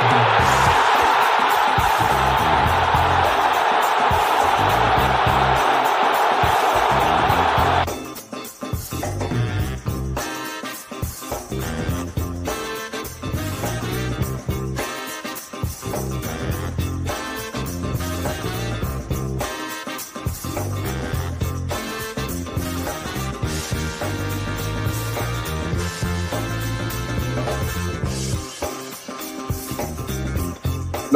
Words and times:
Thank. 0.00 0.49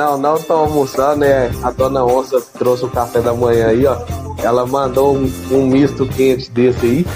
Não, 0.04 0.18
não 0.18 0.36
tô 0.38 0.52
almoçando, 0.52 1.20
né? 1.20 1.50
A 1.62 1.70
dona 1.70 2.04
Onça 2.04 2.38
trouxe 2.58 2.84
o 2.84 2.90
café 2.90 3.22
da 3.22 3.32
manhã 3.32 3.68
aí, 3.68 3.86
ó. 3.86 3.96
Ela 4.42 4.66
mandou 4.66 5.16
um, 5.16 5.32
um 5.50 5.66
misto 5.66 6.06
quente 6.06 6.50
desse 6.50 6.84
aí. 6.84 7.06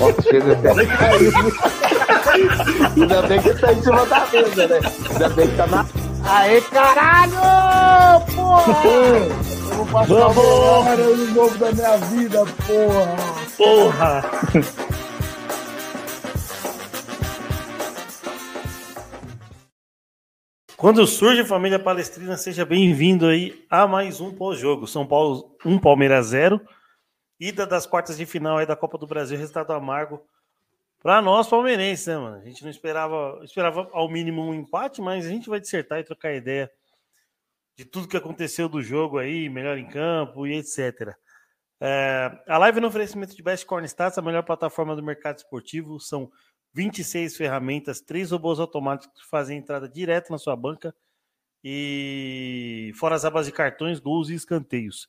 Ó, 0.00 0.22
chega 0.22 0.52
até 0.52 0.70
Ainda 2.96 3.22
bem 3.22 3.40
que 3.40 3.54
tá 3.54 3.72
em 3.72 3.82
cima 3.82 4.04
da 4.06 4.26
mesa, 4.32 4.66
né? 4.66 4.80
Ainda 5.10 5.28
bem 5.28 5.46
que 5.46 5.56
tá 5.56 5.66
na. 5.68 5.86
Aê, 6.24 6.60
caralho! 6.62 7.34
Porra! 8.34 8.82
Eu 9.70 9.76
vou 9.76 9.86
passar 9.86 10.14
Vamos! 10.14 10.44
o 10.44 10.88
ano 10.88 11.34
novo 11.34 11.58
da 11.58 11.70
minha 11.70 11.96
vida, 11.98 12.44
porra! 12.66 13.16
Porra! 13.56 14.24
Quando 20.82 21.06
surge 21.06 21.44
família 21.44 21.78
palestrina, 21.78 22.36
seja 22.36 22.66
bem-vindo 22.66 23.28
aí 23.28 23.64
a 23.70 23.86
mais 23.86 24.20
um 24.20 24.34
pós-jogo. 24.34 24.84
São 24.84 25.06
Paulo 25.06 25.56
1, 25.64 25.78
Palmeiras 25.78 26.26
0. 26.26 26.60
Ida 27.38 27.64
das 27.64 27.86
quartas 27.86 28.16
de 28.16 28.26
final 28.26 28.58
aí 28.58 28.66
da 28.66 28.74
Copa 28.74 28.98
do 28.98 29.06
Brasil, 29.06 29.38
resultado 29.38 29.72
amargo 29.72 30.20
para 31.00 31.22
nós 31.22 31.46
palmeirenses, 31.46 32.08
né, 32.08 32.18
mano? 32.18 32.36
A 32.38 32.44
gente 32.44 32.64
não 32.64 32.68
esperava, 32.68 33.38
esperava 33.44 33.88
ao 33.92 34.10
mínimo 34.10 34.42
um 34.42 34.52
empate, 34.52 35.00
mas 35.00 35.24
a 35.24 35.28
gente 35.28 35.48
vai 35.48 35.60
dissertar 35.60 36.00
e 36.00 36.04
trocar 36.04 36.34
ideia 36.34 36.68
de 37.76 37.84
tudo 37.84 38.08
que 38.08 38.16
aconteceu 38.16 38.68
do 38.68 38.82
jogo 38.82 39.18
aí, 39.18 39.48
melhor 39.48 39.78
em 39.78 39.86
campo 39.86 40.48
e 40.48 40.56
etc. 40.56 41.14
É, 41.80 42.42
a 42.48 42.58
live 42.58 42.80
no 42.80 42.88
oferecimento 42.88 43.36
de 43.36 43.42
Best 43.42 43.64
Corn 43.66 43.86
Stats, 43.86 44.18
a 44.18 44.22
melhor 44.22 44.42
plataforma 44.42 44.96
do 44.96 45.02
mercado 45.02 45.36
esportivo, 45.36 46.00
são 46.00 46.28
26 46.74 47.36
ferramentas, 47.36 48.00
três 48.00 48.30
robôs 48.30 48.58
automáticos 48.58 49.20
que 49.20 49.28
fazem 49.28 49.58
entrada 49.58 49.88
direto 49.88 50.30
na 50.30 50.38
sua 50.38 50.56
banca 50.56 50.94
e 51.62 52.92
fora 52.96 53.14
as 53.14 53.24
abas 53.24 53.46
de 53.46 53.52
cartões, 53.52 54.00
gols 54.00 54.30
e 54.30 54.34
escanteios. 54.34 55.08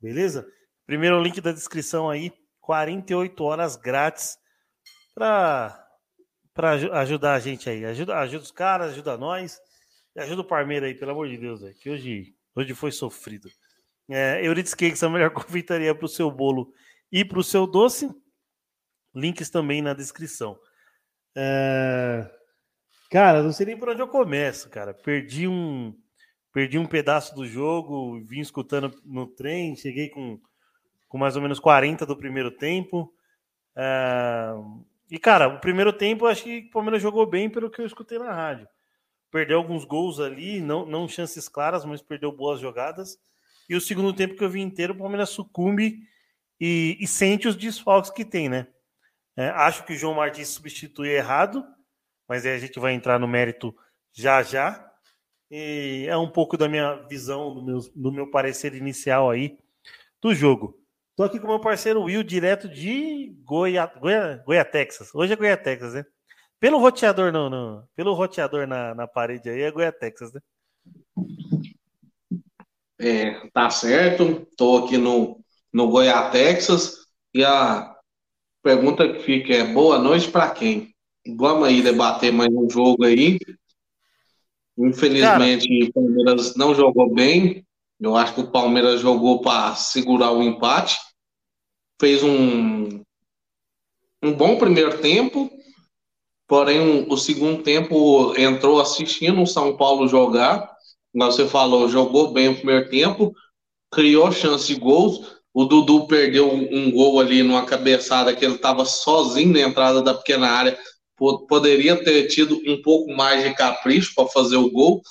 Beleza? 0.00 0.46
Primeiro 0.86 1.22
link 1.22 1.40
da 1.40 1.52
descrição 1.52 2.08
aí, 2.08 2.32
48 2.60 3.42
horas 3.44 3.76
grátis 3.76 4.38
para 5.14 5.86
para 6.52 6.72
ajudar 7.00 7.34
a 7.34 7.40
gente 7.40 7.70
aí. 7.70 7.84
Ajuda, 7.84 8.18
ajuda 8.18 8.44
os 8.44 8.50
caras, 8.50 8.92
ajuda 8.92 9.16
nós. 9.16 9.58
E 10.14 10.20
ajuda 10.20 10.42
o 10.42 10.44
Parmeira 10.44 10.86
aí, 10.86 10.94
pelo 10.94 11.12
amor 11.12 11.28
de 11.28 11.38
Deus, 11.38 11.60
véio, 11.62 11.74
que 11.76 11.88
hoje, 11.88 12.34
hoje 12.54 12.74
foi 12.74 12.90
sofrido. 12.90 13.48
É, 14.08 14.44
Euridice 14.44 14.76
Cakes, 14.76 15.02
a 15.02 15.08
melhor 15.08 15.30
confeitaria 15.32 15.94
para 15.94 16.04
o 16.04 16.08
seu 16.08 16.30
bolo 16.30 16.72
e 17.10 17.24
para 17.24 17.38
o 17.38 17.44
seu 17.44 17.66
doce. 17.66 18.10
Links 19.14 19.50
também 19.50 19.80
na 19.80 19.94
descrição. 19.94 20.58
É... 21.36 22.30
Cara, 23.10 23.42
não 23.42 23.52
sei 23.52 23.66
nem 23.66 23.76
por 23.76 23.88
onde 23.88 24.00
eu 24.00 24.08
começo, 24.08 24.68
cara. 24.70 24.94
Perdi 24.94 25.48
um, 25.48 25.94
perdi 26.52 26.78
um 26.78 26.86
pedaço 26.86 27.34
do 27.34 27.46
jogo, 27.46 28.20
vim 28.24 28.40
escutando 28.40 28.94
no 29.04 29.26
trem, 29.26 29.74
cheguei 29.74 30.08
com, 30.08 30.40
com 31.08 31.18
mais 31.18 31.34
ou 31.36 31.42
menos 31.42 31.58
40 31.58 32.06
do 32.06 32.16
primeiro 32.16 32.50
tempo. 32.50 33.12
É... 33.76 34.52
E, 35.10 35.18
cara, 35.18 35.48
o 35.48 35.58
primeiro 35.58 35.92
tempo 35.92 36.24
eu 36.24 36.28
acho 36.28 36.44
que 36.44 36.66
o 36.68 36.70
Palmeiras 36.70 37.02
jogou 37.02 37.26
bem 37.26 37.50
pelo 37.50 37.68
que 37.68 37.80
eu 37.80 37.86
escutei 37.86 38.18
na 38.18 38.32
rádio. 38.32 38.68
Perdeu 39.30 39.58
alguns 39.58 39.84
gols 39.84 40.20
ali, 40.20 40.60
não, 40.60 40.86
não 40.86 41.08
chances 41.08 41.48
claras, 41.48 41.84
mas 41.84 42.00
perdeu 42.00 42.30
boas 42.30 42.60
jogadas. 42.60 43.18
E 43.68 43.74
o 43.74 43.80
segundo 43.80 44.12
tempo 44.12 44.36
que 44.36 44.44
eu 44.44 44.50
vi 44.50 44.60
inteiro, 44.60 44.94
o 44.94 44.98
Palmeiras 44.98 45.30
sucumbe 45.30 46.00
e, 46.60 46.96
e 47.00 47.06
sente 47.06 47.48
os 47.48 47.56
desfalques 47.56 48.10
que 48.10 48.24
tem, 48.24 48.48
né? 48.48 48.66
É, 49.36 49.48
acho 49.48 49.84
que 49.84 49.92
o 49.92 49.96
João 49.96 50.14
Martins 50.14 50.48
substitui 50.48 51.08
errado, 51.08 51.64
mas 52.28 52.44
aí 52.44 52.54
a 52.54 52.58
gente 52.58 52.78
vai 52.78 52.92
entrar 52.92 53.18
no 53.18 53.28
mérito 53.28 53.74
já 54.12 54.42
já. 54.42 54.86
E 55.50 56.06
é 56.08 56.16
um 56.16 56.30
pouco 56.30 56.56
da 56.56 56.68
minha 56.68 56.94
visão, 57.08 57.54
do 57.54 57.62
meu, 57.62 57.78
do 57.94 58.12
meu 58.12 58.30
parecer 58.30 58.74
inicial 58.74 59.30
aí 59.30 59.58
do 60.20 60.34
jogo. 60.34 60.78
Tô 61.16 61.24
aqui 61.24 61.40
com 61.40 61.48
meu 61.48 61.60
parceiro 61.60 62.02
Will, 62.02 62.22
direto 62.22 62.68
de 62.68 63.34
Goiá, 63.44 63.86
Goiá, 63.86 64.36
Goiá 64.46 64.64
Texas. 64.64 65.14
Hoje 65.14 65.32
é 65.32 65.36
Goiá, 65.36 65.56
Texas, 65.56 65.94
né? 65.94 66.04
Pelo 66.60 66.78
roteador, 66.78 67.32
não, 67.32 67.50
não. 67.50 67.84
Pelo 67.96 68.14
roteador 68.14 68.66
na, 68.66 68.94
na 68.94 69.08
parede 69.08 69.50
aí 69.50 69.62
é 69.62 69.70
Goiá, 69.70 69.90
Texas, 69.90 70.32
né? 70.32 70.40
É, 73.00 73.48
tá 73.48 73.68
certo. 73.70 74.46
Tô 74.56 74.84
aqui 74.84 74.96
no, 74.96 75.42
no 75.72 75.88
Goiá, 75.88 76.30
Texas. 76.30 77.06
E 77.34 77.44
a 77.44 77.89
pergunta 78.62 79.08
que 79.08 79.20
fica 79.20 79.52
é: 79.54 79.64
boa 79.64 79.98
noite 79.98 80.30
para 80.30 80.50
quem? 80.50 80.94
Vamos 81.36 81.68
aí 81.68 81.82
debater 81.82 82.32
mais 82.32 82.50
um 82.52 82.68
jogo 82.68 83.04
aí. 83.04 83.38
Infelizmente, 84.78 85.84
o 85.84 85.92
Palmeiras 85.92 86.56
não 86.56 86.74
jogou 86.74 87.12
bem. 87.12 87.64
Eu 88.00 88.16
acho 88.16 88.34
que 88.34 88.40
o 88.40 88.50
Palmeiras 88.50 89.00
jogou 89.00 89.42
para 89.42 89.74
segurar 89.74 90.32
o 90.32 90.42
empate. 90.42 90.98
Fez 92.00 92.22
um, 92.22 93.02
um 94.22 94.32
bom 94.32 94.56
primeiro 94.56 94.98
tempo, 94.98 95.50
porém 96.48 97.06
o 97.10 97.16
segundo 97.18 97.62
tempo 97.62 98.34
entrou 98.38 98.80
assistindo 98.80 99.42
o 99.42 99.46
São 99.46 99.76
Paulo 99.76 100.08
jogar. 100.08 100.70
Como 101.12 101.24
você 101.30 101.46
falou, 101.46 101.88
jogou 101.88 102.32
bem 102.32 102.48
o 102.48 102.56
primeiro 102.56 102.88
tempo, 102.88 103.34
criou 103.90 104.32
chance 104.32 104.66
de 104.66 104.80
gols. 104.80 105.39
O 105.52 105.64
Dudu 105.64 106.06
perdeu 106.06 106.52
um 106.52 106.90
gol 106.90 107.18
ali 107.18 107.42
numa 107.42 107.66
cabeçada 107.66 108.34
que 108.34 108.44
ele 108.44 108.54
estava 108.54 108.84
sozinho 108.84 109.52
na 109.52 109.60
entrada 109.60 110.00
da 110.00 110.14
pequena 110.14 110.48
área. 110.48 110.78
Poderia 111.48 112.02
ter 112.02 112.28
tido 112.28 112.60
um 112.66 112.80
pouco 112.80 113.12
mais 113.12 113.42
de 113.42 113.54
capricho 113.54 114.14
para 114.14 114.28
fazer 114.28 114.56
o 114.56 114.70
gol, 114.70 115.02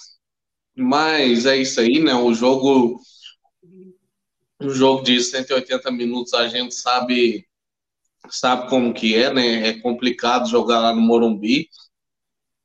mas 0.75 1.45
é 1.45 1.57
isso 1.57 1.79
aí, 1.79 1.99
né? 1.99 2.15
O 2.15 2.33
jogo, 2.33 2.99
um 4.61 4.69
jogo 4.69 5.03
de 5.03 5.21
180 5.21 5.91
minutos, 5.91 6.33
a 6.33 6.47
gente 6.47 6.73
sabe, 6.73 7.45
sabe 8.29 8.69
como 8.69 8.93
que 8.93 9.13
é, 9.13 9.31
né? 9.31 9.67
É 9.67 9.73
complicado 9.81 10.49
jogar 10.49 10.79
lá 10.79 10.93
no 10.93 11.01
Morumbi. 11.01 11.69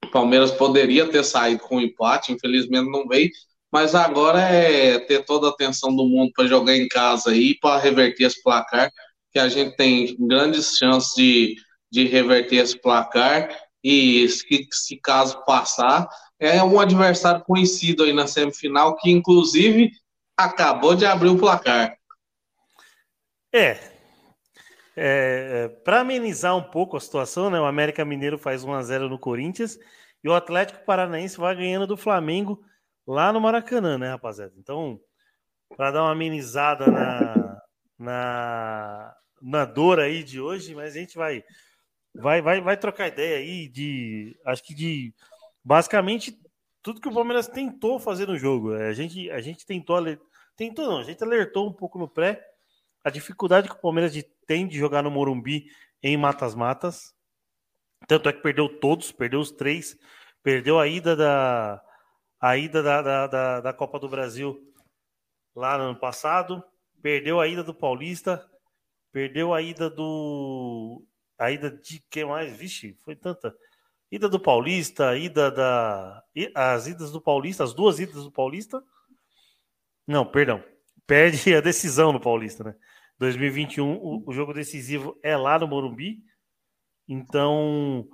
O 0.05 0.11
Palmeiras 0.11 0.53
poderia 0.53 1.07
ter 1.11 1.25
saído 1.25 1.63
com 1.65 1.77
um 1.77 1.81
empate, 1.81 2.33
infelizmente 2.33 2.91
não 2.91 3.07
veio 3.07 3.31
mas 3.75 3.93
agora 3.93 4.39
é 4.39 5.01
ter 5.01 5.25
toda 5.25 5.49
a 5.49 5.51
atenção 5.51 5.97
do 5.97 6.07
mundo 6.07 6.31
para 6.33 6.47
jogar 6.47 6.77
em 6.77 6.87
casa 6.87 7.33
aí, 7.33 7.59
para 7.59 7.81
reverter 7.81 8.23
esse 8.23 8.41
placar, 8.41 8.89
que 9.33 9.39
a 9.41 9.49
gente 9.49 9.75
tem 9.75 10.17
grandes 10.17 10.77
chances 10.77 11.13
de, 11.17 11.57
de 11.91 12.07
reverter 12.07 12.59
esse 12.59 12.81
placar, 12.81 13.51
e 13.83 14.29
se, 14.29 14.69
se 14.71 14.97
caso 14.99 15.45
passar, 15.45 16.09
é 16.39 16.63
um 16.63 16.79
adversário 16.79 17.43
conhecido 17.43 18.05
aí 18.05 18.13
na 18.13 18.29
semifinal, 18.29 18.95
que 18.95 19.11
inclusive 19.11 19.91
acabou 20.37 20.95
de 20.95 21.05
abrir 21.05 21.31
o 21.31 21.39
placar. 21.39 21.97
É. 23.53 23.71
é, 24.97 25.65
é 25.65 25.69
para 25.83 26.03
amenizar 26.03 26.57
um 26.57 26.63
pouco 26.63 26.97
a 26.97 27.01
situação, 27.01 27.51
né, 27.51 27.61
o 27.61 27.67
América 27.67 28.05
Mineiro 28.05 28.39
faz 28.39 28.63
1 28.63 28.73
a 28.73 28.83
0 28.85 29.09
no 29.09 29.19
Corinthians, 29.19 29.77
e 30.23 30.29
o 30.29 30.33
Atlético 30.33 30.85
Paranaense 30.85 31.37
vai 31.37 31.57
ganhando 31.57 31.89
do 31.89 31.97
Flamengo 31.97 32.63
lá 33.07 33.33
no 33.33 33.41
Maracanã, 33.41 33.99
né, 33.99 34.11
rapaziada? 34.11 34.53
Então, 34.57 35.01
para 35.77 35.91
dar 35.91 36.03
uma 36.03 36.13
amenizada 36.13 36.87
na, 36.87 37.63
na, 37.99 39.17
na 39.41 39.65
dor 39.65 40.01
aí 40.01 40.23
de 40.23 40.41
hoje, 40.41 40.75
mas 40.75 40.95
a 40.95 40.99
gente 40.99 41.17
vai, 41.17 41.43
vai, 42.15 42.41
vai, 42.41 42.61
vai 42.61 42.77
trocar 42.77 43.09
ideia 43.09 43.39
aí 43.39 43.69
de, 43.69 44.39
acho 44.47 44.63
que 44.63 44.75
de 44.75 45.15
basicamente 45.63 46.39
tudo 46.83 47.01
que 47.01 47.09
o 47.09 47.15
Palmeiras 47.15 47.49
tentou 47.49 47.99
fazer 47.99 48.29
no 48.29 48.37
jogo. 48.37 48.75
É, 48.75 48.89
a 48.89 48.93
gente, 48.93 49.31
a 49.31 49.41
gente 49.41 49.65
tentou, 49.65 49.99
tentou 50.57 50.87
não, 50.87 50.99
a 50.99 51.05
gente 51.05 51.23
alertou 51.23 51.69
um 51.69 51.73
pouco 51.73 51.99
no 51.99 52.09
pré 52.09 52.45
a 53.03 53.11
dificuldade 53.11 53.69
que 53.69 53.75
o 53.75 53.81
Palmeiras 53.81 54.15
tem 54.47 54.67
de 54.67 54.79
jogar 54.79 55.03
no 55.03 55.11
Morumbi 55.11 55.67
em 56.03 56.17
matas-matas. 56.17 57.15
Tanto 58.09 58.29
é 58.29 58.33
que 58.33 58.43
perdeu 58.43 58.69
todos, 58.69 59.13
perdeu 59.13 59.41
os 59.41 59.51
três, 59.51 59.97
perdeu 60.43 60.79
a 60.79 60.87
ida 60.87 61.15
da, 61.15 61.83
a 62.45 62.59
ida 62.59 62.83
da, 62.83 63.01
da, 63.01 63.27
da, 63.27 63.61
da 63.63 63.73
Copa 63.73 63.99
do 63.99 64.07
Brasil 64.07 64.71
lá 65.57 65.79
no 65.79 65.85
ano 65.85 65.99
passado, 65.99 66.63
perdeu 67.01 67.41
a 67.41 67.49
ida 67.49 67.65
do 67.65 67.73
Paulista, 67.73 68.47
perdeu 69.11 69.55
a 69.55 69.63
ida 69.63 69.89
do. 69.89 71.03
A 71.39 71.51
ida 71.51 71.71
de 71.71 72.05
quem 72.11 72.27
mais? 72.27 72.55
Vixe, 72.55 72.99
foi 73.03 73.17
tanta. 73.17 73.57
ida 74.13 74.29
do 74.29 74.39
Paulista, 74.39 75.17
ida 75.17 75.51
da. 75.51 76.23
As 76.55 76.87
idas 76.87 77.11
do 77.11 77.19
Paulista, 77.19 77.65
as 77.65 77.73
duas 77.73 77.99
idas 77.99 78.23
do 78.23 78.31
Paulista. 78.31 78.85
Não, 80.07 80.27
perdão. 80.27 80.63
Perde 81.07 81.55
a 81.57 81.63
decisão 81.63 82.13
no 82.13 82.21
Paulista, 82.21 82.63
né? 82.63 82.75
2021, 83.21 83.91
o, 83.91 84.23
o 84.27 84.33
jogo 84.35 84.53
decisivo 84.53 85.19
é 85.23 85.35
lá 85.35 85.59
no 85.59 85.67
Morumbi. 85.67 86.23
Então. 87.09 88.07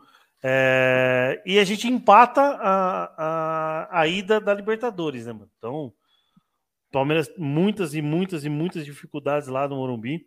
É, 0.42 1.42
e 1.44 1.58
a 1.58 1.64
gente 1.64 1.86
empata 1.86 2.40
a, 2.40 3.14
a, 3.16 4.00
a 4.00 4.06
ida 4.06 4.40
da 4.40 4.54
Libertadores, 4.54 5.26
né, 5.26 5.32
mano? 5.32 5.50
Então, 5.58 5.92
Palmeiras, 6.90 7.30
muitas 7.36 7.94
e 7.94 8.02
muitas 8.02 8.44
e 8.44 8.48
muitas 8.48 8.84
dificuldades 8.84 9.48
lá 9.48 9.68
no 9.68 9.76
Morumbi. 9.76 10.26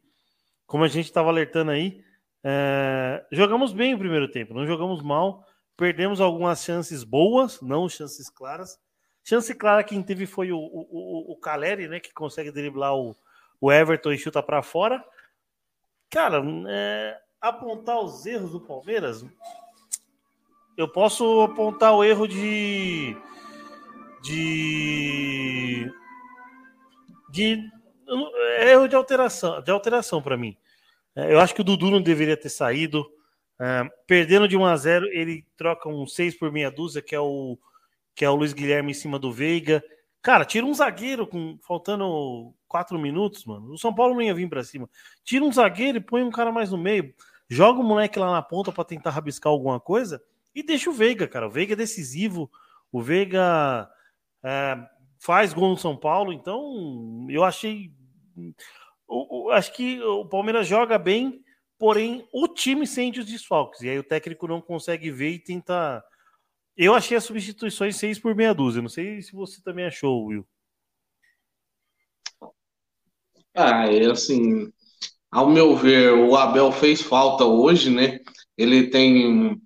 Como 0.66 0.84
a 0.84 0.88
gente 0.88 1.06
estava 1.06 1.30
alertando 1.30 1.72
aí, 1.72 2.04
é, 2.44 3.26
jogamos 3.32 3.74
bem 3.74 3.94
o 3.94 4.00
primeiro 4.00 4.30
tempo, 4.30 4.54
não 4.54 4.66
jogamos 4.66 5.02
mal, 5.02 5.46
perdemos 5.76 6.22
algumas 6.22 6.64
chances 6.64 7.04
boas, 7.04 7.62
não 7.62 7.90
chances 7.90 8.30
claras. 8.30 8.80
Chance 9.24 9.56
clara 9.56 9.84
quem 9.84 10.04
teve 10.04 10.26
foi 10.26 10.52
o, 10.52 10.58
o, 10.60 11.34
o 11.34 11.38
Caleri, 11.38 11.88
né, 11.88 12.00
que 12.00 12.14
consegue 12.14 12.52
driblar 12.52 12.96
o, 12.96 13.16
o 13.60 13.72
Everton 13.72 14.12
e 14.12 14.18
chuta 14.18 14.44
para 14.44 14.62
fora. 14.62 15.04
Cara, 16.10 16.44
é, 16.68 17.20
apontar 17.42 18.00
os 18.00 18.26
erros 18.26 18.52
do 18.52 18.62
Palmeiras, 18.62 19.26
eu 20.78 20.88
posso 20.88 21.42
apontar 21.42 21.94
o 21.94 22.04
erro 22.04 22.28
de. 22.28 23.16
de. 24.22 25.92
de. 27.30 27.72
É 28.58 28.72
erro 28.72 28.88
de 28.88 28.96
alteração, 28.96 29.62
de 29.62 29.72
alteração 29.72 30.22
para 30.22 30.38
mim. 30.38 30.58
É, 31.16 31.34
eu 31.34 31.40
acho 31.40 31.54
que 31.54 31.62
o 31.62 31.64
Dudu 31.64 31.92
não 31.92 32.02
deveria 32.02 32.38
ter 32.38 32.50
saído. 32.50 33.06
É, 33.60 33.88
perdendo 34.08 34.48
de 34.48 34.58
1 34.58 34.66
a 34.66 34.76
0 34.76 35.06
ele 35.12 35.46
troca 35.56 35.88
um 35.88 36.08
6 36.08 36.38
por 36.38 36.52
meia 36.52 36.72
dúzia, 36.72 37.02
que 37.02 37.16
é 37.16 37.20
o 37.20 37.58
que 38.16 38.26
é 38.26 38.30
o 38.30 38.36
Luiz 38.36 38.54
Guilherme 38.54 38.92
em 38.92 38.96
cima 38.96 39.18
do 39.18 39.32
Veiga. 39.32 39.84
Cara, 40.22 40.46
tira 40.46 40.66
um 40.66 40.74
zagueiro 40.74 41.26
com 41.28 41.58
faltando 41.62 42.54
4 42.68 42.98
minutos, 43.00 43.46
mano. 43.46 43.72
O 43.72 43.78
São 43.78 43.94
Paulo 43.94 44.14
não 44.14 44.22
ia 44.22 44.34
vir 44.34 44.50
para 44.50 44.64
cima. 44.64 44.90
Tira 45.24 45.44
um 45.44 45.52
zagueiro 45.52 45.98
e 45.98 46.02
põe 46.02 46.24
um 46.24 46.32
cara 46.32 46.52
mais 46.52 46.72
no 46.72 46.78
meio. 46.78 47.14
Joga 47.50 47.80
o 47.80 47.84
moleque 47.84 48.20
lá 48.20 48.32
na 48.32 48.42
ponta 48.42 48.72
para 48.72 48.84
tentar 48.84 49.12
rabiscar 49.12 49.52
alguma 49.52 49.80
coisa 49.80 50.22
e 50.56 50.64
deixa 50.64 50.90
o 50.90 50.94
Veiga, 50.94 51.28
cara. 51.28 51.48
O 51.48 51.52
Veiga 51.52 51.74
é 51.74 51.76
decisivo. 51.76 52.50
O 52.92 53.02
Veiga 53.02 53.90
é, 54.44 54.78
faz 55.20 55.54
gol 55.54 55.70
no 55.70 55.78
São 55.78 55.98
Paulo. 55.98 56.32
Então, 56.32 57.26
eu 57.30 57.44
achei. 57.44 57.92
Acho 59.52 59.74
que 59.74 60.02
o 60.02 60.26
Palmeiras 60.26 60.68
joga 60.68 60.98
bem, 60.98 61.44
porém 61.78 62.28
o 62.32 62.48
time 62.48 62.86
sente 62.86 63.20
os 63.20 63.26
desfalques. 63.26 63.82
E 63.82 63.90
aí 63.90 63.98
o 63.98 64.04
técnico 64.04 64.48
não 64.48 64.62
consegue 64.62 65.12
ver 65.12 65.30
e 65.30 65.40
tenta. 65.40 66.04
Eu 66.76 66.94
achei 66.94 67.16
as 67.16 67.24
substituições 67.24 67.96
seis 67.96 68.20
por 68.20 68.36
meia 68.36 68.54
dúzia. 68.54 68.82
Não 68.82 68.90
sei 68.90 69.22
se 69.22 69.34
você 69.34 69.62
também 69.62 69.86
achou, 69.86 70.26
Will. 70.26 70.48
Ah, 73.56 73.86
é 73.86 74.06
assim. 74.10 74.72
Ao 75.32 75.50
meu 75.50 75.76
ver, 75.76 76.14
o 76.14 76.36
Abel 76.36 76.72
fez 76.72 77.02
falta 77.02 77.44
hoje, 77.44 77.90
né? 77.90 78.20
Ele 78.58 78.90
tem 78.90 79.60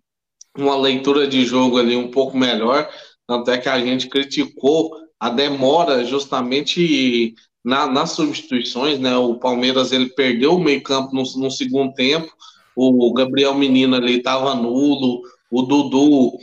uma 0.62 0.78
leitura 0.78 1.28
de 1.28 1.46
jogo 1.46 1.78
ali 1.78 1.96
um 1.96 2.12
pouco 2.12 2.38
melhor, 2.38 2.90
tanto 3.28 3.52
é 3.52 3.58
que 3.58 3.70
a 3.70 3.80
gente 3.80 4.08
criticou 4.08 4.92
a 5.20 5.30
demora 5.30 6.04
justamente 6.06 7.34
na, 7.64 7.88
nas 7.88 8.12
substituições, 8.12 9.00
né? 9.00 9.18
O 9.18 9.36
Palmeiras 9.36 9.92
ele 9.92 10.10
perdeu 10.10 10.56
o 10.56 10.60
meio 10.60 10.82
campo 10.82 11.14
no, 11.14 11.24
no 11.42 11.52
segundo 11.52 11.94
tempo, 11.94 12.32
o 12.76 13.12
Gabriel 13.14 13.56
Menino 13.56 13.96
ali 13.96 14.18
estava 14.18 14.54
nulo, 14.54 15.22
o 15.50 15.64
Dudu, 15.64 16.38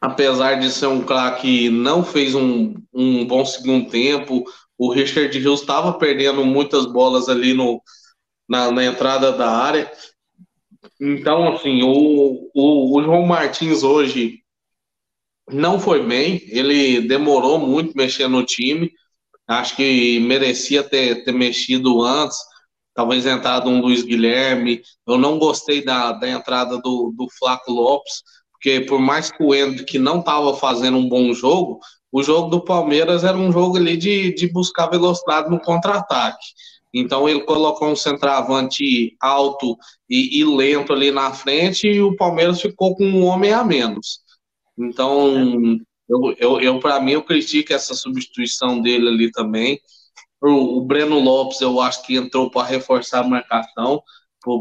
apesar 0.00 0.54
de 0.54 0.70
ser 0.70 0.86
um 0.86 1.02
craque, 1.02 1.68
não 1.68 2.02
fez 2.02 2.34
um, 2.34 2.74
um 2.92 3.26
bom 3.26 3.44
segundo 3.44 3.90
tempo, 3.90 4.44
o 4.78 4.90
Richard 4.90 5.38
Rios 5.38 5.60
estava 5.60 5.92
perdendo 5.92 6.44
muitas 6.44 6.86
bolas 6.86 7.28
ali 7.28 7.54
no, 7.54 7.80
na, 8.48 8.70
na 8.70 8.84
entrada 8.84 9.32
da 9.32 9.50
área, 9.50 9.90
então, 11.00 11.54
assim, 11.54 11.82
o, 11.82 12.50
o, 12.54 12.98
o, 12.98 13.02
João 13.02 13.26
Martins 13.26 13.82
hoje 13.82 14.40
não 15.50 15.78
foi 15.78 16.04
bem, 16.06 16.40
ele 16.48 17.02
demorou 17.02 17.58
muito 17.58 17.96
mexendo 17.96 18.32
no 18.32 18.44
time, 18.44 18.90
acho 19.46 19.76
que 19.76 20.20
merecia 20.20 20.82
ter, 20.82 21.24
ter 21.24 21.32
mexido 21.32 22.02
antes, 22.02 22.36
talvez 22.94 23.26
entrado 23.26 23.68
um 23.68 23.80
Luiz 23.80 24.02
Guilherme. 24.02 24.80
Eu 25.06 25.18
não 25.18 25.38
gostei 25.38 25.84
da, 25.84 26.12
da 26.12 26.28
entrada 26.28 26.78
do, 26.78 27.12
do 27.16 27.26
Flaco 27.38 27.72
Lopes, 27.72 28.22
porque 28.52 28.80
por 28.80 28.98
mais 28.98 29.30
que 29.30 29.42
o 29.42 29.84
que 29.84 29.98
não 29.98 30.20
estava 30.20 30.56
fazendo 30.56 30.96
um 30.96 31.08
bom 31.08 31.32
jogo, 31.34 31.80
o 32.10 32.22
jogo 32.22 32.48
do 32.48 32.64
Palmeiras 32.64 33.24
era 33.24 33.36
um 33.36 33.52
jogo 33.52 33.76
ali 33.76 33.96
de, 33.96 34.32
de 34.34 34.46
buscar 34.46 34.86
velocidade 34.86 35.50
no 35.50 35.60
contra-ataque. 35.60 36.46
Então 36.94 37.28
ele 37.28 37.40
colocou 37.40 37.88
um 37.88 37.96
centroavante 37.96 39.16
alto 39.20 39.76
e, 40.08 40.38
e, 40.40 40.44
lento 40.44 40.92
ali 40.92 41.10
na 41.10 41.32
frente 41.32 41.88
e 41.88 42.00
o 42.00 42.14
Palmeiras 42.14 42.60
ficou 42.60 42.94
com 42.94 43.04
um 43.04 43.24
homem 43.24 43.52
a 43.52 43.64
menos. 43.64 44.20
Então, 44.78 45.80
eu, 46.08 46.34
eu, 46.38 46.60
eu 46.60 46.78
para 46.78 47.00
mim, 47.00 47.12
eu 47.12 47.22
critico 47.24 47.72
essa 47.72 47.94
substituição 47.94 48.80
dele 48.80 49.08
ali 49.08 49.32
também. 49.32 49.80
O, 50.40 50.78
o 50.78 50.84
Breno 50.84 51.18
Lopes, 51.18 51.60
eu 51.60 51.80
acho 51.80 52.06
que 52.06 52.14
entrou 52.14 52.48
para 52.48 52.68
reforçar 52.68 53.20
a 53.20 53.28
marcação, 53.28 54.00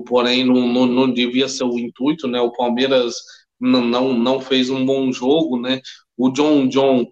porém 0.07 0.43
não, 0.43 0.67
não, 0.67 0.85
não, 0.87 1.13
devia 1.13 1.47
ser 1.47 1.65
o 1.65 1.77
intuito, 1.77 2.27
né? 2.27 2.41
O 2.41 2.51
Palmeiras 2.51 3.15
não, 3.59 3.81
não, 3.81 4.13
não 4.13 4.39
fez 4.39 4.71
um 4.71 4.83
bom 4.83 5.11
jogo, 5.11 5.59
né? 5.59 5.81
O 6.17 6.31
John 6.31 6.67
John 6.67 7.11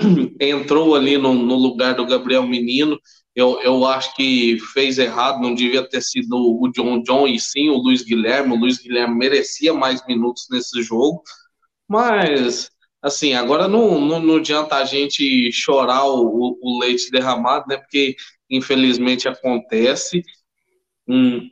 entrou 0.40 0.94
ali 0.94 1.18
no, 1.18 1.34
no 1.34 1.56
lugar 1.56 1.94
do 1.94 2.06
Gabriel 2.06 2.46
Menino 2.46 2.98
eu, 3.34 3.60
eu 3.62 3.84
acho 3.86 4.14
que 4.14 4.58
fez 4.72 4.98
errado, 4.98 5.40
não 5.40 5.54
devia 5.54 5.88
ter 5.88 6.02
sido 6.02 6.36
o 6.36 6.68
John 6.68 7.02
John 7.02 7.26
e 7.26 7.40
sim 7.40 7.70
o 7.70 7.78
Luiz 7.78 8.02
Guilherme. 8.02 8.52
O 8.52 8.58
Luiz 8.58 8.78
Guilherme 8.78 9.16
merecia 9.16 9.72
mais 9.72 10.06
minutos 10.06 10.46
nesse 10.50 10.82
jogo, 10.82 11.22
mas 11.88 12.70
assim, 13.02 13.34
agora 13.34 13.66
não, 13.66 14.00
não, 14.00 14.20
não 14.20 14.36
adianta 14.36 14.76
a 14.76 14.84
gente 14.84 15.50
chorar 15.50 16.04
o, 16.04 16.58
o, 16.62 16.78
leite 16.78 17.10
derramado, 17.10 17.66
né? 17.68 17.76
Porque 17.76 18.14
infelizmente 18.48 19.26
acontece. 19.28 20.22
Hum, 21.08 21.50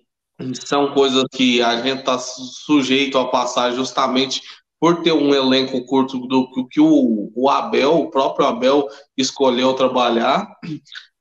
são 0.55 0.94
coisas 0.94 1.25
que 1.33 1.61
a 1.61 1.83
gente 1.83 2.00
está 2.00 2.19
sujeito 2.19 3.19
a 3.19 3.29
passar 3.29 3.73
justamente 3.73 4.41
por 4.79 5.03
ter 5.03 5.12
um 5.12 5.35
elenco 5.35 5.85
curto 5.85 6.19
do 6.26 6.67
que 6.69 6.81
o, 6.81 7.31
o 7.35 7.50
Abel, 7.50 8.00
o 8.00 8.11
próprio 8.11 8.47
Abel, 8.47 8.87
escolheu 9.16 9.75
trabalhar. 9.75 10.49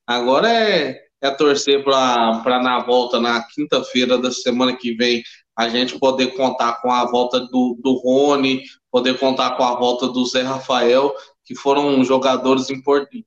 Agora 0.09 0.51
é, 0.51 1.03
é 1.21 1.29
torcer 1.29 1.83
para 1.83 2.59
na 2.63 2.79
volta, 2.83 3.19
na 3.19 3.43
quinta-feira 3.43 4.17
da 4.17 4.31
semana 4.31 4.75
que 4.75 4.95
vem, 4.95 5.21
a 5.55 5.69
gente 5.69 5.99
poder 5.99 6.35
contar 6.35 6.81
com 6.81 6.91
a 6.91 7.05
volta 7.05 7.39
do, 7.39 7.77
do 7.79 7.93
Rony, 7.93 8.63
poder 8.89 9.19
contar 9.19 9.55
com 9.55 9.63
a 9.63 9.75
volta 9.75 10.07
do 10.07 10.25
Zé 10.25 10.41
Rafael, 10.41 11.13
que 11.45 11.53
foram 11.53 12.03
jogadores 12.03 12.65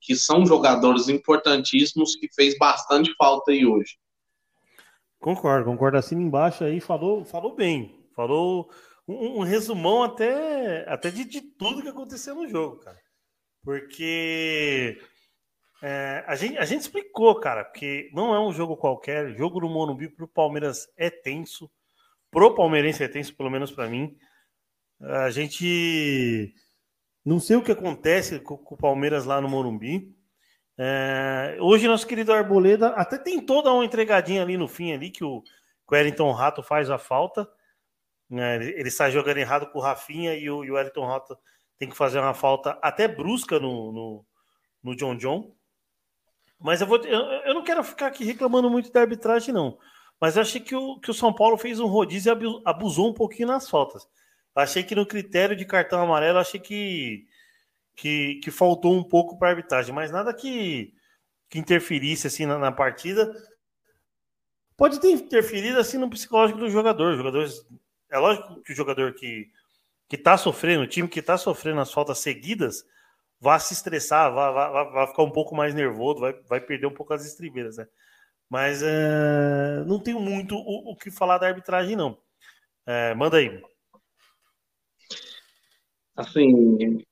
que 0.01 0.17
são 0.17 0.45
jogadores 0.45 1.09
importantíssimos 1.09 2.17
que 2.17 2.29
fez 2.35 2.59
bastante 2.59 3.15
falta 3.15 3.53
aí 3.53 3.65
hoje. 3.65 3.97
Concordo, 5.21 5.67
concordo 5.67 5.99
assim 5.99 6.17
embaixo 6.17 6.65
aí, 6.65 6.81
falou, 6.81 7.25
falou 7.25 7.55
bem, 7.55 7.95
falou 8.17 8.69
um, 9.07 9.39
um 9.39 9.43
resumão 9.45 10.03
até, 10.03 10.85
até 10.89 11.13
de, 11.13 11.25
de 11.25 11.43
tudo 11.43 11.81
que 11.81 11.89
aconteceu 11.89 12.35
no 12.35 12.49
jogo, 12.49 12.79
cara. 12.79 12.99
Porque 13.63 14.99
é, 15.83 16.25
a, 16.27 16.37
gente, 16.37 16.57
a 16.59 16.65
gente 16.65 16.83
explicou, 16.83 17.35
cara, 17.41 17.65
porque 17.65 18.09
não 18.15 18.35
é 18.35 18.41
um 18.41 18.53
jogo 18.53 18.77
qualquer. 18.77 19.37
Jogo 19.37 19.61
no 19.61 19.69
Morumbi 19.69 20.09
pro 20.09 20.29
Palmeiras 20.29 20.89
é 20.97 21.11
tenso. 21.11 21.71
Pro 22.31 22.55
palmeirense 22.55 23.03
é 23.03 23.09
tenso, 23.09 23.37
pelo 23.37 23.51
menos 23.51 23.73
para 23.73 23.89
mim. 23.89 24.17
A 25.01 25.31
gente 25.31 26.55
não 27.25 27.41
sei 27.41 27.57
o 27.57 27.63
que 27.63 27.73
acontece 27.73 28.39
com, 28.41 28.57
com 28.57 28.75
o 28.75 28.79
Palmeiras 28.79 29.25
lá 29.25 29.41
no 29.41 29.49
Morumbi. 29.49 30.17
É, 30.79 31.59
hoje 31.61 31.87
nosso 31.87 32.07
querido 32.07 32.33
Arboleda 32.33 32.89
até 32.91 33.19
tentou 33.19 33.63
dar 33.63 33.75
uma 33.75 33.85
entregadinha 33.85 34.43
ali 34.43 34.57
no 34.57 34.67
fim 34.67 34.93
ali 34.93 35.11
que 35.11 35.23
o, 35.23 35.43
Wellington 35.91 36.33
Rato 36.33 36.63
faz 36.63 36.89
a 36.89 36.99
falta. 36.99 37.47
É, 38.31 38.57
ele, 38.57 38.81
ele, 38.81 38.91
jogando 39.11 39.37
errado 39.37 39.71
com 39.71 39.79
o 39.79 39.83
Rafinha 39.83 40.35
e 40.35 40.49
o, 40.49 40.65
e 40.65 40.71
o 40.71 40.75
Wellington 40.75 41.07
Rato 41.07 41.37
tem 41.77 41.89
que 41.89 41.97
fazer 41.97 42.19
uma 42.19 42.33
falta 42.33 42.79
até 42.81 43.07
brusca 43.07 43.61
no, 43.61 43.93
no, 43.93 44.27
no 44.83 44.97
John 44.97 45.17
John. 45.17 45.55
Mas 46.63 46.81
eu, 46.81 46.87
vou, 46.87 46.99
eu, 46.99 47.21
eu 47.21 47.55
não 47.55 47.65
quero 47.65 47.83
ficar 47.83 48.07
aqui 48.07 48.25
reclamando 48.25 48.71
muito 48.71 48.93
da 48.93 49.01
arbitragem, 49.01 49.53
não. 49.53 49.79
Mas 50.21 50.37
eu 50.37 50.43
achei 50.43 50.61
que 50.61 50.75
o, 50.75 51.01
que 51.01 51.11
o 51.11 51.15
São 51.15 51.33
Paulo 51.33 51.59
fez 51.59 51.81
um 51.81 51.87
rodízio 51.87 52.33
e 52.33 52.63
abusou 52.65 53.11
um 53.11 53.15
pouquinho 53.15 53.49
nas 53.49 53.69
faltas. 53.69 54.09
Achei 54.55 54.85
que 54.85 54.95
no 54.95 55.05
critério 55.05 55.57
de 55.57 55.65
cartão 55.65 56.01
amarelo, 56.01 56.39
achei 56.39 56.61
que, 56.61 57.27
que, 57.97 58.37
que 58.37 58.51
faltou 58.51 58.95
um 58.95 59.03
pouco 59.03 59.37
para 59.37 59.49
a 59.49 59.51
arbitragem, 59.51 59.93
mas 59.93 60.13
nada 60.13 60.33
que, 60.33 60.95
que 61.49 61.59
interferisse 61.59 62.29
assim 62.29 62.47
na, 62.47 62.57
na, 62.59 62.71
partida. 62.71 63.35
Pode 64.77 65.01
ter 65.01 65.11
interferido 65.11 65.81
assim 65.81 65.99
no 65.99 66.09
psicológico 66.09 66.61
do 66.61 66.71
jogador. 66.71 67.17
Jogadores, 67.17 67.67
é 68.09 68.19
lógico 68.19 68.63
que 68.63 68.73
o 68.73 68.77
jogador 68.77 69.15
que, 69.15 69.51
que 70.09 70.17
tá 70.17 70.37
sofrendo, 70.37 70.85
o 70.85 70.89
time 70.89 71.09
que 71.09 71.23
tá 71.23 71.37
sofrendo 71.37 71.81
as 71.81 71.93
faltas 71.93 72.19
seguidas, 72.19 72.85
vá 73.43 73.59
se 73.59 73.75
estressar, 73.75 74.33
vai, 74.33 74.53
vai, 74.53 74.93
vai 74.93 75.07
ficar 75.09 75.25
um 75.25 75.31
pouco 75.31 75.53
mais 75.53 75.75
nervoso, 75.75 76.21
vai, 76.21 76.33
vai 76.49 76.61
perder 76.61 76.87
um 76.87 76.95
pouco 76.95 77.13
as 77.13 77.27
estribeiras, 77.27 77.77
né? 77.77 77.87
Mas 78.49 78.81
é, 78.85 79.83
não 79.85 79.99
tenho 79.99 80.21
muito 80.21 80.55
o, 80.55 80.93
o, 80.93 80.97
que 80.97 81.11
falar 81.11 81.39
da 81.39 81.49
arbitragem, 81.49 81.97
não. 81.97 82.17
É, 82.87 83.13
manda 83.17 83.39
aí. 83.39 83.61
Assim, 86.15 87.03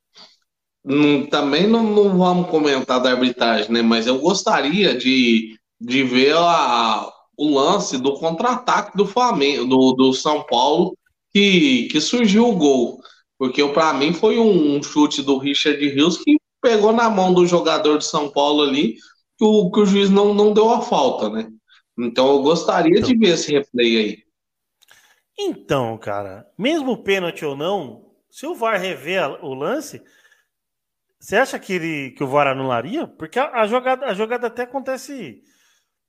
não, 0.84 1.26
também 1.26 1.66
não, 1.66 1.82
não, 1.82 2.16
vamos 2.16 2.48
comentar 2.48 3.02
da 3.02 3.10
arbitragem, 3.10 3.72
né? 3.72 3.82
Mas 3.82 4.06
eu 4.06 4.20
gostaria 4.20 4.96
de, 4.96 5.58
de 5.80 6.04
ver 6.04 6.36
a, 6.36 7.10
o 7.36 7.58
lance 7.58 7.98
do 7.98 8.14
contra-ataque 8.14 8.96
do 8.96 9.04
Flamengo, 9.04 9.64
do, 9.64 9.92
do 9.94 10.12
São 10.12 10.44
Paulo, 10.44 10.96
que, 11.32 11.88
que 11.90 12.00
surgiu 12.00 12.48
o 12.48 12.56
gol. 12.56 13.00
Porque 13.40 13.66
para 13.68 13.94
mim 13.94 14.12
foi 14.12 14.38
um, 14.38 14.76
um, 14.76 14.82
chute 14.82 15.22
do 15.22 15.38
Richard 15.38 15.82
Rios 15.88 16.18
que 16.18 16.36
pegou 16.60 16.92
na 16.92 17.08
mão 17.08 17.32
do 17.32 17.46
jogador 17.46 17.96
de 17.96 18.04
São 18.04 18.30
Paulo 18.30 18.62
ali, 18.62 18.96
que 19.38 19.44
o, 19.46 19.70
que 19.70 19.80
o 19.80 19.86
juiz 19.86 20.10
não, 20.10 20.34
não 20.34 20.52
deu 20.52 20.68
a 20.68 20.82
falta, 20.82 21.30
né? 21.30 21.48
Então 21.98 22.28
eu 22.28 22.42
gostaria 22.42 22.98
então, 22.98 23.08
de 23.08 23.16
ver 23.16 23.30
esse 23.30 23.50
replay 23.50 23.96
aí. 23.96 24.18
Então, 25.38 25.96
cara, 25.96 26.46
mesmo 26.58 27.02
pênalti 27.02 27.42
ou 27.42 27.56
não, 27.56 28.12
se 28.30 28.46
o 28.46 28.54
VAR 28.54 28.78
rever 28.78 29.42
o 29.42 29.54
lance, 29.54 30.02
você 31.18 31.36
acha 31.36 31.58
que, 31.58 31.72
ele, 31.72 32.10
que 32.10 32.22
o 32.22 32.28
VAR 32.28 32.46
anularia? 32.46 33.06
Porque 33.06 33.38
a, 33.38 33.62
a, 33.62 33.66
jogada, 33.66 34.04
a 34.04 34.12
jogada 34.12 34.48
até 34.48 34.64
acontece. 34.64 35.42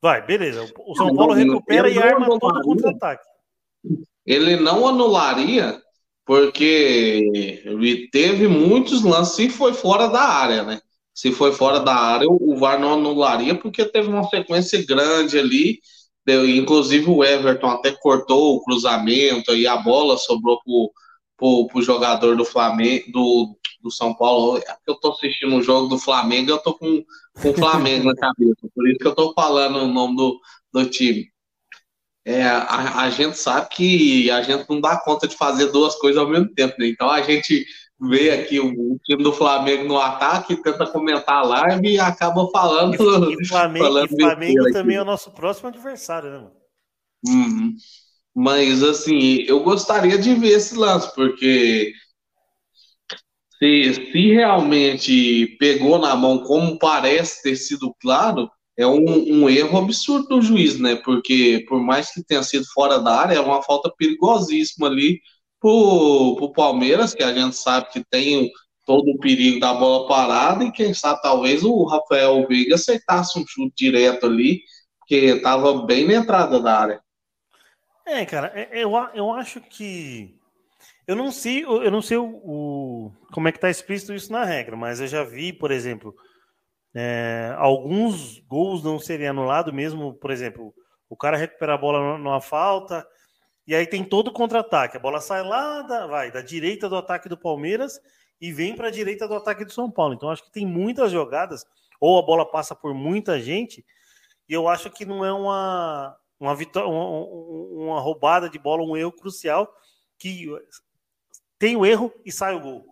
Vai, 0.02 0.22
beleza. 0.26 0.70
O 0.86 0.98
São 0.98 1.16
Paulo 1.16 1.32
recupera 1.32 1.90
e 1.90 1.98
arma 1.98 2.26
todo 2.26 2.60
o 2.60 2.62
contra-ataque. 2.62 3.24
Ele 4.26 4.58
não 4.58 4.86
anularia 4.86 5.82
porque 6.32 7.62
ele 7.66 8.08
teve 8.08 8.48
muitos 8.48 9.04
lances 9.04 9.38
e 9.38 9.50
foi 9.50 9.74
fora 9.74 10.08
da 10.08 10.22
área, 10.22 10.64
né? 10.64 10.80
Se 11.14 11.30
foi 11.30 11.52
fora 11.52 11.82
da 11.82 11.94
área, 11.94 12.26
o 12.26 12.56
VAR 12.56 12.80
não 12.80 12.94
anularia 12.94 13.54
porque 13.54 13.84
teve 13.84 14.08
uma 14.08 14.24
sequência 14.30 14.82
grande 14.86 15.38
ali. 15.38 15.80
Inclusive 16.26 17.10
o 17.10 17.22
Everton 17.22 17.68
até 17.68 17.92
cortou 17.92 18.56
o 18.56 18.64
cruzamento 18.64 19.54
e 19.54 19.68
a 19.68 19.76
bola 19.76 20.18
sobrou 20.18 20.58
para 21.38 21.78
o 21.78 21.82
jogador 21.82 22.38
do 22.38 22.46
Flamengo, 22.46 23.12
do, 23.12 23.58
do 23.84 23.92
São 23.92 24.14
Paulo. 24.14 24.58
É 24.58 24.78
eu 24.88 24.96
tô 24.96 25.12
assistindo 25.12 25.54
um 25.54 25.62
jogo 25.62 25.90
do 25.90 26.00
Flamengo, 26.00 26.50
eu 26.50 26.60
tô 26.60 26.76
com, 26.76 27.04
com 27.42 27.50
o 27.50 27.54
Flamengo 27.54 28.06
na 28.06 28.16
cabeça. 28.16 28.70
Por 28.74 28.88
isso 28.88 29.00
que 29.00 29.08
eu 29.08 29.16
tô 29.16 29.34
falando 29.34 29.80
o 29.80 29.88
nome 29.88 30.16
do, 30.16 30.40
do 30.72 30.86
time. 30.90 31.26
É, 32.32 32.44
a, 32.44 33.02
a, 33.02 33.10
gente 33.10 33.38
sabe 33.38 33.68
que 33.70 34.32
a 34.32 34.42
gente 34.42 34.66
não 34.70 34.80
dá 34.80 34.98
conta 34.98 35.28
de 35.28 35.36
fazer 35.36 35.68
duas 35.68 35.96
coisas 35.96 36.18
ao 36.22 36.30
mesmo 36.30 36.48
tempo, 36.54 36.76
né? 36.80 36.88
Então 36.88 37.10
a 37.10 37.22
gente 37.22 37.66
vê 38.00 38.32
aqui 38.32 38.60
o, 38.60 38.68
o 38.68 38.98
time 39.04 39.22
do 39.22 39.34
Flamengo 39.34 39.84
no 39.84 39.98
ataque, 39.98 40.56
tenta 40.56 40.88
comentar 40.88 41.40
a 41.40 41.44
live 41.44 41.90
e 41.90 42.00
acaba 42.00 42.50
falando. 42.52 42.96
E, 42.96 43.48
Flamengo, 43.48 43.84
falando 43.86 44.12
e 44.12 44.22
Flamengo 44.22 44.72
também 44.72 44.96
é 44.96 45.02
o 45.02 45.06
nosso 45.06 45.32
próximo 45.32 45.68
adversário, 45.68 46.32
né, 46.32 46.38
mano? 46.38 46.52
Uhum. 47.28 47.76
Mas 48.34 48.82
assim, 48.82 49.44
eu 49.48 49.62
gostaria 49.62 50.18
de 50.18 50.34
ver 50.34 50.54
esse 50.54 50.76
lance, 50.76 51.14
porque 51.14 51.94
se, 53.60 53.94
se 53.94 54.34
realmente 54.34 55.58
pegou 55.60 56.00
na 56.00 56.16
mão, 56.16 56.40
como 56.40 56.80
parece 56.80 57.44
ter 57.44 57.56
sido 57.58 57.94
claro, 58.02 58.50
é 58.78 58.88
um, 58.88 59.44
um, 59.44 59.50
erro 59.50 59.78
absurdo 59.78 60.28
do 60.28 60.42
juiz, 60.42 60.80
né? 60.80 60.96
Porque 60.96 61.66
por 61.68 61.80
mais 61.80 62.12
que 62.12 62.24
tenha 62.24 62.44
sido 62.44 62.66
fora 62.74 63.00
da 63.00 63.14
área, 63.14 63.36
é 63.36 63.40
uma 63.40 63.62
falta 63.62 63.92
perigosíssima 63.98 64.88
ali 64.88 65.20
pro, 65.60 66.36
pro 66.38 66.54
Palmeiras, 66.54 67.14
que 67.14 67.24
a 67.24 67.34
gente 67.34 67.56
sabe 67.56 67.90
que 67.92 68.04
tem 68.10 68.52
todo 68.86 69.12
o 69.12 69.20
perigo 69.20 69.60
da 69.60 69.74
bola 69.74 70.08
parada, 70.08 70.64
e 70.64 70.72
quem 70.72 70.94
sabe 70.94 71.22
talvez 71.22 71.64
o 71.64 71.84
Rafael 71.86 72.48
Veiga 72.48 72.76
aceitasse 72.76 73.40
um 73.40 73.46
chute 73.48 73.74
direto 73.78 74.26
ali, 74.26 74.62
que 75.08 75.16
estava 75.16 75.86
bem 75.86 76.08
na 76.08 76.16
entrada 76.16 76.60
da 76.60 76.80
área. 76.80 77.02
É, 78.06 78.26
cara, 78.26 78.52
é, 78.56 78.84
eu, 78.84 78.92
eu 79.14 79.32
acho 79.32 79.62
que. 79.62 80.36
Eu 81.08 81.16
não 81.16 81.32
sei, 81.32 81.64
eu 81.64 81.92
não 81.92 82.02
sei 82.02 82.18
o, 82.18 82.26
o 82.26 83.12
como 83.32 83.48
é 83.48 83.52
que 83.52 83.58
está 83.58 83.70
explícito 83.70 84.14
isso 84.14 84.32
na 84.32 84.46
regra, 84.46 84.76
mas 84.76 85.00
eu 85.00 85.08
já 85.08 85.24
vi, 85.24 85.52
por 85.52 85.72
exemplo, 85.72 86.16
é, 86.94 87.54
alguns 87.58 88.40
gols 88.40 88.84
não 88.84 89.00
seriam 89.00 89.32
anulados, 89.32 89.74
mesmo, 89.74 90.14
por 90.14 90.32
exemplo, 90.32 90.74
o 91.10 91.16
cara 91.16 91.38
recupera 91.38 91.74
a 91.74 91.78
bola 91.78 92.18
numa 92.18 92.42
falta, 92.42 93.06
e 93.66 93.76
aí 93.76 93.86
tem 93.86 94.04
todo 94.04 94.30
o 94.30 94.34
contra-ataque. 94.34 94.98
A 94.98 95.00
bola 95.00 95.22
sai 95.22 95.44
lá 95.44 95.82
da, 95.82 96.08
vai, 96.08 96.32
da 96.32 96.42
direita 96.42 96.90
do 96.90 96.96
ataque 96.96 97.30
do 97.30 97.38
Palmeiras 97.38 98.00
e 98.40 98.52
vem 98.52 98.76
para 98.76 98.88
a 98.88 98.92
direita 98.92 99.28
do 99.28 99.36
ataque 99.36 99.64
do 99.64 99.72
São 99.72 99.90
Paulo. 99.90 100.14
Então 100.14 100.30
acho 100.30 100.44
que 100.44 100.52
tem 100.52 100.66
muitas 100.66 101.12
jogadas, 101.12 101.66
ou 102.00 102.18
a 102.20 102.22
bola 102.22 102.50
passa 102.50 102.76
por 102.76 102.94
muita 102.94 103.40
gente, 103.40 103.86
e 104.50 104.54
eu 104.54 104.68
acho 104.68 104.90
que 104.90 105.06
não 105.06 105.24
é 105.24 105.32
uma, 105.32 106.18
uma, 106.40 106.56
vitória, 106.56 106.90
uma, 106.90 107.26
uma 107.84 108.00
roubada 108.02 108.50
de 108.50 108.60
bola, 108.60 108.84
um 108.84 108.98
erro 108.98 109.12
crucial, 109.12 109.72
que 110.18 110.48
tem 111.58 111.78
o 111.78 111.86
erro 111.86 112.12
e 112.26 112.32
sai 112.32 112.56
o 112.56 112.60
gol. 112.60 112.91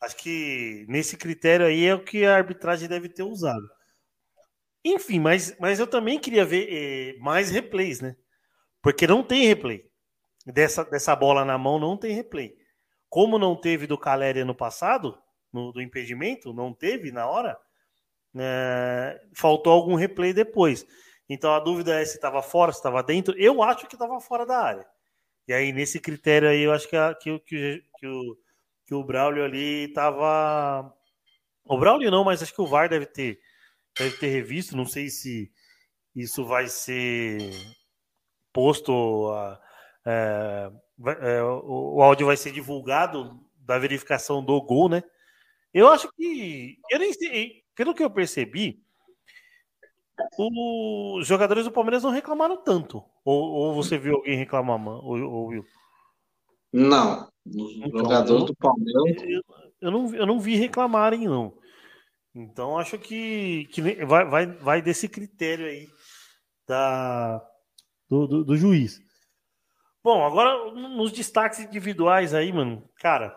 Acho 0.00 0.16
que 0.16 0.86
nesse 0.88 1.16
critério 1.16 1.66
aí 1.66 1.84
é 1.84 1.94
o 1.94 2.02
que 2.02 2.24
a 2.24 2.36
arbitragem 2.36 2.88
deve 2.88 3.08
ter 3.08 3.22
usado. 3.22 3.68
Enfim, 4.84 5.20
mas, 5.20 5.54
mas 5.58 5.78
eu 5.78 5.86
também 5.86 6.18
queria 6.18 6.44
ver 6.44 6.68
eh, 6.70 7.18
mais 7.20 7.50
replays, 7.50 8.00
né? 8.00 8.16
Porque 8.82 9.06
não 9.06 9.22
tem 9.22 9.46
replay. 9.46 9.84
Dessa, 10.46 10.84
dessa 10.84 11.14
bola 11.14 11.44
na 11.44 11.58
mão 11.58 11.78
não 11.78 11.98
tem 11.98 12.14
replay. 12.14 12.56
Como 13.10 13.38
não 13.38 13.54
teve 13.54 13.86
do 13.86 13.98
Caleri 13.98 14.42
no 14.42 14.54
passado, 14.54 15.18
no, 15.52 15.70
do 15.72 15.82
impedimento, 15.82 16.54
não 16.54 16.72
teve 16.72 17.12
na 17.12 17.28
hora, 17.28 17.58
é, 18.38 19.20
faltou 19.34 19.72
algum 19.72 19.96
replay 19.96 20.32
depois. 20.32 20.86
Então 21.28 21.52
a 21.54 21.60
dúvida 21.60 22.00
é 22.00 22.04
se 22.04 22.16
estava 22.16 22.42
fora, 22.42 22.72
se 22.72 22.78
estava 22.78 23.02
dentro. 23.02 23.36
Eu 23.38 23.62
acho 23.62 23.86
que 23.86 23.94
estava 23.94 24.18
fora 24.20 24.46
da 24.46 24.58
área. 24.58 24.86
E 25.46 25.52
aí, 25.52 25.72
nesse 25.72 26.00
critério 26.00 26.48
aí, 26.48 26.62
eu 26.62 26.72
acho 26.72 26.88
que, 26.88 26.96
a, 26.96 27.14
que, 27.14 27.38
que, 27.40 27.82
que 27.98 28.06
o 28.06 28.36
que 28.90 28.94
o 28.96 29.04
Braulio 29.04 29.44
ali 29.44 29.84
estava. 29.84 30.92
O 31.64 31.78
Braulio 31.78 32.10
não, 32.10 32.24
mas 32.24 32.42
acho 32.42 32.52
que 32.52 32.60
o 32.60 32.66
VAR 32.66 32.88
deve 32.88 33.06
ter, 33.06 33.38
deve 33.96 34.16
ter 34.16 34.26
revisto. 34.26 34.76
Não 34.76 34.84
sei 34.84 35.08
se 35.08 35.48
isso 36.12 36.44
vai 36.44 36.66
ser 36.66 37.38
posto. 38.52 39.30
A, 39.30 39.60
é, 40.04 40.72
é, 41.20 41.42
o, 41.44 42.02
áudio 42.02 42.26
vai 42.26 42.36
ser 42.36 42.50
divulgado 42.50 43.40
da 43.60 43.78
verificação 43.78 44.44
do 44.44 44.60
gol, 44.60 44.88
né? 44.88 45.04
Eu 45.72 45.88
acho 45.88 46.10
que. 46.16 46.76
Eu 46.90 46.98
nem 46.98 47.12
sei. 47.12 47.62
Pelo 47.76 47.94
que 47.94 48.02
eu 48.02 48.10
percebi, 48.10 48.82
os 50.36 51.28
jogadores 51.28 51.64
do 51.64 51.70
Palmeiras 51.70 52.02
não 52.02 52.10
reclamaram 52.10 52.56
tanto. 52.56 53.04
Ou, 53.24 53.52
ou 53.52 53.74
você 53.74 53.96
viu 53.96 54.16
alguém 54.16 54.36
reclamar, 54.36 54.76
ou, 54.78 55.16
ou 55.22 55.64
Não. 56.72 57.28
Os 57.46 57.72
então, 57.76 58.00
jogadores 58.00 58.44
do 58.44 58.56
Palmeiras. 58.56 59.22
Eu, 59.22 59.42
eu, 59.80 59.90
não, 59.90 60.14
eu 60.14 60.26
não 60.26 60.40
vi 60.40 60.56
reclamarem, 60.56 61.26
não. 61.26 61.56
Então 62.34 62.78
acho 62.78 62.98
que, 62.98 63.66
que 63.72 63.82
vai, 64.04 64.24
vai, 64.24 64.46
vai 64.46 64.82
desse 64.82 65.08
critério 65.08 65.66
aí 65.66 65.88
da, 66.66 67.44
do, 68.08 68.26
do, 68.26 68.44
do 68.44 68.56
juiz. 68.56 69.00
Bom, 70.02 70.24
agora 70.24 70.72
nos 70.72 71.12
destaques 71.12 71.58
individuais 71.58 72.32
aí, 72.32 72.52
mano, 72.52 72.88
cara. 72.96 73.36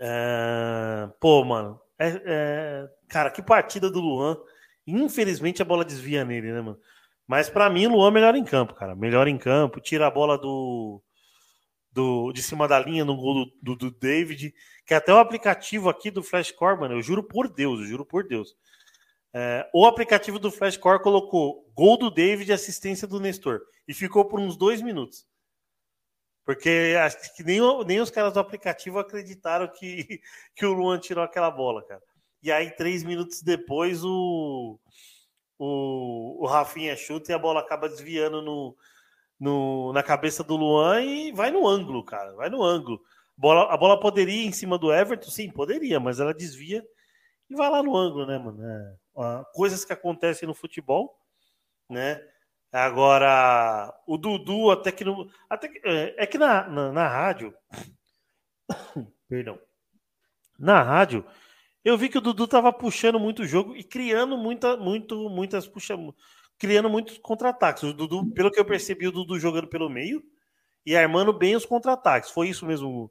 É, 0.00 1.08
pô, 1.20 1.44
mano. 1.44 1.80
É, 1.98 2.22
é, 2.24 2.88
cara, 3.08 3.30
que 3.30 3.42
partida 3.42 3.90
do 3.90 4.00
Luan. 4.00 4.36
Infelizmente 4.86 5.62
a 5.62 5.64
bola 5.64 5.84
desvia 5.84 6.24
nele, 6.24 6.52
né, 6.52 6.60
mano? 6.60 6.78
Mas 7.26 7.48
para 7.48 7.70
mim, 7.70 7.86
o 7.86 7.90
Luan 7.90 8.08
é 8.08 8.10
melhor 8.12 8.34
em 8.34 8.44
campo, 8.44 8.74
cara. 8.74 8.94
Melhor 8.94 9.28
em 9.28 9.38
campo, 9.38 9.80
tira 9.80 10.06
a 10.06 10.10
bola 10.10 10.38
do, 10.38 11.02
do, 11.92 12.32
de 12.32 12.42
cima 12.42 12.66
da 12.66 12.78
linha 12.78 13.04
no 13.04 13.16
gol 13.16 13.44
do, 13.44 13.52
do, 13.62 13.76
do, 13.76 13.90
David, 13.90 14.54
que 14.86 14.94
é 14.94 14.96
até 14.96 15.12
o 15.12 15.18
aplicativo 15.18 15.88
aqui 15.88 16.10
do 16.10 16.22
Flashcore, 16.22 16.80
mano, 16.80 16.94
eu 16.94 17.02
juro 17.02 17.22
por 17.22 17.48
Deus, 17.48 17.80
eu 17.80 17.86
juro 17.86 18.06
por 18.06 18.26
Deus. 18.26 18.56
É, 19.34 19.68
o 19.72 19.86
aplicativo 19.86 20.38
do 20.38 20.50
Flashcore 20.50 21.02
colocou 21.02 21.70
gol 21.74 21.96
do 21.96 22.10
David 22.10 22.50
e 22.50 22.52
assistência 22.52 23.06
do 23.06 23.20
Nestor. 23.20 23.60
E 23.86 23.94
ficou 23.94 24.24
por 24.24 24.38
uns 24.40 24.56
dois 24.56 24.80
minutos. 24.82 25.26
Porque 26.44 26.94
acho 27.02 27.34
que 27.36 27.44
nem, 27.44 27.60
nem 27.86 28.00
os 28.00 28.10
caras 28.10 28.34
do 28.34 28.40
aplicativo 28.40 28.98
acreditaram 28.98 29.68
que, 29.68 30.20
que 30.54 30.66
o 30.66 30.72
Luan 30.72 30.98
tirou 30.98 31.24
aquela 31.24 31.50
bola, 31.50 31.84
cara. 31.84 32.02
E 32.42 32.50
aí, 32.50 32.70
três 32.72 33.04
minutos 33.04 33.40
depois, 33.40 34.04
o, 34.04 34.78
o, 35.58 36.42
o 36.42 36.46
Rafinha 36.46 36.96
chuta 36.96 37.30
e 37.30 37.34
a 37.34 37.38
bola 37.38 37.60
acaba 37.60 37.88
desviando 37.88 38.42
no, 38.42 38.76
no, 39.42 39.92
na 39.92 40.04
cabeça 40.04 40.44
do 40.44 40.54
Luan 40.56 41.02
e 41.02 41.32
vai 41.32 41.50
no 41.50 41.66
ângulo, 41.66 42.04
cara. 42.04 42.32
Vai 42.36 42.48
no 42.48 42.62
ângulo. 42.62 43.02
Bola, 43.36 43.74
a 43.74 43.76
bola 43.76 43.98
poderia 43.98 44.44
ir 44.44 44.46
em 44.46 44.52
cima 44.52 44.78
do 44.78 44.92
Everton? 44.92 45.28
Sim, 45.28 45.50
poderia, 45.50 45.98
mas 45.98 46.20
ela 46.20 46.32
desvia 46.32 46.80
e 47.50 47.56
vai 47.56 47.68
lá 47.68 47.82
no 47.82 47.96
ângulo, 47.96 48.24
né, 48.24 48.38
mano? 48.38 48.62
É, 48.64 49.44
coisas 49.52 49.84
que 49.84 49.92
acontecem 49.92 50.46
no 50.46 50.54
futebol, 50.54 51.12
né? 51.90 52.22
Agora, 52.70 53.92
o 54.06 54.16
Dudu, 54.16 54.70
até 54.70 54.92
que 54.92 55.04
no. 55.04 55.28
Até 55.50 55.66
que, 55.66 55.80
é, 55.84 56.22
é 56.22 56.26
que 56.26 56.38
na, 56.38 56.68
na, 56.68 56.92
na 56.92 57.08
rádio, 57.08 57.52
Perdão. 59.28 59.58
Na 60.56 60.82
rádio, 60.82 61.26
eu 61.84 61.98
vi 61.98 62.08
que 62.08 62.18
o 62.18 62.20
Dudu 62.20 62.46
tava 62.46 62.72
puxando 62.72 63.18
muito 63.18 63.42
o 63.42 63.46
jogo 63.46 63.74
e 63.74 63.82
criando 63.82 64.38
muita, 64.38 64.76
muito, 64.76 65.28
muitas 65.28 65.66
puxa, 65.66 65.96
criando 66.62 66.88
muitos 66.88 67.18
contra-ataques. 67.18 67.82
O 67.82 67.92
Dudu, 67.92 68.24
pelo 68.26 68.48
que 68.48 68.60
eu 68.60 68.64
percebi, 68.64 69.08
o 69.08 69.10
Dudu 69.10 69.36
jogando 69.36 69.66
pelo 69.66 69.90
meio 69.90 70.22
e 70.86 70.94
armando 70.94 71.32
bem 71.32 71.56
os 71.56 71.66
contra-ataques. 71.66 72.30
Foi 72.30 72.48
isso 72.48 72.64
mesmo? 72.64 73.10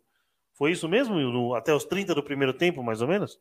Foi 0.54 0.72
isso 0.72 0.88
mesmo? 0.88 1.16
No, 1.20 1.54
até 1.54 1.76
os 1.76 1.84
30 1.84 2.16
do 2.16 2.24
primeiro 2.24 2.54
tempo, 2.54 2.82
mais 2.82 3.02
ou 3.02 3.10
menos? 3.10 3.38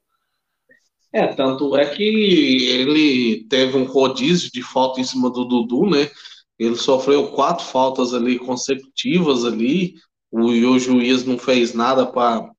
É, 1.13 1.29
tanto 1.29 1.77
é 1.77 1.95
que 1.95 2.03
ele 2.03 3.47
teve 3.49 3.77
um 3.77 3.85
rodízio 3.85 4.51
de 4.51 4.65
falta 4.65 5.01
em 5.01 5.05
cima 5.05 5.31
do 5.31 5.45
Dudu, 5.45 5.89
né? 5.89 6.11
Ele 6.59 6.75
sofreu 6.75 7.29
quatro 7.31 7.65
faltas 7.65 8.13
ali 8.13 8.37
consecutivas 8.37 9.45
ali, 9.45 9.95
o, 10.29 10.47
o 10.49 10.79
juiz 10.81 11.25
não 11.25 11.39
fez 11.39 11.73
nada 11.73 12.05
para 12.05 12.51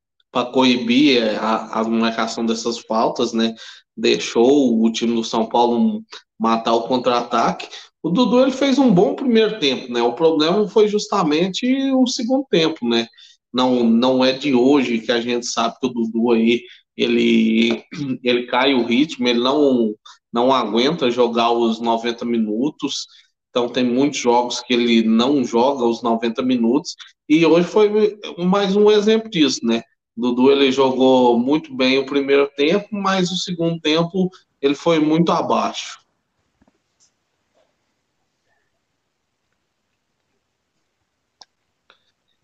coibir 0.51 1.37
a, 1.41 1.81
a 1.81 1.83
marcação 1.83 2.45
dessas 2.45 2.79
faltas, 2.79 3.33
né? 3.33 3.53
Deixou 3.95 4.81
o 4.81 4.91
time 4.91 5.13
do 5.13 5.23
São 5.23 5.45
Paulo 5.47 6.03
matar 6.39 6.73
o 6.73 6.83
contra-ataque. 6.83 7.67
O 8.01 8.09
Dudu 8.09 8.41
ele 8.41 8.51
fez 8.51 8.79
um 8.79 8.91
bom 8.91 9.15
primeiro 9.15 9.59
tempo, 9.59 9.91
né? 9.91 10.01
O 10.01 10.13
problema 10.13 10.67
foi 10.67 10.87
justamente 10.87 11.65
o 11.93 12.07
segundo 12.07 12.45
tempo, 12.49 12.87
né? 12.87 13.07
Não, 13.53 13.83
não 13.83 14.23
é 14.23 14.31
de 14.31 14.53
hoje 14.53 14.99
que 14.99 15.11
a 15.11 15.19
gente 15.19 15.45
sabe 15.45 15.75
que 15.79 15.87
o 15.87 15.89
Dudu 15.89 16.31
aí 16.31 16.61
ele, 16.95 17.83
ele 18.23 18.47
cai 18.47 18.73
o 18.73 18.85
ritmo, 18.85 19.27
ele 19.27 19.39
não, 19.39 19.93
não 20.31 20.53
aguenta 20.53 21.11
jogar 21.11 21.51
os 21.51 21.79
90 21.79 22.25
minutos. 22.25 23.05
Então 23.49 23.67
tem 23.67 23.83
muitos 23.83 24.19
jogos 24.19 24.61
que 24.61 24.73
ele 24.73 25.03
não 25.03 25.43
joga 25.43 25.85
os 25.85 26.01
90 26.01 26.41
minutos 26.41 26.95
e 27.27 27.45
hoje 27.45 27.67
foi 27.67 28.17
mais 28.37 28.75
um 28.75 28.89
exemplo 28.89 29.29
disso, 29.29 29.59
né? 29.63 29.81
Dudu 30.15 30.51
ele 30.51 30.71
jogou 30.71 31.37
muito 31.39 31.73
bem 31.73 31.97
o 31.97 32.05
primeiro 32.05 32.49
tempo, 32.55 32.87
mas 32.91 33.31
o 33.31 33.37
segundo 33.37 33.79
tempo 33.79 34.29
ele 34.61 34.75
foi 34.75 34.99
muito 34.99 35.31
abaixo. 35.31 35.99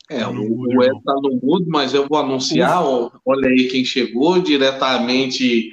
É, 0.09 0.25
o, 0.25 0.31
o 0.31 0.83
Ed 0.83 1.01
tá 1.03 1.13
no 1.21 1.37
mudo, 1.43 1.65
mas 1.67 1.93
eu 1.93 2.07
vou 2.07 2.17
anunciar. 2.17 2.81
Olha 2.83 3.49
aí 3.49 3.67
quem 3.67 3.83
chegou 3.83 4.39
diretamente 4.39 5.71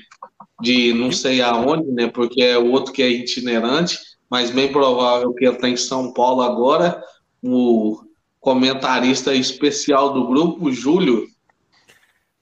de 0.61 0.93
não 0.93 1.13
sei 1.13 1.41
aonde, 1.41 1.91
né? 1.93 2.09
Porque 2.09 2.43
é 2.43 2.59
o 2.59 2.73
outro 2.73 2.93
que 2.93 3.03
é 3.03 3.09
itinerante 3.09 3.99
mas 4.35 4.51
bem 4.51 4.73
provável 4.73 5.33
que 5.33 5.45
ele 5.45 5.55
está 5.55 5.69
em 5.69 5.77
São 5.77 6.13
Paulo 6.13 6.43
agora. 6.43 7.01
O 7.41 8.01
comentarista 8.41 9.33
especial 9.33 10.13
do 10.13 10.27
grupo, 10.27 10.73
Júlio. 10.73 11.29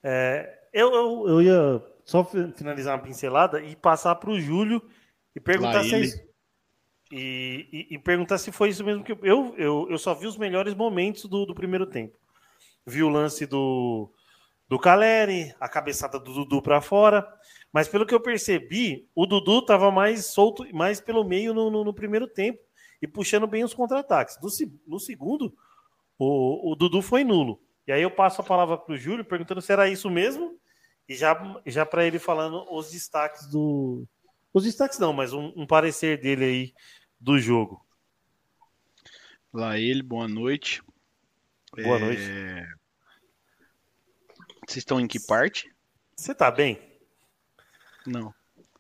É, 0.03 0.59
eu, 0.73 0.93
eu, 0.93 1.29
eu, 1.29 1.43
ia 1.43 1.83
só 2.05 2.25
finalizar 2.25 2.97
uma 2.97 3.03
pincelada 3.03 3.63
e 3.63 3.77
passar 3.77 4.15
para 4.17 4.31
o 4.31 4.41
Júlio 4.41 4.83
e 5.35 5.41
perguntar 5.41 5.85
se 5.85 5.95
é 5.95 6.01
isso, 6.01 6.21
e, 7.13 7.69
e, 7.73 7.95
e, 7.95 7.99
perguntar 7.99 8.39
se 8.39 8.51
foi 8.51 8.71
isso 8.71 8.83
mesmo 8.83 9.05
que 9.05 9.13
eu, 9.13 9.55
eu, 9.57 9.87
eu 9.91 9.99
só 9.99 10.15
vi 10.15 10.27
os 10.27 10.39
melhores 10.39 10.75
momentos 10.75 11.27
do, 11.27 11.45
do 11.45 11.55
primeiro 11.55 11.87
tempo. 11.87 12.19
Vi 12.87 13.03
o 13.03 13.09
lance 13.09 13.45
do, 13.47 14.11
do 14.67 14.79
Caleri, 14.79 15.55
a 15.61 15.69
cabeçada 15.69 16.19
do 16.19 16.33
Dudu 16.33 16.63
para 16.63 16.81
fora. 16.81 17.29
Mas 17.71 17.89
pelo 17.89 18.07
que 18.07 18.15
eu 18.15 18.21
percebi, 18.21 19.07
o 19.15 19.27
Dudu 19.27 19.59
estava 19.59 19.91
mais 19.91 20.27
solto, 20.27 20.67
mais 20.75 21.01
pelo 21.01 21.25
meio 21.25 21.53
no, 21.53 21.71
no, 21.71 21.85
no, 21.85 21.93
primeiro 21.93 22.27
tempo 22.27 22.59
e 23.01 23.07
puxando 23.07 23.47
bem 23.47 23.65
os 23.65 23.75
contra-ataques. 23.75 24.39
No, 24.43 24.49
no, 24.87 24.99
segundo, 24.99 25.55
o, 26.19 26.73
o, 26.73 26.75
Dudu 26.75 27.03
foi 27.03 27.25
nulo. 27.25 27.61
E 27.87 27.93
aí 27.93 28.03
eu 28.03 28.11
passo 28.11 28.41
a 28.41 28.45
palavra 28.45 28.79
para 28.79 28.95
o 28.95 28.97
Júlio 28.97 29.25
perguntando 29.25 29.61
se 29.61 29.73
era 29.73 29.89
isso 29.89 30.09
mesmo 30.09 30.59
e 31.09 31.15
já, 31.15 31.61
já 31.67 31.85
para 31.85 32.05
ele 32.05 32.19
falando 32.19 32.65
os 32.73 32.91
destaques 32.91 33.47
do. 33.47 34.07
Os 34.53 34.65
destaques 34.65 34.99
não, 34.99 35.13
mas 35.13 35.33
um, 35.33 35.53
um 35.57 35.67
parecer 35.67 36.21
dele 36.21 36.45
aí 36.45 36.75
do 37.19 37.39
jogo. 37.39 37.85
Lá 39.53 39.79
ele, 39.79 40.03
boa 40.03 40.29
noite. 40.29 40.83
Boa 41.75 41.97
é... 41.97 42.01
noite. 42.01 42.23
Vocês 44.67 44.79
estão 44.79 45.01
em 45.01 45.07
que 45.07 45.19
parte? 45.21 45.75
Você 46.17 46.35
tá 46.35 46.51
bem? 46.51 46.81
Não. 48.07 48.33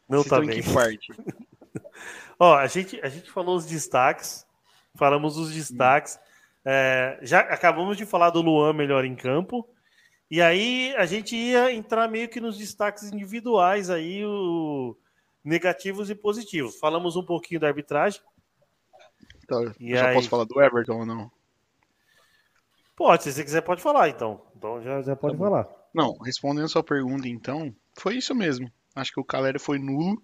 Não 0.09 0.23
tá 0.23 0.41
bem. 0.41 0.63
que 0.63 0.73
parte? 0.73 1.13
Ó, 2.39 2.55
a 2.55 2.67
gente, 2.67 3.01
a 3.03 3.09
gente 3.09 3.31
falou 3.31 3.57
os 3.57 3.67
destaques, 3.67 4.47
falamos 4.95 5.37
os 5.37 5.53
destaques. 5.53 6.19
É, 6.65 7.19
já 7.23 7.41
acabamos 7.41 7.97
de 7.97 8.07
falar 8.07 8.31
do 8.31 8.41
Luan 8.41 8.73
melhor 8.73 9.05
em 9.05 9.15
campo. 9.15 9.69
E 10.31 10.41
aí 10.41 10.95
a 10.97 11.05
gente 11.05 11.37
ia 11.37 11.73
entrar 11.73 12.09
meio 12.09 12.29
que 12.29 12.41
nos 12.41 12.57
destaques 12.57 13.13
individuais 13.13 13.91
aí, 13.91 14.25
o, 14.25 14.97
negativos 15.45 16.09
e 16.09 16.15
positivos. 16.15 16.79
Falamos 16.79 17.17
um 17.17 17.25
pouquinho 17.25 17.61
da 17.61 17.69
arbitragem. 17.69 18.21
Então, 19.45 19.75
e 19.79 19.95
já 19.95 20.09
aí... 20.09 20.15
posso 20.15 20.29
falar 20.29 20.45
do 20.45 20.61
Everton 20.61 21.01
ou 21.01 21.07
não? 21.07 21.31
Pode, 22.97 23.25
se 23.25 23.33
você 23.33 23.45
quiser 23.45 23.63
pode 23.63 23.83
falar 23.83 24.09
então. 24.09 24.41
Então 24.57 24.81
já, 24.83 25.03
já 25.03 25.17
pode 25.17 25.37
tá 25.37 25.45
falar. 25.45 25.69
Não, 25.93 26.17
respondendo 26.19 26.65
a 26.65 26.69
sua 26.69 26.83
pergunta 26.83 27.29
então, 27.29 27.75
foi 27.99 28.17
isso 28.17 28.35
mesmo. 28.35 28.71
Acho 28.95 29.13
que 29.13 29.21
o 29.21 29.25
Caleri 29.25 29.59
foi 29.59 29.79
nulo. 29.79 30.23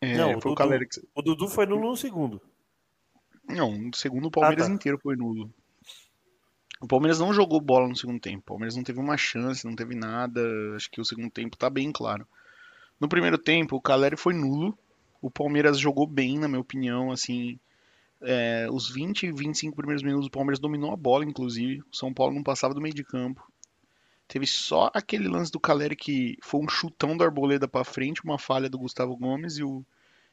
É, 0.00 0.16
não, 0.16 0.32
o 0.32 0.40
Dudu, 0.40 0.54
o, 0.54 1.20
o 1.20 1.22
Dudu 1.22 1.48
foi 1.48 1.66
nulo 1.66 1.90
no 1.90 1.96
segundo. 1.96 2.40
Não, 3.52 3.90
segundo 3.94 4.26
o 4.26 4.30
Palmeiras 4.30 4.66
ah, 4.66 4.68
tá. 4.68 4.74
inteiro 4.74 4.98
foi 4.98 5.16
nulo. 5.16 5.52
O 6.80 6.86
Palmeiras 6.88 7.20
não 7.20 7.32
jogou 7.32 7.60
bola 7.60 7.88
no 7.88 7.96
segundo 7.96 8.20
tempo. 8.20 8.40
O 8.40 8.46
Palmeiras 8.46 8.74
não 8.74 8.82
teve 8.82 8.98
uma 8.98 9.16
chance, 9.16 9.64
não 9.64 9.76
teve 9.76 9.94
nada. 9.94 10.42
Acho 10.74 10.90
que 10.90 11.00
o 11.00 11.04
segundo 11.04 11.30
tempo 11.30 11.56
tá 11.56 11.70
bem 11.70 11.92
claro. 11.92 12.26
No 12.98 13.08
primeiro 13.08 13.38
tempo, 13.38 13.76
o 13.76 13.80
Caleri 13.80 14.16
foi 14.16 14.34
nulo. 14.34 14.76
O 15.20 15.30
Palmeiras 15.30 15.78
jogou 15.78 16.06
bem, 16.06 16.38
na 16.38 16.48
minha 16.48 16.60
opinião. 16.60 17.12
Assim, 17.12 17.58
é, 18.20 18.66
os 18.70 18.90
20 18.90 19.26
e 19.26 19.32
25 19.32 19.76
primeiros 19.76 20.02
minutos, 20.02 20.26
o 20.26 20.30
Palmeiras 20.30 20.58
dominou 20.58 20.92
a 20.92 20.96
bola, 20.96 21.24
inclusive. 21.24 21.82
O 21.82 21.96
São 21.96 22.12
Paulo 22.12 22.34
não 22.34 22.42
passava 22.42 22.74
do 22.74 22.80
meio 22.80 22.94
de 22.94 23.04
campo. 23.04 23.46
Teve 24.26 24.46
só 24.46 24.90
aquele 24.94 25.28
lance 25.28 25.52
do 25.52 25.60
Caleri 25.60 25.94
que 25.94 26.38
foi 26.42 26.60
um 26.60 26.68
chutão 26.68 27.16
do 27.16 27.22
Arboleda 27.22 27.68
para 27.68 27.84
frente, 27.84 28.24
uma 28.24 28.38
falha 28.38 28.68
do 28.68 28.78
Gustavo 28.78 29.16
Gomes 29.16 29.58
e 29.58 29.62
o, 29.62 29.84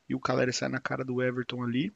e 0.07 0.15
o 0.15 0.19
Caleri 0.19 0.53
sai 0.53 0.69
na 0.69 0.79
cara 0.79 1.03
do 1.03 1.21
Everton 1.21 1.61
ali. 1.61 1.91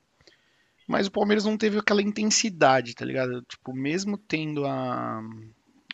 Mas 0.88 1.08
o 1.08 1.12
Palmeiras 1.12 1.46
não 1.46 1.58
teve 1.58 1.78
aquela 1.78 2.02
intensidade, 2.02 2.94
tá 2.94 3.06
ligado? 3.06 3.42
Tipo, 3.44 3.74
mesmo 3.74 4.18
tendo 4.18 4.66
a, 4.66 5.22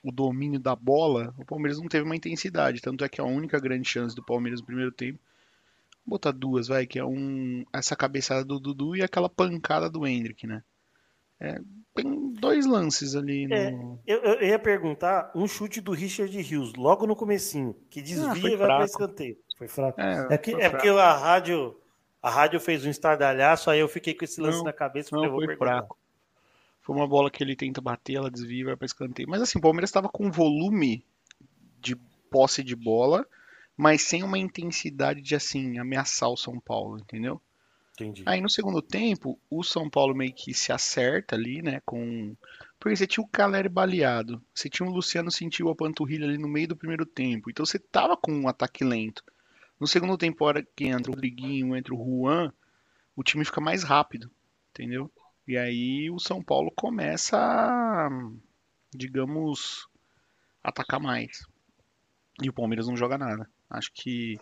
o 0.04 0.12
domínio 0.12 0.60
da 0.60 0.76
bola, 0.76 1.34
o 1.38 1.46
Palmeiras 1.46 1.80
não 1.80 1.88
teve 1.88 2.06
uma 2.06 2.16
intensidade. 2.16 2.82
Tanto 2.82 3.04
é 3.04 3.10
que 3.10 3.22
a 3.22 3.26
única 3.26 3.60
grande 3.60 3.88
chance 3.88 4.16
do 4.16 4.24
Palmeiras 4.24 4.62
no 4.62 4.66
primeiro 4.66 4.92
tempo, 4.92 5.20
vou 6.06 6.18
botar 6.18 6.32
duas, 6.32 6.68
vai, 6.68 6.88
que 6.88 6.98
é 6.98 7.06
um, 7.06 7.64
essa 7.74 7.96
cabeçada 7.96 8.44
do 8.44 8.60
Dudu 8.60 8.96
e 8.96 9.04
aquela 9.04 9.30
pancada 9.30 9.90
do 9.90 10.08
Hendrick, 10.08 10.48
né? 10.48 10.64
É, 11.40 11.60
tem 11.96 12.34
dois 12.34 12.66
lances 12.66 13.16
ali. 13.16 13.48
No... 13.48 13.56
É, 13.56 13.74
eu, 14.06 14.18
eu, 14.20 14.48
ia 14.48 14.60
perguntar 14.60 15.32
um 15.34 15.48
chute 15.48 15.80
do 15.80 15.94
Richard 15.94 16.36
Hughes, 16.38 16.74
logo 16.76 17.08
no 17.08 17.16
comecinho, 17.16 17.76
que 17.90 18.02
desvia 18.02 18.32
ah, 18.32 18.54
e 18.54 18.56
vai 18.58 18.68
para 18.68 18.86
escanteio. 18.86 19.38
Foi 19.58 19.68
fraco. 19.68 20.00
É, 20.00 20.28
é, 20.32 20.38
que, 20.38 20.54
é 20.54 20.70
porque 20.70 20.90
a 20.90 21.14
rádio, 21.14 21.78
a 22.22 22.30
rádio 22.30 22.60
fez 22.60 22.86
um 22.86 22.90
estardalhaço, 22.90 23.70
aí 23.70 23.80
eu 23.80 23.88
fiquei 23.88 24.14
com 24.14 24.26
esse 24.26 24.42
lance 24.42 24.58
não, 24.58 24.66
na 24.66 24.74
cabeça. 24.74 25.16
Não, 25.16 25.30
foi 25.30 25.56
fraco. 25.56 25.98
Foi 26.82 26.96
uma 26.96 27.08
bola 27.08 27.30
que 27.30 27.44
ele 27.44 27.56
tenta 27.56 27.82
bater, 27.82 28.16
ela 28.16 28.32
desvia 28.32 28.66
vai 28.66 28.76
para 28.76 28.86
escanteio. 28.86 29.30
Mas 29.30 29.42
assim, 29.42 29.60
o 29.60 29.62
Palmeiras 29.62 29.90
estava 29.90 30.10
com 30.10 30.32
volume 30.32 31.06
de 31.80 31.96
posse 32.30 32.64
de 32.64 32.76
bola, 32.76 33.26
mas 33.78 34.02
sem 34.02 34.24
uma 34.24 34.38
intensidade 34.38 35.22
de 35.22 35.36
assim 35.36 35.78
ameaçar 35.78 36.30
o 36.30 36.38
São 36.38 36.60
Paulo, 36.60 37.00
entendeu? 37.00 37.42
Entendi. 37.94 38.24
Aí 38.26 38.40
no 38.42 38.50
segundo 38.50 38.82
tempo, 38.82 39.40
o 39.50 39.64
São 39.64 39.90
Paulo 39.90 40.16
meio 40.16 40.34
que 40.34 40.54
se 40.54 40.72
acerta 40.72 41.36
ali, 41.36 41.62
né? 41.62 41.82
Com. 41.86 42.36
Porque 42.80 42.96
você 42.96 43.06
tinha 43.06 43.24
o 43.24 43.28
Caleri 43.28 43.68
baleado. 43.68 44.42
Você 44.54 44.70
tinha 44.70 44.88
o 44.88 44.92
Luciano 44.92 45.30
sentiu 45.30 45.70
a 45.70 45.76
panturrilha 45.76 46.26
ali 46.26 46.38
no 46.38 46.48
meio 46.48 46.70
do 46.70 46.78
primeiro 46.78 47.06
tempo. 47.06 47.50
Então 47.50 47.66
você 47.66 47.78
tava 47.78 48.16
com 48.16 48.32
um 48.32 48.48
ataque 48.48 48.86
lento. 48.86 49.24
No 49.80 49.88
segundo 49.88 50.18
tempo, 50.18 50.46
hora 50.46 50.66
que 50.76 50.86
entra 50.86 51.12
o 51.12 51.16
Rodriguinho, 51.16 51.76
entra 51.76 51.94
o 51.94 51.98
Juan, 51.98 52.52
o 53.16 53.24
time 53.24 53.46
fica 53.46 53.62
mais 53.62 53.84
rápido. 53.84 54.30
Entendeu? 54.72 55.12
E 55.48 55.58
aí 55.58 56.10
o 56.12 56.20
São 56.20 56.44
Paulo 56.44 56.72
começa 56.76 57.38
a, 57.38 58.10
digamos, 58.94 59.88
atacar 60.64 61.00
mais. 61.00 61.48
E 62.42 62.50
o 62.50 62.54
Palmeiras 62.54 62.88
não 62.88 62.96
joga 62.96 63.18
nada. 63.18 63.50
Acho 63.70 63.92
que 63.94 64.40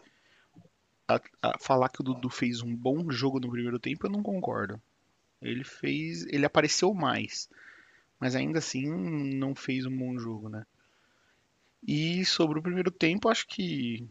a, 1.08 1.22
a 1.42 1.58
falar 1.60 1.90
que 1.90 2.02
o 2.02 2.04
Dudu 2.04 2.30
fez 2.30 2.62
um 2.62 2.76
bom 2.76 3.10
jogo 3.10 3.40
no 3.40 3.50
primeiro 3.50 3.80
tempo, 3.80 4.06
eu 4.06 4.12
não 4.12 4.22
concordo. 4.22 4.82
Ele 5.42 5.64
fez. 5.64 6.26
Ele 6.28 6.46
apareceu 6.46 6.94
mais. 6.94 7.50
Mas 8.20 8.36
ainda 8.36 8.60
assim 8.60 8.88
não 9.36 9.56
fez 9.56 9.86
um 9.86 9.96
bom 9.96 10.18
jogo, 10.18 10.50
né? 10.50 10.66
E 11.88 12.26
sobre 12.26 12.60
o 12.60 12.62
primeiro 12.62 12.92
tempo, 12.92 13.30
acho 13.30 13.48
que. 13.48 14.08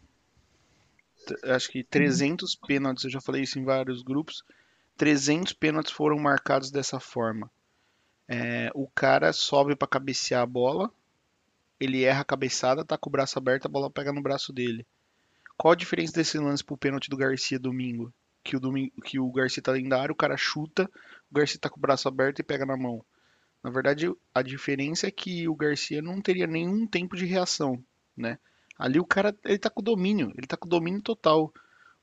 Acho 1.43 1.69
que 1.69 1.83
300 1.83 2.55
pênaltis, 2.55 3.03
eu 3.03 3.09
já 3.09 3.21
falei 3.21 3.43
isso 3.43 3.59
em 3.59 3.63
vários 3.63 4.01
grupos. 4.01 4.43
300 4.97 5.53
pênaltis 5.53 5.91
foram 5.91 6.17
marcados 6.17 6.71
dessa 6.71 6.99
forma. 6.99 7.49
É, 8.27 8.69
o 8.73 8.87
cara 8.87 9.31
sobe 9.31 9.75
para 9.75 9.87
cabecear 9.87 10.41
a 10.41 10.45
bola, 10.45 10.91
ele 11.79 12.03
erra 12.03 12.21
a 12.21 12.25
cabeçada, 12.25 12.83
tá 12.83 12.97
com 12.97 13.09
o 13.09 13.11
braço 13.11 13.37
aberto, 13.37 13.65
a 13.65 13.69
bola 13.69 13.89
pega 13.89 14.11
no 14.11 14.21
braço 14.21 14.51
dele. 14.51 14.85
Qual 15.55 15.71
a 15.71 15.75
diferença 15.75 16.13
desse 16.13 16.37
lance 16.37 16.63
pro 16.63 16.77
pênalti 16.77 17.09
do 17.09 17.17
Garcia 17.17 17.57
domingo? 17.57 18.13
Que 18.43 18.55
o, 18.55 18.59
domingo, 18.59 18.91
que 19.01 19.19
o 19.19 19.31
Garcia 19.31 19.61
tá 19.61 19.71
área, 19.71 20.11
o 20.11 20.15
cara 20.15 20.37
chuta, 20.37 20.89
o 21.31 21.35
Garcia 21.35 21.59
tá 21.59 21.69
com 21.69 21.77
o 21.77 21.81
braço 21.81 22.07
aberto 22.07 22.39
e 22.39 22.43
pega 22.43 22.65
na 22.65 22.77
mão. 22.77 23.03
Na 23.63 23.69
verdade, 23.69 24.11
a 24.33 24.41
diferença 24.41 25.07
é 25.07 25.11
que 25.11 25.47
o 25.47 25.55
Garcia 25.55 26.01
não 26.01 26.21
teria 26.21 26.47
nenhum 26.47 26.85
tempo 26.87 27.15
de 27.15 27.25
reação, 27.25 27.83
né? 28.15 28.39
Ali 28.77 28.99
o 28.99 29.05
cara, 29.05 29.35
ele 29.43 29.57
tá 29.57 29.69
com 29.69 29.81
domínio, 29.81 30.31
ele 30.37 30.47
tá 30.47 30.55
com 30.55 30.67
domínio 30.67 31.01
total. 31.01 31.51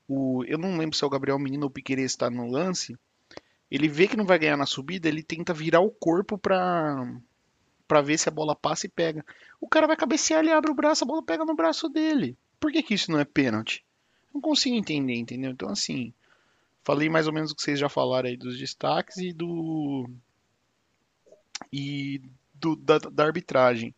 O, 0.07 0.43
eu 0.45 0.57
não 0.57 0.77
lembro 0.77 0.95
se 0.95 1.03
é 1.03 1.07
o 1.07 1.09
Gabriel 1.09 1.39
Menino 1.39 1.63
ou 1.63 1.69
o 1.69 1.71
Piqueires 1.71 2.11
está 2.11 2.29
no 2.29 2.49
lance. 2.49 2.97
Ele 3.71 3.87
vê 3.87 4.07
que 4.07 4.17
não 4.17 4.25
vai 4.25 4.37
ganhar 4.37 4.57
na 4.57 4.65
subida, 4.65 5.07
ele 5.07 5.23
tenta 5.23 5.53
virar 5.53 5.79
o 5.79 5.89
corpo 5.89 6.37
pra, 6.37 7.11
pra 7.87 8.01
ver 8.01 8.17
se 8.17 8.29
a 8.29 8.31
bola 8.31 8.55
passa 8.55 8.85
e 8.85 8.89
pega. 8.89 9.25
O 9.59 9.67
cara 9.67 9.87
vai 9.87 9.95
cabecear, 9.95 10.41
ele 10.41 10.51
abre 10.51 10.71
o 10.71 10.75
braço, 10.75 11.03
a 11.03 11.07
bola 11.07 11.23
pega 11.23 11.45
no 11.45 11.55
braço 11.55 11.89
dele. 11.89 12.37
Por 12.59 12.71
que, 12.71 12.83
que 12.83 12.93
isso 12.93 13.11
não 13.11 13.19
é 13.19 13.25
pênalti? 13.25 13.83
Não 14.33 14.41
consigo 14.41 14.75
entender, 14.75 15.15
entendeu? 15.15 15.51
Então, 15.51 15.69
assim, 15.69 16.13
falei 16.83 17.09
mais 17.09 17.25
ou 17.25 17.33
menos 17.33 17.51
o 17.51 17.55
que 17.55 17.61
vocês 17.61 17.79
já 17.79 17.89
falaram 17.89 18.29
aí 18.29 18.37
dos 18.37 18.57
destaques 18.57 19.17
e 19.17 19.33
do. 19.33 20.09
e 21.71 22.21
do, 22.53 22.75
da, 22.75 22.99
da 22.99 23.25
arbitragem. 23.25 23.93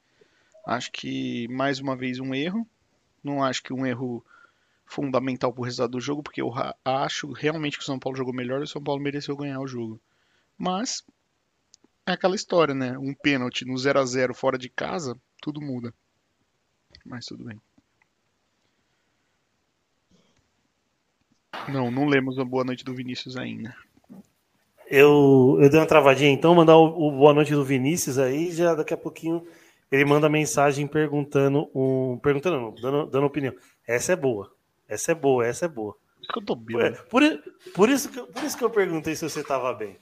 Acho 0.68 0.92
que 0.92 1.48
mais 1.48 1.80
uma 1.80 1.96
vez 1.96 2.20
um 2.20 2.36
erro. 2.36 2.68
Não 3.24 3.42
acho 3.42 3.64
que 3.64 3.72
um 3.72 3.86
erro 3.86 4.22
fundamental 4.86 5.54
para 5.54 5.62
o 5.62 5.64
resultado 5.64 5.92
do 5.92 6.02
jogo, 6.02 6.22
porque 6.22 6.42
eu 6.42 6.52
acho 6.84 7.32
realmente 7.32 7.78
que 7.78 7.84
o 7.84 7.86
São 7.86 7.98
Paulo 7.98 8.18
jogou 8.18 8.34
melhor 8.34 8.60
e 8.60 8.66
o 8.66 8.68
São 8.68 8.84
Paulo 8.84 9.02
mereceu 9.02 9.38
ganhar 9.38 9.62
o 9.62 9.68
jogo. 9.68 9.98
Mas 10.58 11.06
é 12.06 12.12
aquela 12.12 12.36
história, 12.36 12.74
né? 12.74 12.98
Um 12.98 13.14
pênalti 13.14 13.64
no 13.64 13.78
0 13.78 13.98
a 13.98 14.06
0 14.06 14.34
fora 14.34 14.58
de 14.58 14.68
casa, 14.68 15.18
tudo 15.42 15.62
muda. 15.62 15.94
Mas 17.06 17.26
tudo 17.26 17.46
bem. 17.46 17.62
Não, 21.70 21.90
não 21.90 22.08
lemos 22.08 22.38
a 22.38 22.44
boa 22.44 22.66
noite 22.66 22.84
do 22.84 22.94
Vinícius 22.94 23.38
ainda. 23.38 23.74
Eu, 24.90 25.58
eu 25.62 25.70
dei 25.70 25.80
uma 25.80 25.88
travadinha, 25.88 26.32
então, 26.32 26.54
mandar 26.54 26.76
o, 26.76 27.08
o 27.08 27.12
boa 27.12 27.34
noite 27.34 27.54
do 27.54 27.64
Vinícius 27.64 28.18
aí, 28.18 28.52
já 28.52 28.76
daqui 28.76 28.94
a 28.94 28.98
pouquinho 28.98 29.46
ele 29.92 30.06
manda 30.06 30.30
mensagem 30.30 30.86
perguntando, 30.88 31.70
um, 31.74 32.18
perguntando 32.18 32.60
não, 32.60 32.76
dando, 32.76 33.06
dando 33.10 33.26
opinião. 33.26 33.54
Essa 33.88 34.14
é 34.14 34.16
boa, 34.16 34.52
essa 34.88 35.12
é 35.12 35.16
boa, 35.16 35.46
essa 35.46 35.66
é 35.66 35.70
boa. 35.70 35.96
Isso 36.22 36.32
que 36.32 36.40
eu 36.40 36.46
tô 36.46 36.58
Por, 36.58 37.06
por, 37.10 37.44
por, 37.74 37.90
isso 37.90 38.10
que, 38.10 38.22
por 38.22 38.44
isso 38.44 38.58
que 38.58 38.64
eu 38.64 38.70
perguntei 38.70 39.16
se 39.16 39.28
você 39.28 39.44
tava 39.44 39.74
bem. 39.74 39.98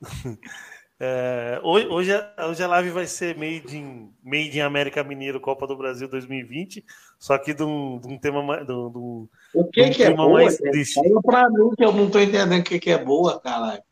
É, 1.02 1.58
hoje, 1.62 1.86
hoje, 1.86 2.12
a, 2.12 2.46
hoje 2.46 2.62
a 2.62 2.68
live 2.68 2.90
vai 2.90 3.06
ser 3.06 3.34
made 3.34 3.74
in, 3.74 4.12
made 4.22 4.58
in 4.58 4.60
América 4.60 5.02
Mineiro 5.02 5.40
Copa 5.40 5.66
do 5.66 5.74
Brasil 5.74 6.06
2020, 6.06 6.84
só 7.18 7.38
que 7.38 7.54
de 7.54 7.62
um, 7.62 7.98
de 7.98 8.06
um 8.06 8.18
tema 8.18 8.62
de 8.62 8.70
um, 8.70 9.26
O 9.54 9.64
que, 9.64 9.82
um 9.82 9.90
que 9.92 10.02
é 10.02 10.12
boa? 10.12 10.42
mais. 10.42 10.58
Fala 10.92 11.22
pra 11.22 11.48
mim 11.48 11.70
que 11.74 11.82
eu 11.82 11.90
não 11.90 12.10
tô 12.10 12.20
entendendo 12.20 12.60
o 12.60 12.62
que, 12.62 12.78
que 12.78 12.90
é 12.90 13.02
boa, 13.02 13.40
caralho. 13.40 13.82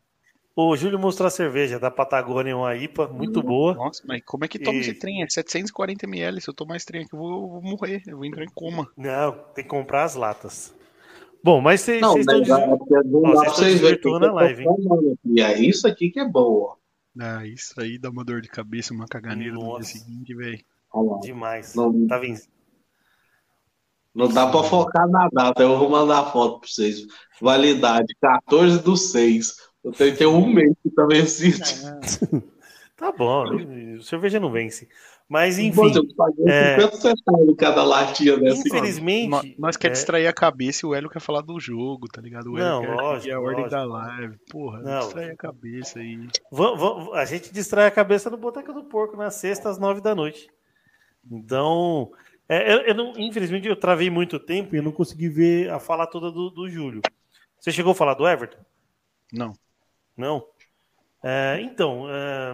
O 0.61 0.75
Júlio 0.75 0.99
mostrou 0.99 1.25
a 1.25 1.29
cerveja 1.31 1.79
da 1.79 1.89
Patagônia, 1.89 2.57
uma 2.57 2.75
IPA, 2.75 3.07
muito 3.07 3.41
boa. 3.41 3.73
Nossa, 3.75 4.03
mas 4.05 4.21
como 4.25 4.43
é 4.43 4.47
que 4.49 4.59
toma 4.59 4.77
E- 4.77 4.81
esse 4.81 4.93
trem? 4.93 5.23
É 5.23 5.29
740 5.29 6.05
ml. 6.05 6.41
Se 6.41 6.49
eu 6.49 6.53
tomar 6.53 6.75
esse 6.75 6.85
trem 6.85 7.03
aqui, 7.03 7.13
eu 7.15 7.19
vou, 7.19 7.31
eu 7.31 7.47
vou 7.47 7.61
morrer. 7.61 8.03
Eu 8.05 8.17
vou 8.17 8.25
entrar 8.25 8.43
em 8.43 8.49
coma. 8.53 8.91
Não, 8.97 9.31
tem 9.55 9.63
que 9.63 9.69
comprar 9.69 10.03
as 10.03 10.15
latas. 10.15 10.75
Bom, 11.41 11.61
mas 11.61 11.79
vocês 11.79 12.01
estão 12.01 12.17
é 12.17 13.69
desvirtuando 13.71 14.25
eu 14.25 14.29
a 14.31 14.33
tô 14.33 14.35
live, 14.35 14.63
hein? 14.63 14.69
aqui. 15.23 15.41
É 15.41 15.59
isso 15.61 15.87
aqui 15.87 16.09
que 16.09 16.19
é 16.19 16.27
boa. 16.27 16.77
Ah, 17.17 17.45
isso 17.47 17.73
aí 17.79 17.97
dá 17.97 18.09
uma 18.09 18.25
dor 18.25 18.41
de 18.41 18.49
cabeça, 18.49 18.93
uma 18.93 19.07
caganeira 19.07 19.53
no 19.53 19.75
dia 19.75 19.83
seguinte, 19.83 20.35
velho. 20.35 20.59
Demais. 21.21 21.73
Não- 21.73 22.05
Tá 22.05 22.17
vendo? 22.17 22.39
Não 24.13 24.27
dá 24.27 24.47
pra 24.47 24.63
focar 24.63 25.07
na 25.07 25.29
data. 25.31 25.61
Eu 25.63 25.77
vou 25.77 25.89
mandar 25.89 26.25
foto 26.33 26.59
pra 26.59 26.67
vocês. 26.69 27.05
Validade 27.39 28.13
14 28.19 28.83
do 28.83 28.97
6. 28.97 29.68
Eu 29.89 29.93
tenho, 29.93 30.17
tenho 30.17 30.31
um 30.35 30.47
mês 30.53 30.73
que 30.83 30.89
tá 30.89 31.05
vencido. 31.05 31.59
Tá 32.99 33.13
bom, 33.13 33.45
cerveja 34.01 34.41
não 34.41 34.51
vence. 34.51 34.89
Mas 35.29 35.57
enfim, 35.57 35.71
Você 35.73 36.01
pagou 36.17 36.49
é- 36.49 36.75
50 36.81 36.97
centavos 36.97 37.55
cada 37.57 37.81
latinha 37.81 38.37
dessa. 38.37 38.59
infelizmente. 38.67 39.29
Nó- 39.29 39.41
Nós 39.57 39.77
quer 39.77 39.87
é, 39.87 39.91
distrair 39.91 40.27
a 40.27 40.33
cabeça 40.33 40.85
e 40.85 40.89
o 40.89 40.93
Hélio 40.93 41.09
quer 41.09 41.21
falar 41.21 41.39
do 41.39 41.57
jogo, 41.61 42.09
tá 42.09 42.19
ligado? 42.21 42.51
O 42.51 42.57
Hélio 42.57 42.67
Não, 42.69 42.81
quer 42.81 42.93
lógico, 42.93 43.33
a 43.35 43.39
ordem 43.39 43.63
lógico. 43.63 43.69
da 43.69 43.83
live. 43.85 44.37
Porra, 44.51 44.79
Não. 44.81 44.99
distrair 44.99 45.31
a 45.31 45.35
cabeça 45.37 45.99
aí. 45.99 46.27
va- 46.51 47.17
a 47.17 47.23
gente 47.23 47.53
distrai 47.53 47.87
a 47.87 47.91
cabeça 47.91 48.29
no 48.29 48.35
Boteca 48.35 48.73
do 48.73 48.83
Porco 48.83 49.15
na 49.15 49.29
sexta 49.31 49.69
às 49.69 49.77
nove 49.79 50.01
da 50.01 50.13
noite. 50.13 50.49
Então, 51.31 52.11
é, 52.49 52.73
eu, 52.73 52.77
eu 52.81 52.95
não- 52.95 53.13
infelizmente 53.17 53.65
eu 53.65 53.77
travei 53.77 54.09
muito 54.09 54.37
tempo 54.39 54.75
e 54.75 54.79
eu 54.79 54.83
não 54.83 54.91
consegui 54.91 55.29
ver 55.29 55.69
a 55.69 55.79
fala 55.79 56.05
toda 56.05 56.29
do, 56.29 56.49
do 56.49 56.67
Júlio. 56.69 57.01
Você 57.61 57.71
chegou 57.71 57.93
a 57.93 57.95
falar 57.95 58.15
do 58.15 58.27
Everton? 58.27 58.59
Não. 59.31 59.53
Não? 60.19 60.45
É, 61.23 61.59
então, 61.61 62.05
é, 62.09 62.53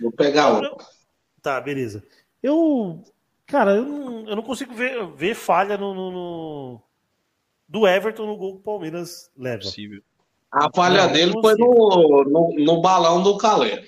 Vou 0.00 0.12
pegar 0.12 0.54
um. 0.54 0.76
Tá, 1.42 1.60
beleza. 1.60 2.02
Eu. 2.42 3.02
Cara, 3.46 3.72
eu 3.76 3.84
não, 3.84 4.28
eu 4.28 4.36
não 4.36 4.42
consigo 4.42 4.74
ver, 4.74 5.06
ver 5.14 5.34
falha 5.34 5.76
no, 5.76 5.94
no- 5.94 6.10
no- 6.10 6.82
do 7.68 7.86
Everton 7.86 8.26
no 8.26 8.36
gol 8.36 8.54
que 8.54 8.60
o 8.60 8.64
Palmeiras 8.64 9.30
leva. 9.36 9.62
Possível. 9.62 10.02
A 10.50 10.70
falha 10.74 11.06
Não, 11.06 11.12
dele 11.12 11.32
não 11.32 11.42
foi 11.42 11.54
no, 11.56 12.24
no, 12.24 12.54
no 12.64 12.80
balão 12.80 13.22
do 13.22 13.36
Calé. 13.36 13.84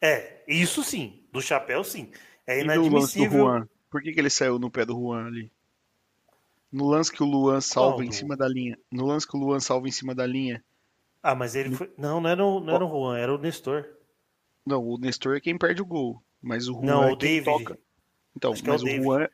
É, 0.00 0.44
isso 0.46 0.82
sim. 0.82 1.24
Do 1.32 1.40
chapéu, 1.42 1.82
sim. 1.84 2.10
É 2.46 2.60
E 2.60 2.68
do 2.68 2.88
lance 2.88 3.16
do 3.16 3.26
inadmissível. 3.26 3.28
Juan? 3.28 3.68
Por 3.90 4.02
que, 4.02 4.12
que 4.12 4.20
ele 4.20 4.30
saiu 4.30 4.58
no 4.58 4.70
pé 4.70 4.84
do 4.84 4.94
Juan 4.94 5.26
ali? 5.26 5.50
No 6.72 6.86
lance 6.88 7.12
que 7.12 7.22
o 7.22 7.26
Luan 7.26 7.60
salva 7.60 8.02
Qual 8.02 8.02
em 8.04 8.10
cima 8.10 8.34
da 8.36 8.48
linha. 8.48 8.78
No 8.90 9.04
lance 9.06 9.26
que 9.26 9.36
o 9.36 9.40
Luan 9.40 9.60
salva 9.60 9.86
em 9.88 9.92
cima 9.92 10.14
da 10.14 10.26
linha. 10.26 10.64
Ah, 11.30 11.34
mas 11.34 11.54
ele 11.54 11.74
foi. 11.74 11.90
Não, 11.98 12.20
não 12.22 12.30
era, 12.30 12.42
o, 12.44 12.58
não 12.60 12.74
era 12.74 12.84
o 12.84 12.88
Juan, 12.88 13.18
era 13.18 13.34
o 13.34 13.38
Nestor. 13.38 13.84
Não, 14.64 14.82
o 14.82 14.96
Nestor 14.98 15.36
é 15.36 15.40
quem 15.40 15.58
perde 15.58 15.82
o 15.82 15.86
gol. 15.86 16.22
Mas 16.40 16.68
o 16.68 16.72
Juan 16.74 16.84
Não, 16.86 17.02
é 17.04 17.12
o 17.12 17.16
quem 17.18 17.42
David. 17.42 17.44
toca. 17.64 17.78
Então, 18.36 18.52
Acho 18.52 18.62
que 18.62 18.70
é 18.70 18.72
o 18.72 18.74
mas 18.74 18.82
o, 18.82 18.84
David. 18.86 19.04
Juan, 19.04 19.28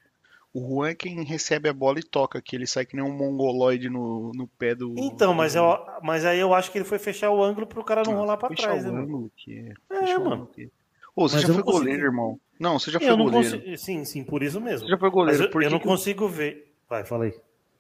o 0.52 0.60
Juan 0.68 0.88
é 0.88 0.94
quem 0.96 1.22
recebe 1.22 1.68
a 1.68 1.72
bola 1.72 2.00
e 2.00 2.02
toca, 2.02 2.42
que 2.42 2.56
ele 2.56 2.66
sai 2.66 2.84
que 2.84 2.96
nem 2.96 3.04
um 3.04 3.12
mongoloide 3.16 3.88
no, 3.88 4.32
no 4.34 4.48
pé 4.48 4.74
do. 4.74 4.92
Então, 4.98 5.32
mas, 5.34 5.54
eu, 5.54 5.64
mas 6.02 6.24
aí 6.24 6.40
eu 6.40 6.52
acho 6.52 6.72
que 6.72 6.78
ele 6.78 6.84
foi 6.84 6.98
fechar 6.98 7.30
o 7.30 7.42
ângulo 7.44 7.64
pro 7.66 7.84
cara 7.84 8.02
não 8.04 8.14
Ah, 8.14 8.16
rolar 8.16 8.36
pra 8.38 8.48
fecha 8.48 8.62
trás, 8.62 8.84
o 8.84 8.90
né, 8.92 9.00
ângulo, 9.00 9.30
que 9.36 9.56
é. 9.56 9.74
É, 9.94 10.18
mano. 10.18 10.32
ângulo, 10.32 10.46
que 10.48 10.62
é. 10.64 10.68
Ô, 11.14 11.28
você 11.28 11.36
Mas 11.36 11.42
já 11.42 11.48
eu 11.50 11.54
foi 11.54 11.62
goleiro, 11.62 12.02
irmão. 12.02 12.40
Não, 12.58 12.76
você 12.78 12.90
já 12.90 12.98
foi 12.98 13.08
Eu 13.08 13.16
não 13.16 13.26
goleiro. 13.26 13.56
consigo. 13.60 13.78
Sim, 13.78 14.04
sim, 14.04 14.24
por 14.24 14.42
isso 14.42 14.60
mesmo. 14.60 14.88
Você 14.88 14.90
já 14.92 14.98
foi 14.98 15.08
Mas 15.10 15.14
goleiro. 15.14 15.44
eu, 15.44 15.50
Por 15.50 15.62
eu 15.62 15.68
que 15.68 15.72
não 15.72 15.78
que- 15.80 15.86
consigo 15.86 16.26
ver. 16.28 16.74
Vai, 16.88 17.04
fala 17.04 17.26
aí. 17.26 17.34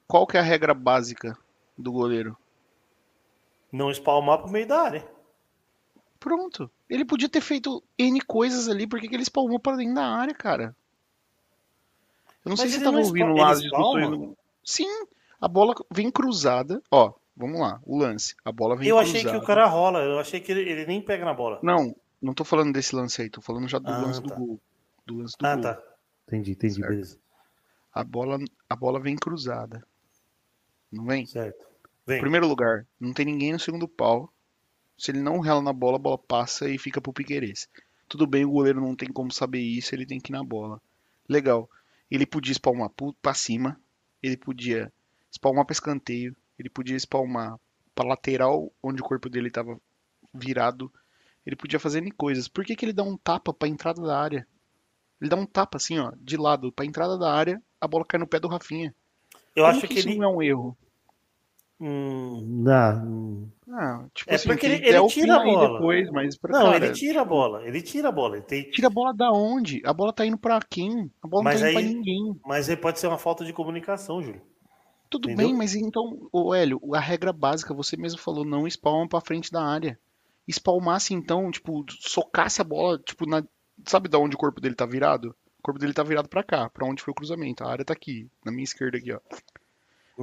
Qual 0.06 0.24
que 0.26 0.36
é 0.36 0.40
a 0.40 0.42
regra 0.44 0.72
básica 0.72 1.36
do 1.76 1.90
goleiro? 1.90 2.36
Não 3.74 3.90
espalmar 3.90 4.38
pro 4.38 4.48
meio 4.52 4.68
da 4.68 4.80
área. 4.82 5.04
Pronto. 6.20 6.70
Ele 6.88 7.04
podia 7.04 7.28
ter 7.28 7.40
feito 7.40 7.82
N 7.98 8.20
coisas 8.20 8.68
ali, 8.68 8.86
por 8.86 9.00
que, 9.00 9.06
ele 9.12 9.24
espalmou 9.24 9.58
pra 9.58 9.74
dentro 9.74 9.96
da 9.96 10.06
área, 10.06 10.32
cara? 10.32 10.76
Eu 12.44 12.50
não 12.50 12.52
Mas 12.52 12.60
sei 12.60 12.68
se 12.68 12.76
ele 12.76 12.84
você 12.84 12.90
tava 12.92 13.04
ouvindo 13.04 13.32
lá 13.34 13.50
as 13.50 13.60
discussões. 13.60 14.36
Sim, 14.64 15.06
a 15.40 15.48
bola 15.48 15.74
vem 15.90 16.08
cruzada. 16.08 16.80
Ó, 16.88 17.12
vamos 17.36 17.58
lá, 17.60 17.80
o 17.84 17.98
lance. 17.98 18.36
A 18.44 18.52
bola 18.52 18.76
vem 18.76 18.86
Eu 18.88 18.96
cruzada. 18.96 19.18
achei 19.18 19.30
que 19.30 19.36
o 19.36 19.42
cara 19.44 19.66
rola, 19.66 19.98
eu 20.00 20.20
achei 20.20 20.38
que 20.40 20.52
ele, 20.52 20.60
ele 20.70 20.86
nem 20.86 21.02
pega 21.02 21.24
na 21.24 21.34
bola. 21.34 21.58
Não, 21.60 21.96
não 22.22 22.32
tô 22.32 22.44
falando 22.44 22.72
desse 22.72 22.94
lance 22.94 23.20
aí, 23.22 23.28
tô 23.28 23.40
falando 23.40 23.66
já 23.66 23.80
do 23.80 23.90
Ah, 23.90 23.98
lance 23.98 24.22
tá. 24.22 24.28
do 24.28 24.34
gol. 24.34 24.60
Do 25.04 25.14
lance 25.18 25.34
do 25.36 25.44
Ah, 25.44 25.54
gol. 25.54 25.62
tá. 25.64 25.82
Entendi, 26.28 26.52
entendi, 26.52 26.74
Certo. 26.74 26.88
beleza. 26.90 27.18
A 27.92 28.04
bola, 28.04 28.38
a 28.70 28.76
bola 28.76 29.00
vem 29.00 29.16
cruzada. 29.16 29.84
Não 30.92 31.04
vem? 31.04 31.26
Certo. 31.26 31.66
Vem. 32.06 32.20
Primeiro 32.20 32.46
lugar, 32.46 32.86
não 33.00 33.12
tem 33.12 33.24
ninguém 33.26 33.52
no 33.52 33.58
segundo 33.58 33.88
pau. 33.88 34.32
Se 34.96 35.10
ele 35.10 35.20
não 35.20 35.40
rela 35.40 35.62
na 35.62 35.72
bola, 35.72 35.96
a 35.96 36.00
bola 36.00 36.18
passa 36.18 36.68
e 36.68 36.78
fica 36.78 37.00
pro 37.00 37.12
Piquerez. 37.12 37.68
Tudo 38.08 38.26
bem, 38.26 38.44
o 38.44 38.50
goleiro 38.50 38.80
não 38.80 38.94
tem 38.94 39.08
como 39.10 39.32
saber 39.32 39.60
isso, 39.60 39.94
ele 39.94 40.06
tem 40.06 40.20
que 40.20 40.30
ir 40.30 40.36
na 40.36 40.44
bola. 40.44 40.80
Legal. 41.28 41.68
Ele 42.10 42.26
podia 42.26 42.52
espalmar 42.52 42.90
pra 43.20 43.34
cima, 43.34 43.80
ele 44.22 44.36
podia 44.36 44.92
espalmar 45.30 45.64
pra 45.64 45.72
escanteio, 45.72 46.36
ele 46.58 46.68
podia 46.68 46.96
espalmar 46.96 47.58
pra 47.94 48.06
lateral, 48.06 48.72
onde 48.82 49.00
o 49.00 49.04
corpo 49.04 49.28
dele 49.28 49.50
tava 49.50 49.80
virado. 50.32 50.92
Ele 51.44 51.56
podia 51.56 51.80
fazer 51.80 51.98
N 51.98 52.10
coisas. 52.12 52.46
Por 52.46 52.64
que, 52.64 52.76
que 52.76 52.84
ele 52.84 52.92
dá 52.92 53.02
um 53.02 53.16
tapa 53.16 53.52
pra 53.52 53.68
entrada 53.68 54.00
da 54.02 54.18
área? 54.18 54.46
Ele 55.20 55.30
dá 55.30 55.36
um 55.36 55.46
tapa 55.46 55.76
assim, 55.78 55.98
ó, 55.98 56.12
de 56.20 56.36
lado, 56.36 56.70
pra 56.70 56.84
entrada 56.84 57.18
da 57.18 57.32
área, 57.32 57.62
a 57.80 57.88
bola 57.88 58.04
cai 58.04 58.20
no 58.20 58.26
pé 58.26 58.38
do 58.38 58.48
Rafinha. 58.48 58.94
Eu 59.56 59.64
Como 59.64 59.76
acho 59.76 59.88
que 59.88 59.98
isso 59.98 60.08
ele. 60.08 60.18
não 60.18 60.24
é 60.24 60.28
um 60.36 60.42
erro. 60.42 60.76
Hum, 61.80 62.40
não. 62.62 63.48
Ah, 63.68 64.04
tipo 64.14 64.30
É 64.30 64.36
assim, 64.36 64.48
porque 64.48 64.60
que 64.60 64.66
ele- 64.66 64.78
der 64.78 64.88
ele 64.90 64.98
o 65.00 65.06
tira 65.08 65.34
a 65.36 65.42
bola. 65.44 65.72
depois, 65.78 66.10
mas 66.10 66.36
pra, 66.36 66.52
Não, 66.58 66.72
cara, 66.72 66.84
ele 66.86 66.94
tira 66.94 67.20
a 67.20 67.24
bola. 67.24 67.64
Ele 67.66 67.82
tira 67.82 68.08
a 68.08 68.12
bola. 68.12 68.36
Ele 68.36 68.44
tem... 68.44 68.70
tira 68.70 68.86
a 68.86 68.90
bola 68.90 69.12
da 69.12 69.30
onde? 69.32 69.82
A 69.84 69.92
bola 69.92 70.12
tá 70.12 70.24
indo 70.24 70.38
pra 70.38 70.60
quem? 70.68 71.10
A 71.22 71.26
bola 71.26 71.42
Mas 71.42 71.60
não 71.60 71.66
tá 71.66 71.70
indo 71.72 71.78
aí- 71.78 71.84
pra 71.86 71.94
ninguém. 71.94 72.40
Mas 72.46 72.68
aí 72.70 72.76
pode 72.76 72.98
ser 73.00 73.08
uma 73.08 73.18
falta 73.18 73.44
de 73.44 73.52
comunicação, 73.52 74.22
Júlio. 74.22 74.40
Tudo 75.10 75.28
entendeu? 75.28 75.48
bem, 75.48 75.56
mas 75.56 75.74
então, 75.74 76.28
ô 76.32 76.54
Hélio, 76.54 76.80
a 76.94 77.00
regra 77.00 77.32
básica, 77.32 77.74
você 77.74 77.96
mesmo 77.96 78.18
falou, 78.20 78.44
não 78.44 78.66
espalma 78.66 79.08
pra 79.08 79.20
frente 79.20 79.50
da 79.52 79.62
área. 79.62 79.98
Espalmasse 80.46 81.12
então, 81.14 81.50
tipo, 81.50 81.84
socasse 81.88 82.60
a 82.60 82.64
bola, 82.64 82.98
tipo, 82.98 83.26
na, 83.28 83.42
Sabe 83.86 84.08
da 84.08 84.18
onde 84.20 84.36
o 84.36 84.38
corpo 84.38 84.60
dele 84.60 84.74
tá 84.76 84.86
virado? 84.86 85.34
O 85.58 85.62
corpo 85.62 85.80
dele 85.80 85.92
tá 85.92 86.04
virado 86.04 86.28
pra 86.28 86.44
cá, 86.44 86.70
pra 86.70 86.86
onde 86.86 87.02
foi 87.02 87.10
o 87.10 87.14
cruzamento. 87.14 87.64
A 87.64 87.70
área 87.70 87.84
tá 87.84 87.92
aqui, 87.92 88.28
na 88.44 88.52
minha 88.52 88.62
esquerda 88.62 88.96
aqui, 88.98 89.12
ó. 89.12 89.18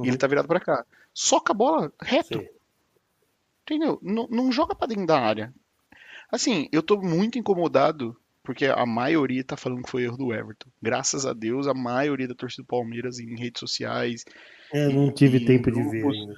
E 0.02 0.08
ele 0.08 0.16
tá 0.16 0.26
virado 0.26 0.48
pra 0.48 0.58
cá. 0.58 0.86
Soca 1.14 1.52
a 1.52 1.54
bola 1.54 1.92
reto. 2.00 2.38
Sim. 2.40 2.48
Entendeu? 3.62 3.98
Não, 4.02 4.26
não 4.28 4.52
joga 4.52 4.74
pra 4.74 4.86
dentro 4.86 5.06
da 5.06 5.20
área. 5.20 5.52
Assim, 6.30 6.68
eu 6.72 6.82
tô 6.82 7.00
muito 7.00 7.38
incomodado 7.38 8.16
porque 8.42 8.66
a 8.66 8.84
maioria 8.84 9.44
tá 9.44 9.56
falando 9.56 9.84
que 9.84 9.90
foi 9.90 10.02
erro 10.02 10.16
do 10.16 10.32
Everton. 10.34 10.68
Graças 10.82 11.24
a 11.24 11.32
Deus, 11.32 11.68
a 11.68 11.74
maioria 11.74 12.26
da 12.26 12.34
torcida 12.34 12.64
do 12.64 12.66
Palmeiras 12.66 13.18
em 13.20 13.36
redes 13.38 13.60
sociais, 13.60 14.24
Eu 14.72 14.90
É, 14.90 14.92
não 14.92 15.12
tive 15.12 15.44
tempo 15.44 15.70
de 15.70 15.80
ver 15.82 16.00
grupos- 16.00 16.18
ainda. 16.18 16.34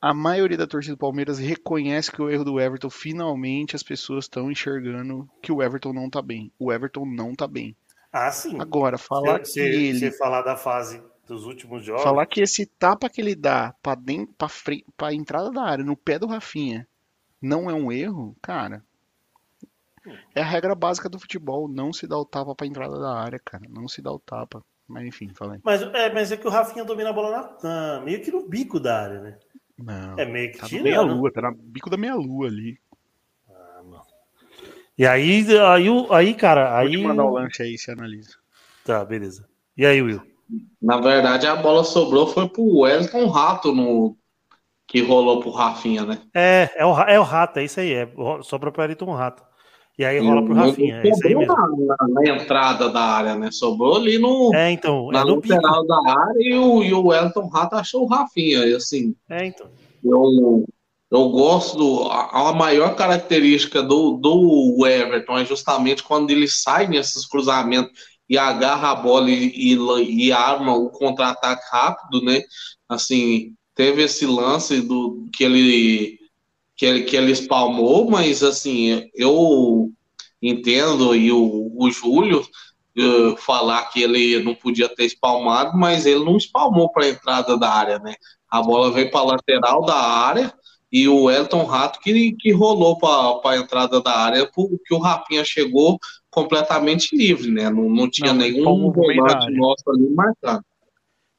a 0.00 0.14
maioria 0.14 0.56
da 0.56 0.66
torcida 0.66 0.94
do 0.94 0.98
Palmeiras 0.98 1.38
reconhece 1.38 2.10
que 2.12 2.22
o 2.22 2.30
erro 2.30 2.44
do 2.44 2.58
Everton, 2.60 2.88
finalmente 2.88 3.74
as 3.76 3.82
pessoas 3.82 4.24
estão 4.24 4.50
enxergando 4.50 5.28
que 5.42 5.50
o 5.52 5.60
Everton 5.62 5.92
não 5.92 6.08
tá 6.08 6.22
bem. 6.22 6.50
O 6.58 6.72
Everton 6.72 7.04
não 7.04 7.34
tá 7.34 7.46
bem. 7.46 7.76
Ah, 8.12 8.30
sim. 8.30 8.58
Agora, 8.60 8.96
falar 8.96 9.40
que 9.40 9.46
Você 9.48 9.60
ele 9.60 10.10
falar 10.12 10.42
da 10.42 10.56
fase 10.56 11.02
dos 11.26 11.46
últimos 11.46 11.84
jogos. 11.84 12.02
Falar 12.02 12.26
que 12.26 12.40
esse 12.40 12.66
tapa 12.66 13.08
que 13.08 13.20
ele 13.20 13.34
dá 13.34 13.74
pra, 13.82 13.94
dentro, 13.94 14.34
pra, 14.36 14.48
frente, 14.48 14.84
pra 14.96 15.12
entrada 15.14 15.50
da 15.50 15.62
área, 15.62 15.84
no 15.84 15.96
pé 15.96 16.18
do 16.18 16.26
Rafinha, 16.26 16.86
não 17.40 17.70
é 17.70 17.74
um 17.74 17.90
erro, 17.90 18.36
cara. 18.42 18.84
É 20.34 20.40
a 20.42 20.44
regra 20.44 20.74
básica 20.74 21.08
do 21.08 21.18
futebol, 21.18 21.68
não 21.68 21.92
se 21.92 22.06
dá 22.06 22.18
o 22.18 22.24
tapa 22.24 22.54
pra 22.54 22.66
entrada 22.66 22.98
da 22.98 23.14
área, 23.16 23.38
cara. 23.38 23.64
Não 23.68 23.86
se 23.88 24.02
dá 24.02 24.10
o 24.12 24.18
tapa. 24.18 24.64
Mas 24.88 25.06
enfim, 25.06 25.30
falei. 25.32 25.60
Mas 25.62 25.80
é, 25.80 26.12
mas 26.12 26.32
é 26.32 26.36
que 26.36 26.46
o 26.46 26.50
Rafinha 26.50 26.84
domina 26.84 27.10
a 27.10 27.12
bola 27.12 27.30
na- 27.62 27.68
na- 27.98 28.00
meio 28.04 28.20
que 28.20 28.30
no 28.32 28.48
bico 28.48 28.80
da 28.80 29.02
área, 29.04 29.20
né? 29.20 29.38
Não. 29.78 30.18
É 30.18 30.24
meio 30.24 30.52
que 30.52 30.58
Tá 30.58 30.66
tirando. 30.66 30.84
meia-lua, 30.84 31.32
tá 31.32 31.40
no 31.42 31.56
bico 31.56 31.88
da 31.88 31.96
meia-lua 31.96 32.46
ali. 32.48 32.78
E 34.98 35.06
aí, 35.06 35.46
aí, 35.58 35.86
aí 36.10 36.34
cara, 36.34 36.68
Vou 36.68 36.78
aí. 36.88 36.90
te 36.90 36.98
mandar 37.02 37.24
o 37.24 37.30
lanche 37.30 37.62
aí, 37.62 37.78
você 37.78 37.92
analisa. 37.92 38.36
Tá, 38.84 39.04
beleza. 39.04 39.48
E 39.76 39.86
aí, 39.86 40.02
Will? 40.02 40.20
Na 40.80 40.98
verdade, 40.98 41.46
a 41.46 41.56
bola 41.56 41.84
sobrou 41.84 42.26
foi 42.26 42.48
pro 42.48 42.80
Wellington 42.80 43.26
Rato 43.28 43.72
no 43.72 44.16
que 44.86 45.00
rolou 45.00 45.40
pro 45.40 45.50
Rafinha, 45.50 46.04
né? 46.04 46.18
É, 46.34 46.70
é 46.76 46.84
o, 46.84 46.98
é 47.02 47.18
o 47.18 47.22
Rato, 47.22 47.58
é 47.58 47.64
isso 47.64 47.80
aí. 47.80 47.92
É, 47.94 48.08
sobra 48.42 48.70
pro 48.70 48.82
Ayrton 48.82 49.12
Rato. 49.14 49.42
E 49.98 50.04
aí 50.04 50.18
rola 50.18 50.42
pro 50.42 50.54
Rafinha, 50.54 50.96
é 50.96 51.08
isso 51.08 51.26
aí 51.26 51.32
sobrou 51.34 51.56
mesmo. 51.56 51.86
Na, 51.86 51.96
na- 51.96 52.08
na 52.08 52.36
entrada 52.36 52.88
da 52.88 53.00
área, 53.00 53.34
né? 53.36 53.50
Sobrou 53.50 53.96
ali 53.96 54.18
no, 54.18 54.50
É, 54.54 54.70
então, 54.70 55.08
na 55.10 55.20
é 55.20 55.24
no 55.24 55.40
bico. 55.40 55.54
lateral 55.54 55.86
da 55.86 55.96
área 55.96 56.34
e 56.40 56.54
o, 56.56 56.82
e 56.82 56.94
o 56.94 57.06
Wellington 57.08 57.48
Rato 57.48 57.76
achou 57.76 58.02
o 58.02 58.06
Rafinha. 58.06 58.66
E 58.66 58.74
assim, 58.74 59.14
É, 59.30 59.46
então. 59.46 59.66
eu, 60.04 60.64
eu 61.10 61.28
gosto. 61.30 61.76
Do, 61.76 62.08
a, 62.10 62.48
a 62.50 62.52
maior 62.54 62.96
característica 62.96 63.82
do, 63.82 64.12
do 64.16 64.86
Everton 64.86 65.38
é 65.38 65.44
justamente 65.44 66.02
quando 66.02 66.30
ele 66.30 66.48
sai 66.48 66.86
nesses 66.86 67.26
cruzamentos 67.26 67.92
e 68.32 68.38
agarra 68.38 68.92
a 68.92 68.94
bola 68.94 69.30
e, 69.30 69.52
e, 69.54 70.26
e 70.26 70.32
arma 70.32 70.74
o 70.74 70.88
contra-ataque 70.88 71.62
rápido, 71.70 72.24
né? 72.24 72.40
Assim, 72.88 73.54
teve 73.74 74.02
esse 74.04 74.24
lance 74.24 74.80
do 74.80 75.28
que 75.34 75.44
ele 75.44 76.18
que 76.74 76.86
ele, 76.86 77.02
que 77.02 77.14
ele 77.14 77.30
espalmou, 77.30 78.10
mas 78.10 78.42
assim, 78.42 79.06
eu 79.14 79.90
entendo 80.40 81.14
e 81.14 81.30
o, 81.30 81.70
o 81.76 81.90
Júlio 81.90 82.42
eh, 82.96 83.36
falar 83.36 83.84
que 83.90 84.02
ele 84.02 84.42
não 84.42 84.54
podia 84.54 84.88
ter 84.88 85.04
espalmado, 85.04 85.76
mas 85.76 86.06
ele 86.06 86.24
não 86.24 86.38
espalmou 86.38 86.90
para 86.90 87.04
a 87.04 87.08
entrada 87.10 87.58
da 87.58 87.70
área, 87.70 87.98
né? 87.98 88.14
A 88.50 88.62
bola 88.62 88.90
veio 88.90 89.10
para 89.10 89.20
a 89.20 89.24
lateral 89.24 89.84
da 89.84 89.94
área 89.94 90.54
e 90.92 91.08
o 91.08 91.30
Elton 91.30 91.64
Rato 91.64 91.98
que, 92.00 92.32
que 92.32 92.52
rolou 92.52 92.98
para 92.98 93.52
a 93.52 93.56
entrada 93.56 94.02
da 94.02 94.14
área, 94.14 94.46
porque 94.46 94.92
o 94.92 94.98
Rafinha 94.98 95.42
chegou 95.42 95.98
completamente 96.30 97.16
livre, 97.16 97.50
né? 97.50 97.70
Não, 97.70 97.88
não 97.88 98.10
tinha 98.10 98.32
Não, 98.32 98.40
nenhum 98.40 98.92
volante 98.92 99.50
nosso 99.52 99.82
ali 99.88 100.10
marcado. 100.10 100.64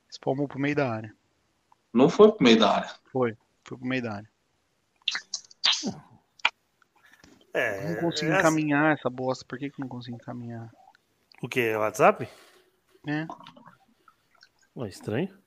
Espalmou 0.09 0.47
pro 0.47 0.59
meio 0.59 0.75
da 0.75 0.91
área. 0.91 1.15
Não 1.93 2.09
foi 2.09 2.31
pro 2.31 2.43
meio 2.43 2.59
da 2.59 2.71
área. 2.77 2.91
Foi. 3.11 3.37
Foi 3.63 3.77
pro 3.77 3.87
meio 3.87 4.01
da 4.01 4.13
área. 4.15 4.33
É, 7.53 7.93
Não 7.93 8.01
consigo 8.01 8.31
é 8.31 8.39
encaminhar 8.39 8.97
essa 8.97 9.09
bosta. 9.11 9.45
Por 9.47 9.59
que, 9.59 9.69
que 9.69 9.79
eu 9.79 9.83
não 9.83 9.87
consigo 9.87 10.15
encaminhar? 10.15 10.71
O 11.41 11.47
que? 11.47 11.75
WhatsApp? 11.75 12.27
É. 13.07 13.27
Ué, 14.75 14.89
estranho. 14.89 15.42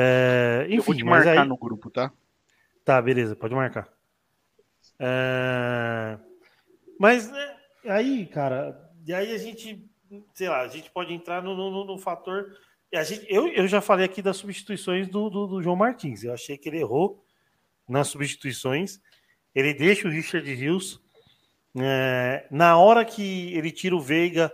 É, 0.00 0.64
enfim, 0.66 0.76
eu 0.76 0.82
vou 0.82 0.94
te 0.94 1.04
marcar 1.04 1.40
aí... 1.40 1.48
no 1.48 1.56
grupo, 1.56 1.90
tá? 1.90 2.12
Tá, 2.84 3.02
beleza, 3.02 3.34
pode 3.34 3.52
marcar. 3.52 3.88
É, 4.96 6.16
Mas 7.00 7.28
né, 7.28 7.56
aí, 7.84 8.24
cara, 8.26 8.92
e 9.04 9.12
aí 9.12 9.34
a 9.34 9.38
gente, 9.38 9.84
sei 10.34 10.48
lá, 10.48 10.60
a 10.60 10.68
gente 10.68 10.88
pode 10.92 11.12
entrar 11.12 11.42
no, 11.42 11.56
no, 11.56 11.84
no 11.84 11.98
fator. 11.98 12.56
A 12.94 13.02
gente, 13.02 13.26
eu, 13.28 13.48
eu 13.48 13.66
já 13.66 13.80
falei 13.80 14.06
aqui 14.06 14.22
das 14.22 14.36
substituições 14.36 15.08
do, 15.08 15.28
do, 15.28 15.46
do 15.48 15.62
João 15.62 15.74
Martins. 15.74 16.22
Eu 16.22 16.32
achei 16.32 16.56
que 16.56 16.68
ele 16.68 16.78
errou 16.78 17.24
nas 17.88 18.06
substituições. 18.06 19.00
Ele 19.52 19.74
deixa 19.74 20.06
o 20.06 20.10
Richard 20.10 20.48
Rios. 20.54 21.02
é, 21.76 22.46
na 22.52 22.78
hora 22.78 23.04
que 23.04 23.52
ele 23.52 23.72
tira 23.72 23.96
o 23.96 24.00
Veiga, 24.00 24.52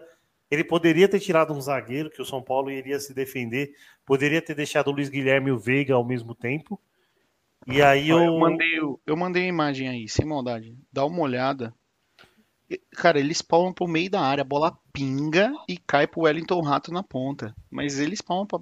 ele 0.51 0.65
poderia 0.65 1.09
ter 1.09 1.21
tirado 1.21 1.53
um 1.53 1.61
zagueiro, 1.61 2.11
que 2.11 2.23
o 2.23 2.25
São 2.25 2.43
Paulo 2.43 2.71
iria 2.71 2.99
se 2.99 3.13
defender. 3.13 3.75
Poderia 4.05 4.43
ter 4.43 4.55
deixado 4.55 4.89
o 4.89 4.93
Luiz 4.93 5.09
Guilherme 5.09 5.49
e 5.49 5.53
o 5.53 5.59
Veiga 5.59 5.95
ao 5.95 6.05
mesmo 6.05 6.35
tempo. 6.35 6.81
E 7.67 7.81
aí 7.81 8.09
eu, 8.11 8.19
Eu 8.19 8.39
mandei, 8.39 8.81
o- 8.81 9.01
eu 9.07 9.17
mandei 9.17 9.45
a 9.45 9.49
imagem 9.49 9.89
aí, 9.89 10.09
sem 10.09 10.27
maldade. 10.27 10.77
Dá 10.93 11.05
uma 11.07 11.21
olhada. 11.23 11.73
Cara, 12.97 13.19
eles 13.19 13.41
palmam 13.43 13.73
pro 13.73 13.87
meio 13.87 14.11
da 14.11 14.21
área, 14.21 14.43
a 14.43 14.47
bola 14.47 14.77
pinga 14.93 15.53
e 15.69 15.77
cai 15.77 16.07
pro 16.07 16.23
Wellington 16.23 16.61
Rato 16.61 16.93
na 16.93 17.03
ponta. 17.03 17.55
Mas 17.71 17.99
eles 17.99 18.21
palmam 18.21 18.47
pra. 18.47 18.59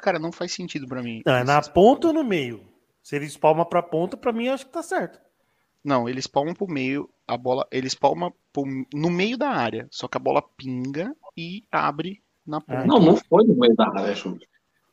Cara, 0.00 0.18
não 0.18 0.32
faz 0.32 0.52
sentido 0.52 0.86
pra 0.86 1.02
mim. 1.02 1.22
Não, 1.24 1.34
é 1.34 1.44
na 1.44 1.60
ponta 1.62 2.08
ou 2.08 2.12
no 2.12 2.24
meio? 2.24 2.60
Se 3.02 3.16
ele 3.16 3.26
espalma 3.26 3.64
pra 3.64 3.82
ponta, 3.82 4.16
pra 4.16 4.32
mim 4.32 4.48
acho 4.48 4.66
que 4.66 4.72
tá 4.72 4.82
certo. 4.82 5.18
Não, 5.84 6.08
eles 6.08 6.26
palmam 6.26 6.54
pro 6.54 6.66
meio, 6.66 7.08
a 7.26 7.36
bola. 7.36 7.66
Eles 7.70 7.94
palmam 7.94 8.32
pro- 8.52 8.64
no 8.92 9.08
meio 9.10 9.38
da 9.38 9.48
área. 9.50 9.86
Só 9.90 10.08
que 10.08 10.16
a 10.16 10.20
bola 10.20 10.42
pinga 10.56 11.14
e 11.36 11.64
abre 11.70 12.22
na 12.46 12.60
ponta. 12.60 12.84
Não, 12.86 12.98
não 12.98 13.16
foi 13.16 13.44
no 13.44 13.54
meio 13.56 13.74
da 13.74 13.88
área, 13.88 14.14
Júlio. 14.14 14.40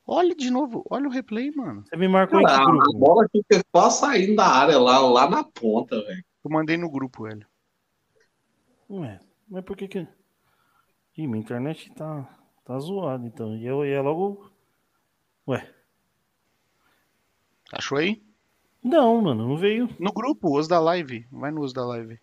Olha 0.07 0.35
de 0.35 0.51
novo, 0.51 0.85
olha 0.89 1.07
o 1.07 1.11
replay, 1.11 1.51
mano. 1.51 1.83
Você 1.83 1.95
me 1.97 2.07
marcou 2.07 2.39
em 2.39 2.43
Cara, 2.43 2.59
a, 2.59 2.61
a 2.61 2.65
grupo? 2.65 2.93
bola 2.99 3.27
fica 3.31 3.63
quase 3.71 3.99
saindo 3.99 4.35
da 4.35 4.45
área 4.47 4.77
lá, 4.79 4.99
lá 4.99 5.29
na 5.29 5.43
ponta, 5.43 5.99
velho. 6.03 6.23
Eu 6.43 6.51
mandei 6.51 6.77
no 6.77 6.89
grupo, 6.91 7.23
velho. 7.23 7.47
Ué, 8.89 9.19
mas 9.49 9.63
por 9.63 9.75
que 9.75 9.87
que... 9.87 10.07
Ih, 11.17 11.25
minha 11.27 11.39
internet 11.41 11.91
tá, 11.95 12.29
tá 12.63 12.77
zoada, 12.77 13.25
então. 13.25 13.55
E 13.55 13.65
eu 13.65 13.83
ia 13.85 14.01
logo... 14.01 14.51
Ué, 15.47 15.67
Achou 17.73 17.97
aí? 17.97 18.23
não, 18.83 19.19
mano, 19.21 19.47
não 19.47 19.57
veio. 19.57 19.89
No 19.99 20.13
grupo, 20.13 20.55
os 20.57 20.67
da 20.67 20.79
live. 20.79 21.27
Vai 21.31 21.49
no 21.49 21.61
os 21.61 21.73
da 21.73 21.83
live. 21.83 22.19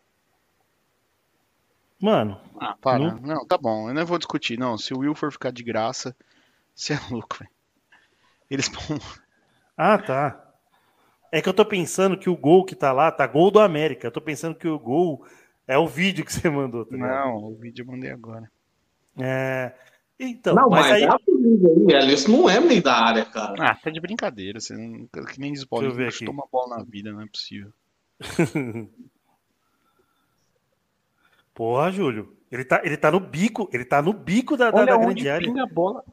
Mano, 2.01 2.41
Ah, 2.61 2.77
para. 2.81 2.99
Não. 3.15 3.21
Não, 3.21 3.47
tá 3.47 3.59
bom. 3.59 3.89
Eu 3.89 3.95
não 3.95 4.07
vou 4.07 4.19
discutir. 4.19 4.57
Não, 4.59 4.79
se 4.79 4.95
o 4.95 4.99
Will 5.01 5.15
for 5.17 5.33
ficar 5.33 5.51
de 5.51 5.63
graça, 5.65 6.17
você 6.75 6.95
é 6.95 7.01
louco, 7.11 7.39
velho. 7.39 7.51
Eles 8.53 8.71
ah, 9.75 9.97
tá. 9.97 10.53
É 11.33 11.41
que 11.41 11.49
eu 11.49 11.55
tô 11.55 11.65
pensando 11.65 12.19
que 12.19 12.29
o 12.29 12.37
gol 12.37 12.67
que 12.67 12.75
tá 12.75 12.93
lá 12.93 13.11
tá 13.11 13.27
gol 13.27 13.51
do 13.51 13.59
América. 13.59 14.07
Eu 14.07 14.13
tô 14.13 14.21
pensando 14.21 14.55
que 14.55 14.69
o 14.69 14.79
gol 14.79 15.25
é 15.67 15.79
o 15.79 15.89
vídeo 15.89 16.23
que 16.23 16.31
você 16.31 16.51
mandou, 16.51 16.85
tá 16.85 16.95
ligado? 16.95 17.25
Não, 17.25 17.45
o 17.45 17.55
vídeo 17.55 17.83
eu 17.83 17.87
mandei 17.91 18.11
agora. 18.11 18.53
É... 19.19 19.73
Então, 20.21 20.55
não, 20.55 20.69
mas, 20.69 20.83
mas, 20.83 20.93
aí... 20.93 21.03
é 21.05 21.09
a 21.09 21.19
perigo 21.19 21.67
aí, 21.67 21.87
velho. 21.87 22.13
Isso 22.13 22.31
não 22.31 22.51
é 22.51 22.61
meio 22.61 22.83
da 22.83 22.95
área, 22.95 23.25
cara. 23.25 23.71
Ah, 23.71 23.75
tá 23.75 23.89
de 23.91 23.99
brincadeira. 24.01 24.61
Você 24.61 24.77
não... 24.77 25.07
Que 25.07 25.41
nem 25.41 25.55
diz 25.55 25.65
Paulinho, 25.65 25.95
ver 25.95 26.03
não 26.03 26.09
aqui. 26.11 26.29
uma 26.29 26.47
bola 26.53 26.77
na 26.77 26.85
vida, 26.85 27.11
não 27.11 27.23
é 27.23 27.27
possível. 27.27 27.73
Porra, 31.55 31.91
Júlio. 31.91 32.37
Ele 32.51 32.67
tá, 32.67 32.83
ele 32.85 32.99
tá 32.99 33.11
no 33.11 33.19
bico, 33.19 33.71
ele 33.73 33.87
tá 33.87 34.03
no 34.03 34.13
bico 34.13 34.59
da, 34.59 34.71
da, 34.71 34.81
Olha 34.81 34.93
da 34.93 34.99
onde 34.99 35.23
grande 35.23 35.31
área. 35.31 35.49
pinga 35.49 35.63
a 35.63 35.67
bola. 35.67 36.05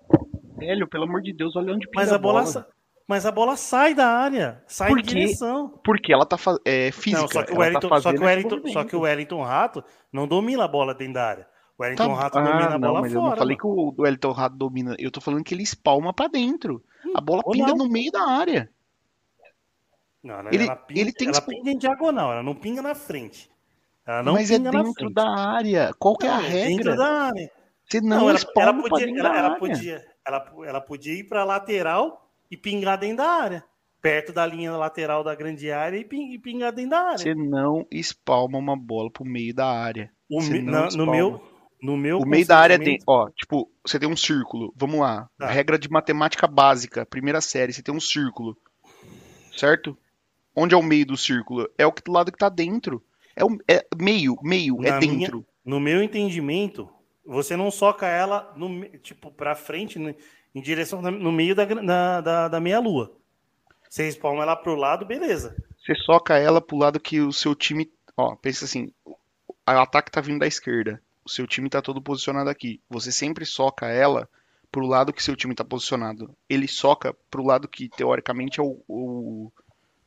Velho, 0.59 0.87
pelo 0.87 1.03
amor 1.05 1.21
de 1.21 1.33
Deus, 1.33 1.55
olha 1.55 1.73
onde 1.73 1.87
pinga 1.87 2.01
Mas 2.03 2.11
a 2.13 2.17
bola, 2.17 2.43
bola. 2.43 2.67
mas 3.07 3.25
a 3.25 3.31
bola 3.31 3.55
sai 3.55 3.93
da 3.93 4.07
área, 4.07 4.63
sai 4.67 4.89
Por 4.89 5.01
quê? 5.01 5.07
direção. 5.07 5.69
Porque 5.83 6.11
ela 6.13 6.25
tá 6.25 6.37
é, 6.65 6.91
física. 6.91 7.21
Não, 7.21 7.27
só 7.27 7.43
que 7.43 7.53
Wellington, 7.53 7.89
tá 7.89 8.01
só 8.01 8.11
que 8.13 8.19
Wellington, 8.19 8.67
só 8.67 8.83
que 8.83 8.95
o. 8.95 9.01
Wellington 9.01 9.41
Rato 9.43 9.83
não 10.11 10.27
domina 10.27 10.63
a 10.65 10.67
bola 10.67 10.93
dentro 10.93 11.13
da 11.15 11.25
área. 11.27 11.47
O 11.77 11.81
Wellington 11.83 12.07
Tá- 12.07 12.13
Rato 12.21 12.37
ah, 12.37 12.41
domina 12.41 12.65
a 12.67 12.69
não, 12.71 12.79
bola 12.79 13.01
mas 13.01 13.13
eu 13.13 13.19
fora. 13.21 13.31
não 13.31 13.37
falei 13.37 13.57
mano. 13.57 13.93
que 13.93 14.01
o 14.01 14.03
Wellington 14.03 14.31
Rato 14.31 14.55
domina. 14.55 14.95
Eu 14.99 15.11
tô 15.11 15.21
falando 15.21 15.43
que 15.43 15.53
ele 15.53 15.63
espalma 15.63 16.13
pra 16.13 16.27
dentro. 16.27 16.83
A 17.15 17.21
bola 17.21 17.41
pinga 17.51 17.67
não. 17.67 17.77
no 17.77 17.89
meio 17.89 18.11
da 18.11 18.21
área. 18.27 18.69
Não, 20.21 20.43
não, 20.43 20.51
ele- 20.51 20.65
ela 20.65 20.75
pinga, 20.75 20.99
ele 20.99 21.13
tem 21.13 21.27
que 21.31 21.37
ela 21.37 21.39
espa- 21.39 21.47
pinga 21.51 21.71
em 21.71 21.77
diagonal, 21.77 22.33
ela 22.33 22.43
não 22.43 22.53
pinga 22.53 22.81
na 22.81 22.93
frente. 22.93 23.49
Ela 24.05 24.21
não 24.23 24.33
mas 24.33 24.51
é 24.51 24.57
pinga 24.57 24.71
na 24.71 24.83
dentro 24.83 25.09
da 25.09 25.29
área. 25.29 25.93
Qual 25.97 26.17
que 26.17 26.25
é 26.25 26.29
a 26.29 26.35
Não, 26.35 26.41
regra? 26.41 26.67
Dentro 26.83 26.97
da 26.97 27.07
área. 27.27 27.51
Você 27.85 28.01
não, 28.01 28.09
Não, 28.19 28.29
ela, 28.29 28.37
espalma 28.37 28.61
ela 28.71 28.81
pra 28.81 28.89
podia, 28.89 29.05
dentro 29.07 29.25
ela, 29.25 29.37
ela 29.37 29.55
podia, 29.55 30.05
ela, 30.29 30.53
ela 30.65 30.81
podia 30.81 31.13
ir 31.13 31.25
para 31.25 31.43
lateral 31.43 32.29
e 32.49 32.55
pingar 32.57 32.97
dentro 32.97 33.17
da 33.17 33.27
área, 33.29 33.63
perto 34.01 34.31
da 34.31 34.45
linha 34.45 34.71
lateral 34.77 35.23
da 35.23 35.35
grande 35.35 35.71
área 35.71 35.97
e 35.97 36.03
pin- 36.03 36.31
e 36.31 36.39
pingar 36.39 36.71
dentro 36.71 36.91
da 36.91 36.99
área. 37.01 37.17
Você 37.17 37.35
não 37.35 37.85
espalma 37.91 38.57
uma 38.57 38.77
bola 38.77 39.11
pro 39.11 39.25
meio 39.25 39.53
da 39.53 39.67
área. 39.67 40.11
Não 40.29 40.39
na- 40.63 40.89
no 40.89 41.05
meu, 41.11 41.43
no 41.81 41.97
meu 41.97 42.19
O 42.19 42.25
meio 42.25 42.45
da 42.45 42.57
área 42.57 42.77
tem, 42.79 42.97
ó, 43.07 43.29
tipo, 43.29 43.69
você 43.85 43.99
tem 43.99 44.07
um 44.09 44.15
círculo. 44.17 44.73
Vamos 44.75 44.99
lá. 44.99 45.29
Tá. 45.37 45.47
Regra 45.47 45.77
de 45.77 45.89
matemática 45.89 46.47
básica, 46.47 47.05
primeira 47.05 47.41
série, 47.41 47.73
você 47.73 47.81
tem 47.83 47.93
um 47.93 47.99
círculo. 47.99 48.55
Certo? 49.55 49.97
Onde 50.55 50.73
é 50.73 50.77
o 50.77 50.83
meio 50.83 51.05
do 51.05 51.17
círculo? 51.17 51.69
É 51.77 51.85
o 51.85 51.91
que- 51.91 52.03
do 52.03 52.11
lado 52.11 52.31
que 52.31 52.37
tá 52.37 52.49
dentro. 52.49 53.03
É 53.35 53.43
o 53.43 53.57
é 53.67 53.85
meio, 53.99 54.35
meio, 54.43 54.77
é 54.85 54.91
Na 54.91 54.99
minha- 54.99 55.19
dentro. 55.19 55.45
No 55.63 55.79
meu 55.79 56.01
entendimento, 56.03 56.89
você 57.29 57.55
não 57.55 57.71
soca 57.71 58.07
ela 58.07 58.53
no, 58.55 58.85
tipo 58.99 59.31
para 59.31 59.55
frente, 59.55 59.99
né, 59.99 60.15
em 60.53 60.61
direção 60.61 61.01
no 61.01 61.31
meio 61.31 61.55
da, 61.55 61.65
gra- 61.65 61.83
da, 61.83 62.21
da, 62.21 62.47
da 62.49 62.59
meia 62.59 62.79
lua. 62.79 63.15
Você 63.89 64.07
espalma 64.07 64.43
ela 64.43 64.55
pro 64.55 64.75
lado, 64.75 65.05
beleza. 65.05 65.55
Você 65.77 65.95
soca 65.95 66.37
ela 66.37 66.61
pro 66.61 66.77
lado 66.77 66.99
que 66.99 67.19
o 67.21 67.31
seu 67.31 67.55
time, 67.55 67.91
ó, 68.15 68.35
pensa 68.35 68.65
assim, 68.65 68.91
o 69.05 69.15
ataque 69.65 70.11
tá 70.11 70.21
vindo 70.21 70.39
da 70.39 70.47
esquerda. 70.47 71.01
O 71.25 71.29
seu 71.29 71.47
time 71.47 71.69
tá 71.69 71.81
todo 71.81 72.01
posicionado 72.01 72.49
aqui. 72.49 72.81
Você 72.89 73.11
sempre 73.11 73.45
soca 73.45 73.87
ela 73.87 74.29
pro 74.71 74.85
lado 74.87 75.13
que 75.13 75.23
seu 75.23 75.35
time 75.35 75.55
tá 75.55 75.63
posicionado. 75.65 76.35
Ele 76.49 76.67
soca 76.67 77.15
pro 77.29 77.43
lado 77.45 77.67
que 77.67 77.89
teoricamente 77.89 78.59
é 78.59 78.63
o, 78.63 78.83
o 78.87 79.51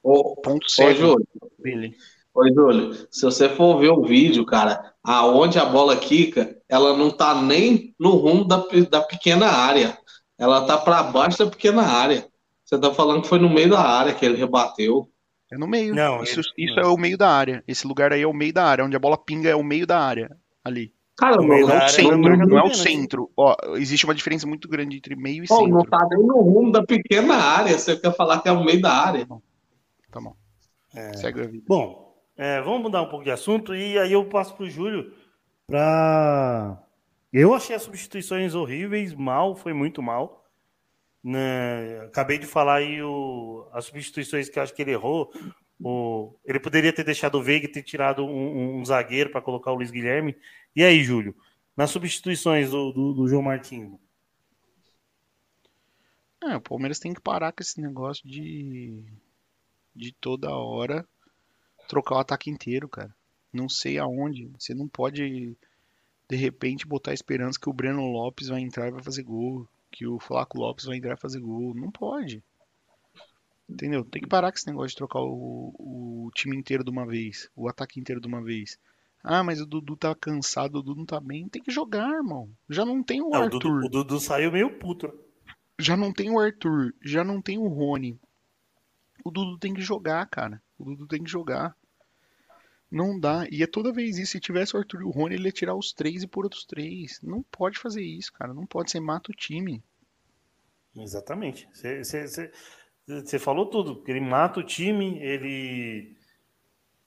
Ô, 0.02 0.36
ponto 0.42 0.68
cego 0.70 1.16
dele. 1.58 1.96
Ô, 2.34 2.46
Júlio, 2.48 2.94
se 3.10 3.22
você 3.22 3.48
for 3.48 3.78
ver 3.78 3.90
o 3.90 4.02
vídeo, 4.02 4.44
cara, 4.46 4.92
aonde 5.02 5.58
a 5.58 5.64
bola 5.64 5.96
quica, 5.96 6.56
ela 6.68 6.96
não 6.96 7.10
tá 7.10 7.40
nem 7.40 7.94
no 7.98 8.10
rumo 8.16 8.44
da, 8.44 8.64
da 8.90 9.00
pequena 9.02 9.46
área. 9.46 9.96
Ela 10.38 10.66
tá 10.66 10.78
para 10.78 11.02
baixo 11.04 11.38
da 11.44 11.50
pequena 11.50 11.82
área. 11.82 12.26
Você 12.64 12.78
tá 12.78 12.92
falando 12.92 13.22
que 13.22 13.28
foi 13.28 13.38
no 13.38 13.50
meio 13.50 13.70
da 13.70 13.80
área 13.80 14.14
que 14.14 14.24
ele 14.24 14.36
rebateu. 14.36 15.08
É 15.50 15.58
no 15.58 15.66
meio. 15.66 15.94
Não, 15.94 16.22
isso 16.22 16.40
ele- 16.40 16.70
isso 16.70 16.80
é 16.80 16.86
o 16.86 16.96
meio 16.96 17.18
da 17.18 17.28
área. 17.30 17.62
Esse 17.68 17.86
lugar 17.86 18.12
aí 18.12 18.22
é 18.22 18.26
o 18.26 18.32
meio 18.32 18.52
da 18.52 18.64
área. 18.64 18.84
Onde 18.84 18.96
a 18.96 18.98
bola 18.98 19.18
pinga 19.18 19.50
é 19.50 19.54
o 19.54 19.62
meio 19.62 19.86
da 19.86 20.00
área. 20.00 20.34
Ali. 20.64 20.94
Cara, 21.16 21.36
não, 21.36 21.44
meio 21.44 21.60
não, 21.60 21.68
da 21.68 21.74
área, 21.74 21.88
sei, 21.88 22.04
não 22.04 22.10
Centro, 22.12 22.30
marca 22.30 22.46
não 22.46 22.58
é 22.58 22.62
o 22.64 22.74
centro. 22.74 23.30
Ó, 23.36 23.54
existe 23.76 24.04
uma 24.06 24.14
diferença 24.14 24.46
muito 24.46 24.66
grande 24.68 24.96
entre 24.96 25.14
meio 25.14 25.44
e 25.44 25.46
Pô, 25.46 25.68
não 25.68 25.82
centro. 25.82 25.90
tá 25.90 26.08
nem 26.10 26.26
no 26.26 26.40
rumo 26.40 26.72
da 26.72 26.82
pequena 26.82 27.34
área. 27.34 27.78
Você 27.78 27.96
quer 27.96 28.14
falar 28.16 28.40
que 28.40 28.48
é 28.48 28.52
o 28.52 28.64
meio 28.64 28.80
da 28.80 28.92
área. 28.92 29.26
Tá 30.10 30.20
bom. 30.20 30.34
É. 30.94 31.12
Segue 31.14 31.42
a 31.42 31.46
vida. 31.46 31.64
Bom, 31.68 32.01
é, 32.42 32.60
vamos 32.60 32.82
mudar 32.82 33.02
um 33.02 33.08
pouco 33.08 33.24
de 33.24 33.30
assunto 33.30 33.74
e 33.74 33.98
aí 33.98 34.12
eu 34.12 34.28
passo 34.28 34.56
pro 34.56 34.68
Júlio 34.68 35.14
para. 35.66 36.82
Eu 37.32 37.54
achei 37.54 37.74
as 37.74 37.82
substituições 37.82 38.54
horríveis, 38.54 39.14
mal, 39.14 39.54
foi 39.54 39.72
muito 39.72 40.02
mal. 40.02 40.50
Né? 41.22 42.00
Acabei 42.00 42.38
de 42.38 42.46
falar 42.46 42.76
aí 42.76 43.00
o... 43.00 43.68
as 43.72 43.84
substituições 43.84 44.48
que 44.48 44.58
eu 44.58 44.62
acho 44.62 44.74
que 44.74 44.82
ele 44.82 44.90
errou. 44.90 45.32
O... 45.80 46.34
Ele 46.44 46.58
poderia 46.58 46.92
ter 46.92 47.04
deixado 47.04 47.36
o 47.36 47.42
Veiga 47.42 47.66
e 47.66 47.72
ter 47.72 47.82
tirado 47.82 48.24
um, 48.24 48.80
um 48.80 48.84
zagueiro 48.84 49.30
para 49.30 49.40
colocar 49.40 49.70
o 49.70 49.76
Luiz 49.76 49.90
Guilherme. 49.90 50.36
E 50.74 50.82
aí, 50.82 51.02
Júlio? 51.02 51.34
Nas 51.76 51.90
substituições 51.90 52.70
do, 52.70 52.92
do, 52.92 53.12
do 53.14 53.28
João 53.28 53.42
Martins. 53.42 53.92
É, 56.42 56.56
o 56.56 56.60
Palmeiras 56.60 56.98
tem 56.98 57.14
que 57.14 57.20
parar 57.20 57.52
com 57.52 57.62
esse 57.62 57.80
negócio 57.80 58.28
de 58.28 59.04
de 59.94 60.12
toda 60.12 60.50
hora 60.50 61.06
trocar 61.92 62.14
o 62.14 62.20
ataque 62.20 62.50
inteiro, 62.50 62.88
cara. 62.88 63.14
Não 63.52 63.68
sei 63.68 63.98
aonde. 63.98 64.50
Você 64.58 64.72
não 64.72 64.88
pode 64.88 65.54
de 66.26 66.36
repente 66.36 66.86
botar 66.86 67.12
esperança 67.12 67.60
que 67.60 67.68
o 67.68 67.72
Breno 67.72 68.06
Lopes 68.06 68.48
vai 68.48 68.62
entrar 68.62 68.88
e 68.88 68.90
vai 68.90 69.02
fazer 69.02 69.22
gol, 69.22 69.68
que 69.90 70.06
o 70.06 70.18
Flaco 70.18 70.58
Lopes 70.58 70.86
vai 70.86 70.96
entrar 70.96 71.12
e 71.12 71.20
fazer 71.20 71.40
gol. 71.40 71.74
Não 71.74 71.90
pode. 71.90 72.42
Entendeu? 73.68 74.02
Tem 74.06 74.22
que 74.22 74.28
parar 74.28 74.50
com 74.50 74.56
esse 74.56 74.66
negócio 74.66 74.88
de 74.88 74.96
trocar 74.96 75.20
o, 75.20 75.74
o 75.78 76.30
time 76.34 76.56
inteiro 76.56 76.82
de 76.82 76.90
uma 76.90 77.06
vez, 77.06 77.50
o 77.54 77.68
ataque 77.68 78.00
inteiro 78.00 78.22
de 78.22 78.26
uma 78.26 78.42
vez. 78.42 78.78
Ah, 79.22 79.44
mas 79.44 79.60
o 79.60 79.66
Dudu 79.66 79.94
tá 79.94 80.14
cansado, 80.14 80.78
o 80.78 80.82
Dudu 80.82 81.00
não 81.00 81.06
tá 81.06 81.20
bem. 81.20 81.46
Tem 81.46 81.62
que 81.62 81.70
jogar, 81.70 82.08
irmão. 82.08 82.48
Já 82.70 82.86
não 82.86 83.02
tem 83.02 83.20
o 83.20 83.28
Não, 83.28 83.40
o, 83.40 83.42
Arthur. 83.42 83.58
Dudu, 83.58 83.86
o 83.86 83.88
Dudu 83.90 84.18
saiu 84.18 84.50
meio 84.50 84.78
puto. 84.78 85.12
Já 85.78 85.94
não 85.94 86.10
tem 86.10 86.30
o 86.30 86.40
Arthur, 86.40 86.94
já 87.02 87.22
não 87.22 87.42
tem 87.42 87.58
o 87.58 87.68
Rony. 87.68 88.18
O 89.22 89.30
Dudu 89.30 89.58
tem 89.58 89.74
que 89.74 89.82
jogar, 89.82 90.26
cara. 90.26 90.62
O 90.78 90.84
Dudu 90.84 91.06
tem 91.06 91.22
que 91.22 91.30
jogar. 91.30 91.76
Não 92.92 93.18
dá. 93.18 93.46
E 93.50 93.62
é 93.62 93.66
toda 93.66 93.90
vez 93.90 94.18
isso. 94.18 94.32
Se 94.32 94.40
tivesse 94.40 94.76
o 94.76 94.78
Arthur 94.78 95.00
e 95.00 95.04
o 95.04 95.10
Rony, 95.10 95.36
ele 95.36 95.46
ia 95.46 95.52
tirar 95.52 95.74
os 95.74 95.94
três 95.94 96.22
e 96.22 96.26
pôr 96.26 96.44
outros 96.44 96.66
três. 96.66 97.18
Não 97.22 97.42
pode 97.42 97.78
fazer 97.78 98.02
isso, 98.02 98.30
cara. 98.34 98.52
Não 98.52 98.66
pode. 98.66 98.90
Você 98.90 99.00
mata 99.00 99.32
o 99.32 99.34
time. 99.34 99.82
Exatamente. 100.94 101.66
Você- 101.72 103.38
falou 103.38 103.64
tudo. 103.64 104.04
Ele 104.06 104.20
mata 104.20 104.60
o 104.60 104.62
time, 104.62 105.18
ele, 105.20 106.14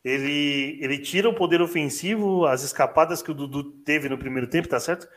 ele, 0.04 0.80
ele 0.82 0.98
tira 0.98 1.30
o 1.30 1.36
poder 1.36 1.62
ofensivo, 1.62 2.48
as 2.48 2.64
escapadas 2.64 3.22
que 3.22 3.30
o 3.30 3.36
Dudu 3.36 3.64
teve 3.84 4.10
no 4.10 4.18
primeiro 4.18 4.50
tempo, 4.50 4.68
tá 4.68 4.80
certo? 4.80 5.08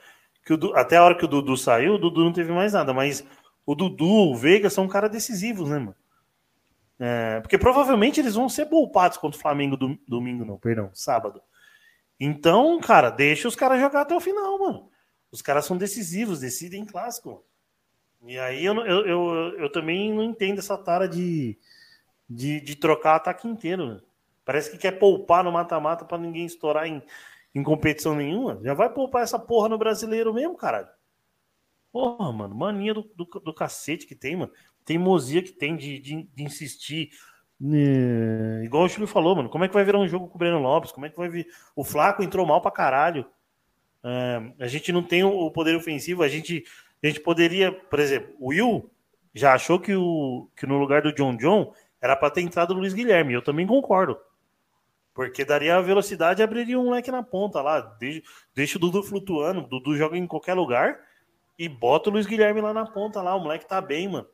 Que 0.44 0.52
o 0.52 0.74
até 0.76 0.98
a 0.98 1.02
hora 1.02 1.16
que 1.16 1.24
o 1.24 1.28
Dudu 1.28 1.56
saiu, 1.56 1.94
o 1.94 1.98
Dudu 1.98 2.22
não 2.24 2.32
teve 2.32 2.52
mais 2.52 2.74
nada, 2.74 2.92
mas 2.92 3.24
o 3.64 3.74
Dudu, 3.74 4.04
o 4.06 4.36
Veiga 4.36 4.68
são 4.68 4.86
caras 4.86 5.10
decisivos, 5.10 5.70
né, 5.70 5.78
mano? 5.78 5.96
É, 7.00 7.40
porque 7.40 7.56
provavelmente 7.56 8.18
eles 8.18 8.34
vão 8.34 8.48
ser 8.48 8.66
poupados 8.66 9.16
contra 9.18 9.38
o 9.38 9.40
Flamengo 9.40 9.76
do, 9.76 9.96
domingo, 10.06 10.44
não, 10.44 10.58
perdão, 10.58 10.90
sábado. 10.92 11.40
Então, 12.18 12.80
cara, 12.80 13.10
deixa 13.10 13.46
os 13.46 13.54
caras 13.54 13.80
jogar 13.80 14.02
até 14.02 14.14
o 14.14 14.20
final, 14.20 14.58
mano. 14.58 14.90
Os 15.30 15.40
caras 15.40 15.64
são 15.64 15.76
decisivos, 15.76 16.40
decidem 16.40 16.84
clássico. 16.84 17.28
mano. 17.30 17.42
E 18.26 18.38
aí 18.38 18.64
eu, 18.64 18.74
eu, 18.84 19.06
eu, 19.06 19.58
eu 19.58 19.72
também 19.72 20.12
não 20.12 20.24
entendo 20.24 20.58
essa 20.58 20.76
tara 20.76 21.08
de, 21.08 21.56
de, 22.28 22.60
de 22.60 22.74
trocar 22.74 23.14
ataque 23.16 23.46
inteiro. 23.46 23.94
né? 23.94 24.00
Parece 24.44 24.70
que 24.70 24.78
quer 24.78 24.92
poupar 24.98 25.44
no 25.44 25.52
mata-mata 25.52 26.04
pra 26.04 26.18
ninguém 26.18 26.46
estourar 26.46 26.86
em, 26.86 27.02
em 27.54 27.62
competição 27.62 28.16
nenhuma. 28.16 28.60
Já 28.62 28.74
vai 28.74 28.92
poupar 28.92 29.22
essa 29.22 29.38
porra 29.38 29.68
no 29.68 29.78
brasileiro 29.78 30.34
mesmo, 30.34 30.56
caralho. 30.56 30.88
Porra, 31.92 32.32
mano, 32.32 32.54
mania 32.54 32.92
do, 32.92 33.02
do, 33.14 33.24
do 33.24 33.54
cacete 33.54 34.06
que 34.06 34.14
tem, 34.14 34.36
mano. 34.36 34.52
Teimosia 34.88 35.42
que 35.42 35.52
tem 35.52 35.76
de, 35.76 35.98
de, 35.98 36.22
de 36.34 36.42
insistir. 36.42 37.10
né? 37.60 38.64
Igual 38.64 38.84
o 38.84 38.88
Júlio 38.88 39.06
falou, 39.06 39.36
mano. 39.36 39.50
Como 39.50 39.62
é 39.62 39.68
que 39.68 39.74
vai 39.74 39.84
virar 39.84 39.98
um 39.98 40.08
jogo 40.08 40.28
com 40.28 40.36
o 40.36 40.38
Breno 40.38 40.58
Lopes? 40.58 40.90
Como 40.90 41.04
é 41.04 41.10
que 41.10 41.16
vai 41.16 41.28
vir? 41.28 41.46
O 41.76 41.84
Flaco 41.84 42.22
entrou 42.22 42.46
mal 42.46 42.62
pra 42.62 42.70
caralho. 42.70 43.26
É, 44.02 44.40
a 44.60 44.66
gente 44.66 44.90
não 44.90 45.02
tem 45.02 45.22
o 45.22 45.50
poder 45.50 45.76
ofensivo. 45.76 46.22
A 46.22 46.28
gente, 46.28 46.64
a 47.04 47.06
gente 47.06 47.20
poderia, 47.20 47.70
por 47.70 48.00
exemplo, 48.00 48.34
o 48.40 48.48
Will 48.48 48.90
já 49.34 49.52
achou 49.52 49.78
que, 49.78 49.94
o, 49.94 50.48
que 50.56 50.66
no 50.66 50.78
lugar 50.78 51.02
do 51.02 51.12
John 51.12 51.36
John 51.36 51.74
era 52.00 52.16
pra 52.16 52.30
ter 52.30 52.40
entrado 52.40 52.70
o 52.70 52.78
Luiz 52.78 52.94
Guilherme. 52.94 53.34
Eu 53.34 53.42
também 53.42 53.66
concordo. 53.66 54.16
Porque 55.12 55.44
daria 55.44 55.76
a 55.76 55.82
velocidade 55.82 56.40
e 56.40 56.44
abriria 56.44 56.80
um 56.80 56.90
leque 56.90 57.10
na 57.10 57.22
ponta 57.22 57.60
lá. 57.60 57.80
Deixa, 58.00 58.22
deixa 58.54 58.78
o 58.78 58.80
Dudu 58.80 59.02
flutuando. 59.02 59.60
O 59.60 59.66
Dudu 59.66 59.96
joga 59.96 60.16
em 60.16 60.26
qualquer 60.26 60.54
lugar 60.54 60.98
e 61.58 61.68
bota 61.68 62.08
o 62.08 62.12
Luiz 62.14 62.24
Guilherme 62.24 62.62
lá 62.62 62.72
na 62.72 62.86
ponta 62.86 63.20
lá. 63.20 63.34
O 63.34 63.40
moleque 63.40 63.68
tá 63.68 63.82
bem, 63.82 64.08
mano. 64.08 64.26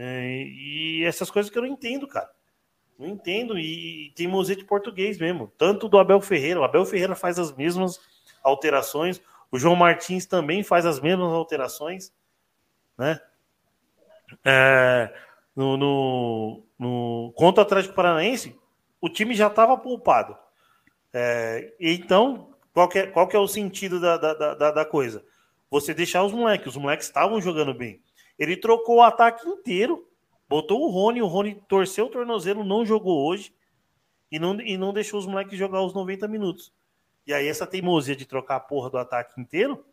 É, 0.00 0.44
e 0.44 1.04
essas 1.04 1.28
coisas 1.28 1.50
que 1.50 1.58
eu 1.58 1.62
não 1.62 1.68
entendo, 1.68 2.06
cara. 2.06 2.30
Não 2.96 3.08
entendo. 3.08 3.58
E, 3.58 4.12
tem 4.14 4.28
museu 4.28 4.54
de 4.54 4.64
português 4.64 5.18
mesmo. 5.18 5.52
Tanto 5.58 5.88
do 5.88 5.98
Abel 5.98 6.20
Ferreira. 6.20 6.60
O 6.60 6.64
Abel 6.64 6.86
Ferreira 6.86 7.16
faz 7.16 7.36
as 7.36 7.54
mesmas 7.56 8.00
alterações. 8.40 9.20
O 9.50 9.58
João 9.58 9.74
Martins 9.74 10.24
também 10.24 10.62
faz 10.62 10.86
as 10.86 11.00
mesmas 11.00 11.32
alterações. 11.32 12.12
Né? 12.96 13.20
É, 14.44 15.12
no, 15.54 15.76
no, 15.76 16.64
no, 16.78 17.32
contra 17.36 17.62
o 17.62 17.66
Atlético 17.66 17.94
Paranaense, 17.94 18.56
o 19.00 19.08
time 19.08 19.34
já 19.34 19.48
estava 19.48 19.76
poupado. 19.76 20.36
É, 21.12 21.74
então, 21.80 22.54
qual 22.72 22.88
que, 22.88 23.00
é, 23.00 23.06
qual 23.08 23.26
que 23.26 23.34
é 23.34 23.38
o 23.40 23.48
sentido 23.48 24.00
da, 24.00 24.16
da, 24.16 24.54
da, 24.54 24.70
da 24.70 24.84
coisa? 24.84 25.24
Você 25.68 25.92
deixar 25.92 26.22
os 26.22 26.32
moleques. 26.32 26.68
Os 26.68 26.76
moleques 26.76 27.06
estavam 27.06 27.40
jogando 27.40 27.74
bem. 27.74 28.00
Ele 28.38 28.56
trocou 28.56 28.96
o 28.96 29.02
ataque 29.02 29.48
inteiro, 29.48 30.08
botou 30.48 30.82
o 30.82 30.90
Rony, 30.90 31.20
o 31.20 31.26
Rony 31.26 31.60
torceu 31.68 32.06
o 32.06 32.10
tornozelo, 32.10 32.64
não 32.64 32.84
jogou 32.86 33.26
hoje 33.26 33.52
e 34.30 34.38
não, 34.38 34.60
e 34.60 34.76
não 34.76 34.92
deixou 34.92 35.18
os 35.18 35.26
moleques 35.26 35.58
jogar 35.58 35.82
os 35.82 35.92
90 35.92 36.28
minutos. 36.28 36.72
E 37.26 37.32
aí 37.32 37.46
essa 37.48 37.66
teimosia 37.66 38.16
de 38.16 38.24
trocar 38.24 38.56
a 38.56 38.60
porra 38.60 38.90
do 38.90 38.98
ataque 38.98 39.40
inteiro 39.40 39.84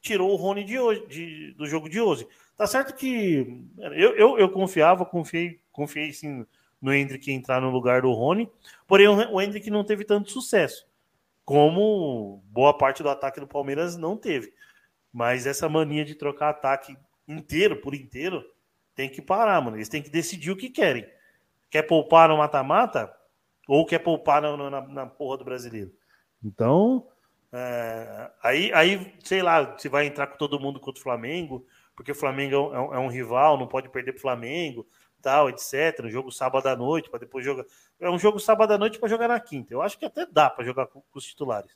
tirou 0.00 0.32
o 0.32 0.36
Rony 0.36 0.64
de 0.64 0.78
hoje, 0.78 1.06
de, 1.06 1.52
do 1.54 1.66
jogo 1.66 1.88
de 1.88 2.00
hoje. 2.00 2.26
Tá 2.56 2.66
certo 2.66 2.94
que 2.94 3.64
eu, 3.78 4.16
eu, 4.16 4.38
eu 4.38 4.50
confiava, 4.50 5.04
confiei, 5.04 5.60
confiei 5.70 6.12
sim 6.12 6.46
no 6.80 6.92
Hendrick 6.92 7.30
entrar 7.30 7.60
no 7.60 7.70
lugar 7.70 8.02
do 8.02 8.12
Rony, 8.12 8.50
porém 8.86 9.06
o 9.06 9.40
Hendrick 9.40 9.70
não 9.70 9.84
teve 9.84 10.04
tanto 10.04 10.30
sucesso, 10.30 10.86
como 11.44 12.42
boa 12.46 12.76
parte 12.76 13.02
do 13.02 13.10
ataque 13.10 13.38
do 13.38 13.46
Palmeiras 13.46 13.96
não 13.96 14.16
teve. 14.16 14.52
Mas 15.12 15.46
essa 15.46 15.68
mania 15.68 16.04
de 16.04 16.14
trocar 16.14 16.50
ataque 16.50 16.96
inteiro 17.32 17.76
por 17.76 17.94
inteiro 17.94 18.44
tem 18.94 19.08
que 19.08 19.22
parar, 19.22 19.60
mano. 19.60 19.76
Eles 19.76 19.88
têm 19.88 20.02
que 20.02 20.10
decidir 20.10 20.50
o 20.50 20.56
que 20.56 20.68
querem. 20.68 21.06
Quer 21.70 21.82
poupar 21.82 22.28
no 22.28 22.36
mata-mata 22.36 23.14
ou 23.68 23.86
quer 23.86 24.00
poupar 24.00 24.42
na, 24.42 24.56
na, 24.70 24.80
na, 24.80 25.06
porra 25.06 25.38
do 25.38 25.44
brasileiro? 25.44 25.92
Então, 26.42 27.06
é, 27.52 28.30
aí, 28.42 28.72
aí, 28.72 29.14
sei 29.22 29.42
lá, 29.42 29.78
se 29.78 29.88
vai 29.88 30.06
entrar 30.06 30.26
com 30.26 30.36
todo 30.36 30.60
mundo 30.60 30.80
contra 30.80 31.00
o 31.00 31.02
Flamengo, 31.02 31.66
porque 31.94 32.12
o 32.12 32.14
Flamengo 32.14 32.54
é 32.54 32.80
um, 32.80 32.94
é 32.94 32.98
um 32.98 33.08
rival, 33.08 33.58
não 33.58 33.66
pode 33.66 33.88
perder 33.88 34.12
pro 34.12 34.22
Flamengo, 34.22 34.86
tal, 35.20 35.48
etc. 35.48 36.00
Um 36.04 36.10
jogo 36.10 36.30
sábado 36.30 36.66
à 36.66 36.76
noite, 36.76 37.10
para 37.10 37.20
depois 37.20 37.44
jogar. 37.44 37.64
É 38.00 38.10
um 38.10 38.18
jogo 38.18 38.38
sábado 38.38 38.72
à 38.72 38.78
noite 38.78 38.98
para 38.98 39.08
jogar 39.08 39.28
na 39.28 39.38
quinta. 39.38 39.72
Eu 39.72 39.82
acho 39.82 39.98
que 39.98 40.04
até 40.04 40.26
dá 40.26 40.48
para 40.50 40.64
jogar 40.64 40.86
com, 40.86 41.00
com, 41.00 41.18
os 41.18 41.24
titulares. 41.24 41.70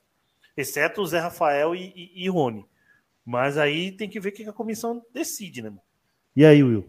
exceto 0.56 1.02
o 1.02 1.06
Zé 1.06 1.20
Rafael 1.20 1.74
e, 1.74 1.92
e, 1.94 2.24
e 2.24 2.28
Rony. 2.28 2.66
Mas 3.24 3.56
aí 3.56 3.92
tem 3.92 4.08
que 4.08 4.20
ver 4.20 4.30
o 4.30 4.32
que 4.32 4.44
a 4.44 4.52
comissão 4.52 5.02
decide, 5.12 5.62
né? 5.62 5.72
E 6.36 6.44
aí, 6.44 6.62
Will? 6.62 6.84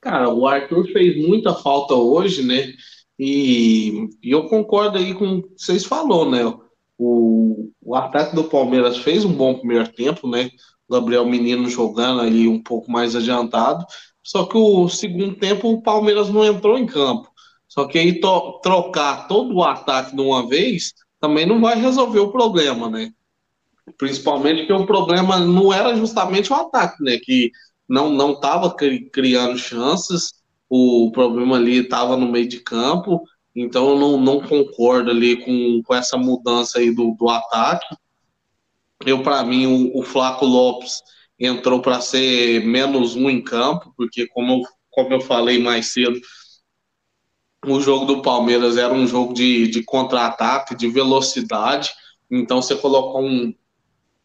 Cara, 0.00 0.28
o 0.28 0.46
Arthur 0.46 0.86
fez 0.92 1.16
muita 1.26 1.54
falta 1.54 1.94
hoje, 1.94 2.42
né? 2.42 2.72
E, 3.18 4.08
e 4.22 4.30
eu 4.30 4.46
concordo 4.48 4.98
aí 4.98 5.14
com 5.14 5.36
o 5.36 5.42
que 5.42 5.50
vocês 5.56 5.84
falaram, 5.84 6.30
né? 6.30 6.58
O, 6.96 7.70
o 7.82 7.94
ataque 7.94 8.34
do 8.34 8.44
Palmeiras 8.44 8.98
fez 8.98 9.24
um 9.24 9.32
bom 9.32 9.58
primeiro 9.58 9.88
tempo, 9.92 10.28
né? 10.28 10.50
O 10.88 10.94
Gabriel 10.94 11.26
Menino 11.26 11.68
jogando 11.68 12.22
ali 12.22 12.48
um 12.48 12.62
pouco 12.62 12.90
mais 12.90 13.14
adiantado. 13.14 13.84
Só 14.22 14.44
que 14.44 14.56
o 14.56 14.88
segundo 14.88 15.36
tempo 15.36 15.70
o 15.70 15.82
Palmeiras 15.82 16.30
não 16.30 16.44
entrou 16.44 16.78
em 16.78 16.86
campo. 16.86 17.30
Só 17.68 17.86
que 17.86 17.98
aí 17.98 18.20
to, 18.20 18.60
trocar 18.62 19.28
todo 19.28 19.54
o 19.54 19.62
ataque 19.62 20.16
de 20.16 20.20
uma 20.20 20.48
vez 20.48 20.94
também 21.20 21.46
não 21.46 21.60
vai 21.60 21.76
resolver 21.76 22.20
o 22.20 22.32
problema, 22.32 22.88
né? 22.88 23.12
Principalmente 23.98 24.66
que 24.66 24.72
o 24.72 24.86
problema 24.86 25.38
não 25.38 25.72
era 25.72 25.94
justamente 25.94 26.52
o 26.52 26.56
ataque, 26.56 27.02
né? 27.02 27.18
Que 27.18 27.50
não 27.88 28.10
não 28.10 28.32
estava 28.32 28.74
criando 29.12 29.58
chances, 29.58 30.40
o 30.68 31.10
problema 31.12 31.56
ali 31.56 31.78
estava 31.78 32.16
no 32.16 32.30
meio 32.30 32.48
de 32.48 32.60
campo, 32.60 33.24
então 33.54 33.90
eu 33.90 33.98
não, 33.98 34.16
não 34.20 34.40
concordo 34.40 35.10
ali 35.10 35.44
com, 35.44 35.82
com 35.84 35.94
essa 35.94 36.16
mudança 36.16 36.78
aí 36.78 36.94
do, 36.94 37.16
do 37.18 37.28
ataque. 37.28 37.96
Eu, 39.04 39.22
para 39.22 39.42
mim, 39.42 39.66
o, 39.66 39.98
o 39.98 40.02
Flaco 40.02 40.46
Lopes 40.46 41.02
entrou 41.38 41.80
para 41.80 42.00
ser 42.00 42.64
menos 42.64 43.16
um 43.16 43.28
em 43.28 43.42
campo, 43.42 43.92
porque 43.96 44.28
como 44.28 44.52
eu, 44.52 44.62
como 44.90 45.14
eu 45.14 45.20
falei 45.20 45.58
mais 45.58 45.86
cedo, 45.86 46.20
o 47.66 47.80
jogo 47.80 48.06
do 48.06 48.22
Palmeiras 48.22 48.76
era 48.76 48.92
um 48.92 49.06
jogo 49.06 49.34
de, 49.34 49.68
de 49.68 49.82
contra-ataque, 49.82 50.74
de 50.74 50.88
velocidade, 50.88 51.90
então 52.30 52.62
você 52.62 52.74
colocou 52.74 53.22
um, 53.22 53.54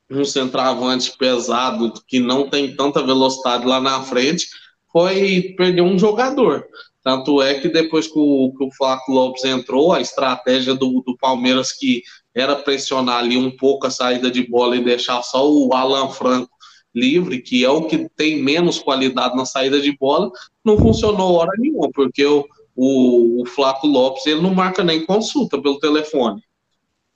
um 0.10 0.24
centroavante 0.24 1.18
pesado 1.18 1.94
que 2.08 2.20
não 2.20 2.50
tem 2.50 2.76
tanta 2.76 3.04
velocidade 3.04 3.66
lá 3.66 3.80
na 3.82 4.02
frente, 4.04 4.48
foi 4.92 5.54
perder 5.58 5.82
um 5.82 6.00
jogador. 6.00 6.66
Tanto 7.04 7.42
é 7.42 7.56
que 7.56 7.68
depois 7.68 8.08
que 8.08 8.18
o, 8.18 8.54
que 8.58 8.64
o 8.64 8.72
Flávio 8.72 9.04
Lopes 9.10 9.44
entrou, 9.44 9.94
a 9.94 10.02
estratégia 10.02 10.74
do, 10.74 11.04
do 11.06 11.18
Palmeiras, 11.18 11.72
que 11.72 12.02
era 12.34 12.56
pressionar 12.56 13.20
ali 13.20 13.38
um 13.38 13.52
pouco 13.52 13.86
a 13.86 13.92
saída 13.92 14.32
de 14.32 14.48
bola 14.48 14.76
e 14.76 14.84
deixar 14.84 15.22
só 15.22 15.48
o 15.48 15.74
Alan 15.74 16.10
Franco 16.10 16.50
livre, 16.94 17.42
que 17.42 17.64
é 17.66 17.70
o 17.70 17.84
que 17.84 18.10
tem 18.16 18.42
menos 18.42 18.80
qualidade 18.80 19.36
na 19.36 19.46
saída 19.46 19.82
de 19.82 19.96
bola, 19.98 20.32
não 20.64 20.78
funcionou 20.78 21.36
hora 21.36 21.52
nenhuma, 21.58 21.90
porque 21.94 22.26
o, 22.26 22.48
o, 22.76 23.42
o 23.42 23.46
Flávio 23.46 23.90
Lopes 23.90 24.26
ele 24.26 24.42
não 24.42 24.54
marca 24.54 24.84
nem 24.84 25.06
consulta 25.06 25.62
pelo 25.62 25.80
telefone. 25.80 26.42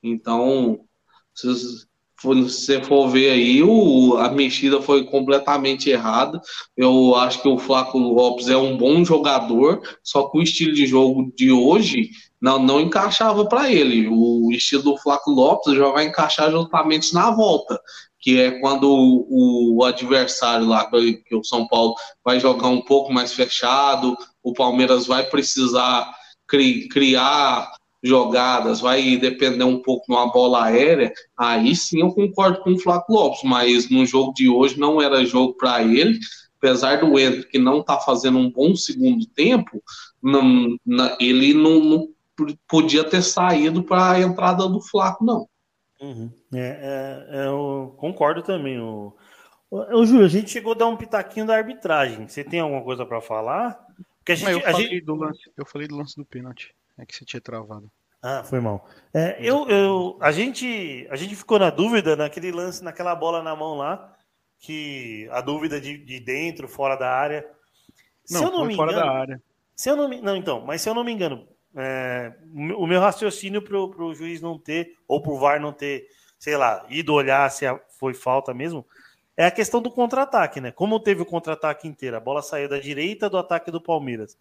Então, 0.02 0.80
se, 1.34 1.48
você 2.22 2.82
for 2.84 3.08
ver 3.08 3.32
aí, 3.32 3.64
o, 3.64 4.18
a 4.18 4.30
mexida 4.30 4.82
foi 4.82 5.06
completamente 5.06 5.90
errada. 5.90 6.42
Eu 6.76 7.16
acho 7.16 7.42
que 7.42 7.48
o 7.48 7.58
Flaco 7.58 7.98
Lopes 7.98 8.50
é 8.50 8.58
um 8.58 8.78
bom 8.78 9.04
jogador, 9.06 9.82
só 10.04 10.30
que 10.30 10.38
o 10.38 10.42
estilo 10.42 10.74
de 10.74 10.86
jogo 10.86 11.32
de 11.36 11.52
hoje 11.52 12.10
não, 12.42 12.62
não 12.62 12.80
encaixava 12.80 13.46
para 13.46 13.72
ele. 13.72 14.08
O 14.10 14.52
estilo 14.52 14.84
do 14.84 14.98
Flaco 14.98 15.32
Lopes 15.32 15.76
já 15.76 15.90
vai 15.90 16.08
encaixar 16.08 16.52
justamente 16.52 17.14
na 17.14 17.32
volta, 17.32 17.80
que 18.20 18.40
é 18.40 18.60
quando 18.60 18.90
o, 18.90 19.78
o 19.78 19.84
adversário 19.84 20.68
lá, 20.68 20.90
que 20.90 21.36
o 21.36 21.44
São 21.44 21.68
Paulo 21.68 21.96
vai 22.24 22.40
jogar 22.40 22.68
um 22.68 22.82
pouco 22.82 23.12
mais 23.12 23.34
fechado, 23.34 24.18
o 24.44 24.54
Palmeiras 24.54 25.08
vai 25.08 25.24
precisar 25.24 26.14
cri, 26.48 26.88
criar 26.90 27.72
jogadas, 28.04 28.80
vai 28.80 29.18
depender 29.18 29.64
um 29.64 29.82
pouco 29.82 30.06
de 30.08 30.14
uma 30.14 30.32
bola 30.32 30.66
aérea, 30.66 31.12
aí 31.38 31.76
sim 31.76 32.02
eu 32.02 32.12
concordo 32.12 32.62
com 32.62 32.72
o 32.72 32.80
Flávio 32.80 33.06
Lopes, 33.10 33.42
mas 33.44 33.90
no 33.90 34.06
jogo 34.06 34.34
de 34.34 34.50
hoje 34.50 34.80
não 34.80 35.02
era 35.02 35.26
jogo 35.26 35.54
para 35.56 35.84
ele, 35.84 36.18
apesar 36.58 37.00
do 37.00 37.20
Ender 37.20 37.50
que 37.50 37.58
não 37.58 37.80
está 37.80 37.98
fazendo 38.00 38.38
um 38.38 38.52
bom 38.52 38.76
segundo 38.76 39.26
tempo, 39.28 39.82
não, 40.22 40.78
ele 41.20 41.54
não, 41.54 41.80
não, 41.80 42.08
podia 42.68 43.04
ter 43.04 43.22
saído 43.22 43.84
para 43.84 44.12
a 44.12 44.22
entrada 44.22 44.68
do 44.68 44.82
Flaco, 44.82 45.24
não. 45.24 45.48
Uhum. 46.00 46.32
É, 46.54 46.60
é, 46.60 47.28
é, 47.38 47.48
eu 47.48 47.94
concordo 47.98 48.42
também. 48.42 48.80
O, 48.80 49.16
o, 49.70 50.00
o 50.00 50.06
Júlio, 50.06 50.26
a 50.26 50.30
gente 50.30 50.50
chegou 50.50 50.74
a 50.74 50.76
dar 50.76 50.88
um 50.88 50.98
pitaquinho 50.98 51.46
da 51.46 51.56
arbitragem. 51.56 52.28
Você 52.28 52.44
tem 52.44 52.60
alguma 52.60 52.84
coisa 52.84 53.06
para 53.06 53.22
falar? 53.22 53.86
Porque 54.20 54.32
a 54.32 54.36
gente, 54.36 54.52
eu, 54.52 54.62
falei 54.62 54.88
gente... 54.88 55.06
do 55.06 55.16
lance, 55.16 55.52
eu 55.58 55.66
falei 55.66 55.88
do 55.88 55.98
lance 55.98 56.16
do 56.16 56.26
pênalti. 56.26 56.74
É 56.98 57.06
que 57.06 57.16
você 57.16 57.26
tinha 57.26 57.42
travado. 57.42 57.90
Ah, 58.22 58.44
foi 58.44 58.60
mal. 58.60 58.88
É, 59.14 59.38
eu, 59.40 59.68
eu, 59.70 60.18
a, 60.20 60.32
gente, 60.32 61.08
a 61.10 61.16
gente 61.16 61.36
ficou 61.36 61.58
na 61.58 61.70
dúvida 61.70 62.16
naquele 62.16 62.52
lance, 62.52 62.84
naquela 62.84 63.16
bola 63.16 63.42
na 63.42 63.56
mão 63.56 63.76
lá, 63.78 64.14
que 64.60 65.28
a 65.32 65.40
dúvida 65.40 65.80
de, 65.80 65.98
de 65.98 66.20
dentro, 66.20 66.68
fora 66.68 66.96
da 66.96 67.10
área. 67.10 67.46
Se 68.26 68.34
não, 68.34 68.44
eu 68.44 68.52
não 68.52 68.66
me 68.66 68.76
fora 68.76 68.92
engano, 68.92 69.08
da 69.08 69.14
área. 69.14 69.42
Se 69.76 69.90
eu 69.90 69.96
não, 69.96 70.10
me, 70.10 70.22
não, 70.22 70.36
então, 70.36 70.62
mas 70.66 70.82
se 70.82 70.90
eu 70.90 70.94
não 70.94 71.04
me 71.04 71.14
engano, 71.14 71.48
é, 71.76 72.34
o 72.54 72.88
meu 72.88 73.00
raciocínio 73.00 73.62
para 73.62 73.78
o 73.78 74.14
juiz 74.14 74.42
não 74.42 74.58
ter, 74.58 74.96
ou 75.08 75.22
para 75.22 75.32
o 75.32 75.40
VAR 75.40 75.60
não 75.60 75.72
ter, 75.72 76.08
sei 76.38 76.58
lá, 76.58 76.86
ido 76.90 77.14
olhar 77.14 77.50
se 77.52 77.66
foi 78.00 78.14
falta 78.14 78.54
mesmo, 78.54 78.86
é 79.38 79.46
a 79.46 79.52
questão 79.52 79.82
do 79.82 79.92
contra-ataque, 79.92 80.60
né? 80.60 80.72
Como 80.72 81.00
teve 81.00 81.22
o 81.22 81.26
contra-ataque 81.26 81.88
inteiro, 81.88 82.18
a 82.18 82.20
bola 82.20 82.42
saiu 82.42 82.68
da 82.68 82.80
direita 82.80 83.30
do 83.30 83.38
ataque 83.38 83.72
do 83.72 83.80
Palmeiras 83.80 84.38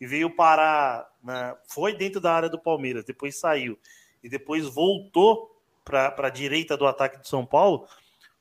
e 0.00 0.06
veio 0.06 0.30
parar, 0.30 1.10
na, 1.22 1.56
foi 1.66 1.94
dentro 1.94 2.20
da 2.20 2.32
área 2.32 2.48
do 2.48 2.58
Palmeiras, 2.58 3.04
depois 3.04 3.38
saiu 3.38 3.78
e 4.22 4.28
depois 4.28 4.66
voltou 4.66 5.50
para 5.84 6.14
a 6.16 6.30
direita 6.30 6.76
do 6.76 6.86
ataque 6.86 7.20
de 7.20 7.28
São 7.28 7.46
Paulo. 7.46 7.88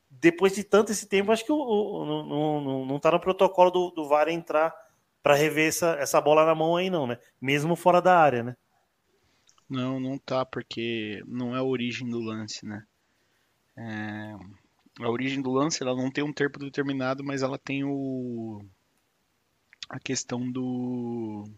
Depois 0.09 0.53
de 0.55 0.63
tanto 0.63 0.91
esse 0.91 1.07
tempo, 1.07 1.31
acho 1.31 1.45
que 1.45 1.51
o, 1.51 1.57
o, 1.57 2.05
não, 2.05 2.85
não 2.85 2.99
tá 2.99 3.11
no 3.11 3.19
protocolo 3.19 3.71
do, 3.71 3.91
do 3.91 4.07
VAR 4.07 4.29
entrar 4.29 4.73
para 5.25 5.33
rever 5.33 5.69
essa, 5.69 5.93
essa 5.93 6.21
bola 6.21 6.45
na 6.45 6.53
mão 6.53 6.77
aí, 6.77 6.87
não, 6.87 7.07
né? 7.07 7.17
Mesmo 7.41 7.75
fora 7.75 7.99
da 7.99 8.15
área, 8.15 8.43
né? 8.43 8.55
Não, 9.67 9.99
não 9.99 10.19
tá, 10.19 10.45
porque 10.45 11.23
não 11.25 11.55
é 11.55 11.57
a 11.57 11.63
origem 11.63 12.07
do 12.07 12.19
lance, 12.19 12.63
né? 12.63 12.85
É... 13.75 14.35
A 14.99 15.09
origem 15.09 15.41
do 15.41 15.51
lance 15.51 15.81
ela 15.81 15.95
não 15.95 16.11
tem 16.11 16.23
um 16.23 16.31
tempo 16.31 16.59
determinado, 16.59 17.23
mas 17.23 17.41
ela 17.41 17.57
tem 17.57 17.83
o 17.83 18.63
a 19.89 19.99
questão 19.99 20.47
do 20.51 21.49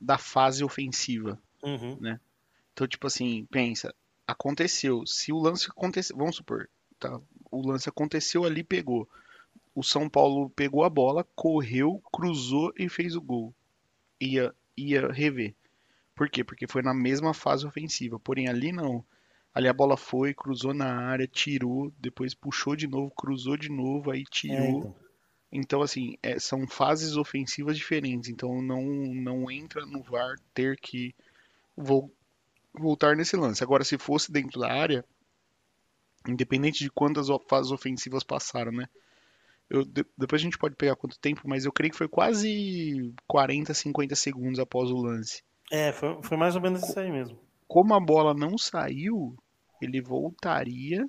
da 0.00 0.16
fase 0.16 0.62
ofensiva, 0.62 1.42
uhum. 1.60 1.98
né? 2.00 2.20
Então, 2.72 2.86
tipo 2.86 3.08
assim, 3.08 3.48
pensa, 3.50 3.92
aconteceu, 4.24 5.04
se 5.04 5.32
o 5.32 5.40
lance 5.40 5.66
aconteceu, 5.68 6.16
vamos 6.16 6.36
supor, 6.36 6.70
tá? 7.00 7.20
O 7.50 7.66
lance 7.66 7.88
aconteceu 7.88 8.44
ali, 8.44 8.62
pegou. 8.62 9.08
O 9.78 9.82
São 9.84 10.08
Paulo 10.08 10.50
pegou 10.50 10.82
a 10.82 10.90
bola, 10.90 11.22
correu, 11.36 12.02
cruzou 12.12 12.72
e 12.76 12.88
fez 12.88 13.14
o 13.14 13.20
gol. 13.20 13.54
Ia 14.20 14.52
ia 14.76 15.06
rever. 15.06 15.54
Por 16.16 16.28
quê? 16.28 16.42
Porque 16.42 16.66
foi 16.66 16.82
na 16.82 16.92
mesma 16.92 17.32
fase 17.32 17.64
ofensiva. 17.64 18.18
Porém 18.18 18.48
ali 18.48 18.72
não. 18.72 19.04
Ali 19.54 19.68
a 19.68 19.72
bola 19.72 19.96
foi, 19.96 20.34
cruzou 20.34 20.74
na 20.74 20.92
área, 20.92 21.28
tirou, 21.28 21.92
depois 21.96 22.34
puxou 22.34 22.74
de 22.74 22.88
novo, 22.88 23.12
cruzou 23.12 23.56
de 23.56 23.68
novo, 23.68 24.10
aí 24.10 24.24
tirou. 24.24 24.58
É, 24.58 24.68
então. 24.68 24.96
Então, 25.52 25.82
assim, 25.82 26.16
é, 26.24 26.40
são 26.40 26.66
fases 26.66 27.16
ofensivas 27.16 27.76
diferentes. 27.76 28.28
Então, 28.28 28.60
não, 28.60 28.82
não 28.82 29.48
entra 29.48 29.86
no 29.86 30.02
VAR 30.02 30.34
ter 30.52 30.76
que 30.76 31.14
vo 31.76 32.10
voltar 32.74 33.14
nesse 33.14 33.36
lance. 33.36 33.62
Agora, 33.62 33.84
se 33.84 33.96
fosse 33.96 34.32
dentro 34.32 34.58
da 34.58 34.72
área, 34.72 35.04
independente 36.26 36.80
de 36.80 36.90
quantas 36.90 37.28
fases 37.46 37.70
ofensivas 37.70 38.24
passaram, 38.24 38.72
né? 38.72 38.88
Eu, 39.70 39.84
de, 39.84 40.04
depois 40.16 40.40
a 40.40 40.44
gente 40.44 40.58
pode 40.58 40.76
pegar 40.76 40.96
quanto 40.96 41.18
tempo, 41.18 41.42
mas 41.44 41.64
eu 41.64 41.72
creio 41.72 41.92
que 41.92 41.98
foi 41.98 42.08
quase 42.08 43.14
40, 43.26 43.74
50 43.74 44.14
segundos 44.14 44.58
após 44.58 44.90
o 44.90 44.96
lance. 44.96 45.42
É, 45.70 45.92
foi, 45.92 46.22
foi 46.22 46.36
mais 46.36 46.56
ou 46.56 46.62
menos 46.62 46.82
isso 46.82 46.98
aí 46.98 47.10
mesmo. 47.10 47.38
Como 47.66 47.94
a 47.94 48.00
bola 48.00 48.32
não 48.32 48.56
saiu, 48.56 49.36
ele 49.80 50.00
voltaria 50.00 51.06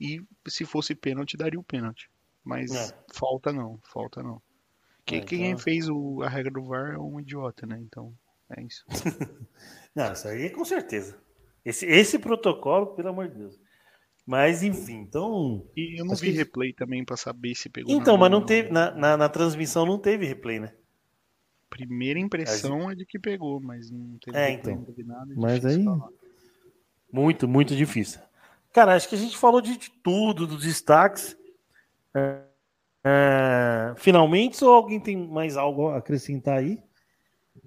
e 0.00 0.20
se 0.48 0.64
fosse 0.64 0.94
pênalti, 0.94 1.36
daria 1.36 1.60
o 1.60 1.64
pênalti. 1.64 2.10
Mas 2.42 2.74
é. 2.74 2.94
falta 3.12 3.52
não, 3.52 3.78
falta 3.84 4.22
não. 4.22 4.42
Que, 5.04 5.16
é, 5.16 5.20
Quem 5.20 5.46
então... 5.46 5.58
fez 5.58 5.88
o, 5.88 6.22
a 6.22 6.28
regra 6.28 6.52
do 6.52 6.64
VAR 6.64 6.94
é 6.94 6.98
um 6.98 7.20
idiota, 7.20 7.66
né? 7.66 7.78
Então, 7.80 8.12
é 8.56 8.62
isso. 8.62 8.84
não, 9.94 10.12
isso 10.12 10.26
aí 10.26 10.50
com 10.50 10.64
certeza. 10.64 11.20
Esse, 11.64 11.86
esse 11.86 12.18
protocolo, 12.18 12.94
pelo 12.94 13.10
amor 13.10 13.28
de 13.28 13.36
Deus. 13.36 13.59
Mas 14.30 14.62
enfim, 14.62 14.98
então. 14.98 15.66
E 15.76 16.00
eu 16.00 16.04
não 16.04 16.14
vi 16.14 16.30
que... 16.30 16.38
replay 16.38 16.72
também 16.72 17.04
para 17.04 17.16
saber 17.16 17.54
se 17.56 17.68
pegou. 17.68 17.92
Então, 17.92 18.16
mas 18.16 18.30
não 18.30 18.44
teve. 18.44 18.70
Na, 18.70 18.92
na, 18.92 19.16
na, 19.16 19.28
transmissão 19.28 19.84
não 19.84 19.98
teve 19.98 20.24
replay, 20.24 20.60
né? 20.60 20.72
Primeira 21.68 22.18
impressão 22.18 22.88
é 22.90 22.94
de 22.94 23.04
que 23.04 23.18
pegou, 23.18 23.60
mas 23.60 23.90
não 23.90 24.18
teve 24.18 24.36
é, 24.36 24.50
replay, 24.50 24.74
então. 24.74 24.86
não 24.86 24.94
teve 24.94 25.08
nada. 25.08 25.32
É 25.32 25.36
mas 25.36 25.64
aí. 25.64 25.82
Falar. 25.82 26.08
Muito, 27.12 27.48
muito 27.48 27.74
difícil. 27.74 28.20
Cara, 28.72 28.94
acho 28.94 29.08
que 29.08 29.16
a 29.16 29.18
gente 29.18 29.36
falou 29.36 29.60
de, 29.60 29.76
de 29.76 29.90
tudo, 29.90 30.46
dos 30.46 30.62
destaques. 30.62 31.36
É, 33.02 33.94
finalmente, 33.96 34.64
ou 34.64 34.72
alguém 34.72 35.00
tem 35.00 35.16
mais 35.16 35.56
algo 35.56 35.88
a 35.88 35.96
acrescentar 35.96 36.58
aí? 36.58 36.80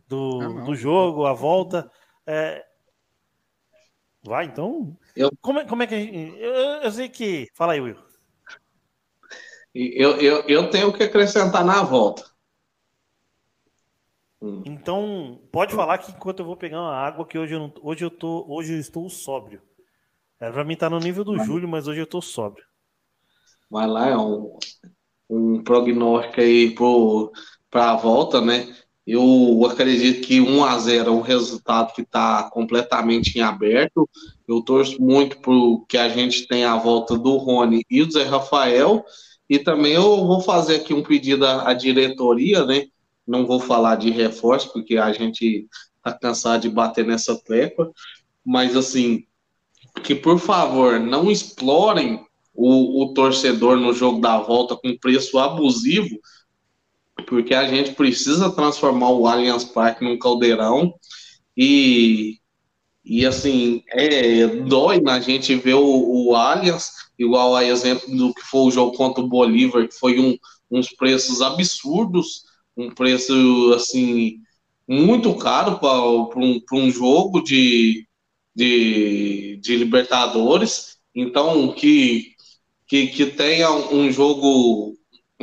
do, 0.07 0.41
ah, 0.41 0.63
do 0.63 0.75
jogo, 0.75 1.25
a 1.25 1.33
volta. 1.33 1.89
É... 2.25 2.63
Vai, 4.23 4.45
então. 4.45 4.97
Eu... 5.15 5.29
Como, 5.41 5.59
é, 5.59 5.65
como 5.65 5.83
é 5.83 5.87
que. 5.87 5.95
Eu, 5.95 6.53
eu 6.81 6.91
sei 6.91 7.09
que. 7.09 7.49
Fala 7.53 7.73
aí, 7.73 7.81
Will. 7.81 7.97
Eu, 9.73 10.17
eu, 10.17 10.47
eu 10.47 10.69
tenho 10.69 10.93
que 10.93 11.03
acrescentar 11.03 11.65
na 11.65 11.83
volta. 11.83 12.23
Então, 14.65 15.41
pode 15.51 15.73
falar 15.73 15.97
que 15.97 16.11
enquanto 16.11 16.39
eu 16.39 16.45
vou 16.45 16.57
pegar 16.57 16.81
uma 16.81 16.95
água, 16.95 17.25
que 17.25 17.37
hoje 17.37 17.53
eu, 17.55 17.59
não, 17.59 17.73
hoje 17.81 18.03
eu, 18.03 18.11
tô, 18.11 18.45
hoje 18.47 18.73
eu 18.73 18.79
estou 18.79 19.09
sóbrio. 19.09 19.61
Era 20.39 20.51
pra 20.51 20.65
mim 20.65 20.73
estar 20.73 20.89
tá 20.89 20.95
no 20.95 20.99
nível 20.99 21.23
do 21.23 21.37
Júlio, 21.39 21.67
mas 21.67 21.87
hoje 21.87 22.01
eu 22.01 22.03
estou 22.03 22.21
sóbrio. 22.21 22.65
Vai 23.69 23.87
lá, 23.87 24.09
é 24.09 24.17
um, 24.17 24.57
um 25.29 25.63
prognóstico 25.63 26.41
aí 26.41 26.75
para 27.71 27.91
a 27.91 27.95
volta, 27.95 28.41
né? 28.41 28.75
Eu 29.05 29.65
acredito 29.69 30.25
que 30.25 30.39
1 30.39 30.63
a 30.63 30.79
0 30.79 31.09
é 31.09 31.11
um 31.11 31.21
resultado 31.21 31.93
que 31.93 32.01
está 32.01 32.49
completamente 32.49 33.37
em 33.37 33.41
aberto. 33.41 34.09
Eu 34.47 34.61
torço 34.61 35.01
muito 35.01 35.37
para 35.39 35.53
que 35.89 35.97
a 35.97 36.07
gente 36.07 36.47
tenha 36.47 36.71
a 36.71 36.77
volta 36.77 37.17
do 37.17 37.35
Rony 37.35 37.83
e 37.89 38.03
do 38.03 38.13
Zé 38.13 38.23
Rafael. 38.23 39.03
E 39.49 39.59
também 39.59 39.93
eu 39.93 40.25
vou 40.25 40.39
fazer 40.39 40.77
aqui 40.77 40.93
um 40.93 41.03
pedido 41.03 41.45
à, 41.45 41.73
diretoria, 41.73 42.65
né? 42.65 42.87
Não 43.27 43.45
vou 43.45 43.59
falar 43.59 43.97
de 43.97 44.09
reforço, 44.09 44.71
porque 44.71 44.97
a 44.97 45.11
gente 45.11 45.67
está 45.97 46.17
cansado 46.17 46.61
de 46.61 46.69
bater 46.69 47.05
nessa 47.05 47.35
tecla. 47.35 47.91
Mas, 48.45 48.75
assim, 48.75 49.25
que 50.01 50.15
por 50.15 50.39
favor 50.39 50.97
não 50.99 51.29
explorem 51.29 52.25
o, 52.53 53.03
o 53.03 53.13
torcedor 53.13 53.77
no 53.77 53.93
jogo 53.93 54.21
da 54.21 54.37
volta 54.37 54.77
com 54.77 54.97
preço 54.97 55.37
abusivo, 55.39 56.19
porque 57.27 57.53
a 57.53 57.67
gente 57.67 57.93
precisa 57.93 58.51
transformar 58.51 59.09
o 59.09 59.27
Allianz 59.27 59.63
Parque 59.63 60.03
num 60.03 60.17
caldeirão 60.17 60.93
e, 61.55 62.39
e 63.05 63.25
assim, 63.25 63.83
é, 63.89 64.47
dói 64.47 64.99
na 64.99 65.19
gente 65.19 65.55
ver 65.55 65.75
o, 65.75 66.29
o 66.29 66.35
Allianz, 66.35 66.91
igual 67.17 67.55
a 67.55 67.63
exemplo 67.63 68.15
do 68.15 68.33
que 68.33 68.41
foi 68.41 68.61
o 68.61 68.71
jogo 68.71 68.97
contra 68.97 69.23
o 69.23 69.27
Bolívar, 69.27 69.87
que 69.87 69.95
foi 69.95 70.19
um, 70.19 70.37
uns 70.71 70.89
preços 70.89 71.41
absurdos, 71.41 72.43
um 72.75 72.89
preço 72.89 73.73
assim 73.75 74.37
muito 74.87 75.33
caro 75.35 75.79
para 75.79 76.01
um, 76.01 76.61
um 76.73 76.91
jogo 76.91 77.41
de, 77.41 78.07
de, 78.55 79.57
de 79.61 79.77
Libertadores. 79.77 80.97
Então, 81.15 81.71
que 81.73 82.33
que, 82.93 83.07
que 83.07 83.25
tenha 83.25 83.71
um 83.71 84.11
jogo, 84.11 84.92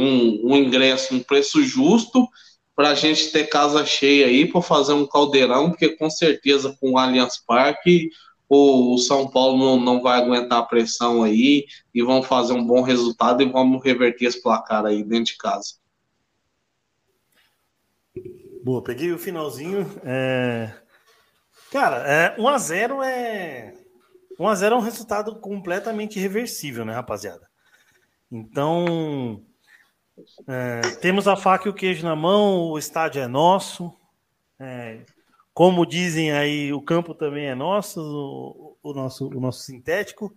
um, 0.01 0.53
um 0.53 0.57
ingresso, 0.57 1.15
um 1.15 1.21
preço 1.21 1.63
justo 1.63 2.27
para 2.75 2.91
a 2.91 2.95
gente 2.95 3.31
ter 3.31 3.49
casa 3.49 3.85
cheia 3.85 4.27
aí 4.27 4.51
para 4.51 4.63
fazer 4.63 4.95
um 4.95 5.07
caldeirão, 5.07 5.71
porque 5.71 5.91
com 5.91 6.09
certeza 6.09 6.77
com 6.81 6.93
o 6.93 6.99
Allianz 6.99 7.39
Parque 7.47 8.09
o 8.49 8.99
São 8.99 9.31
Paulo 9.31 9.57
não, 9.57 9.79
não 9.79 10.03
vai 10.03 10.19
aguentar 10.19 10.59
a 10.59 10.65
pressão 10.65 11.23
aí 11.23 11.67
e 11.95 12.03
vão 12.03 12.21
fazer 12.21 12.53
um 12.53 12.67
bom 12.67 12.83
resultado 12.83 13.43
e 13.43 13.49
vamos 13.49 13.85
reverter 13.85 14.25
esse 14.25 14.43
placar 14.43 14.85
aí 14.85 15.05
dentro 15.05 15.27
de 15.27 15.37
casa. 15.37 15.75
Boa, 18.65 18.83
peguei 18.83 19.13
o 19.13 19.19
finalzinho. 19.19 19.87
É... 20.05 20.75
Cara, 21.71 21.99
é, 22.09 22.37
1x0 22.37 23.05
é 23.05 23.75
1x0 24.41 24.73
é 24.73 24.75
um 24.75 24.81
resultado 24.81 25.39
completamente 25.39 26.19
reversível, 26.19 26.85
né, 26.85 26.95
rapaziada? 26.95 27.49
Então, 28.33 29.45
é, 30.47 30.81
temos 31.01 31.29
a 31.29 31.37
faca 31.37 31.69
e 31.69 31.71
o 31.71 31.75
queijo 31.75 32.05
na 32.05 32.17
mão, 32.17 32.71
o 32.71 32.79
estádio 32.79 33.23
é 33.23 33.27
nosso. 33.29 33.95
É, 34.59 35.01
como 35.53 35.87
dizem 35.87 36.33
aí, 36.33 36.73
o 36.73 36.81
campo 36.81 37.15
também 37.15 37.47
é 37.47 37.55
nosso, 37.55 38.01
o, 38.01 38.91
o 38.91 38.95
nosso, 38.95 39.29
o 39.29 39.41
nosso 39.41 39.61
sintético. 39.61 40.35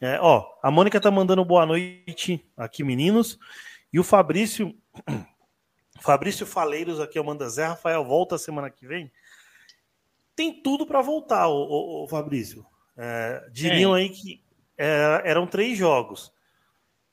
É, 0.00 0.18
ó, 0.20 0.44
a 0.62 0.70
Mônica 0.70 1.00
tá 1.00 1.10
mandando 1.10 1.44
boa 1.44 1.64
noite 1.64 2.44
aqui, 2.56 2.84
meninos. 2.84 3.38
E 3.92 3.98
o 3.98 4.04
Fabrício, 4.04 4.74
Fabrício 6.00 6.46
Faleiros 6.46 7.00
aqui, 7.00 7.20
manda 7.22 7.48
Zé 7.48 7.66
Rafael, 7.66 8.04
volta 8.04 8.36
semana 8.36 8.70
que 8.70 8.86
vem. 8.86 9.10
Tem 10.36 10.62
tudo 10.62 10.86
para 10.86 11.00
voltar, 11.00 11.48
o, 11.48 11.54
o, 11.54 12.04
o 12.04 12.08
Fabrício. 12.08 12.66
É, 12.96 13.48
diriam 13.52 13.96
é. 13.96 14.00
aí 14.00 14.10
que 14.10 14.42
é, 14.76 15.22
eram 15.24 15.46
três 15.46 15.78
jogos. 15.78 16.32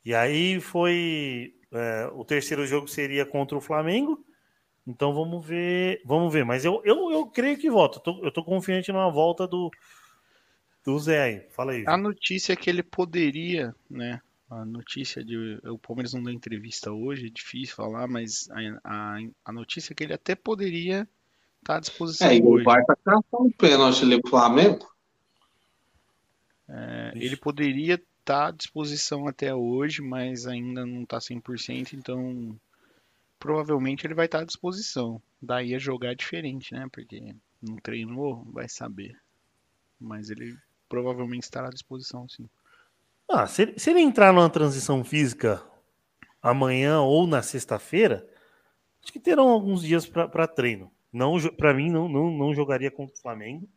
E 0.03 0.13
aí 0.15 0.59
foi. 0.59 1.55
É, 1.71 2.09
o 2.13 2.25
terceiro 2.25 2.65
jogo 2.65 2.87
seria 2.87 3.25
contra 3.25 3.57
o 3.57 3.61
Flamengo. 3.61 4.23
Então 4.85 5.13
vamos 5.13 5.45
ver. 5.45 6.01
Vamos 6.05 6.33
ver. 6.33 6.43
Mas 6.43 6.65
eu, 6.65 6.81
eu, 6.83 7.11
eu 7.11 7.25
creio 7.27 7.57
que 7.57 7.69
volta. 7.69 7.97
Eu 7.97 8.01
tô, 8.01 8.25
eu 8.25 8.31
tô 8.31 8.43
confiante 8.43 8.91
numa 8.91 9.09
volta 9.09 9.47
do, 9.47 9.71
do 10.83 10.97
Zé 10.99 11.21
aí. 11.21 11.47
Fala 11.51 11.73
aí. 11.73 11.83
A 11.87 11.97
notícia 11.97 12.53
é 12.53 12.55
que 12.55 12.69
ele 12.69 12.83
poderia, 12.83 13.73
né? 13.89 14.21
A 14.49 14.65
notícia 14.65 15.23
de. 15.23 15.59
O 15.63 15.77
Palmeiras 15.77 16.13
não 16.13 16.23
deu 16.23 16.33
entrevista 16.33 16.91
hoje, 16.91 17.27
é 17.27 17.29
difícil 17.29 17.73
falar, 17.73 18.05
mas 18.07 18.49
a, 18.51 18.79
a, 18.83 19.17
a 19.45 19.51
notícia 19.53 19.93
é 19.93 19.95
que 19.95 20.03
ele 20.03 20.13
até 20.13 20.35
poderia 20.35 21.07
estar 21.61 21.73
tá 21.73 21.75
à 21.77 21.79
disposição. 21.79 22.27
É, 22.27 22.35
e 22.35 22.41
o 22.41 22.61
VAR 22.61 22.83
tá 22.85 22.97
caçando 22.97 23.49
pênalti 23.57 24.03
ali 24.03 24.21
pro 24.21 24.31
Flamengo. 24.31 24.91
É, 26.67 27.13
ele 27.15 27.37
poderia 27.37 28.01
estar 28.31 28.43
tá 28.43 28.47
à 28.47 28.51
disposição 28.51 29.27
até 29.27 29.53
hoje, 29.53 30.01
mas 30.01 30.47
ainda 30.47 30.85
não 30.85 31.03
está 31.03 31.19
100%, 31.19 31.93
então 31.93 32.57
provavelmente 33.37 34.07
ele 34.07 34.13
vai 34.13 34.25
estar 34.25 34.39
tá 34.39 34.43
à 34.43 34.47
disposição. 34.47 35.21
Daí 35.41 35.75
a 35.75 35.79
jogar 35.79 36.15
diferente, 36.15 36.73
né? 36.73 36.87
Porque 36.91 37.35
não 37.61 37.75
treinou, 37.77 38.45
vai 38.45 38.69
saber. 38.69 39.19
Mas 39.99 40.29
ele 40.29 40.57
provavelmente 40.87 41.43
estará 41.43 41.67
à 41.67 41.71
disposição, 41.71 42.27
sim. 42.29 42.49
Ah, 43.29 43.47
se, 43.47 43.63
ele, 43.63 43.79
se 43.79 43.89
ele 43.89 43.99
entrar 43.99 44.33
numa 44.33 44.49
transição 44.49 45.03
física 45.03 45.63
amanhã 46.41 47.01
ou 47.01 47.27
na 47.27 47.41
sexta-feira, 47.41 48.27
acho 49.03 49.11
que 49.11 49.19
terão 49.19 49.49
alguns 49.49 49.81
dias 49.83 50.05
para 50.07 50.47
treino. 50.47 50.91
Não, 51.11 51.37
para 51.57 51.73
mim, 51.73 51.89
não, 51.89 52.07
não, 52.07 52.31
não 52.31 52.53
jogaria 52.53 52.89
contra 52.89 53.13
o 53.13 53.21
Flamengo. 53.21 53.67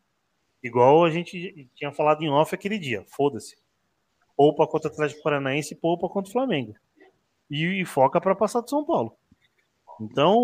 Igual 0.63 1.03
a 1.05 1.09
gente 1.09 1.69
tinha 1.75 1.91
falado 1.91 2.23
em 2.23 2.29
off 2.29 2.55
aquele 2.55 2.79
dia. 2.79 3.03
Foda-se. 3.07 3.55
Poupa 4.35 4.67
contra 4.67 4.89
o 4.89 4.93
Atlético 4.93 5.23
Paranaense 5.23 5.75
poupa 5.75 6.09
contra 6.09 6.29
o 6.29 6.33
Flamengo. 6.33 6.73
E, 7.49 7.81
e 7.81 7.85
foca 7.85 8.19
para 8.19 8.35
passar 8.35 8.61
do 8.61 8.69
São 8.69 8.85
Paulo. 8.85 9.17
Então, 10.01 10.37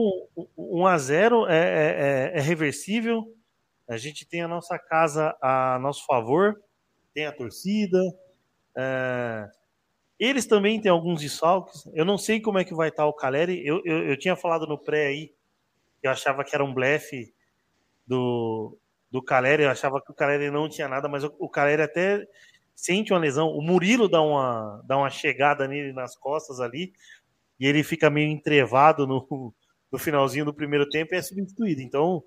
1 0.57 0.87
a 0.87 0.97
0 0.97 1.47
é, 1.47 1.57
é, 1.57 2.31
é, 2.35 2.37
é, 2.37 2.41
reversível. 2.41 3.35
A 3.89 3.97
gente 3.97 4.25
tem 4.25 4.41
a 4.41 4.47
nossa 4.47 4.79
casa 4.79 5.35
a 5.41 5.77
nosso 5.79 6.05
favor, 6.05 6.61
tem 7.13 7.25
a 7.25 7.31
torcida. 7.31 7.99
É... 8.77 9.49
Eles 10.17 10.45
também 10.45 10.79
têm 10.79 10.91
alguns 10.91 11.19
desfalques. 11.19 11.85
Eu 11.93 12.05
não 12.05 12.17
sei 12.17 12.39
como 12.39 12.59
é 12.59 12.63
que 12.63 12.73
vai 12.73 12.89
estar 12.89 13.05
o 13.05 13.13
Caleri. 13.13 13.65
Eu, 13.65 13.81
eu, 13.83 14.09
eu 14.09 14.17
tinha 14.17 14.35
falado 14.35 14.65
no 14.65 14.77
pré 14.77 15.07
aí 15.07 15.33
eu 16.01 16.11
achava 16.11 16.43
que 16.43 16.55
era 16.55 16.63
um 16.63 16.73
blefe 16.73 17.33
do, 18.05 18.77
do 19.09 19.21
Caleri, 19.21 19.63
eu 19.63 19.69
achava 19.69 20.01
que 20.01 20.11
o 20.11 20.15
Caleri 20.15 20.49
não 20.49 20.67
tinha 20.67 20.87
nada, 20.87 21.07
mas 21.07 21.23
o, 21.23 21.33
o 21.39 21.49
Caleri 21.49 21.81
até 21.81 22.27
sente 22.75 23.13
uma 23.13 23.19
lesão. 23.19 23.49
O 23.49 23.61
Murilo 23.61 24.09
dá 24.09 24.21
uma, 24.21 24.81
dá 24.85 24.97
uma 24.97 25.09
chegada 25.09 25.67
nele 25.67 25.93
nas 25.93 26.15
costas 26.15 26.59
ali, 26.59 26.93
e 27.59 27.67
ele 27.67 27.83
fica 27.83 28.09
meio 28.09 28.29
entrevado 28.29 29.05
no, 29.05 29.53
no 29.91 29.99
finalzinho 29.99 30.45
do 30.45 30.53
primeiro 30.53 30.89
tempo 30.89 31.13
e 31.13 31.17
é 31.17 31.21
substituído. 31.21 31.81
Então, 31.81 32.23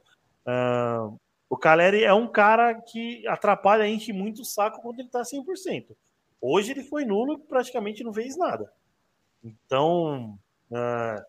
uh, 0.47 1.19
o 1.49 1.57
Caleri 1.57 2.05
é 2.05 2.13
um 2.13 2.29
cara 2.29 2.75
que 2.75 3.27
atrapalha, 3.27 3.89
enche 3.89 4.13
muito 4.13 4.43
o 4.43 4.45
saco 4.45 4.81
quando 4.81 5.01
ele 5.01 5.09
está 5.09 5.23
100%. 5.23 5.87
Hoje 6.41 6.73
ele 6.73 6.85
foi 6.85 7.05
nulo 7.05 7.35
e 7.35 7.39
praticamente 7.39 8.05
não 8.05 8.13
fez 8.13 8.37
nada. 8.37 8.71
Então, 9.43 10.39
uh, 10.71 11.25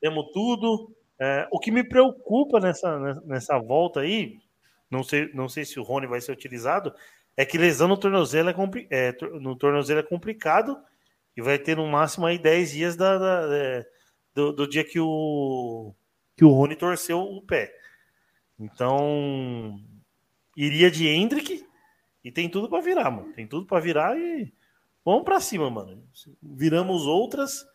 temos 0.00 0.30
tudo. 0.32 0.92
Uh, 1.18 1.48
o 1.50 1.58
que 1.58 1.70
me 1.70 1.82
preocupa 1.82 2.60
nessa, 2.60 3.20
nessa 3.24 3.58
volta 3.58 4.00
aí, 4.00 4.36
não 4.90 5.02
sei, 5.02 5.32
não 5.32 5.48
sei 5.48 5.64
se 5.64 5.80
o 5.80 5.82
Rony 5.82 6.06
vai 6.06 6.20
ser 6.20 6.32
utilizado, 6.32 6.92
é 7.36 7.44
que 7.44 7.58
lesão 7.58 7.86
no 7.86 7.96
tornozelo 7.96 8.48
é, 8.48 8.54
é, 8.90 9.16
no 9.38 9.54
tornozelo 9.56 10.00
é 10.00 10.02
complicado 10.02 10.80
e 11.36 11.42
vai 11.42 11.58
ter 11.58 11.76
no 11.76 11.86
máximo 11.86 12.26
aí 12.26 12.38
10 12.38 12.70
dias 12.70 12.96
da, 12.96 13.18
da 13.18 13.54
é, 13.54 13.86
do, 14.34 14.52
do, 14.52 14.66
dia 14.66 14.84
que 14.84 14.98
o, 14.98 15.94
que 16.36 16.44
o 16.44 16.50
Rony 16.50 16.76
torceu 16.76 17.20
o 17.20 17.42
pé. 17.42 17.74
Então, 18.58 19.78
iria 20.56 20.90
de 20.90 21.06
Hendrick 21.06 21.66
e 22.24 22.32
tem 22.32 22.48
tudo 22.48 22.68
para 22.68 22.82
virar, 22.82 23.10
mano. 23.10 23.32
Tem 23.34 23.46
tudo 23.46 23.66
para 23.66 23.80
virar 23.80 24.16
e 24.18 24.52
vamos 25.04 25.24
para 25.24 25.40
cima, 25.40 25.70
mano. 25.70 26.02
Viramos 26.42 27.06
outras 27.06 27.66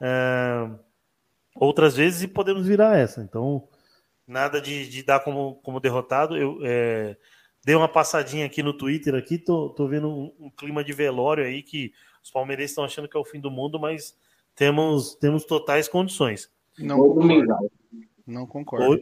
é, 0.00 0.70
outras 1.54 1.96
vezes 1.96 2.22
e 2.22 2.28
podemos 2.28 2.66
virar 2.66 2.96
essa. 2.96 3.22
Então, 3.22 3.68
nada 4.26 4.60
de, 4.60 4.88
de 4.88 5.02
dar 5.02 5.20
como, 5.20 5.56
como 5.56 5.80
derrotado. 5.80 6.36
Eu 6.36 6.58
é, 6.62 7.16
dei 7.68 7.76
uma 7.76 7.86
passadinha 7.86 8.46
aqui 8.46 8.62
no 8.62 8.72
Twitter 8.72 9.14
aqui, 9.14 9.36
tô, 9.36 9.68
tô 9.68 9.86
vendo 9.86 10.08
um, 10.08 10.32
um 10.40 10.50
clima 10.50 10.82
de 10.82 10.94
velório 10.94 11.44
aí 11.44 11.62
que 11.62 11.92
os 12.24 12.30
palmeirenses 12.30 12.70
estão 12.70 12.82
achando 12.82 13.06
que 13.06 13.14
é 13.14 13.20
o 13.20 13.26
fim 13.26 13.38
do 13.38 13.50
mundo, 13.50 13.78
mas 13.78 14.16
temos, 14.54 15.14
temos 15.16 15.44
totais 15.44 15.86
condições. 15.86 16.50
Não 16.78 16.96
concordo. 16.96 17.70
Não 18.26 18.46
concordo. 18.46 18.98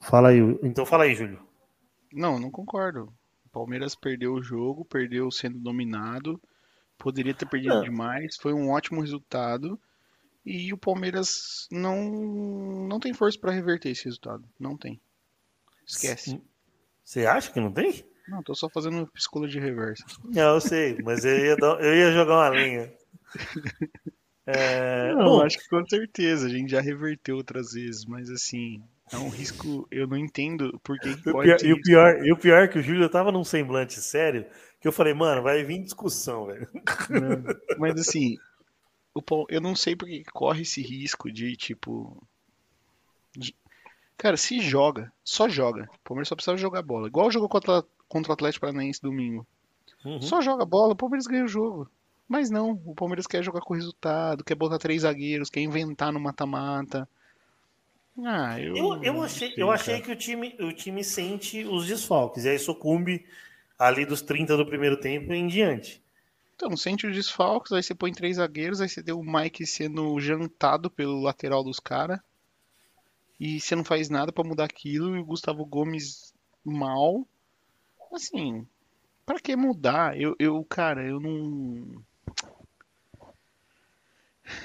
Fala 0.00 0.30
aí, 0.30 0.40
então 0.60 0.84
fala 0.84 1.04
aí, 1.04 1.14
Júlio. 1.14 1.40
Não, 2.12 2.40
não 2.40 2.50
concordo. 2.50 3.14
O 3.46 3.48
Palmeiras 3.48 3.94
perdeu 3.94 4.34
o 4.34 4.42
jogo, 4.42 4.84
perdeu 4.84 5.30
sendo 5.30 5.60
dominado, 5.60 6.42
poderia 6.98 7.32
ter 7.32 7.48
perdido 7.48 7.76
Não. 7.76 7.82
demais, 7.82 8.34
foi 8.40 8.52
um 8.52 8.70
ótimo 8.70 9.02
resultado 9.02 9.80
e 10.44 10.72
o 10.72 10.76
Palmeiras 10.76 11.68
não 11.70 12.88
não 12.88 12.98
tem 12.98 13.14
força 13.14 13.38
para 13.38 13.52
reverter 13.52 13.90
esse 13.90 14.06
resultado, 14.06 14.44
não 14.58 14.76
tem. 14.76 15.00
Esquece. 15.86 16.42
Você 17.10 17.26
acha 17.26 17.50
que 17.50 17.58
não 17.58 17.72
tem? 17.72 18.04
Não, 18.28 18.40
tô 18.40 18.54
só 18.54 18.68
fazendo 18.68 19.04
psicologia 19.08 19.60
reversa. 19.60 20.04
Não, 20.26 20.54
eu 20.54 20.60
sei, 20.60 20.96
mas 21.02 21.24
eu 21.24 21.36
ia, 21.44 21.56
dar- 21.56 21.80
eu 21.80 21.92
ia 21.92 22.12
jogar 22.12 22.34
uma 22.34 22.48
lenha. 22.50 22.92
É, 24.46 25.12
Não, 25.12 25.24
bom, 25.24 25.42
acho 25.42 25.58
que 25.58 25.68
com 25.68 25.84
certeza, 25.88 26.46
a 26.46 26.48
gente 26.48 26.70
já 26.70 26.80
reverteu 26.80 27.36
outras 27.36 27.72
vezes, 27.72 28.04
mas 28.04 28.30
assim, 28.30 28.80
é 29.12 29.18
um 29.18 29.28
risco, 29.28 29.88
eu 29.90 30.06
não 30.06 30.16
entendo 30.16 30.78
por 30.84 30.96
que 31.00 31.10
o 31.10 31.32
pode 31.32 31.48
pior- 31.48 31.64
e 31.64 31.72
o 31.72 31.82
pior, 31.82 32.24
e 32.24 32.32
o 32.32 32.36
pior 32.36 32.62
é 32.62 32.68
que 32.68 32.78
o 32.78 32.82
Júlio 32.82 33.08
tava 33.08 33.32
num 33.32 33.42
semblante 33.42 33.94
sério, 34.00 34.46
que 34.80 34.86
eu 34.86 34.92
falei, 34.92 35.12
mano, 35.12 35.42
vai 35.42 35.64
vir 35.64 35.82
discussão, 35.82 36.46
velho. 36.46 36.68
Mas 37.76 38.00
assim, 38.00 38.36
eu 39.48 39.60
não 39.60 39.74
sei 39.74 39.96
porque 39.96 40.22
corre 40.32 40.62
esse 40.62 40.80
risco 40.80 41.28
de, 41.32 41.56
tipo. 41.56 42.22
de- 43.36 43.54
Cara, 44.20 44.36
se 44.36 44.60
joga, 44.60 45.10
só 45.24 45.48
joga. 45.48 45.88
O 45.94 45.98
Palmeiras 46.04 46.28
só 46.28 46.34
precisava 46.34 46.58
jogar 46.58 46.82
bola. 46.82 47.06
Igual 47.06 47.30
jogou 47.30 47.48
contra, 47.48 47.82
contra 48.06 48.30
o 48.30 48.34
Atlético 48.34 48.66
Paranaense 48.66 49.00
domingo. 49.00 49.46
Uhum. 50.04 50.20
Só 50.20 50.42
joga 50.42 50.62
bola, 50.66 50.92
o 50.92 50.96
Palmeiras 50.96 51.26
ganha 51.26 51.42
o 51.42 51.48
jogo. 51.48 51.90
Mas 52.28 52.50
não, 52.50 52.78
o 52.84 52.94
Palmeiras 52.94 53.26
quer 53.26 53.42
jogar 53.42 53.62
com 53.62 53.72
resultado, 53.72 54.44
quer 54.44 54.54
botar 54.54 54.76
três 54.78 55.02
zagueiros, 55.02 55.48
quer 55.48 55.60
inventar 55.60 56.12
no 56.12 56.20
mata-mata. 56.20 57.08
Ah, 58.22 58.60
eu. 58.60 58.76
Eu, 58.76 59.02
eu 59.02 59.22
achei, 59.22 59.52
sei, 59.52 59.62
eu 59.62 59.70
achei 59.70 59.94
cara. 59.94 60.04
que 60.04 60.12
o 60.12 60.16
time, 60.16 60.54
o 60.60 60.70
time 60.70 61.02
sente 61.02 61.64
os 61.64 61.86
desfalques, 61.86 62.44
e 62.44 62.50
aí 62.50 62.58
sucumbe 62.58 63.24
ali 63.78 64.04
dos 64.04 64.20
30 64.20 64.54
do 64.54 64.66
primeiro 64.66 65.00
tempo 65.00 65.32
em 65.32 65.46
diante. 65.46 66.02
Então, 66.56 66.76
sente 66.76 67.06
os 67.06 67.16
desfalques, 67.16 67.72
aí 67.72 67.82
você 67.82 67.94
põe 67.94 68.12
três 68.12 68.36
zagueiros, 68.36 68.82
aí 68.82 68.88
você 68.90 69.02
tem 69.02 69.14
o 69.14 69.22
Mike 69.22 69.66
sendo 69.66 70.20
jantado 70.20 70.90
pelo 70.90 71.22
lateral 71.22 71.64
dos 71.64 71.80
caras. 71.80 72.20
E 73.40 73.58
você 73.58 73.74
não 73.74 73.82
faz 73.82 74.10
nada 74.10 74.30
pra 74.30 74.44
mudar 74.44 74.64
aquilo, 74.64 75.16
e 75.16 75.18
o 75.18 75.24
Gustavo 75.24 75.64
Gomes 75.64 76.34
mal. 76.62 77.26
Assim, 78.12 78.66
pra 79.24 79.40
que 79.40 79.56
mudar? 79.56 80.20
Eu, 80.20 80.36
eu, 80.38 80.62
cara, 80.64 81.02
eu 81.02 81.18
não. 81.18 82.04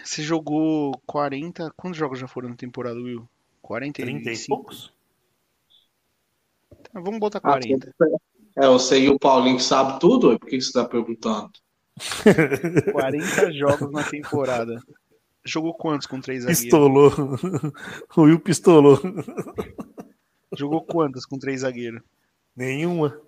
Você 0.03 0.21
jogou 0.21 0.99
40. 1.05 1.71
Quantos 1.77 1.97
jogos 1.97 2.19
já 2.19 2.27
foram 2.27 2.49
na 2.49 2.55
temporada, 2.55 2.99
Will? 2.99 3.27
30 3.93 4.01
e 4.01 4.03
45? 4.03 4.55
poucos? 4.55 4.93
Tá, 6.69 6.99
Vamos 6.99 7.19
botar 7.19 7.39
Ah, 7.39 7.51
40. 7.51 7.95
É, 8.57 8.67
você 8.67 8.99
e 8.99 9.09
o 9.09 9.17
Paulinho 9.17 9.57
que 9.57 9.63
sabe 9.63 9.99
tudo, 9.99 10.29
ué, 10.29 10.37
por 10.37 10.49
que 10.49 10.59
você 10.59 10.71
tá 10.73 10.85
perguntando? 10.85 11.51
40 12.91 13.53
jogos 13.53 13.91
na 13.91 14.03
temporada. 14.03 14.81
Jogou 15.45 15.73
quantos 15.73 16.07
com 16.07 16.19
três 16.19 16.43
zagueiros? 16.43 16.63
Pistolou. 16.63 17.11
o 18.17 18.21
Will 18.23 18.39
pistolou. 18.39 18.99
Jogou 20.57 20.81
quantas 20.83 21.25
com 21.25 21.37
três 21.37 21.61
zagueiros? 21.61 22.01
Nenhuma. 22.55 23.19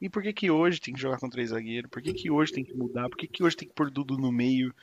E 0.00 0.08
por 0.08 0.22
que 0.22 0.32
que 0.32 0.50
hoje 0.50 0.80
tem 0.80 0.94
que 0.94 1.00
jogar 1.00 1.18
com 1.18 1.28
três 1.28 1.50
zagueiros? 1.50 1.90
Por 1.90 2.00
que 2.02 2.12
que 2.12 2.30
hoje 2.30 2.52
tem 2.52 2.64
que 2.64 2.74
mudar? 2.74 3.08
Por 3.08 3.16
que 3.18 3.26
que 3.26 3.42
hoje 3.42 3.56
tem 3.56 3.68
que 3.68 3.74
pôr 3.74 3.90
Dudu 3.90 4.16
no 4.16 4.32
meio? 4.32 4.74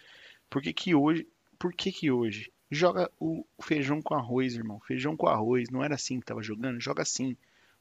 Por 0.49 0.61
que 0.61 0.73
que 0.73 0.93
hoje... 0.93 1.27
Por 1.57 1.73
que 1.73 1.91
que 1.91 2.11
hoje? 2.11 2.51
Joga 2.69 3.09
o 3.19 3.45
feijão 3.61 4.01
com 4.01 4.15
arroz, 4.15 4.55
irmão. 4.55 4.79
Feijão 4.81 5.15
com 5.15 5.27
arroz. 5.27 5.69
Não 5.69 5.83
era 5.83 5.95
assim 5.95 6.19
que 6.19 6.25
tava 6.25 6.41
jogando? 6.43 6.79
Joga 6.81 7.03
assim. 7.03 7.37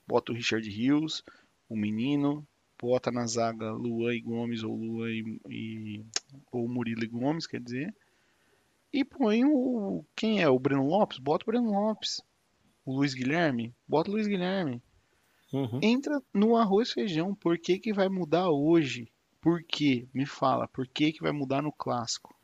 Bota 0.07 0.33
o 0.33 0.35
Richard 0.35 0.69
Rios, 0.69 1.25
o 1.69 1.77
menino, 1.77 2.47
bota 2.81 3.11
na 3.11 3.27
zaga 3.27 3.73
Luan 3.73 4.15
e 4.15 4.21
Gomes, 4.21 4.63
ou 4.63 4.77
Luan 4.77 5.11
e, 5.11 5.41
e- 5.49 6.05
ou 6.51 6.69
Murilo 6.69 7.05
e 7.05 7.07
Gomes, 7.07 7.47
quer 7.47 7.61
dizer. 7.61 7.95
E 8.93 9.05
põe 9.05 9.45
o... 9.45 10.05
Quem 10.15 10.43
é? 10.43 10.49
O 10.49 10.59
Breno 10.59 10.87
Lopes? 10.87 11.19
Bota 11.19 11.45
o 11.45 11.47
Breno 11.47 11.71
Lopes. 11.73 12.21
O 12.85 12.95
Luiz 12.97 13.15
Guilherme? 13.15 13.75
Bota 13.89 14.11
o 14.11 14.15
Luiz 14.15 14.27
Guilherme 14.27 14.83
Uhum. 15.53 15.81
entra 15.83 16.19
no 16.33 16.57
arroz 16.57 16.89
e 16.89 16.95
feijão. 16.95 17.35
Por 17.35 17.59
que 17.59 17.79
que 17.79 17.93
vai 17.93 18.09
mudar 18.09 18.49
hoje? 18.49 19.13
Por 19.41 19.63
quê? 19.63 20.09
Me 20.15 20.25
fala. 20.25 20.67
Por 20.67 20.87
que 20.87 21.13
que 21.13 21.23
vai 21.23 21.31
mudar 21.33 21.61
no 21.61 21.71
clássico? 21.71 22.35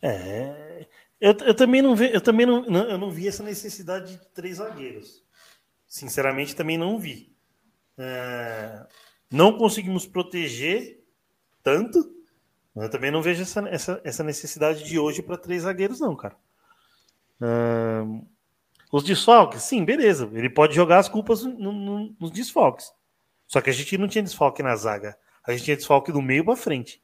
É. 0.00 0.86
Eu, 1.20 1.32
eu 1.44 1.54
também 1.56 1.80
não 1.80 1.96
vi, 1.96 2.12
eu 2.12 2.20
também 2.20 2.46
não, 2.46 2.62
não- 2.66 2.88
eu 2.88 2.98
não 2.98 3.10
vi 3.10 3.26
essa 3.28 3.42
necessidade 3.42 4.16
de 4.16 4.26
três 4.28 4.58
zagueiros. 4.58 5.24
Sinceramente, 5.86 6.54
também 6.54 6.76
não 6.76 6.98
vi. 6.98 7.32
É, 7.96 8.86
não 9.30 9.56
conseguimos 9.56 10.06
proteger 10.06 11.02
tanto. 11.62 11.98
Eu 12.76 12.90
também 12.90 13.10
não 13.10 13.22
vejo 13.22 13.42
essa, 13.42 13.60
essa, 13.68 14.00
essa 14.04 14.24
necessidade 14.24 14.84
de 14.84 14.98
hoje 14.98 15.22
para 15.22 15.36
três 15.38 15.62
zagueiros, 15.62 16.00
não, 16.00 16.16
cara. 16.16 16.36
É, 17.40 18.02
os 18.92 19.02
desfalques, 19.04 19.62
sim, 19.62 19.84
beleza. 19.84 20.28
Ele 20.32 20.50
pode 20.50 20.74
jogar 20.74 20.98
as 20.98 21.08
culpas 21.08 21.42
no- 21.44 21.72
no- 21.72 22.16
nos 22.18 22.30
desfalques. 22.30 22.92
Só 23.46 23.60
que 23.60 23.70
a 23.70 23.72
gente 23.72 23.96
não 23.98 24.08
tinha 24.08 24.22
desfalque 24.24 24.62
na 24.62 24.74
zaga. 24.74 25.16
A 25.46 25.52
gente 25.52 25.64
tinha 25.64 25.76
desfalque 25.76 26.10
do 26.10 26.22
meio 26.22 26.44
para 26.44 26.56
frente. 26.56 27.02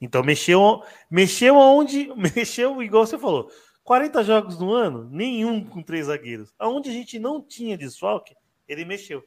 Então 0.00 0.22
mexeu, 0.22 0.82
mexeu 1.10 1.56
aonde. 1.60 2.12
Mexeu, 2.36 2.82
igual 2.82 3.06
você 3.06 3.18
falou. 3.18 3.50
40 3.82 4.22
jogos 4.24 4.58
no 4.58 4.72
ano, 4.74 5.08
nenhum 5.10 5.64
com 5.64 5.82
três 5.82 6.06
zagueiros. 6.06 6.52
Aonde 6.58 6.90
a 6.90 6.92
gente 6.92 7.18
não 7.18 7.40
tinha 7.40 7.78
desfalque, 7.78 8.34
ele 8.68 8.84
mexeu. 8.84 9.24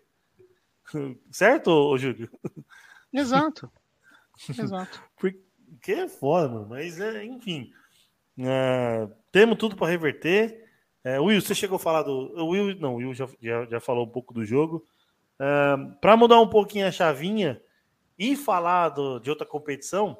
Certo, 1.31 1.97
Júlio? 1.97 2.29
Exato. 3.11 3.71
Exato. 4.49 5.01
Porque 5.79 5.93
é 5.93 6.07
foda, 6.09 6.49
mano. 6.49 6.67
Mas, 6.69 6.99
é, 6.99 7.23
enfim. 7.23 7.71
É, 8.37 9.07
temos 9.31 9.57
tudo 9.57 9.75
para 9.75 9.87
reverter. 9.87 10.67
É, 11.03 11.19
Will, 11.19 11.41
você 11.41 11.55
chegou 11.55 11.77
a 11.77 11.79
falar 11.79 12.03
do. 12.03 12.45
Will, 12.47 12.75
não, 12.79 12.95
Will 12.95 13.13
já, 13.13 13.27
já, 13.41 13.65
já 13.65 13.79
falou 13.79 14.05
um 14.05 14.09
pouco 14.09 14.33
do 14.33 14.43
jogo. 14.43 14.83
para 16.01 16.17
mudar 16.17 16.41
um 16.41 16.49
pouquinho 16.49 16.85
a 16.85 16.91
chavinha 16.91 17.61
e 18.17 18.35
falar 18.35 18.89
do- 18.89 19.19
de 19.19 19.29
outra 19.29 19.45
competição. 19.45 20.17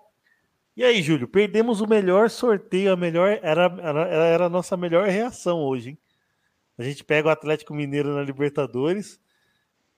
E 0.77 0.83
aí, 0.83 1.01
Júlio, 1.01 1.27
perdemos 1.27 1.81
o 1.81 1.87
melhor 1.87 2.29
sorteio, 2.29 2.93
a 2.93 2.95
melhor. 2.95 3.37
Era, 3.41 3.65
era, 3.81 4.07
era 4.07 4.45
a 4.45 4.49
nossa 4.49 4.77
melhor 4.77 5.07
reação 5.09 5.59
hoje, 5.59 5.89
hein? 5.89 5.97
A 6.77 6.83
gente 6.83 7.03
pega 7.03 7.27
o 7.27 7.31
Atlético 7.31 7.73
Mineiro 7.73 8.15
na 8.15 8.21
Libertadores 8.23 9.19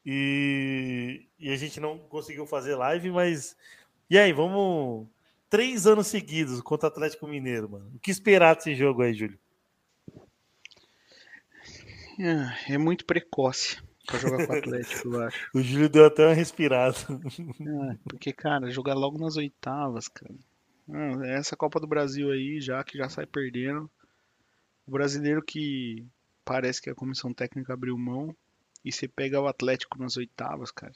e, 0.04 1.28
e 1.40 1.52
a 1.52 1.56
gente 1.56 1.80
não 1.80 2.00
conseguiu 2.00 2.48
fazer 2.48 2.74
live, 2.76 3.12
mas. 3.12 3.56
E 4.10 4.18
aí, 4.18 4.34
vamos. 4.34 5.08
Três 5.52 5.86
anos 5.86 6.08
seguidos 6.08 6.62
contra 6.62 6.88
o 6.88 6.92
Atlético 6.92 7.28
Mineiro, 7.28 7.70
mano. 7.70 7.92
O 7.94 8.00
que 8.00 8.10
esperar 8.10 8.56
desse 8.56 8.74
jogo 8.74 9.02
aí, 9.02 9.14
Júlio? 9.14 9.38
Ah, 12.22 12.56
É 12.70 12.78
muito 12.78 13.06
precoce 13.06 13.78
pra 14.06 14.18
jogar 14.18 14.48
com 14.48 14.54
o 14.54 14.56
Atlético, 14.58 15.10
eu 15.10 15.22
acho. 15.24 15.50
O 15.54 15.62
Júlio 15.62 15.90
deu 15.90 16.06
até 16.06 16.26
uma 16.26 16.34
respirada. 16.34 16.96
Ah, 17.10 17.98
porque, 18.06 18.32
cara, 18.32 18.72
jogar 18.72 18.94
logo 18.94 19.18
nas 19.18 19.36
oitavas, 19.36 20.08
cara. 20.08 20.34
Ah, 20.90 21.28
essa 21.28 21.58
Copa 21.58 21.82
do 21.82 21.88
Brasil 21.88 22.32
aí, 22.32 22.62
já 22.62 22.82
que 22.86 22.98
já 22.98 23.10
sai 23.10 23.26
perdendo. 23.26 23.92
O 24.88 24.92
brasileiro 24.92 25.44
que 25.44 26.06
parece 26.46 26.82
que 26.82 26.90
a 26.90 26.96
comissão 26.96 27.34
técnica 27.34 27.74
abriu 27.74 27.98
mão 27.98 28.34
e 28.86 28.92
você 28.92 29.06
pega 29.06 29.42
o 29.42 29.48
Atlético 29.48 30.00
nas 30.00 30.16
oitavas, 30.16 30.72
cara. 30.72 30.94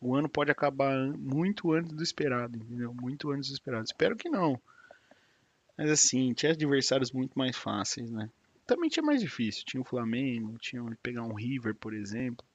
O 0.00 0.14
ano 0.14 0.28
pode 0.28 0.50
acabar 0.50 0.96
muito 1.18 1.72
antes 1.72 1.92
do 1.92 2.02
esperado, 2.02 2.56
entendeu? 2.56 2.94
Muito 2.94 3.30
antes 3.30 3.50
do 3.50 3.52
esperado. 3.52 3.84
Espero 3.84 4.16
que 4.16 4.30
não. 4.30 4.60
Mas 5.76 5.90
assim, 5.90 6.32
tinha 6.32 6.52
adversários 6.52 7.12
muito 7.12 7.38
mais 7.38 7.56
fáceis, 7.56 8.10
né? 8.10 8.30
Também 8.66 8.88
tinha 8.88 9.02
mais 9.02 9.20
difícil. 9.20 9.64
Tinha 9.66 9.80
o 9.80 9.84
Flamengo, 9.84 10.56
tinha 10.58 10.82
pegar 11.02 11.22
um 11.22 11.34
River, 11.34 11.74
por 11.74 11.92
exemplo. 11.92 12.46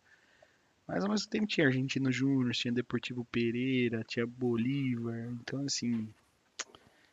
Mas 0.88 1.04
ao 1.04 1.10
mesmo 1.10 1.30
tempo 1.30 1.48
tinha 1.48 1.68
Argentino 1.68 2.12
Júnior, 2.12 2.54
tinha 2.54 2.72
Deportivo 2.72 3.26
Pereira, 3.26 4.04
tinha 4.04 4.26
Bolívar. 4.26 5.28
Então, 5.42 5.66
assim, 5.66 6.08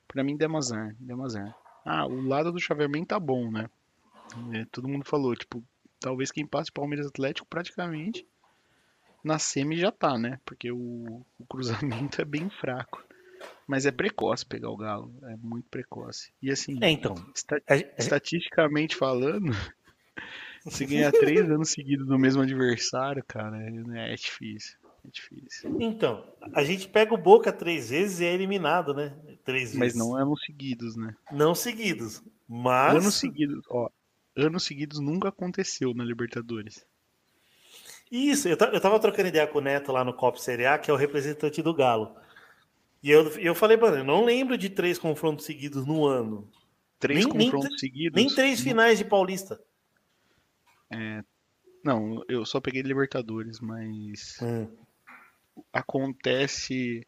pra 0.08 0.24
mim 0.24 0.36
deu 0.36 0.56
azar, 0.56 0.94
deu 0.98 1.22
azar. 1.22 1.54
Ah, 1.84 2.06
o 2.06 2.20
lado 2.22 2.52
do 2.52 2.60
chaveamento 2.60 3.08
tá 3.08 3.20
bom, 3.20 3.50
né? 3.50 3.68
É, 4.54 4.64
todo 4.66 4.88
mundo 4.88 5.04
falou, 5.04 5.34
tipo, 5.34 5.62
talvez 6.00 6.30
quem 6.30 6.46
passe 6.46 6.72
Palmeiras 6.72 7.06
Atlético 7.06 7.46
praticamente 7.46 8.26
na 9.22 9.38
semi 9.38 9.76
já 9.78 9.90
tá, 9.92 10.18
né? 10.18 10.38
Porque 10.44 10.70
o, 10.72 11.24
o 11.38 11.46
cruzamento 11.48 12.20
é 12.20 12.24
bem 12.24 12.48
fraco. 12.50 13.02
Mas 13.66 13.86
é 13.86 13.90
precoce 13.90 14.46
pegar 14.46 14.70
o 14.70 14.76
Galo, 14.76 15.12
é 15.24 15.36
muito 15.36 15.68
precoce. 15.68 16.32
E 16.40 16.50
assim, 16.50 16.78
É, 16.80 16.90
então. 16.90 17.14
esta- 17.34 17.60
estatisticamente 17.98 18.94
falando, 18.94 19.50
se 20.68 20.86
ganhar 20.86 21.10
três 21.12 21.50
anos 21.50 21.70
seguidos 21.70 22.06
do 22.06 22.18
mesmo 22.18 22.42
adversário, 22.42 23.24
cara, 23.26 23.56
é, 23.96 24.12
é 24.12 24.14
difícil. 24.14 24.76
É 25.04 25.08
difícil. 25.10 25.76
Então, 25.80 26.24
a 26.54 26.62
gente 26.62 26.88
pega 26.88 27.12
o 27.12 27.18
Boca 27.18 27.52
três 27.52 27.90
vezes 27.90 28.20
e 28.20 28.24
é 28.24 28.32
eliminado, 28.32 28.94
né? 28.94 29.12
Três 29.44 29.70
Mas 29.74 29.94
vezes. 29.94 29.98
não 29.98 30.14
anos 30.14 30.40
seguidos, 30.44 30.94
né? 30.94 31.12
Não 31.32 31.54
seguidos. 31.56 32.22
Mas. 32.48 32.94
Anos 32.96 33.14
seguidos, 33.16 33.64
ó. 33.68 33.88
anos 34.36 34.62
seguidos 34.62 35.00
nunca 35.00 35.28
aconteceu 35.30 35.92
na 35.94 36.04
Libertadores. 36.04 36.86
Isso, 38.12 38.46
eu, 38.46 38.58
eu 38.72 38.80
tava 38.80 39.00
trocando 39.00 39.28
ideia 39.28 39.46
com 39.46 39.58
o 39.58 39.62
Neto 39.62 39.90
lá 39.90 40.04
no 40.04 40.12
Copa 40.12 40.38
Série 40.38 40.66
A, 40.66 40.78
que 40.78 40.90
é 40.90 40.94
o 40.94 40.98
representante 40.98 41.62
do 41.62 41.72
Galo. 41.72 42.14
E 43.02 43.10
eu, 43.10 43.26
eu 43.38 43.54
falei, 43.54 43.78
mano, 43.78 43.96
eu 43.96 44.04
não 44.04 44.22
lembro 44.22 44.58
de 44.58 44.68
três 44.68 44.98
confrontos 44.98 45.46
seguidos 45.46 45.86
no 45.86 46.04
ano. 46.06 46.46
Três 46.98 47.24
Nem- 47.24 47.34
nem 47.34 47.50
confrontos 47.50 47.80
seguidos. 47.80 48.14
Nem 48.14 48.32
três 48.32 48.60
finais 48.60 48.98
de 48.98 49.04
Paulista. 49.06 49.58
É, 50.90 51.24
não, 51.82 52.22
eu 52.28 52.44
só 52.44 52.60
peguei 52.60 52.82
Libertadores, 52.82 53.58
mas 53.60 54.38
acontece. 55.72 57.06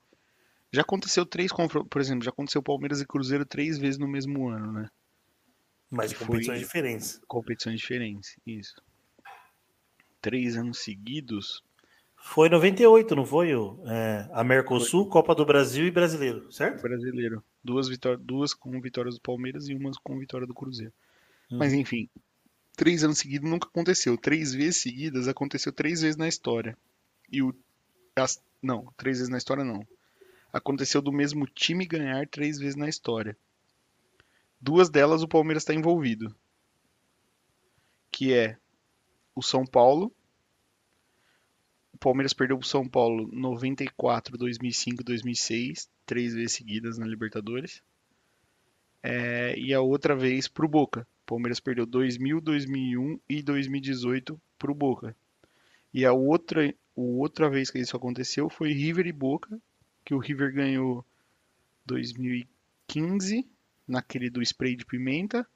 Já 0.73 0.81
aconteceu 0.83 1.25
três 1.27 1.53
confrontos, 1.53 1.89
por 1.91 2.01
exemplo, 2.01 2.25
já 2.25 2.31
aconteceu 2.31 2.63
Palmeiras 2.63 3.01
e 3.01 3.07
Cruzeiro 3.07 3.45
três 3.45 3.79
vezes 3.79 3.99
no 3.99 4.09
mesmo 4.09 4.49
ano, 4.49 4.73
né? 4.73 4.89
Mas 5.91 6.13
competições 6.15 6.61
diferentes. 6.61 7.21
Competições 7.29 7.79
diferentes, 7.79 8.37
isso. 8.45 8.75
Três 10.25 10.57
anos 10.57 10.79
seguidos. 10.79 11.63
Foi 12.17 12.49
98, 12.49 13.15
não 13.15 13.27
foi? 13.27 13.51
É, 13.85 14.27
a 14.33 14.43
Mercosul, 14.43 15.07
Copa 15.07 15.35
do 15.35 15.45
Brasil 15.45 15.87
e 15.87 15.91
Brasileiro, 15.91 16.51
certo? 16.51 16.81
Brasileiro. 16.81 17.45
Duas, 17.63 17.91
vitó 17.91 18.17
duas 18.17 18.55
com 18.55 18.81
vitórias 18.81 19.17
do 19.17 19.21
Palmeiras 19.21 19.69
e 19.69 19.75
uma 19.75 19.91
com 20.03 20.19
vitória 20.19 20.47
do 20.47 20.55
Cruzeiro. 20.55 20.95
Uhum. 21.51 21.59
Mas 21.59 21.75
enfim, 21.75 22.09
três 22.75 23.05
anos 23.05 23.19
seguidos 23.19 23.51
nunca 23.51 23.69
aconteceu. 23.69 24.17
Três 24.17 24.55
vezes 24.55 24.79
seguidas 24.79 25.29
aconteceu 25.29 25.71
três 25.71 26.01
vezes 26.01 26.17
na 26.17 26.27
história. 26.27 26.75
E 27.31 27.43
o. 27.43 27.55
as- 28.17 28.43
não, 28.63 28.91
três 28.97 29.19
vezes 29.19 29.29
na 29.31 29.37
história 29.37 29.63
não. 29.63 29.87
Aconteceu 30.51 31.03
do 31.03 31.13
mesmo 31.13 31.47
time 31.47 31.85
ganhar 31.85 32.27
três 32.29 32.59
vezes 32.59 32.77
na 32.77 32.89
história. 32.89 33.37
Duas 34.59 34.89
delas 34.89 35.23
o 35.23 35.29
Palmeiras 35.29 35.65
está 35.65 35.75
envolvido. 35.75 36.35
Que 38.11 38.33
é 38.33 38.57
o 39.35 39.43
São 39.43 39.67
Paulo. 39.67 40.13
O 41.93 41.99
Palmeiras 41.99 42.33
perdeu 42.33 42.59
pro 42.59 42.67
São 42.67 42.89
Paulo 42.89 43.29
94, 43.33 44.37
2005, 44.37 45.05
2006, 45.05 45.89
três 46.05 46.35
vezes 46.35 46.53
seguidas 46.53 46.99
na 46.99 47.07
Libertadores. 47.07 47.83
É, 49.03 49.59
e 49.59 49.73
a 49.73 49.81
outra 49.81 50.17
vez 50.17 50.49
pro 50.49 50.69
Boca. 50.69 51.07
O 51.23 51.27
Palmeiras 51.27 51.61
perdeu 51.61 51.87
2000, 51.87 52.41
2001 52.41 53.21
e 53.29 53.43
2018 53.43 54.41
pro 54.59 54.75
Boca. 54.75 55.17
E 55.93 56.05
a 56.05 56.13
outra, 56.13 56.69
a 56.69 56.75
outra 57.01 57.49
vez 57.49 57.71
que 57.71 57.79
isso 57.79 57.97
aconteceu 57.97 58.49
foi 58.51 58.73
River 58.73 59.07
e 59.07 59.13
Boca, 59.13 59.61
que 60.05 60.15
o 60.15 60.19
River 60.19 60.53
ganhou 60.53 61.05
2015 61.87 63.49
naquele 63.87 64.29
do 64.31 64.43
spray 64.43 64.75
de 64.75 64.85
pimenta, 64.85 65.47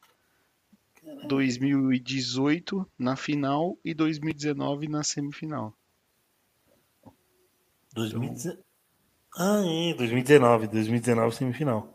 2018 1.27 2.87
na 2.99 3.17
final 3.17 3.79
e 3.85 3.95
2019 3.95 4.89
na 4.89 5.03
semifinal. 5.03 5.75
2019. 7.95 8.59
Ah, 9.37 9.63
é, 9.65 9.95
2019, 9.95 10.67
2019 10.69 11.35
semifinal. 11.35 11.95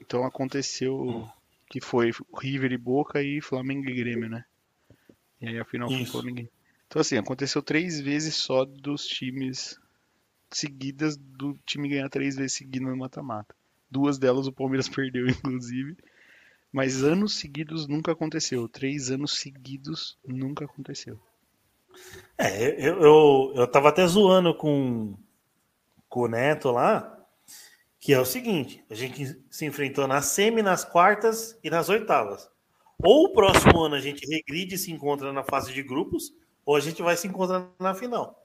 Então 0.00 0.24
aconteceu 0.24 1.28
que 1.68 1.80
foi 1.80 2.10
River 2.38 2.72
e 2.72 2.78
Boca 2.78 3.22
e 3.22 3.40
Flamengo 3.40 3.88
e 3.88 3.94
Grêmio, 3.94 4.28
né? 4.28 4.44
E 5.40 5.48
aí 5.48 5.58
a 5.58 5.64
final 5.64 5.88
foi 5.88 6.00
Isso. 6.02 6.12
Flamengo. 6.12 6.40
e- 6.40 6.50
Então 6.86 7.00
assim, 7.00 7.16
aconteceu 7.16 7.62
três 7.62 8.00
vezes 8.00 8.34
só 8.36 8.64
dos 8.64 9.06
times 9.06 9.78
seguidas 10.50 11.16
do 11.16 11.54
time 11.66 11.88
ganhar 11.88 12.08
três 12.08 12.36
vezes 12.36 12.52
seguidas 12.54 12.88
no 12.88 12.96
mata-mata. 12.96 13.54
Duas 13.90 14.18
delas 14.18 14.46
o 14.46 14.52
Palmeiras 14.52 14.88
perdeu, 14.88 15.26
inclusive. 15.28 15.96
Mas 16.76 17.02
anos 17.02 17.38
seguidos 17.38 17.88
nunca 17.88 18.12
aconteceu. 18.12 18.68
Três 18.68 19.10
anos 19.10 19.38
seguidos 19.38 20.18
nunca 20.22 20.66
aconteceu. 20.66 21.18
É, 22.36 22.86
eu, 22.86 23.00
eu, 23.00 23.52
eu 23.54 23.66
tava 23.66 23.88
até 23.88 24.06
zoando 24.06 24.54
com, 24.54 25.16
com 26.06 26.20
o 26.20 26.28
Neto 26.28 26.70
lá, 26.70 27.18
que 27.98 28.12
é 28.12 28.20
o 28.20 28.26
seguinte: 28.26 28.84
a 28.90 28.94
gente 28.94 29.42
se 29.48 29.64
enfrentou 29.64 30.06
na 30.06 30.20
semi, 30.20 30.60
nas 30.60 30.84
quartas 30.84 31.58
e 31.64 31.70
nas 31.70 31.88
oitavas. 31.88 32.46
Ou 33.02 33.24
o 33.24 33.32
próximo 33.32 33.82
ano 33.82 33.94
a 33.94 34.00
gente 34.00 34.28
regride 34.30 34.74
e 34.74 34.78
se 34.78 34.92
encontra 34.92 35.32
na 35.32 35.42
fase 35.42 35.72
de 35.72 35.82
grupos, 35.82 36.34
ou 36.62 36.76
a 36.76 36.80
gente 36.80 37.00
vai 37.00 37.16
se 37.16 37.26
encontrar 37.26 37.70
na 37.80 37.94
final. 37.94 38.38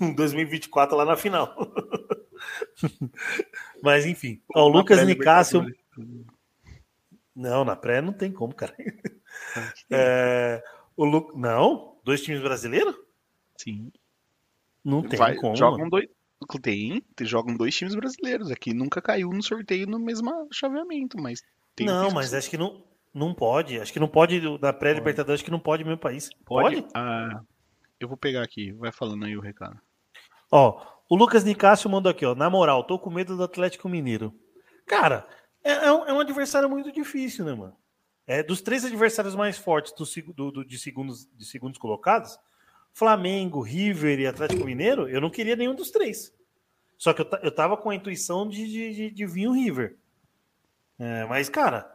Em 0.00 0.14
2024 0.14 0.96
lá 0.96 1.04
na 1.04 1.14
final. 1.14 1.54
Mas 3.84 4.06
enfim. 4.06 4.40
Ó, 4.56 4.64
o 4.64 4.68
Lucas 4.68 5.06
Nicásio. 5.06 5.66
Não, 7.38 7.64
na 7.64 7.76
pré 7.76 8.00
não 8.02 8.12
tem 8.12 8.32
como, 8.32 8.52
cara. 8.52 8.74
É, 9.90 10.62
o 10.96 11.04
Lu... 11.04 11.32
Não? 11.36 11.96
Dois 12.04 12.22
times 12.22 12.42
brasileiros? 12.42 12.96
Sim. 13.56 13.92
Não 14.84 15.02
tem 15.02 15.18
Vai- 15.18 15.36
como. 15.36 15.54
jogam 15.54 15.88
dois. 15.88 16.08
Tem, 16.60 17.00
te- 17.14 17.24
jogam 17.24 17.54
dois 17.56 17.76
times 17.76 17.94
brasileiros 17.94 18.50
aqui. 18.50 18.74
Nunca 18.74 19.00
caiu 19.00 19.30
no 19.30 19.42
sorteio 19.42 19.86
no 19.86 19.98
mesmo 19.98 20.48
chaveamento, 20.52 21.20
mas 21.20 21.40
tem 21.76 21.86
Não, 21.86 22.10
mas 22.10 22.34
acho 22.34 22.50
que 22.50 22.58
não, 22.58 22.84
não 23.14 23.32
pode. 23.34 23.78
Acho 23.80 23.92
que 23.92 24.00
não 24.00 24.08
pode, 24.08 24.58
da 24.58 24.72
pré-Libertadores, 24.72 25.38
acho 25.40 25.44
que 25.44 25.50
não 25.50 25.60
pode 25.60 25.84
no 25.84 25.88
meu 25.90 25.98
país. 25.98 26.30
Pode? 26.44 26.84
Ah, 26.94 27.40
eu 28.00 28.08
vou 28.08 28.16
pegar 28.16 28.42
aqui, 28.42 28.72
vai 28.72 28.90
falando 28.90 29.24
aí 29.24 29.36
o 29.36 29.40
recado. 29.40 29.78
Ó, 30.50 30.84
o 31.08 31.14
Lucas 31.16 31.44
Nicásio 31.44 31.88
mandou 31.90 32.10
aqui, 32.10 32.24
ó. 32.26 32.34
Na 32.34 32.48
moral, 32.50 32.82
tô 32.84 32.98
com 32.98 33.10
medo 33.10 33.36
do 33.36 33.44
Atlético 33.44 33.88
Mineiro. 33.88 34.32
Cara, 34.86 35.28
é, 35.64 35.72
é 35.86 35.92
um, 35.92 36.04
é 36.06 36.12
um 36.12 36.20
adversário 36.20 36.68
muito 36.68 36.90
difícil, 36.92 37.44
né, 37.44 37.54
mano? 37.54 37.76
É, 38.26 38.42
dos 38.42 38.60
três 38.60 38.84
adversários 38.84 39.34
mais 39.34 39.56
fortes 39.56 39.92
do, 39.92 40.32
do- 40.34 40.50
do- 40.52 40.64
de, 40.64 40.78
segundos, 40.78 41.26
de 41.36 41.44
segundos 41.46 41.78
colocados, 41.78 42.38
Flamengo, 42.92 43.60
River 43.60 44.18
e 44.20 44.26
Atlético 44.26 44.64
Mineiro, 44.64 45.08
eu 45.08 45.20
não 45.20 45.30
queria 45.30 45.56
nenhum 45.56 45.74
dos 45.74 45.90
três. 45.90 46.34
Só 46.98 47.12
que 47.12 47.22
eu, 47.22 47.28
eu 47.42 47.50
tava 47.50 47.76
com 47.76 47.90
a 47.90 47.94
intuição 47.94 48.48
de, 48.48 48.66
de, 48.66 48.94
de, 48.94 49.10
de 49.10 49.26
vir 49.26 49.46
o 49.48 49.52
River. 49.52 49.96
É, 50.98 51.24
mas, 51.26 51.48
cara, 51.48 51.90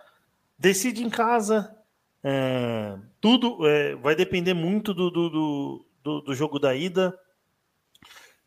decide 0.58 1.04
em 1.04 1.10
casa. 1.10 1.76
é, 2.24 2.98
tudo 3.20 3.68
é, 3.68 3.96
vai 3.96 4.16
depender 4.16 4.54
muito 4.54 4.94
do, 4.94 5.10
do, 5.12 5.30
do- 6.04 6.22
do 6.22 6.34
jogo 6.36 6.58
da 6.58 6.74
ida. 6.76 7.18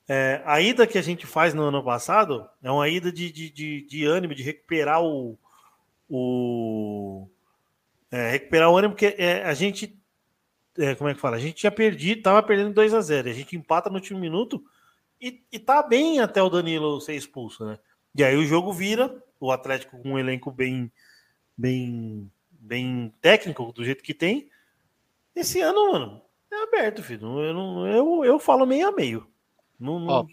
É, 0.09 0.41
a 0.45 0.61
ida 0.61 0.87
que 0.87 0.99
a 0.99 1.03
gente 1.03 1.27
faz 1.27 1.53
no 1.53 1.65
ano 1.65 1.83
passado 1.83 2.49
é 2.63 2.71
uma 2.71 2.89
ida 2.89 3.11
de, 3.11 3.31
de, 3.33 3.51
de, 3.51 3.83
de 3.83 4.05
ânimo, 4.05 4.35
de 4.35 4.43
recuperar 4.43 5.03
o. 5.03 5.37
o 6.09 7.29
é, 8.11 8.31
recuperar 8.31 8.71
o 8.71 8.77
ânimo, 8.77 8.95
porque 8.95 9.17
é, 9.19 9.45
a 9.45 9.53
gente. 9.53 9.99
é, 10.79 10.95
como 10.95 11.11
é 11.11 11.15
que 11.15 11.21
fala? 11.21 11.37
A 11.37 11.41
gente 11.41 11.57
tinha 11.57 11.73
perdido, 11.73 12.23
tava 12.23 12.43
perdendo 12.43 12.73
2 12.73 12.95
a 12.95 13.01
0 13.01 13.29
A 13.29 13.33
gente 13.33 13.57
empata 13.57 13.91
no 13.91 13.97
último 13.97 14.21
minuto 14.21 14.65
e, 15.21 15.43
e 15.51 15.59
tá 15.59 15.83
bem 15.83 16.21
até 16.21 16.41
o 16.43 16.51
Danilo 16.51 17.01
ser 17.01 17.15
expulso, 17.15 17.65
né? 17.65 17.79
E 18.15 18.23
aí 18.23 18.37
o 18.37 18.47
jogo 18.47 18.73
vira, 18.73 19.23
o 19.41 19.51
Atlético 19.51 20.01
com 20.01 20.13
um 20.13 20.19
elenco 20.19 20.51
bem, 20.53 20.91
bem, 21.57 22.31
bem 22.51 23.13
técnico, 23.21 23.73
do 23.73 23.85
jeito 23.85 24.05
que 24.05 24.15
tem. 24.15 24.49
Esse 25.35 25.61
ano, 25.61 25.93
mano, 25.93 26.23
é 26.51 26.63
aberto, 26.63 27.03
filho. 27.03 27.41
Eu, 27.41 27.87
eu, 27.87 28.25
eu 28.25 28.39
falo 28.39 28.65
meio 28.65 28.89
a 28.89 28.93
meio. 28.93 29.27
Não, 29.79 29.99
não- 30.01 30.09
Ó. 30.09 30.27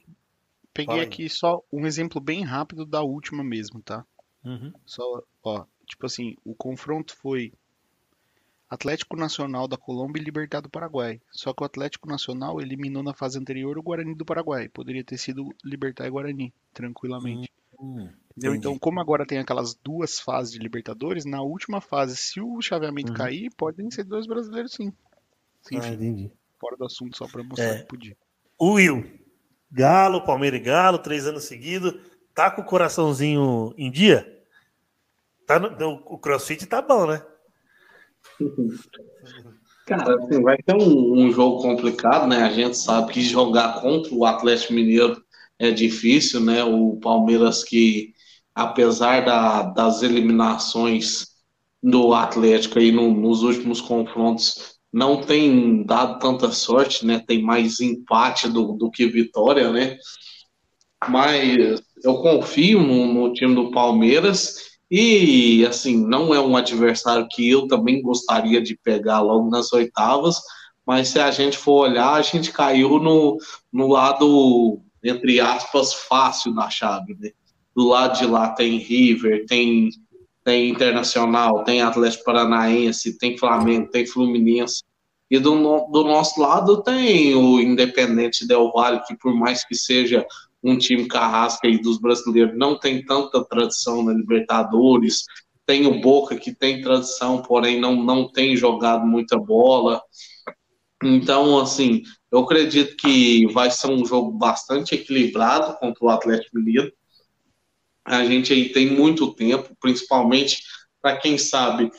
Peguei 0.74 1.02
aqui 1.02 1.30
só 1.30 1.62
um 1.72 1.86
exemplo 1.86 2.20
bem 2.20 2.42
rápido 2.44 2.84
da 2.86 3.02
última 3.04 3.44
mesmo, 3.44 3.80
tá? 3.82 4.04
Uhum. 4.44 4.74
Só, 4.86 5.04
ó, 5.44 5.66
tipo 5.86 6.06
assim, 6.08 6.36
o 6.44 6.56
confronto 6.56 7.16
foi 7.16 7.54
Atlético 8.70 9.16
Nacional 9.16 9.68
da 9.68 9.78
Colômbia 9.78 10.20
e 10.20 10.24
Libertad 10.26 10.64
do 10.64 10.70
Paraguai. 10.70 11.22
Só 11.32 11.54
que 11.54 11.62
o 11.62 11.66
Atlético 11.66 12.10
Nacional 12.10 12.60
eliminou 12.60 13.04
na 13.04 13.14
fase 13.14 13.38
anterior 13.38 13.78
o 13.78 13.84
Guarani 13.84 14.16
do 14.16 14.26
Paraguai. 14.26 14.68
Poderia 14.68 15.04
ter 15.04 15.18
sido 15.20 15.48
Libertad 15.64 16.08
e 16.08 16.10
Guarani, 16.10 16.52
tranquilamente. 16.74 17.52
Hum, 17.80 18.10
entendi. 18.36 18.58
Então, 18.58 18.80
como 18.80 19.00
agora 19.00 19.28
tem 19.28 19.38
aquelas 19.38 19.76
duas 19.76 20.20
fases 20.20 20.54
de 20.54 20.58
Libertadores, 20.60 21.24
na 21.24 21.44
última 21.44 21.80
fase, 21.82 22.18
se 22.18 22.42
o 22.42 22.60
chaveamento 22.62 23.12
Uhum. 23.12 23.18
cair, 23.18 23.52
podem 23.56 23.92
ser 23.92 24.06
dois 24.06 24.26
brasileiros 24.26 24.72
sim. 24.74 24.92
Ah, 25.72 25.78
Enfim, 25.78 25.94
entendi. 25.94 26.32
fora 26.60 26.76
do 26.76 26.86
assunto 26.86 27.16
só 27.16 27.28
pra 27.28 27.44
mostrar 27.44 27.66
É. 27.76 27.80
que 27.82 27.88
podia. 27.88 28.18
O 28.58 28.74
Will. 28.74 29.04
Galo, 29.74 30.24
Palmeiras 30.24 30.60
e 30.60 30.64
Galo, 30.64 31.00
três 31.00 31.26
anos 31.26 31.46
seguidos. 31.46 31.96
Tá 32.36 32.52
com 32.52 32.62
o 32.62 32.66
coraçãozinho 32.66 33.74
em 33.78 33.90
dia? 33.92 34.42
Tá 35.48 35.60
no, 35.60 35.96
o 36.06 36.18
crossfit 36.18 36.66
tá 36.68 36.82
bom, 36.82 37.08
né? 37.08 37.22
Cara, 39.86 40.16
assim, 40.16 40.42
vai 40.42 40.58
ter 40.58 40.76
um, 40.76 41.14
um 41.26 41.32
jogo 41.32 41.62
complicado, 41.62 42.28
né? 42.28 42.44
A 42.44 42.50
gente 42.52 42.78
sabe 42.78 43.12
que 43.12 43.22
jogar 43.22 43.82
contra 43.82 44.14
o 44.14 44.26
Atlético 44.26 44.74
Mineiro 44.74 45.22
é 45.60 45.72
difícil, 45.72 46.40
né? 46.40 46.64
O 46.64 46.98
Palmeiras 47.02 47.64
que, 47.64 48.14
apesar 48.56 49.26
da- 49.26 49.64
das 49.64 50.02
eliminações 50.02 51.28
do 51.82 52.14
Atlético 52.14 52.80
aí 52.80 52.92
no- 52.94 53.14
nos 53.14 53.44
últimos 53.44 53.82
confrontos, 53.82 54.73
não 54.94 55.22
tem 55.22 55.84
dado 55.84 56.20
tanta 56.20 56.52
sorte, 56.52 57.06
né? 57.06 57.20
Tem 57.26 57.42
mais 57.42 57.80
empate 57.80 58.48
do, 58.48 58.74
do 58.74 58.92
que 58.92 59.08
vitória, 59.08 59.72
né? 59.72 59.98
Mas 61.10 61.82
eu 62.04 62.16
confio 62.18 62.80
no, 62.82 63.12
no 63.12 63.34
time 63.34 63.56
do 63.56 63.72
Palmeiras 63.72 64.56
E, 64.92 65.66
assim, 65.66 65.98
não 66.06 66.34
é 66.36 66.40
um 66.40 66.56
adversário 66.56 67.28
que 67.28 67.50
eu 67.50 67.68
também 67.68 68.02
gostaria 68.02 68.62
de 68.62 68.78
pegar 68.78 69.22
logo 69.22 69.50
nas 69.50 69.74
oitavas, 69.74 70.40
mas 70.86 71.08
se 71.08 71.20
a 71.20 71.32
gente 71.32 71.58
for 71.58 71.90
olhar, 71.90 72.14
a 72.14 72.22
gente 72.22 72.52
caiu 72.52 73.00
no, 73.00 73.38
no 73.72 73.88
lado, 73.88 74.80
entre 75.04 75.40
aspas, 75.40 75.94
fácil 75.94 76.54
da 76.54 76.70
chave, 76.70 77.16
né? 77.20 77.32
Do 77.76 77.88
lado 77.88 78.20
de 78.20 78.28
lá 78.28 78.50
tem 78.50 78.78
River, 78.78 79.46
tem, 79.48 79.90
tem 80.44 80.70
Internacional, 80.70 81.64
tem 81.64 81.82
Atlético 81.82 82.26
Paranaense, 82.26 83.18
tem 83.18 83.38
Flamengo, 83.38 83.90
tem 83.90 84.06
Fluminense. 84.06 84.84
E 85.30 85.40
do, 85.40 85.56
do 85.92 86.04
nosso 86.04 86.40
lado 86.40 86.84
tem 86.84 87.34
o 87.34 87.60
Independente 87.60 88.48
Del 88.48 88.72
Valle, 88.72 89.02
que 89.08 89.18
por 89.18 89.34
mais 89.34 89.66
que 89.66 89.76
seja 89.76 90.26
um 90.64 90.78
time 90.78 91.08
carrasca 91.08 91.68
aí 91.68 91.82
dos 91.82 92.00
brasileiros, 92.00 92.58
não 92.58 92.80
tem 92.80 93.04
tanta 93.04 93.44
tradição 93.44 94.04
na 94.04 94.14
Libertadores. 94.14 95.26
Tem 95.66 95.86
o 95.86 96.00
Boca, 96.00 96.36
que 96.38 96.54
tem 96.54 96.82
tradição, 96.82 97.42
porém 97.42 97.80
não, 97.80 97.96
não 97.96 98.32
tem 98.32 98.56
jogado 98.56 99.06
muita 99.06 99.38
bola. 99.38 100.02
Então, 101.04 101.60
assim, 101.60 102.02
eu 102.32 102.40
acredito 102.40 102.96
que 102.96 103.46
vai 103.54 103.70
ser 103.70 103.88
um 103.88 104.06
jogo 104.06 104.32
bastante 104.32 104.96
equilibrado 104.96 105.78
contra 105.80 106.06
o 106.06 106.10
Atlético 106.10 106.58
Mineiro. 106.58 106.92
A 108.06 108.26
gente 108.26 108.52
aí 108.52 108.70
tem 108.70 108.90
muito 108.90 109.34
tempo, 109.34 109.76
principalmente 109.80 110.62
para 111.02 111.18
quem 111.18 111.38
sabe 111.38 111.92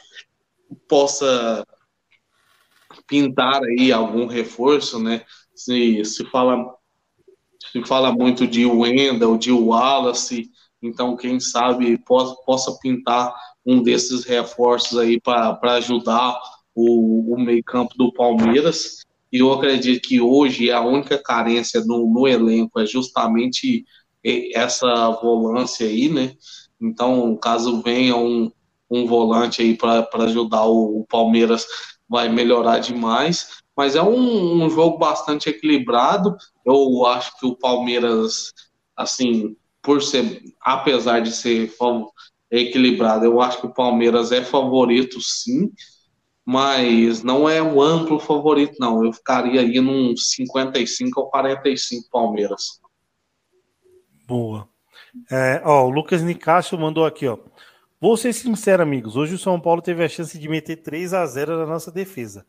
possa 0.89 1.67
pintar 3.07 3.63
aí 3.63 3.93
algum 3.93 4.27
reforço, 4.27 4.99
né? 4.99 5.25
Se, 5.55 6.05
se 6.05 6.25
fala 6.31 6.75
se 7.73 7.85
fala 7.85 8.13
muito 8.13 8.47
de 8.47 8.65
Wendell, 8.67 9.37
de 9.37 9.51
Wallace, 9.51 10.51
então 10.81 11.17
quem 11.17 11.41
sabe 11.41 11.99
possa, 11.99 12.37
possa 12.45 12.79
pintar 12.81 13.35
um 13.67 13.83
desses 13.83 14.25
reforços 14.25 14.99
aí 14.99 15.21
para 15.21 15.59
ajudar 15.77 16.39
o, 16.75 17.35
o 17.35 17.41
meio-campo 17.41 17.95
do 17.97 18.13
Palmeiras. 18.13 19.05
E 19.33 19.39
eu 19.39 19.53
acredito 19.53 20.07
que 20.07 20.21
hoje 20.21 20.71
a 20.71 20.81
única 20.83 21.19
carência 21.19 21.83
no, 21.85 22.07
no 22.09 22.29
elenco 22.29 22.79
é 22.79 22.87
justamente 22.87 23.85
essa 24.55 25.11
volância 25.23 25.87
aí, 25.87 26.09
né? 26.09 26.35
Então, 26.81 27.37
caso 27.37 27.83
venha 27.83 28.17
um, 28.17 28.51
um 28.91 29.07
volante 29.07 29.63
aí 29.63 29.77
para 29.77 30.07
ajudar 30.25 30.65
o, 30.65 31.01
o, 31.01 31.07
Palmeiras, 31.07 31.67
vai 32.09 32.29
melhorar 32.29 32.79
demais. 32.79 33.63
Mas 33.77 33.97
é 33.97 34.03
um, 34.03 34.65
um, 34.65 34.71
jogo 34.71 34.99
bastante 34.99 35.49
equilibrado. 35.49 36.37
Eu 36.65 37.07
acho 37.07 37.39
que 37.39 37.47
o 37.47 37.57
Palmeiras, 37.57 38.53
assim, 38.97 39.57
por 39.83 40.03
ser, 40.03 40.43
apesar 40.61 41.21
de 41.21 41.33
ser 41.33 41.73
equilibrado, 42.51 43.25
eu 43.25 43.41
acho 43.41 43.61
que 43.61 43.67
o 43.67 43.75
Palmeiras 43.75 44.33
é 44.33 44.43
favorito, 44.43 45.21
sim 45.21 45.71
mas 46.45 47.23
não 47.23 47.49
é 47.49 47.63
um 47.63 47.81
amplo 47.81 48.21
favorito, 48.21 48.77
não. 48.79 49.05
Eu 49.05 49.13
ficaria 49.13 49.63
aí 49.63 49.81
num 49.81 50.15
55 50.15 51.21
ou 51.21 51.31
45 51.31 52.09
Palmeiras. 52.11 52.81
Boa. 54.27 54.69
É, 55.31 55.61
ó, 55.65 55.87
o 55.87 55.91
Lucas 55.91 56.23
Nicásio 56.23 56.79
mandou 56.79 57.05
aqui, 57.05 57.27
ó. 57.27 57.39
Vou 58.01 58.17
ser 58.17 58.33
sincero, 58.33 58.83
amigos. 58.83 59.17
Hoje 59.17 59.35
o 59.35 59.39
São 59.39 59.61
Paulo 59.61 59.83
teve 59.83 60.05
a 60.05 60.09
chance 60.09 60.39
de 60.39 60.49
meter 60.49 60.77
3 60.77 61.15
a 61.15 61.27
0 61.27 61.59
na 61.59 61.67
nossa 61.67 61.91
defesa. 61.91 62.47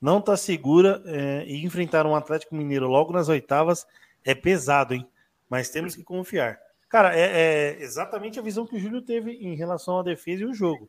Não 0.00 0.18
está 0.18 0.36
segura 0.36 1.02
é, 1.06 1.44
e 1.46 1.64
enfrentar 1.64 2.06
um 2.06 2.14
Atlético 2.14 2.54
Mineiro 2.54 2.86
logo 2.86 3.12
nas 3.12 3.28
oitavas 3.28 3.86
é 4.24 4.34
pesado, 4.34 4.94
hein? 4.94 5.06
Mas 5.48 5.70
temos 5.70 5.94
que 5.94 6.02
confiar. 6.02 6.58
Cara, 6.88 7.16
é, 7.16 7.76
é 7.78 7.82
exatamente 7.82 8.38
a 8.38 8.42
visão 8.42 8.66
que 8.66 8.76
o 8.76 8.78
Júlio 8.78 9.02
teve 9.02 9.32
em 9.32 9.54
relação 9.54 9.98
à 9.98 10.02
defesa 10.02 10.42
e 10.42 10.46
o 10.46 10.54
jogo. 10.54 10.88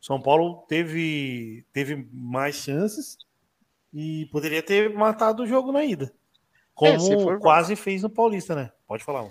São 0.00 0.20
Paulo 0.20 0.64
teve, 0.68 1.64
teve 1.72 2.08
mais 2.12 2.56
chances 2.56 3.18
e 3.92 4.26
poderia 4.26 4.62
ter 4.62 4.94
matado 4.94 5.42
o 5.42 5.46
jogo 5.46 5.72
na 5.72 5.84
ida. 5.84 6.12
Como 6.78 6.92
é, 6.92 6.98
for... 6.98 7.40
quase 7.40 7.74
fez 7.74 8.02
no 8.02 8.08
Paulista, 8.08 8.54
né? 8.54 8.70
Pode 8.86 9.02
falar. 9.02 9.28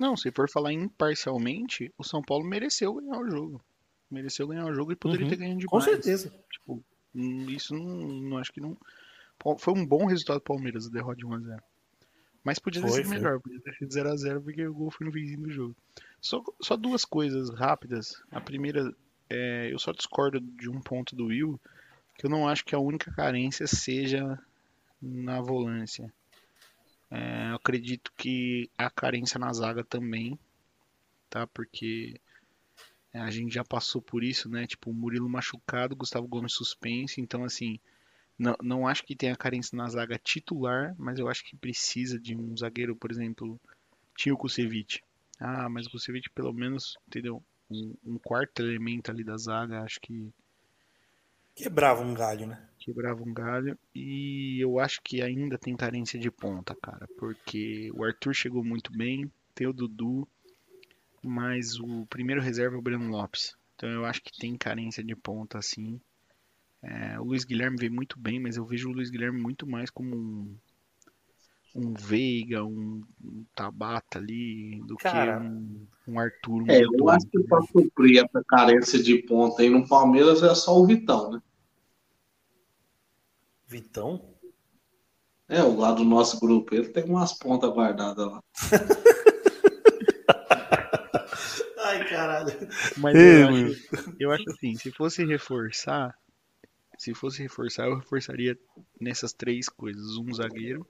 Não, 0.00 0.16
se 0.16 0.32
for 0.32 0.48
falar 0.48 0.72
imparcialmente, 0.72 1.92
o 1.98 2.02
São 2.02 2.22
Paulo 2.22 2.46
mereceu 2.46 2.94
ganhar 2.94 3.18
o 3.18 3.30
jogo. 3.30 3.62
Mereceu 4.10 4.48
ganhar 4.48 4.64
o 4.64 4.74
jogo 4.74 4.92
e 4.92 4.96
poderia 4.96 5.26
uhum. 5.26 5.30
ter 5.30 5.36
ganhado 5.36 5.60
demais. 5.60 5.70
Com 5.70 5.80
certeza. 5.82 6.32
Tipo, 6.50 6.82
hum, 7.14 7.46
isso 7.50 7.74
não, 7.74 7.84
não 7.84 8.38
acho 8.38 8.50
que 8.50 8.60
não. 8.60 8.74
Foi 9.58 9.74
um 9.74 9.84
bom 9.84 10.06
resultado 10.06 10.38
do 10.38 10.44
Palmeiras, 10.44 10.86
a 10.86 10.90
derrota 10.90 11.16
de 11.16 11.26
1x0. 11.26 11.58
Mas 12.42 12.58
podia 12.58 12.80
ter 12.80 12.88
foi, 12.88 12.96
sido 12.96 13.08
foi. 13.08 13.18
melhor, 13.18 13.38
podia 13.38 13.60
ter 13.60 13.74
sido 13.74 13.90
0x0 13.90 14.42
porque 14.42 14.66
o 14.66 14.72
gol 14.72 14.90
foi 14.90 15.06
no 15.06 15.12
vizinho 15.12 15.42
do 15.42 15.50
jogo. 15.50 15.76
Só, 16.22 16.42
só 16.58 16.74
duas 16.74 17.04
coisas 17.04 17.50
rápidas. 17.50 18.22
A 18.30 18.40
primeira, 18.40 18.90
é, 19.28 19.70
eu 19.70 19.78
só 19.78 19.92
discordo 19.92 20.40
de 20.40 20.70
um 20.70 20.80
ponto 20.80 21.14
do 21.14 21.26
Will, 21.26 21.60
que 22.16 22.24
eu 22.24 22.30
não 22.30 22.48
acho 22.48 22.64
que 22.64 22.74
a 22.74 22.78
única 22.78 23.12
carência 23.12 23.66
seja 23.66 24.40
na 25.02 25.42
volância. 25.42 26.10
É, 27.10 27.50
eu 27.50 27.56
acredito 27.56 28.12
que 28.16 28.70
a 28.76 28.90
carência 28.90 29.38
na 29.38 29.52
zaga 29.52 29.84
também, 29.84 30.38
tá? 31.30 31.46
Porque 31.46 32.20
a 33.12 33.30
gente 33.30 33.54
já 33.54 33.64
passou 33.64 34.02
por 34.02 34.22
isso, 34.22 34.48
né? 34.48 34.66
Tipo, 34.66 34.92
Murilo 34.92 35.28
machucado, 35.28 35.96
Gustavo 35.96 36.28
Gomes 36.28 36.52
suspense, 36.52 37.20
então 37.20 37.44
assim, 37.44 37.80
não, 38.38 38.56
não 38.62 38.86
acho 38.86 39.04
que 39.04 39.16
tenha 39.16 39.36
carência 39.36 39.76
na 39.76 39.88
zaga 39.88 40.18
titular, 40.18 40.94
mas 40.98 41.18
eu 41.18 41.28
acho 41.28 41.44
que 41.44 41.56
precisa 41.56 42.18
de 42.18 42.36
um 42.36 42.56
zagueiro, 42.56 42.94
por 42.96 43.10
exemplo, 43.10 43.60
tinha 44.16 44.34
o 44.34 44.38
Kusevich. 44.38 45.02
Ah, 45.40 45.68
mas 45.68 45.86
o 45.86 45.90
Kusevich 45.90 46.30
pelo 46.30 46.52
menos, 46.52 46.96
entendeu? 47.06 47.42
um, 47.70 47.94
um, 48.04 48.18
quarto 48.18 48.60
elemento 48.60 49.10
ali 49.10 49.22
da 49.22 49.36
zaga, 49.36 49.82
acho 49.82 50.00
que. 50.00 50.32
Quebrava 51.58 52.02
um 52.02 52.14
galho, 52.14 52.46
né? 52.46 52.68
Quebrava 52.78 53.20
um 53.20 53.34
galho. 53.34 53.76
E 53.92 54.62
eu 54.62 54.78
acho 54.78 55.02
que 55.02 55.20
ainda 55.20 55.58
tem 55.58 55.74
carência 55.74 56.16
de 56.16 56.30
ponta, 56.30 56.72
cara. 56.80 57.08
Porque 57.18 57.90
o 57.96 58.04
Arthur 58.04 58.32
chegou 58.32 58.62
muito 58.62 58.96
bem, 58.96 59.28
tem 59.56 59.66
o 59.66 59.72
Dudu, 59.72 60.26
mas 61.20 61.80
o 61.80 62.06
primeiro 62.06 62.40
reserva 62.40 62.76
é 62.76 62.78
o 62.78 62.82
Breno 62.82 63.10
Lopes. 63.10 63.56
Então 63.74 63.88
eu 63.88 64.04
acho 64.04 64.22
que 64.22 64.38
tem 64.38 64.56
carência 64.56 65.02
de 65.02 65.16
ponta, 65.16 65.58
assim. 65.58 66.00
É, 66.80 67.18
o 67.18 67.24
Luiz 67.24 67.42
Guilherme 67.42 67.76
veio 67.76 67.92
muito 67.92 68.16
bem, 68.16 68.38
mas 68.38 68.56
eu 68.56 68.64
vejo 68.64 68.88
o 68.88 68.92
Luiz 68.92 69.10
Guilherme 69.10 69.40
muito 69.40 69.66
mais 69.66 69.90
como 69.90 70.14
um, 70.14 70.56
um 71.78 71.94
Veiga, 71.94 72.64
um, 72.64 73.02
um, 73.22 73.44
Tabata 73.54 74.18
ali, 74.18 74.80
do 74.84 74.96
Cara, 74.96 75.40
que 75.40 75.46
um, 75.46 75.86
um 76.08 76.18
Arthur. 76.18 76.62
Um 76.62 76.70
é, 76.70 76.82
eu 76.82 77.08
acho 77.08 77.26
que 77.26 77.38
para 77.44 77.62
suprir 77.62 78.24
essa 78.24 78.42
carência 78.44 79.02
de 79.02 79.18
ponta 79.22 79.62
aí 79.62 79.70
no 79.70 79.86
Palmeiras 79.86 80.42
é 80.42 80.54
só 80.54 80.76
o 80.76 80.86
Vitão, 80.86 81.30
né? 81.30 81.42
Vitão? 83.66 84.34
É, 85.48 85.62
o 85.62 85.76
lado 85.76 86.02
do 86.02 86.04
nosso 86.04 86.40
grupo, 86.40 86.74
ele 86.74 86.88
tem 86.88 87.04
umas 87.04 87.32
pontas 87.32 87.70
guardadas 87.70 88.26
lá. 88.26 88.42
Ai, 91.84 92.06
caralho. 92.08 92.52
Mas 92.98 93.16
eu, 93.16 93.48
acho, 93.48 94.14
eu 94.20 94.30
acho 94.30 94.50
assim, 94.50 94.74
se 94.74 94.90
fosse 94.90 95.24
reforçar, 95.24 96.14
se 96.98 97.14
fosse 97.14 97.40
reforçar, 97.40 97.86
eu 97.86 97.96
reforçaria 97.96 98.58
nessas 99.00 99.32
três 99.32 99.70
coisas. 99.70 100.18
Um 100.18 100.34
zagueiro, 100.34 100.86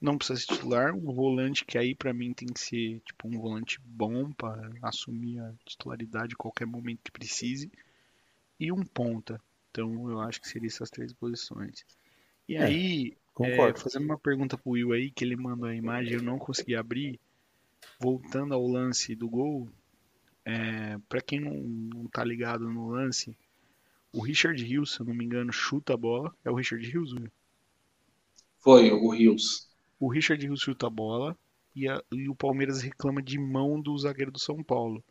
não 0.00 0.16
precisa 0.16 0.38
ser 0.38 0.46
titular. 0.46 0.94
Um 0.94 1.12
volante 1.12 1.64
que 1.64 1.76
aí 1.76 1.94
para 1.94 2.12
mim 2.12 2.32
tem 2.32 2.48
que 2.48 2.60
ser 2.60 3.00
tipo 3.00 3.28
um 3.28 3.38
volante 3.38 3.80
bom 3.84 4.32
para 4.32 4.70
assumir 4.82 5.40
a 5.40 5.52
titularidade 5.64 6.34
a 6.34 6.36
qualquer 6.36 6.66
momento 6.66 7.02
que 7.02 7.10
precise. 7.10 7.70
E 8.58 8.70
um 8.72 8.84
ponta. 8.84 9.40
Então 9.70 10.10
eu 10.10 10.20
acho 10.20 10.40
que 10.40 10.48
seria 10.48 10.68
essas 10.68 10.90
três 10.90 11.12
posições. 11.12 11.84
E 12.48 12.56
é, 12.56 12.62
aí, 12.62 13.16
é, 13.40 13.74
fazendo 13.74 14.04
uma 14.04 14.18
pergunta 14.18 14.56
pro 14.56 14.72
Will 14.72 14.92
aí, 14.92 15.10
que 15.10 15.24
ele 15.24 15.36
mandou 15.36 15.68
a 15.68 15.74
imagem 15.74 16.14
eu 16.14 16.22
não 16.22 16.38
consegui 16.38 16.74
abrir. 16.74 17.20
Voltando 18.00 18.54
ao 18.54 18.66
lance 18.66 19.14
do 19.14 19.28
gol, 19.28 19.68
é, 20.44 20.98
para 21.08 21.20
quem 21.20 21.40
não, 21.40 21.54
não 21.54 22.06
tá 22.06 22.24
ligado 22.24 22.68
no 22.68 22.88
lance, 22.88 23.36
o 24.12 24.20
Richard 24.20 24.60
Hills, 24.64 24.94
se 24.94 25.00
eu 25.00 25.06
não 25.06 25.14
me 25.14 25.24
engano, 25.24 25.52
chuta 25.52 25.94
a 25.94 25.96
bola. 25.96 26.34
É 26.44 26.50
o 26.50 26.54
Richard 26.54 26.84
Hills, 26.84 27.14
Will? 27.14 27.30
Foi, 28.58 28.90
o 28.90 29.14
Hills 29.14 29.67
o 29.98 30.08
Richard 30.08 30.44
Rios 30.44 30.60
chuta 30.60 30.86
a 30.86 30.90
bola 30.90 31.36
e, 31.74 31.88
a, 31.88 32.02
e, 32.12 32.28
o 32.28 32.34
Palmeiras 32.34 32.82
reclama 32.82 33.22
de 33.22 33.38
mão 33.38 33.80
do 33.80 33.96
zagueiro 33.98 34.30
do 34.30 34.38
São 34.38 34.62
Paulo. 34.62 35.02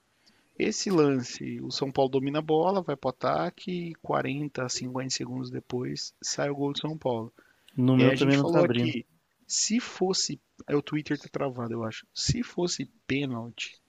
Esse 0.57 0.89
lance, 0.89 1.61
o 1.61 1.71
São 1.71 1.91
Paulo 1.91 2.09
domina 2.09 2.39
a 2.39 2.41
bola, 2.41 2.81
vai 2.81 2.95
para 2.95 3.07
o 3.07 3.11
ataque, 3.11 3.93
40, 4.01 4.67
50 4.67 5.09
segundos 5.11 5.51
depois 5.51 6.13
sai 6.21 6.49
o 6.49 6.55
gol 6.55 6.73
do 6.73 6.79
São 6.79 6.97
Paulo. 6.97 7.31
No 7.75 7.93
e 7.93 7.97
meu 7.97 8.17
também 8.17 8.37
não 8.37 8.51
tá 8.51 8.59
abrindo. 8.59 8.89
Aqui, 8.89 9.05
se 9.45 9.79
fosse, 9.79 10.41
é 10.67 10.75
o 10.75 10.81
Twitter 10.81 11.17
tá 11.17 11.29
travado, 11.31 11.73
eu 11.73 11.83
acho. 11.83 12.05
Se 12.13 12.43
fosse 12.43 12.85
pênalti, 13.05 13.79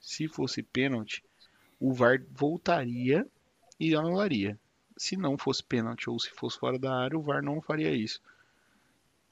se 0.00 0.26
fosse 0.26 0.62
pênalti, 0.62 1.22
o 1.78 1.92
VAR 1.92 2.20
voltaria 2.32 3.26
e 3.78 3.94
anularia. 3.94 4.58
Se 4.96 5.16
não 5.16 5.36
fosse 5.36 5.62
pênalti 5.62 6.08
ou 6.08 6.18
se 6.18 6.30
fosse 6.30 6.58
fora 6.58 6.78
da 6.78 6.96
área, 6.96 7.18
o 7.18 7.22
VAR 7.22 7.42
não 7.42 7.60
faria 7.60 7.92
isso. 7.92 8.20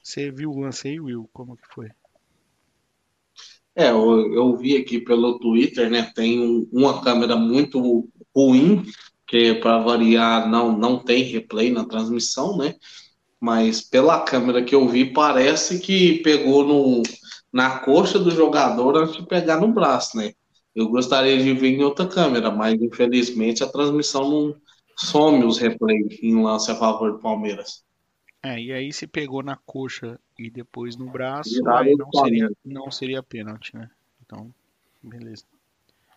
Você 0.03 0.31
viu 0.31 0.51
o 0.51 0.61
lance 0.61 0.87
aí, 0.87 1.01
Will? 1.01 1.31
Como 1.33 1.57
que 1.57 1.67
foi? 1.75 1.89
É, 3.75 3.91
eu, 3.91 4.33
eu 4.35 4.57
vi 4.57 4.77
aqui 4.77 5.01
pelo 5.01 5.39
Twitter, 5.39 5.91
né? 5.91 6.11
Tem 6.15 6.41
um- 6.41 6.69
uma 6.73 7.03
câmera 7.03 7.37
muito 7.37 8.09
ruim, 8.35 8.83
que 9.27 9.55
para 9.55 9.79
variar 9.79 10.49
não, 10.51 10.77
não 10.77 10.99
tem 11.03 11.23
replay 11.25 11.71
na 11.71 11.85
transmissão, 11.87 12.57
né? 12.57 12.75
Mas 13.41 13.83
pela 13.83 14.21
câmera 14.25 14.65
que 14.65 14.75
eu 14.75 14.89
vi, 14.89 15.13
parece 15.13 15.81
que 15.81 16.21
pegou 16.23 16.65
no, 16.67 17.03
na 17.53 17.81
coxa 17.81 18.19
do 18.19 18.31
jogador 18.31 18.97
antes 18.99 19.17
de 19.17 19.27
pegar 19.27 19.61
no 19.61 19.73
braço, 19.73 20.17
né? 20.19 20.33
Eu 20.75 20.89
gostaria 20.91 21.39
de 21.39 21.53
ver 21.55 21.71
em 21.71 21.85
outra 21.85 22.07
câmera, 22.09 22.51
mas 22.51 22.81
infelizmente 22.81 23.65
a 23.65 23.69
transmissão 23.69 24.31
não 24.31 24.57
some 24.99 25.45
os 25.45 25.59
replays 25.59 26.19
em 26.23 26.43
lance 26.43 26.71
a 26.71 26.77
favor 26.77 27.13
do 27.13 27.21
Palmeiras. 27.21 27.85
É, 28.43 28.61
e 28.61 28.72
aí 28.72 28.93
se 28.93 29.07
pegou 29.07 29.43
na 29.43 29.57
coxa 29.57 30.18
e 30.38 30.51
depois 30.51 30.97
no 30.97 31.09
braço, 31.09 31.66
aí 31.68 31.95
não 31.97 32.12
seria, 32.12 32.51
não 32.64 32.90
seria 32.90 33.22
pênalti, 33.22 33.76
né? 33.76 33.88
Então, 34.20 34.53
beleza. 35.03 35.45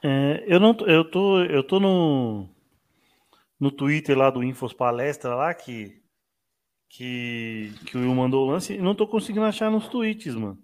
É, 0.04 0.44
eu 0.48 0.60
não, 0.60 0.74
tô- 0.74 0.88
eu 0.88 1.10
tô, 1.10 1.44
eu 1.44 1.64
tô 1.64 1.80
no 1.80 2.50
no 3.60 3.72
Twitter 3.72 4.18
lá 4.18 4.30
do 4.30 4.44
Infos 4.44 4.74
Palestra 4.74 5.34
lá 5.36 5.54
que 5.54 6.02
que 6.90 7.72
que 7.86 7.98
o 7.98 8.02
Will 8.02 8.16
mandou 8.16 8.46
o 8.46 8.52
lance 8.52 8.74
e 8.74 8.82
não 8.82 8.96
tô 8.96 9.08
conseguindo 9.08 9.46
achar 9.46 9.70
nos 9.72 9.88
tweets, 9.88 10.36
mano. 10.36 10.62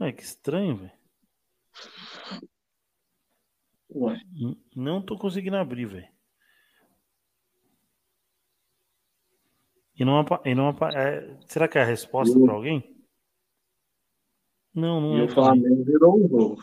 É 0.00 0.12
que 0.12 0.22
estranho, 0.22 0.76
velho. 0.76 0.92
Não 4.74 5.00
tô 5.00 5.16
conseguindo 5.16 5.56
abrir, 5.56 5.86
velho. 5.86 6.13
E 9.98 10.04
não, 10.04 10.24
e 10.44 10.54
não 10.54 10.68
é, 10.94 11.36
será 11.46 11.68
que 11.68 11.78
é 11.78 11.82
a 11.82 11.84
resposta 11.84 12.38
para 12.38 12.52
alguém? 12.52 12.94
Não, 14.74 15.00
não 15.00 15.18
E 15.18 15.20
é. 15.20 15.24
o 15.24 15.28
Flamengo 15.28 15.84
virou 15.84 16.16
um 16.24 16.28
jogo. 16.28 16.62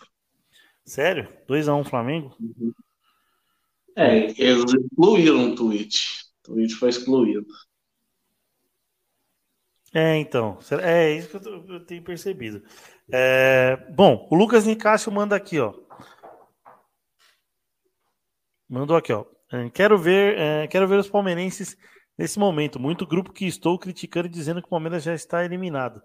Sério? 0.85 1.27
2x1 1.47 1.83
Flamengo? 1.83 2.35
É, 3.95 4.17
eles 4.41 4.73
excluíram 4.73 5.51
o 5.51 5.55
tweet. 5.55 5.97
O 6.39 6.43
tweet 6.53 6.75
foi 6.75 6.89
excluído. 6.89 7.45
É, 9.93 10.17
então. 10.17 10.57
É 10.81 11.11
isso 11.11 11.29
que 11.29 11.35
eu, 11.37 11.41
tô- 11.41 11.73
eu 11.73 11.85
tenho 11.85 12.03
percebido. 12.03 12.63
É, 13.11 13.75
bom, 13.93 14.27
o 14.31 14.35
Lucas 14.35 14.65
Nicásio 14.65 15.11
manda 15.11 15.35
aqui, 15.35 15.59
ó. 15.59 15.73
Mandou 18.69 18.95
aqui, 18.95 19.11
ó. 19.13 19.25
É, 19.51 19.69
Quero 19.69 19.97
ver, 19.97 20.37
é, 20.37 20.67
quero 20.67 20.87
ver 20.87 20.99
os 20.99 21.09
palmeirenses 21.09 21.77
nesse 22.21 22.37
momento. 22.37 22.79
Muito 22.79 23.05
grupo 23.05 23.33
que 23.33 23.45
estou 23.45 23.77
criticando 23.79 24.27
e 24.27 24.31
dizendo 24.31 24.61
que 24.61 24.67
o 24.67 24.69
Palmeiras 24.69 25.03
já 25.03 25.13
está 25.13 25.43
eliminado. 25.43 26.01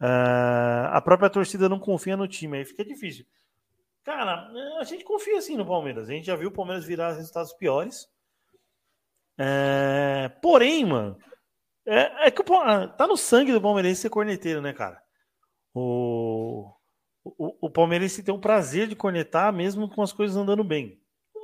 É, 0.00 0.06
a 0.90 1.00
própria 1.00 1.28
torcida 1.28 1.68
não 1.68 1.78
confia 1.78 2.16
no 2.16 2.28
time, 2.28 2.58
aí 2.58 2.64
fica 2.64 2.84
difícil. 2.84 3.26
Cara, 4.04 4.48
a 4.80 4.84
gente 4.84 5.04
confia 5.04 5.42
sim 5.42 5.56
no 5.56 5.66
Palmeiras. 5.66 6.08
A 6.08 6.12
gente 6.12 6.26
já 6.26 6.36
viu 6.36 6.48
o 6.48 6.52
Palmeiras 6.52 6.84
virar 6.84 7.12
resultados 7.12 7.52
piores. 7.52 8.08
É, 9.36 10.30
porém, 10.40 10.84
mano, 10.84 11.18
é, 11.84 12.28
é 12.28 12.30
que 12.30 12.40
o 12.40 12.44
Pa- 12.44 12.88
tá 12.88 13.06
no 13.06 13.16
sangue 13.16 13.52
do 13.52 13.60
palmeirense 13.60 14.02
ser 14.02 14.10
corneteiro, 14.10 14.60
né, 14.60 14.72
cara? 14.72 15.00
O, 15.74 16.72
o, 17.24 17.66
o 17.66 17.70
palmeirense 17.70 18.22
tem 18.22 18.34
o 18.34 18.40
prazer 18.40 18.88
de 18.88 18.96
cornetar 18.96 19.52
mesmo 19.52 19.88
com 19.88 20.02
as 20.02 20.12
coisas 20.12 20.36
andando 20.36 20.64
bem. 20.64 21.00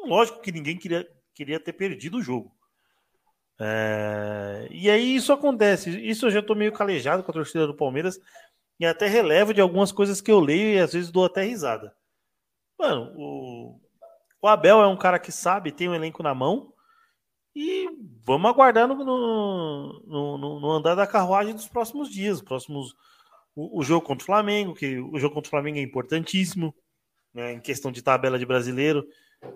Lógico 0.07 0.41
que 0.41 0.53
ninguém 0.53 0.77
queria, 0.77 1.07
queria 1.35 1.61
ter 1.61 1.73
perdido 1.73 2.19
o 2.19 2.23
jogo. 2.23 2.53
É, 3.61 4.69
e 4.71 4.91
aí 4.91 5.15
isso 5.17 5.33
acontece. 5.33 5.91
Isso 6.07 6.27
eu 6.27 6.31
já 6.31 6.43
tô 6.43 6.55
meio 6.55 6.73
calejado 6.73 7.23
com 7.23 7.31
a 7.31 7.35
torcida 7.35 7.67
do 7.67 7.75
Palmeiras 7.77 8.19
e 8.81 8.87
até 8.87 9.07
relevo 9.07 9.55
de 9.55 9.61
algumas 9.61 9.93
coisas 9.93 10.21
que 10.21 10.31
eu 10.31 10.41
leio 10.41 10.75
e 10.75 10.79
às 10.81 10.93
vezes 10.93 11.11
dou 11.11 11.25
até 11.25 11.43
risada. 11.45 11.95
Mano, 12.79 13.13
o, 13.17 13.81
o 14.43 14.49
Abel 14.49 14.81
é 14.83 14.87
um 14.89 14.97
cara 14.97 15.19
que 15.19 15.33
sabe, 15.33 15.73
tem 15.73 15.89
um 15.89 15.95
elenco 15.95 16.23
na 16.23 16.35
mão. 16.35 16.73
E 17.57 17.89
vamos 18.25 18.51
aguardar 18.51 18.89
no, 18.89 18.97
no, 18.97 20.39
no- 20.39 20.61
no 20.61 20.71
andar 20.73 20.95
da 20.97 21.07
carruagem 21.07 21.55
dos 21.55 21.69
próximos 21.69 22.11
dias. 22.11 22.43
Próximos, 22.43 22.95
o, 23.55 23.81
o 23.81 23.85
jogo 23.85 24.07
contra 24.07 24.23
o 24.23 24.27
Flamengo, 24.27 24.75
que 24.75 24.99
o 24.99 25.19
jogo 25.19 25.35
contra 25.35 25.49
o 25.49 25.51
Flamengo 25.51 25.79
é 25.79 25.83
importantíssimo, 25.83 26.75
né, 27.35 27.53
em 27.55 27.61
questão 27.61 27.93
de 27.93 28.03
tabela 28.03 28.39
de 28.39 28.47
brasileiro. 28.47 29.07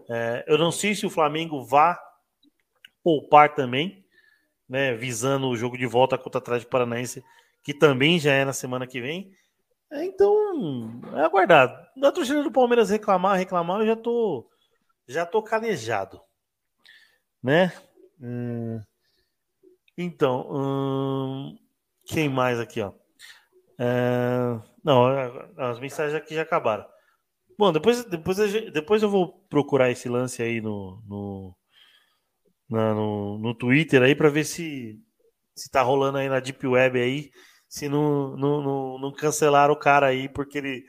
É, 0.09 0.45
eu 0.47 0.59
não 0.59 0.71
sei 0.73 0.95
se 0.95 1.07
o 1.07 1.11
Flamengo 1.11 1.65
vá 1.65 1.99
poupar 3.03 3.55
também, 3.55 4.05
né, 4.69 4.95
visando 4.95 5.49
o 5.49 5.57
jogo 5.57 5.77
de 5.79 5.87
volta 5.87 6.19
contra 6.19 6.39
o 6.39 6.43
Atlético 6.43 6.71
Paranaense, 6.71 7.25
que 7.63 7.73
também 7.75 8.19
já 8.19 8.33
é 8.33 8.45
na 8.45 8.53
semana 8.53 8.87
que 8.87 9.01
vem. 9.01 9.33
É, 9.91 10.05
então, 10.05 11.01
é 11.17 11.23
aguardar. 11.23 11.91
Da 11.97 12.13
torcida 12.13 12.43
do 12.43 12.53
Palmeiras 12.53 12.91
reclamar, 12.91 13.39
reclamar, 13.39 13.81
eu 13.81 13.87
já 13.87 13.97
tô, 13.97 14.49
já 15.07 15.25
tô 15.25 15.43
calejado, 15.43 16.21
né? 17.43 17.73
Hum, 18.21 18.81
então, 19.97 20.47
hum, 20.51 21.59
quem 22.07 22.29
mais 22.29 22.61
aqui, 22.61 22.81
ó? 22.81 22.93
É, 23.79 24.61
não, 24.85 25.07
as 25.57 25.79
mensagens 25.79 26.15
aqui 26.15 26.35
já 26.35 26.43
acabaram. 26.43 26.87
Bom, 27.59 27.73
depois, 27.73 28.05
depois, 28.05 28.39
depois 28.73 29.03
eu 29.03 29.11
vou 29.11 29.45
procurar 29.49 29.91
esse 29.91 30.09
lance 30.09 30.43
aí 30.43 30.61
no, 30.61 31.03
no, 31.07 31.57
na- 32.71 32.95
no, 32.95 33.39
no 33.39 33.55
Twitter 33.55 34.03
aí 34.03 34.15
para 34.15 34.29
ver 34.31 34.45
se, 34.45 34.99
se 35.57 35.71
tá 35.71 35.83
rolando 35.83 36.19
aí 36.19 36.29
na 36.29 36.41
Deep 36.41 36.67
Web 36.67 37.01
aí, 37.01 37.31
se 37.69 37.89
não, 37.89 38.37
não, 38.37 38.63
não, 38.63 38.99
não 39.01 39.13
cancelaram 39.15 39.75
o 39.75 39.79
cara 39.79 40.07
aí 40.09 40.29
porque 40.29 40.59
ele 40.59 40.85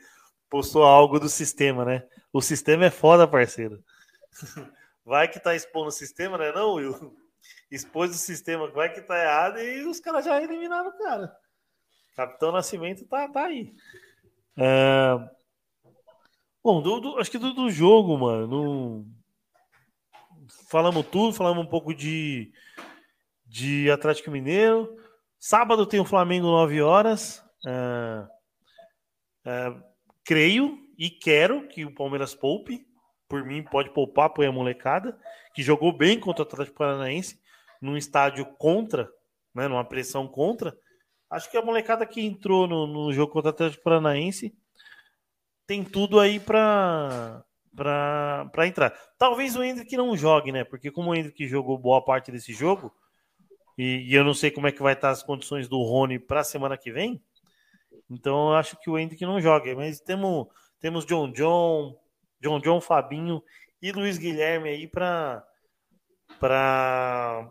postou 0.50 0.84
algo 0.84 1.20
do 1.20 1.28
sistema, 1.28 1.84
né? 1.84 2.02
O 2.32 2.42
sistema 2.42 2.86
é 2.86 2.90
foda, 2.90 3.26
parceiro. 3.28 3.82
Vai 5.04 5.28
que 5.28 5.40
tá 5.40 5.54
expondo 5.54 5.88
o 5.88 5.92
sistema, 5.92 6.38
né? 6.38 6.52
Não, 6.52 6.74
Will? 6.74 7.16
Expôs 7.70 8.10
o 8.10 8.18
sistema, 8.18 8.70
vai 8.70 8.92
que 8.92 9.00
tá 9.00 9.18
errado 9.22 9.58
e 9.58 9.84
os 9.86 10.00
caras 10.00 10.24
já 10.24 10.40
eliminaram 10.42 10.90
o 10.90 10.98
cara. 10.98 11.32
Capitão 12.16 12.52
Nascimento 12.52 13.06
tá, 13.06 13.28
tá 13.28 13.46
aí. 13.46 13.74
É, 14.58 15.16
Bom, 16.62 16.82
do- 16.82 17.00
do- 17.00 17.18
acho 17.18 17.30
que 17.30 17.38
do, 17.38 17.52
do 17.54 17.70
jogo, 17.70 18.18
mano. 18.18 18.46
não- 18.46 19.06
Falamos 20.70 21.04
tudo, 21.08 21.32
falamos 21.34 21.64
um 21.64 21.68
pouco 21.68 21.92
de, 21.92 22.52
de 23.44 23.90
Atlético 23.90 24.30
Mineiro. 24.30 24.96
Sábado 25.36 25.84
tem 25.84 25.98
o 25.98 26.04
Flamengo 26.04 26.46
9 26.46 26.80
horas. 26.80 27.44
É, 27.66 28.28
é, 29.46 29.74
creio 30.24 30.78
e 30.96 31.10
quero 31.10 31.66
que 31.66 31.84
o 31.84 31.92
Palmeiras 31.92 32.36
poupe. 32.36 32.86
Por 33.28 33.44
mim, 33.44 33.64
pode 33.64 33.90
poupar, 33.90 34.30
põe 34.30 34.46
a 34.46 34.52
molecada. 34.52 35.18
Que 35.54 35.60
jogou 35.60 35.92
bem 35.92 36.20
contra 36.20 36.44
o 36.44 36.46
Atlético 36.46 36.78
Paranaense, 36.78 37.40
num 37.82 37.96
estádio 37.96 38.46
contra, 38.56 39.10
né, 39.52 39.66
numa 39.66 39.84
pressão 39.84 40.28
contra. 40.28 40.72
Acho 41.28 41.50
que 41.50 41.56
a 41.56 41.62
molecada 41.62 42.06
que 42.06 42.20
entrou 42.20 42.68
no, 42.68 42.86
no 42.86 43.12
jogo 43.12 43.32
contra 43.32 43.50
o 43.50 43.54
Atlético 43.54 43.82
Paranaense 43.82 44.56
tem 45.66 45.82
tudo 45.82 46.20
aí 46.20 46.38
para 46.38 47.44
para 47.74 48.66
entrar. 48.66 48.90
Talvez 49.18 49.56
o 49.56 49.62
Hendrick 49.62 49.96
não 49.96 50.16
jogue, 50.16 50.52
né? 50.52 50.64
Porque 50.64 50.90
como 50.90 51.10
o 51.10 51.14
Hendrick 51.14 51.46
jogou 51.46 51.78
boa 51.78 52.04
parte 52.04 52.30
desse 52.32 52.52
jogo, 52.52 52.92
e, 53.78 54.10
e 54.10 54.14
eu 54.14 54.24
não 54.24 54.34
sei 54.34 54.50
como 54.50 54.66
é 54.66 54.72
que 54.72 54.82
vai 54.82 54.94
estar 54.94 55.10
as 55.10 55.22
condições 55.22 55.68
do 55.68 55.82
Rony 55.82 56.18
para 56.18 56.40
a 56.40 56.44
semana 56.44 56.76
que 56.76 56.92
vem, 56.92 57.22
então 58.10 58.50
eu 58.50 58.54
acho 58.54 58.76
que 58.80 58.90
o 58.90 58.98
Hendrick 58.98 59.24
não 59.24 59.40
joga. 59.40 59.74
Mas 59.74 60.00
temos, 60.00 60.48
temos 60.80 61.06
John 61.06 61.30
John, 61.32 61.96
John 62.40 62.60
John, 62.60 62.80
Fabinho 62.80 63.42
e 63.80 63.92
Luiz 63.92 64.18
Guilherme 64.18 64.68
aí 64.68 64.86
para 64.86 65.44
para 66.38 67.50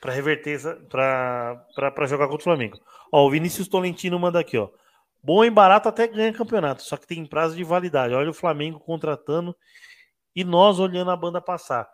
para 0.00 0.12
reverter 0.12 0.58
para 0.88 2.06
jogar 2.06 2.28
contra 2.28 2.40
o 2.40 2.44
Flamengo. 2.44 2.78
Ó, 3.12 3.26
o 3.26 3.30
Vinícius 3.30 3.68
Tolentino 3.68 4.18
manda 4.18 4.40
aqui, 4.40 4.56
ó. 4.56 4.68
Bom 5.26 5.44
e 5.44 5.50
barato 5.50 5.88
até 5.88 6.06
ganha 6.06 6.32
campeonato, 6.32 6.84
só 6.84 6.96
que 6.96 7.04
tem 7.04 7.26
prazo 7.26 7.56
de 7.56 7.64
validade. 7.64 8.14
Olha 8.14 8.30
o 8.30 8.32
Flamengo 8.32 8.78
contratando 8.78 9.56
e 10.36 10.44
nós 10.44 10.78
olhando 10.78 11.10
a 11.10 11.16
banda 11.16 11.40
passar. 11.40 11.90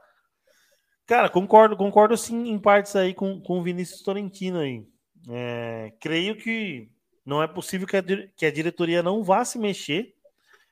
Cara, 1.07 1.31
concordo, 1.31 1.75
concordo 1.75 2.15
sim 2.15 2.51
em 2.51 2.59
partes 2.59 2.95
aí 2.95 3.15
com, 3.15 3.41
com 3.41 3.59
o 3.59 3.63
Vinícius 3.63 4.03
Tolentino 4.03 4.59
aí. 4.59 4.87
É, 5.31 5.95
creio 5.99 6.37
que 6.37 6.91
não 7.25 7.43
é 7.43 7.47
possível 7.47 7.87
que 7.87 7.97
a, 7.97 8.03
que 8.37 8.45
a 8.45 8.53
diretoria 8.53 9.03
não 9.03 9.25
vá 9.25 9.47
se 9.47 9.59
mexer. 9.59 10.15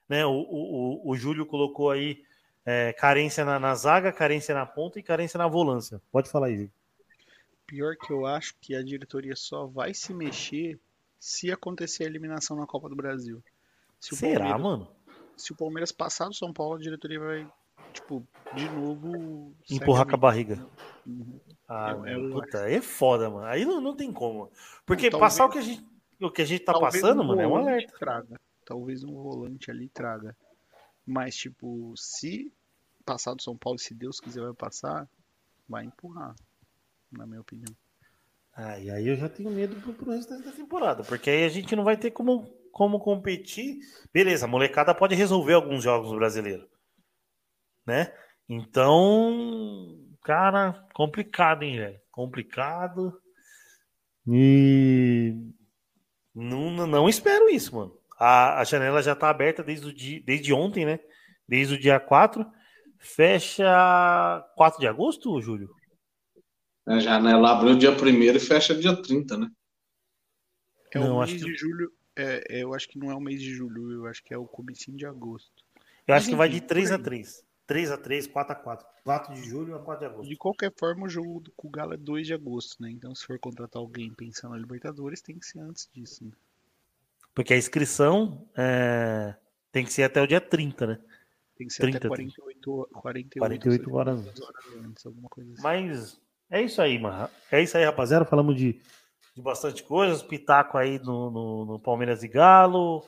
Né? 0.06 0.26
O, 0.26 0.32
o, 0.32 1.12
o, 1.12 1.16
Júlio 1.16 1.46
colocou 1.46 1.90
aí 1.90 2.22
é, 2.66 2.92
carência 2.92 3.42
na, 3.42 3.58
na 3.58 3.74
zaga, 3.74 4.12
carência 4.12 4.54
na 4.54 4.66
ponta 4.66 4.98
e 4.98 5.02
carência 5.02 5.38
na 5.38 5.48
volância. 5.48 5.98
Pode 6.12 6.28
falar 6.28 6.48
aí. 6.48 6.68
Pior 7.66 7.96
que 7.96 8.12
eu 8.12 8.26
acho 8.26 8.54
que 8.60 8.74
a 8.74 8.82
diretoria 8.82 9.34
só 9.34 9.66
vai 9.66 9.94
se 9.94 10.12
mexer 10.12 10.78
se 11.20 11.52
acontecer 11.52 12.02
a 12.04 12.06
eliminação 12.06 12.56
na 12.56 12.66
Copa 12.66 12.88
do 12.88 12.96
Brasil. 12.96 13.40
Se 14.00 14.14
o 14.14 14.16
Será, 14.16 14.56
mano? 14.58 14.88
se 15.36 15.52
o 15.52 15.56
Palmeiras 15.56 15.92
passar 15.92 16.26
do 16.28 16.34
São 16.34 16.52
Paulo, 16.52 16.74
a 16.74 16.78
diretoria 16.78 17.20
vai, 17.20 17.52
tipo, 17.92 18.26
de 18.54 18.68
novo. 18.70 19.54
Empurrar 19.70 20.06
com 20.06 20.14
a 20.14 20.18
barriga. 20.18 20.66
Ah, 21.68 21.92
Eu- 21.92 22.06
eu 22.06 22.30
puta, 22.32 22.62
aí 22.64 22.74
é 22.74 22.82
foda, 22.82 23.30
mano. 23.30 23.46
Aí 23.46 23.64
não, 23.64 23.80
não 23.80 23.94
tem 23.94 24.12
como. 24.12 24.50
Porque 24.84 25.04
Não, 25.04 25.12
talvez- 25.12 25.32
passar 25.32 25.46
o 25.46 25.50
que 25.50 25.58
a 25.58 25.62
gente, 25.62 25.86
o 26.20 26.30
que 26.30 26.42
a 26.42 26.44
gente 26.44 26.64
tá 26.64 26.72
passando, 26.78 27.22
um 27.22 27.26
mano, 27.26 27.40
é 27.40 27.46
um 27.46 27.56
alerta. 27.56 27.94
Traga. 27.98 28.40
Talvez 28.64 29.02
um 29.04 29.14
volante 29.14 29.70
ali 29.70 29.88
traga. 29.88 30.36
Mas, 31.06 31.34
tipo, 31.36 31.92
se 31.96 32.52
passar 33.04 33.34
do 33.34 33.42
São 33.42 33.56
Paulo, 33.56 33.78
se 33.78 33.94
Deus 33.94 34.20
quiser 34.20 34.42
vai 34.42 34.52
passar, 34.54 35.08
vai 35.68 35.84
empurrar. 35.84 36.34
Na 37.10 37.26
minha 37.26 37.40
opinião. 37.40 37.74
Ah, 38.62 38.78
e 38.78 38.90
aí 38.90 39.08
eu 39.08 39.16
já 39.16 39.26
tenho 39.26 39.50
medo 39.50 39.74
pro, 39.80 39.94
pro 39.94 40.12
restante 40.12 40.44
da 40.44 40.52
temporada, 40.52 41.02
porque 41.02 41.30
aí 41.30 41.44
a 41.44 41.48
gente 41.48 41.74
não 41.74 41.82
vai 41.82 41.96
ter 41.96 42.10
como, 42.10 42.46
como 42.70 43.00
competir. 43.00 43.78
Beleza, 44.12 44.44
a 44.44 44.48
molecada 44.48 44.94
pode 44.94 45.14
resolver 45.14 45.54
alguns 45.54 45.82
jogos 45.82 46.12
no 46.12 46.18
brasileiro, 46.18 46.68
né? 47.86 48.12
Então, 48.46 49.98
cara, 50.22 50.86
complicado, 50.92 51.62
hein, 51.62 51.78
velho? 51.78 52.00
Complicado. 52.10 53.18
E 54.26 55.34
não, 56.34 56.86
não, 56.86 57.08
espero 57.08 57.48
isso, 57.48 57.74
mano. 57.74 57.98
A, 58.18 58.60
a 58.60 58.64
janela 58.64 59.02
já 59.02 59.16
tá 59.16 59.30
aberta 59.30 59.62
desde, 59.62 59.86
o 59.86 59.92
dia, 59.92 60.22
desde 60.22 60.52
ontem, 60.52 60.84
né? 60.84 61.00
Desde 61.48 61.76
o 61.76 61.80
dia 61.80 61.98
4. 61.98 62.44
Fecha 62.98 64.44
4 64.54 64.78
de 64.78 64.86
agosto, 64.86 65.40
Júlio? 65.40 65.79
A 66.86 66.98
janela 66.98 67.52
abriu 67.52 67.76
dia 67.76 67.90
1 67.92 68.36
e 68.36 68.40
fecha 68.40 68.74
dia 68.74 69.00
30, 69.00 69.36
né? 69.36 69.50
É 70.92 70.98
Não, 70.98 71.16
o 71.16 71.18
mês 71.20 71.32
que- 71.32 71.38
de 71.44 71.54
julho. 71.56 71.92
É, 72.16 72.58
é, 72.58 72.62
eu 72.64 72.74
acho 72.74 72.88
que 72.88 72.98
não 72.98 73.10
é 73.10 73.14
o 73.14 73.20
mês 73.20 73.40
de 73.40 73.54
julho, 73.54 73.92
eu 73.92 74.06
acho 74.06 74.22
que 74.22 74.34
é 74.34 74.36
o 74.36 74.44
comecinho 74.46 74.96
de 74.96 75.06
agosto. 75.06 75.64
Eu 76.06 76.14
acho 76.14 76.26
Mas 76.26 76.28
que 76.28 76.34
vai 76.34 76.48
de 76.48 76.56
enfim, 76.56 76.66
3 76.66 76.88
por 76.88 76.94
a 76.94 76.96
aí. 76.96 77.02
3. 77.02 77.44
3 77.66 77.90
a 77.92 77.96
3, 77.96 78.26
4 78.26 78.52
a 78.52 78.56
4. 78.56 78.86
4 79.04 79.32
de 79.34 79.44
julho 79.44 79.76
a 79.76 79.78
4 79.78 80.00
de 80.06 80.12
agosto. 80.12 80.28
De 80.28 80.36
qualquer 80.36 80.72
forma, 80.76 81.06
o 81.06 81.08
jogo 81.08 81.40
do- 81.40 81.52
com 81.52 81.68
o 81.68 81.70
Galo 81.70 81.94
é 81.94 81.96
2 81.96 82.26
de 82.26 82.34
agosto, 82.34 82.82
né? 82.82 82.90
Então, 82.90 83.14
se 83.14 83.24
for 83.24 83.38
contratar 83.38 83.80
alguém 83.80 84.12
pensando 84.12 84.50
na 84.52 84.58
Libertadores, 84.58 85.22
tem 85.22 85.38
que 85.38 85.46
ser 85.46 85.60
antes 85.60 85.88
disso, 85.94 86.24
né? 86.24 86.32
Porque 87.32 87.54
a 87.54 87.56
inscrição 87.56 88.44
é, 88.56 89.36
tem 89.70 89.84
que 89.84 89.92
ser 89.92 90.02
até 90.02 90.20
o 90.20 90.26
dia 90.26 90.40
30, 90.40 90.84
né? 90.86 90.98
Tem 91.56 91.68
que 91.68 91.72
ser 91.72 91.82
30, 91.82 91.98
até 91.98 92.08
48, 92.08 92.78
48, 92.90 93.38
48 93.38 93.94
horas 93.94 94.18
horas 94.40 94.64
antes, 94.84 95.06
alguma 95.06 95.28
coisa 95.28 95.52
assim. 95.52 95.62
Mas 95.62 96.20
é 96.50 96.62
isso 96.62 96.80
aí, 96.82 96.98
mano. 96.98 97.28
É 97.50 97.62
isso 97.62 97.76
aí, 97.76 97.84
rapaziada. 97.84 98.24
Falamos 98.24 98.56
de, 98.56 98.80
de 99.34 99.42
bastante 99.42 99.82
coisa. 99.82 100.22
Pitaco 100.24 100.76
aí 100.76 100.98
no, 100.98 101.30
no- 101.30 101.64
no 101.66 101.78
Palmeiras 101.80 102.22
e 102.22 102.28
Galo. 102.28 103.04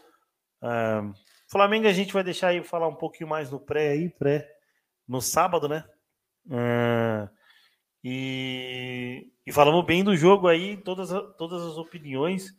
Flamengo 1.51 1.87
a 1.87 1.93
gente 1.93 2.13
vai 2.13 2.23
deixar 2.25 2.49
aí 2.49 2.63
falar 2.63 2.89
um 2.89 2.95
pouquinho 2.95 3.29
mais 3.29 3.51
no 3.51 3.61
pré 3.61 3.91
aí, 3.91 4.09
pré. 4.09 4.49
No 5.07 5.21
sábado, 5.21 5.69
né? 5.69 5.85
E, 8.05 9.29
e 9.47 9.53
falamos 9.53 9.85
bem 9.85 10.03
do 10.03 10.17
jogo 10.17 10.49
aí, 10.49 10.77
todas, 10.77 11.11
todas 11.37 11.63
as 11.63 11.77
opiniões 11.77 12.53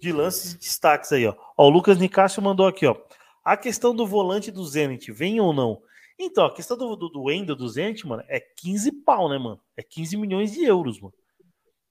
de 0.00 0.12
lances 0.12 0.52
e 0.52 0.58
destaques 0.58 1.12
aí, 1.12 1.26
ó. 1.26 1.34
Ó, 1.56 1.66
o 1.66 1.70
Lucas 1.70 1.98
Nicásio 1.98 2.42
mandou 2.42 2.66
aqui, 2.66 2.86
ó. 2.86 2.96
A 3.44 3.56
questão 3.56 3.94
do 3.94 4.06
volante 4.06 4.50
do 4.50 4.64
Zenit, 4.64 5.10
vem 5.12 5.40
ou 5.40 5.52
não? 5.52 5.82
Então, 6.18 6.46
a 6.46 6.54
questão 6.54 6.76
do, 6.76 6.94
do, 6.94 7.08
do 7.08 7.22
Wendel 7.24 7.56
do 7.56 7.68
Zenit, 7.68 8.06
mano, 8.06 8.22
é 8.28 8.40
15 8.40 8.92
pau, 9.04 9.28
né, 9.28 9.38
mano? 9.38 9.60
É 9.76 9.82
15 9.82 10.16
milhões 10.16 10.52
de 10.52 10.64
euros, 10.64 11.00
mano. 11.00 11.14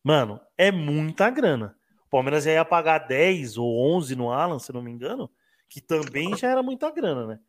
Mano, 0.04 0.40
é 0.58 0.72
muita 0.72 1.30
grana. 1.30 1.76
O 2.06 2.10
Palmeiras 2.10 2.44
já 2.44 2.52
ia 2.52 2.66
pagar 2.66 3.00
10 3.00 3.58
ou 3.58 3.96
11 3.96 4.16
no 4.16 4.32
Alan, 4.32 4.60
se 4.60 4.72
não 4.72 4.82
me 4.82 4.92
engano, 4.92 5.30
que 5.70 5.82
também 5.82 6.36
já 6.38 6.50
era 6.50 6.62
muita 6.62 6.92
grana, 6.92 7.26
né? 7.26 7.40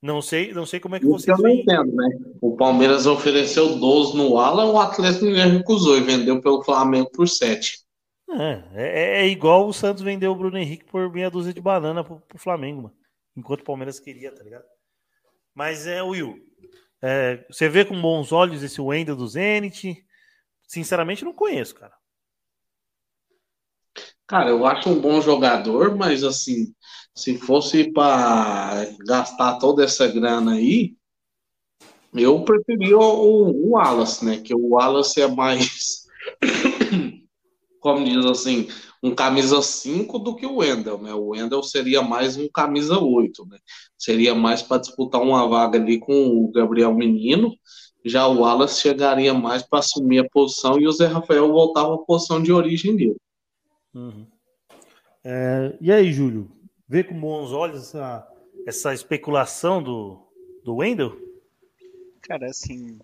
Não 0.00 0.20
sei, 0.20 0.52
não 0.52 0.66
sei 0.66 0.78
como 0.78 0.94
é 0.94 1.00
que 1.00 1.06
vocês 1.06 1.36
eu 1.36 1.42
não 1.42 1.50
entendo, 1.50 1.94
né? 1.94 2.08
O 2.40 2.56
Palmeiras 2.56 3.06
ofereceu 3.06 3.78
12 3.78 4.16
no 4.16 4.38
Alan, 4.38 4.66
o 4.66 4.78
Atlético 4.78 5.24
Mineiro 5.24 5.50
recusou 5.50 5.96
e 5.96 6.02
vendeu 6.02 6.40
pelo 6.40 6.62
Flamengo 6.62 7.10
por 7.10 7.28
7. 7.28 7.80
É, 8.28 8.64
é, 8.74 9.20
é 9.22 9.26
igual 9.28 9.66
o 9.66 9.72
Santos 9.72 10.02
vendeu 10.02 10.32
o 10.32 10.36
Bruno 10.36 10.58
Henrique 10.58 10.84
por 10.84 11.10
meia 11.10 11.30
dúzia 11.30 11.52
de 11.52 11.60
banana 11.60 12.04
pro, 12.04 12.20
pro 12.20 12.38
Flamengo, 12.38 12.82
mano. 12.82 12.94
Enquanto 13.36 13.60
o 13.60 13.64
Palmeiras 13.64 13.98
queria, 13.98 14.32
tá 14.32 14.42
ligado? 14.42 14.64
Mas 15.56 15.86
é, 15.86 16.02
Will, 16.02 16.38
é, 17.00 17.46
você 17.50 17.66
vê 17.66 17.82
com 17.82 17.98
bons 17.98 18.30
olhos 18.30 18.62
esse 18.62 18.78
Wendel 18.78 19.16
do 19.16 19.26
Zenit? 19.26 20.04
Sinceramente, 20.68 21.24
não 21.24 21.32
conheço, 21.32 21.74
cara. 21.74 21.94
Cara, 24.26 24.50
eu 24.50 24.66
acho 24.66 24.90
um 24.90 25.00
bom 25.00 25.18
jogador, 25.22 25.96
mas 25.96 26.22
assim, 26.22 26.74
se 27.14 27.38
fosse 27.38 27.90
para 27.90 28.84
gastar 29.06 29.58
toda 29.58 29.82
essa 29.82 30.06
grana 30.06 30.56
aí, 30.56 30.94
eu 32.12 32.44
preferia 32.44 32.98
o, 32.98 33.48
o 33.48 33.70
Wallace, 33.70 34.24
né? 34.26 34.36
Que 34.38 34.54
o 34.54 34.74
Wallace 34.74 35.22
é 35.22 35.26
mais, 35.26 36.05
como 37.86 38.04
diz 38.04 38.26
assim, 38.26 38.66
um 39.00 39.14
camisa 39.14 39.62
5 39.62 40.18
do 40.18 40.34
que 40.34 40.44
o 40.44 40.56
Wendel, 40.56 40.98
né? 40.98 41.14
O 41.14 41.28
Wendel 41.28 41.62
seria 41.62 42.02
mais 42.02 42.36
um 42.36 42.48
camisa 42.48 42.98
8, 42.98 43.46
né? 43.46 43.58
Seria 43.96 44.34
mais 44.34 44.60
para 44.60 44.80
disputar 44.80 45.22
uma 45.22 45.46
vaga 45.46 45.78
ali 45.78 46.00
com 46.00 46.26
o 46.26 46.50
Gabriel 46.50 46.92
Menino. 46.92 47.54
Já 48.04 48.26
o 48.26 48.40
Wallace 48.40 48.80
chegaria 48.80 49.32
mais 49.32 49.62
para 49.62 49.78
assumir 49.78 50.18
a 50.18 50.28
posição 50.28 50.80
e 50.80 50.88
o 50.88 50.90
Zé 50.90 51.06
Rafael 51.06 51.46
voltava 51.46 51.94
à 51.94 51.98
posição 51.98 52.42
de 52.42 52.52
origem 52.52 52.96
dele. 52.96 53.16
Uhum. 53.94 54.26
É, 55.22 55.78
e 55.80 55.92
aí, 55.92 56.12
Júlio? 56.12 56.50
Vê 56.88 57.04
com 57.04 57.20
bons 57.20 57.52
olhos 57.52 57.82
essa, 57.82 58.28
essa 58.66 58.94
especulação 58.94 59.80
do, 59.80 60.18
do 60.64 60.74
Wendel? 60.74 61.16
Cara, 62.20 62.46
assim, 62.46 62.98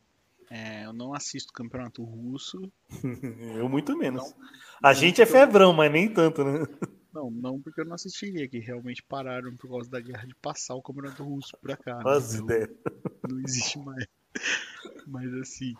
é, 0.54 0.84
eu 0.84 0.92
não 0.92 1.14
assisto 1.14 1.52
campeonato 1.52 2.02
russo. 2.04 2.60
Eu 3.56 3.68
muito 3.68 3.96
menos. 3.96 4.34
A 4.82 4.92
gente 4.92 5.22
é 5.22 5.26
febrão, 5.26 5.72
mas 5.72 5.90
nem 5.90 6.12
tanto, 6.12 6.44
né? 6.44 6.66
Não, 7.14 7.30
não 7.30 7.60
porque 7.60 7.80
eu 7.80 7.84
não 7.84 7.94
assistiria, 7.94 8.48
que 8.48 8.58
realmente 8.58 9.02
pararam 9.02 9.54
por 9.56 9.68
causa 9.68 9.90
da 9.90 10.00
guerra 10.00 10.26
de 10.26 10.34
passar 10.36 10.74
o 10.74 10.82
campeonato 10.82 11.22
russo 11.22 11.56
pra 11.60 11.76
cá. 11.76 11.96
né? 11.98 12.02
Faz 12.02 12.34
Então, 12.34 12.46
ideia. 12.46 12.70
não 13.28 13.38
existe 13.40 13.78
mais. 13.78 14.06
Mas 15.06 15.32
assim, 15.34 15.74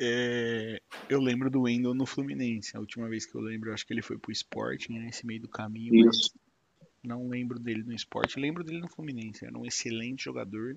é, 0.00 0.80
eu 1.08 1.20
lembro 1.20 1.50
do 1.50 1.62
Wendel 1.62 1.94
no 1.94 2.06
Fluminense. 2.06 2.76
A 2.76 2.80
última 2.80 3.08
vez 3.08 3.26
que 3.26 3.34
eu 3.34 3.40
lembro, 3.40 3.70
eu 3.70 3.74
acho 3.74 3.86
que 3.86 3.92
ele 3.92 4.02
foi 4.02 4.18
pro 4.18 4.32
Sporting, 4.32 4.94
né, 4.94 5.00
nesse 5.00 5.26
meio 5.26 5.40
do 5.42 5.48
caminho. 5.48 6.04
mas 6.06 6.16
Isso. 6.16 6.34
Não 7.04 7.28
lembro 7.28 7.58
dele 7.58 7.84
no 7.84 7.92
esporte, 7.94 8.40
lembro 8.40 8.64
dele 8.64 8.80
no 8.80 8.88
Fluminense. 8.88 9.44
Era 9.44 9.56
um 9.56 9.64
excelente 9.66 10.24
jogador, 10.24 10.76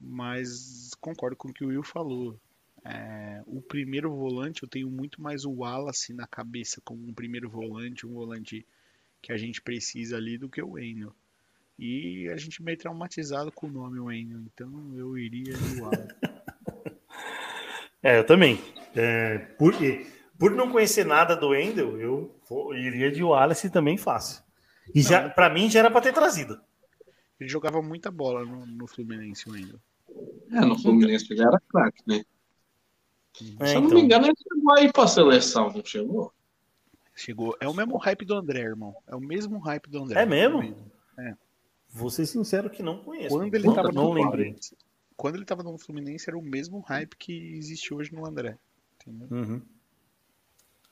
mas 0.00 0.90
concordo 1.00 1.36
com 1.36 1.48
o 1.48 1.52
que 1.52 1.64
o 1.64 1.68
Will 1.68 1.82
falou. 1.82 2.38
É, 2.84 3.42
o 3.46 3.60
primeiro 3.60 4.14
volante, 4.14 4.62
eu 4.62 4.68
tenho 4.68 4.88
muito 4.90 5.20
mais 5.20 5.44
o 5.44 5.50
Wallace 5.52 6.12
na 6.14 6.26
cabeça 6.26 6.80
como 6.84 7.06
um 7.06 7.12
primeiro 7.12 7.48
volante, 7.50 8.06
um 8.06 8.12
volante 8.12 8.64
que 9.20 9.32
a 9.32 9.36
gente 9.36 9.60
precisa 9.60 10.16
ali 10.16 10.38
do 10.38 10.48
que 10.48 10.62
o 10.62 10.72
Wendel. 10.72 11.12
E 11.78 12.28
a 12.28 12.36
gente 12.36 12.62
meio 12.62 12.78
traumatizado 12.78 13.50
com 13.52 13.66
o 13.66 13.70
nome 13.70 13.98
Wendel, 13.98 14.38
então 14.40 14.70
eu 14.96 15.18
iria 15.18 15.52
de 15.54 15.80
Wallace. 15.80 16.14
É, 18.02 18.18
eu 18.18 18.24
também. 18.24 18.60
É, 18.94 19.38
por, 19.58 19.74
por 20.38 20.52
não 20.52 20.70
conhecer 20.70 21.04
nada 21.04 21.34
do 21.34 21.48
Wendel, 21.48 21.98
eu 22.00 22.38
vou- 22.48 22.72
iria 22.74 23.10
de 23.10 23.20
Wallace 23.22 23.68
também 23.68 23.96
fácil. 23.96 24.44
E 24.94 25.02
já, 25.02 25.28
pra 25.28 25.50
mim 25.50 25.68
já 25.68 25.80
era 25.80 25.90
pra 25.90 26.00
ter 26.00 26.12
trazido. 26.12 26.60
Ele 27.38 27.48
jogava 27.48 27.82
muita 27.82 28.10
bola 28.10 28.44
no, 28.44 28.64
no 28.66 28.86
Fluminense, 28.86 29.48
o 29.48 29.52
Wendel. 29.52 29.78
É, 30.50 30.60
no 30.60 30.78
Fluminense 30.78 31.26
ele 31.32 31.42
era 31.42 31.60
craque, 31.68 32.02
né? 32.06 32.24
É, 33.60 33.66
Se 33.66 33.74
eu 33.74 33.80
não 33.80 33.88
então. 33.88 33.98
me 33.98 34.04
engano, 34.04 34.26
ele 34.26 34.34
chegou 34.36 34.74
aí 34.74 34.92
pra 34.92 35.06
seleção, 35.06 35.70
não 35.70 35.84
chegou? 35.84 36.32
Chegou. 37.14 37.56
É 37.60 37.68
o 37.68 37.74
mesmo 37.74 37.96
hype 37.96 38.24
do 38.24 38.34
André, 38.34 38.60
irmão. 38.60 38.94
É 39.06 39.14
o 39.14 39.20
mesmo 39.20 39.58
hype 39.58 39.88
do 39.88 40.02
André. 40.02 40.22
É 40.22 40.26
mesmo? 40.26 40.62
É. 41.18 41.34
Vou 41.90 42.10
ser 42.10 42.26
sincero 42.26 42.70
que 42.70 42.82
não 42.82 42.98
conheço. 42.98 43.36
Quando 43.36 43.54
ele 43.54 43.66
não, 43.66 43.74
tava 43.74 43.92
não 43.92 44.04
no 44.04 44.12
lembrei. 44.12 44.44
Fluminense, 44.44 44.76
quando 45.16 45.36
ele 45.36 45.44
tava 45.44 45.62
no 45.62 45.78
Fluminense 45.78 46.28
era 46.28 46.38
o 46.38 46.42
mesmo 46.42 46.80
hype 46.80 47.16
que 47.16 47.54
existe 47.56 47.92
hoje 47.92 48.14
no 48.14 48.26
André. 48.26 48.58
Entendeu? 49.00 49.28
Uhum. 49.30 49.62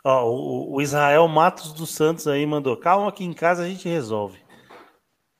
Ó, 0.03 0.31
o, 0.31 0.75
o 0.75 0.83
Israel 0.83 1.27
Matos 1.29 1.73
dos 1.73 1.91
Santos 1.91 2.27
aí 2.27 2.45
mandou. 2.47 2.77
Calma 2.77 3.13
que 3.13 3.25
em 3.25 3.33
casa 3.33 3.63
a 3.63 3.69
gente 3.69 3.89
resolve. 3.89 4.39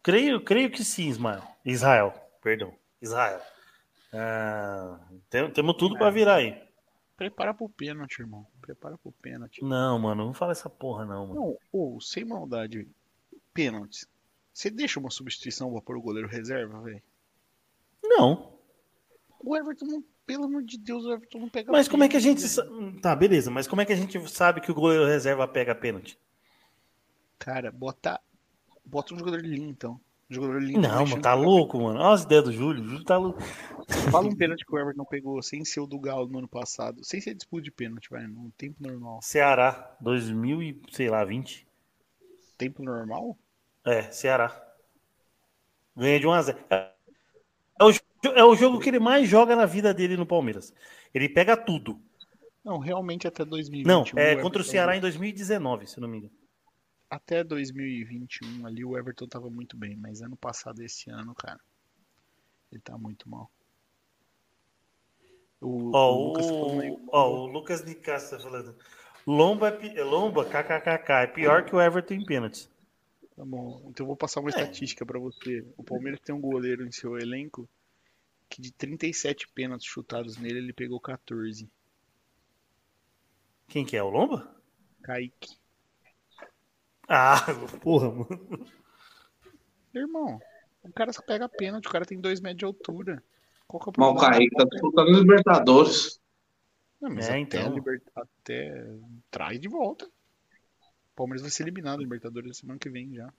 Creio, 0.05 0.41
creio 0.41 0.71
que 0.71 0.85
sim, 0.85 1.09
Ismael. 1.09 1.43
Israel, 1.65 2.13
perdão. 2.43 2.73
Israel. 3.03 3.41
Ah, 4.13 5.01
tem- 5.29 5.51
temos 5.51 5.77
tudo 5.77 5.97
pra 5.99 6.11
virar 6.11 6.37
aí. 6.37 6.63
Prepara 7.17 7.53
pro 7.55 7.69
pênalti, 7.71 8.21
irmão. 8.21 8.47
Prepara 8.61 8.99
pro 8.99 9.11
pênalti. 9.13 9.65
Não, 9.65 9.99
mano, 9.99 10.27
não 10.27 10.35
fala 10.35 10.53
essa 10.53 10.69
porra, 10.69 11.05
não, 11.07 11.27
mano. 11.29 11.41
Não, 11.41 11.59
ou 11.73 12.01
sem 12.01 12.25
maldade, 12.25 12.87
pênaltis. 13.53 14.07
Você 14.53 14.71
deixa 14.71 15.01
uma 15.01 15.11
substituição 15.11 15.73
pra 15.73 15.81
pôr 15.81 15.97
o 15.97 16.03
goleiro 16.03 16.29
reserva, 16.29 16.81
velho? 16.83 17.03
Não. 18.05 18.53
O 19.43 19.57
Everton, 19.57 19.87
não, 19.87 20.05
pelo 20.27 20.45
amor 20.45 20.63
de 20.63 20.77
Deus, 20.79 21.05
o 21.07 21.13
Everton 21.13 21.39
não 21.39 21.49
pega 21.49 21.73
Mas 21.73 21.89
como 21.89 22.05
é 22.05 22.09
que 22.09 22.17
a 22.17 22.21
gente. 22.21 22.43
pênalti. 22.47 23.01
Tá, 23.01 23.17
beleza, 23.17 23.51
mas 23.51 23.67
como 23.67 23.81
é 23.81 23.87
que 23.87 23.93
a 23.93 23.97
gente 23.97 24.29
sabe 24.29 24.61
que 24.61 24.71
o 24.71 24.75
goleiro 24.75 25.07
reserva 25.07 25.49
pega 25.49 25.75
pênalti? 25.75 26.19
Cara, 27.39 27.73
bota. 27.73 28.21
Bota 28.85 29.15
um 29.15 29.19
jogador 29.19 29.43
de 29.43 29.49
linha, 29.49 29.69
então. 29.69 30.01
Jogador 30.29 30.63
lindo. 30.63 30.81
Não, 30.81 31.01
mas 31.01 31.11
mano, 31.11 31.23
tá 31.23 31.35
louco, 31.35 31.79
mano. 31.81 32.01
Olha 32.01 32.15
as 32.15 32.23
ideias 32.23 32.45
do 32.45 32.53
Júlio. 32.53 32.83
O 32.83 32.89
Júlio 32.89 33.05
tá 33.05 33.17
louco. 33.17 33.41
Fala 34.11 34.27
um 34.27 34.35
pênalti 34.35 34.65
que 34.65 34.75
o 34.75 34.79
Everton 34.79 35.05
pegou 35.05 35.43
sem 35.43 35.65
ser 35.65 35.81
o 35.81 35.87
do 35.87 35.99
Galo 35.99 36.27
no 36.27 36.39
ano 36.39 36.49
passado. 36.49 37.05
Sem 37.05 37.21
ser 37.21 37.35
disputa 37.35 37.63
de 37.63 37.71
pênalti, 37.71 38.09
vai, 38.11 38.27
no 38.27 38.51
tempo 38.57 38.77
normal. 38.81 39.21
Ceará, 39.23 39.97
2000 40.01 40.63
e, 40.63 40.83
sei 40.91 41.11
lá, 41.11 41.25
20. 41.25 41.67
Tempo 42.57 42.83
normal? 42.83 43.37
É, 43.85 44.03
Ceará. 44.11 44.61
Ganha 45.97 46.19
de 46.19 46.27
1 46.27 46.33
a 46.33 46.43
0. 46.43 46.59
É 46.71 47.85
o, 47.85 47.91
é 48.31 48.45
o 48.45 48.57
jogo 48.57 48.81
que 48.81 48.89
ele 48.89 48.99
mais 48.99 49.29
joga 49.29 49.55
na 49.55 49.67
vida 49.67 49.93
dele 49.93 50.17
no 50.17 50.27
Palmeiras. 50.27 50.73
Ele 51.13 51.29
pega 51.29 51.57
tudo. 51.57 52.01
Não, 52.65 52.79
realmente 52.79 53.29
até 53.29 53.45
2021. 53.45 53.87
Não, 53.87 54.05
é 54.17 54.37
contra 54.37 54.63
o 54.63 54.65
Ceará 54.65 54.97
em 54.97 55.01
2019, 55.01 55.87
se 55.87 56.01
não 56.01 56.09
me 56.09 56.19
engano. 56.19 56.33
Até 57.15 57.45
2021 57.45 58.67
ali 58.67 58.85
o 58.85 58.99
Everton 58.99 59.29
tava 59.29 59.49
muito 59.49 59.77
bem, 59.77 59.95
mas 59.95 60.21
ano 60.21 60.37
passado 60.37 60.83
esse 60.83 61.09
ano, 61.11 61.33
cara, 61.33 61.61
ele 62.73 62.81
tá 62.81 62.99
muito 62.99 63.29
mal. 63.29 63.49
O, 65.61 65.93
Ó, 65.95 66.13
o 66.13 66.27
Lucas 66.29 66.51
o, 66.51 67.09
ó, 67.13 67.31
o 67.31 67.47
Lucas 67.47 67.85
Nicasso 67.85 68.31
tá 68.31 68.43
falando. 68.43 68.77
Lomba, 69.25 69.69
é 69.69 69.71
pi- 69.71 69.95
Lomba, 70.03 70.45
kkkk, 70.45 71.13
é 71.13 71.27
pior 71.29 71.65
que 71.65 71.77
o 71.77 71.81
Everton 71.81 72.15
em 72.15 72.25
pênaltis. 72.25 72.69
Tá 73.37 73.45
bom, 73.45 73.81
então 73.87 74.03
eu 74.03 74.09
vou 74.09 74.17
passar 74.17 74.41
uma 74.41 74.49
É. 74.51 74.51
estatística 74.51 75.07
pra 75.07 75.21
você. 75.21 75.65
O 75.77 75.85
Palmeiras 75.85 76.19
tem 76.21 76.35
um 76.35 76.41
goleiro 76.41 76.85
em 76.85 76.91
seu 76.91 77.17
elenco 77.17 77.69
que 78.49 78.61
de 78.61 78.73
37 78.73 79.47
pênaltis 79.49 79.87
chutados 79.87 80.37
nele, 80.37 80.59
ele 80.59 80.73
pegou 80.73 80.99
14. 81.01 81.71
Quem 83.69 83.85
que 83.87 83.97
é? 83.97 84.03
O 84.03 84.11
Lomba? 84.11 84.53
Kaique. 85.03 85.57
Ah, 87.09 87.37
porra, 87.83 88.11
mano. 88.11 88.67
Irmão, 89.95 90.41
o 90.83 90.93
cara 90.93 91.13
só 91.13 91.23
pega 91.23 91.49
pênalti, 91.49 91.87
o 91.87 91.91
cara 91.91 92.05
tem 92.05 92.21
2 92.21 92.41
metros 92.41 92.59
de 92.59 92.65
altura. 92.65 93.23
Qual 93.67 93.81
que 93.83 93.89
é 93.89 93.91
o 93.91 93.93
problema? 93.93 94.21
Kaique 94.31 94.57
tá 94.57 94.65
disputando 94.65 95.09
Libertadores. 95.09 96.21
Não, 97.01 97.11
mas 97.11 97.27
É, 97.29 97.31
até, 97.33 97.39
então. 97.41 97.75
liber- 97.75 98.03
até 98.15 98.87
traz 99.31 99.61
de 99.61 99.69
volta. 99.69 100.07
O 100.07 101.17
Palmeiras 101.17 101.43
vai 101.43 101.51
ser 101.51 101.63
eliminado 101.63 101.99
da 101.99 102.03
Libertadores 102.03 102.49
na 102.49 102.55
semana 102.55 102.79
que 102.79 102.91
vem 102.91 103.15
já. 103.15 103.33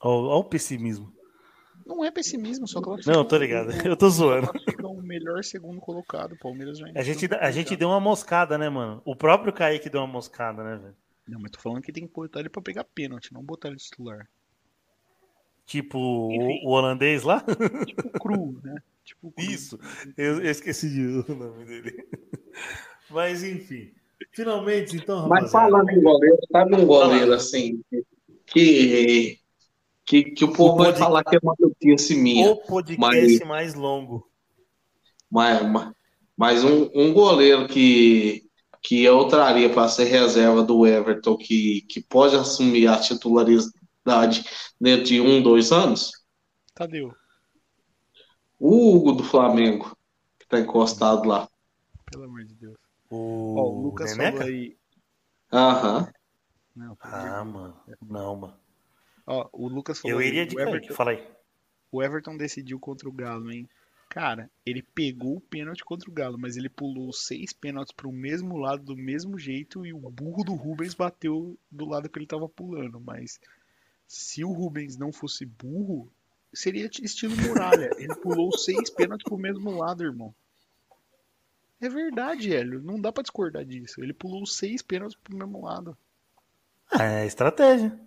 Ó 0.00 0.38
o 0.38 0.44
pessimismo. 0.44 1.12
Não 1.84 2.04
é 2.04 2.10
pessimismo, 2.10 2.66
só 2.66 2.80
que 2.80 3.06
Não, 3.06 3.24
tô 3.24 3.36
ligado. 3.36 3.70
Eu 3.86 3.96
tô 3.96 4.08
zoando. 4.08 4.50
O 4.82 5.02
melhor 5.02 5.42
segundo 5.44 5.80
colocado. 5.80 6.32
O 6.32 6.38
Palmeiras 6.38 6.78
já 6.78 6.86
A 6.94 7.02
gente, 7.02 7.26
entrou 7.26 7.40
a 7.40 7.50
gente 7.50 7.76
deu 7.76 7.88
uma 7.88 8.00
moscada, 8.00 8.56
né, 8.56 8.68
mano? 8.68 9.02
O 9.04 9.14
próprio 9.14 9.52
Kaique 9.52 9.90
deu 9.90 10.00
uma 10.00 10.06
moscada, 10.06 10.62
né, 10.64 10.76
velho? 10.76 10.96
Não, 11.26 11.40
mas 11.40 11.50
tô 11.50 11.58
falando 11.60 11.82
que 11.82 11.92
tem 11.92 12.06
que 12.06 12.12
botar 12.12 12.40
ele 12.40 12.48
pra 12.50 12.60
pegar 12.62 12.84
pênalti, 12.84 13.32
não 13.32 13.42
botar 13.42 13.68
ele 13.68 13.76
de 13.78 13.84
titular. 13.84 14.28
Tipo 15.66 15.98
o, 15.98 16.66
o 16.66 16.68
holandês 16.70 17.22
lá? 17.22 17.42
Tipo 17.86 18.10
cru, 18.18 18.60
né? 18.62 18.82
Tipo 19.04 19.32
cru. 19.32 19.44
Isso. 19.44 19.78
Eu, 20.16 20.42
eu 20.42 20.50
esqueci 20.50 20.90
de 20.90 21.00
o 21.30 21.34
nome 21.34 21.64
dele. 21.64 22.06
Mas 23.10 23.42
enfim. 23.42 23.90
Finalmente, 24.32 24.96
então, 24.96 25.26
Mas 25.28 25.52
rapaziada. 25.52 25.70
falando 25.70 25.90
em 25.90 26.02
goleiro, 26.02 26.38
sabe 26.52 26.74
um 26.76 26.86
goleiro 26.86 27.32
assim 27.32 27.82
que, 28.46 29.38
que, 30.04 30.24
que 30.32 30.44
o 30.44 30.52
povo 30.52 30.76
vai 30.78 30.86
pode- 30.88 30.98
falar 30.98 31.24
que 31.24 31.36
é 31.36 31.40
uma 31.42 31.54
notícia 31.58 32.16
minha. 32.16 32.50
O 32.50 32.56
podcast 32.56 33.44
mais 33.46 33.74
longo. 33.74 34.28
Mas, 35.30 35.62
mas, 35.70 35.92
mas 36.36 36.64
um, 36.64 36.90
um 36.94 37.12
goleiro 37.12 37.66
que, 37.68 38.43
que 38.84 39.02
eu 39.02 39.26
traria 39.28 39.72
para 39.72 39.88
ser 39.88 40.04
reserva 40.04 40.62
do 40.62 40.86
Everton, 40.86 41.36
que, 41.38 41.80
que 41.88 42.02
pode 42.02 42.36
assumir 42.36 42.86
a 42.86 43.00
titularidade 43.00 44.44
dentro 44.80 45.06
de 45.06 45.20
um, 45.20 45.42
dois 45.42 45.72
anos, 45.72 46.12
Tadeu, 46.74 47.14
o 48.58 48.94
Hugo 48.96 49.12
do 49.12 49.24
Flamengo, 49.24 49.96
que 50.38 50.44
está 50.44 50.60
encostado 50.60 51.26
lá. 51.26 51.48
pelo 52.10 52.24
amor 52.24 52.44
de 52.44 52.54
Deus. 52.54 52.76
O, 53.10 53.56
Ó, 53.58 53.62
o 53.70 53.82
Lucas 53.84 54.16
Neneca? 54.16 54.38
falou 54.38 54.52
aí. 54.52 54.76
Aham. 55.52 56.08
Não, 56.76 56.98
Ah, 57.00 57.44
mano. 57.44 57.76
Não, 58.02 58.36
mano. 58.36 58.54
Ó, 59.26 59.48
o 59.52 59.68
Lucas 59.68 60.00
falou 60.00 60.20
Eu 60.20 60.26
iria 60.26 60.44
de 60.46 60.56
o. 60.56 60.60
Everton, 60.60 60.94
Fala 60.94 61.12
aí. 61.12 61.26
o 61.90 62.02
Everton 62.02 62.36
decidiu 62.36 62.78
contra 62.80 63.08
o 63.08 63.12
Galo, 63.12 63.50
hein? 63.50 63.68
Cara, 64.14 64.48
ele 64.64 64.80
pegou 64.80 65.38
o 65.38 65.40
pênalti 65.40 65.84
contra 65.84 66.08
o 66.08 66.12
Galo, 66.12 66.38
mas 66.38 66.56
ele 66.56 66.68
pulou 66.68 67.12
seis 67.12 67.52
pênaltis 67.52 67.92
pro 67.92 68.12
mesmo 68.12 68.56
lado, 68.56 68.84
do 68.84 68.96
mesmo 68.96 69.36
jeito, 69.36 69.84
e 69.84 69.92
o 69.92 69.98
burro 70.08 70.44
do 70.44 70.54
Rubens 70.54 70.94
bateu 70.94 71.58
do 71.68 71.84
lado 71.84 72.08
que 72.08 72.16
ele 72.16 72.26
tava 72.28 72.48
pulando. 72.48 73.00
Mas 73.00 73.40
se 74.06 74.44
o 74.44 74.52
Rubens 74.52 74.96
não 74.96 75.12
fosse 75.12 75.44
burro, 75.44 76.08
seria 76.54 76.88
estilo 77.02 77.36
muralha. 77.38 77.90
Ele 77.98 78.14
pulou 78.14 78.56
seis 78.56 78.88
pênaltis 78.88 79.24
pro 79.24 79.36
mesmo 79.36 79.76
lado, 79.76 80.04
irmão. 80.04 80.32
É 81.80 81.88
verdade, 81.88 82.54
Hélio. 82.54 82.80
Não 82.84 83.00
dá 83.00 83.10
pra 83.10 83.24
discordar 83.24 83.64
disso. 83.64 84.00
Ele 84.00 84.12
pulou 84.14 84.46
seis 84.46 84.80
pênaltis 84.80 85.18
pro 85.24 85.36
mesmo 85.36 85.60
lado. 85.60 85.98
É 87.00 87.26
estratégia. 87.26 88.00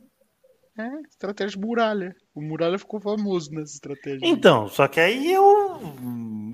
É, 0.77 1.01
estratégia 1.01 1.59
muralha. 1.59 2.15
O 2.37 2.41
muralha 2.41 2.77
ficou 2.77 2.99
famoso 3.01 3.51
nessa 3.51 3.73
estratégia. 3.73 4.19
Então, 4.21 4.67
só 4.67 4.87
que 4.87 4.99
aí 4.99 5.33
eu. 5.33 5.79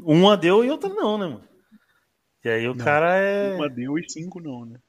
Uma 0.06 0.38
deu 0.38 0.64
e 0.64 0.72
outra 0.72 0.88
não, 0.88 1.18
né, 1.18 1.26
mano? 1.26 1.44
E 2.42 2.48
aí 2.48 2.66
o 2.70 2.74
Não. 2.74 2.86
cara 2.86 3.18
é. 3.18 3.54
Uma 3.54 3.70
deu 3.70 4.00
e 4.00 4.10
cinco 4.10 4.40
não, 4.40 4.66
né? 4.66 4.80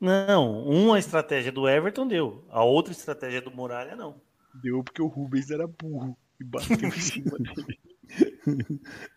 Não, 0.00 0.64
uma 0.64 0.98
estratégia 0.98 1.52
do 1.52 1.68
Everton 1.68 2.08
deu. 2.08 2.44
A 2.50 2.64
outra 2.64 2.90
estratégia 2.90 3.40
do 3.40 3.52
Muralha, 3.52 3.94
não. 3.94 4.20
Deu 4.64 4.82
porque 4.82 5.00
o 5.00 5.06
Rubens 5.06 5.48
era 5.48 5.64
burro 5.64 6.18
e 6.40 6.42
bateu 6.42 6.88
em 6.88 6.90
cima 6.90 7.38
dele. 7.38 7.78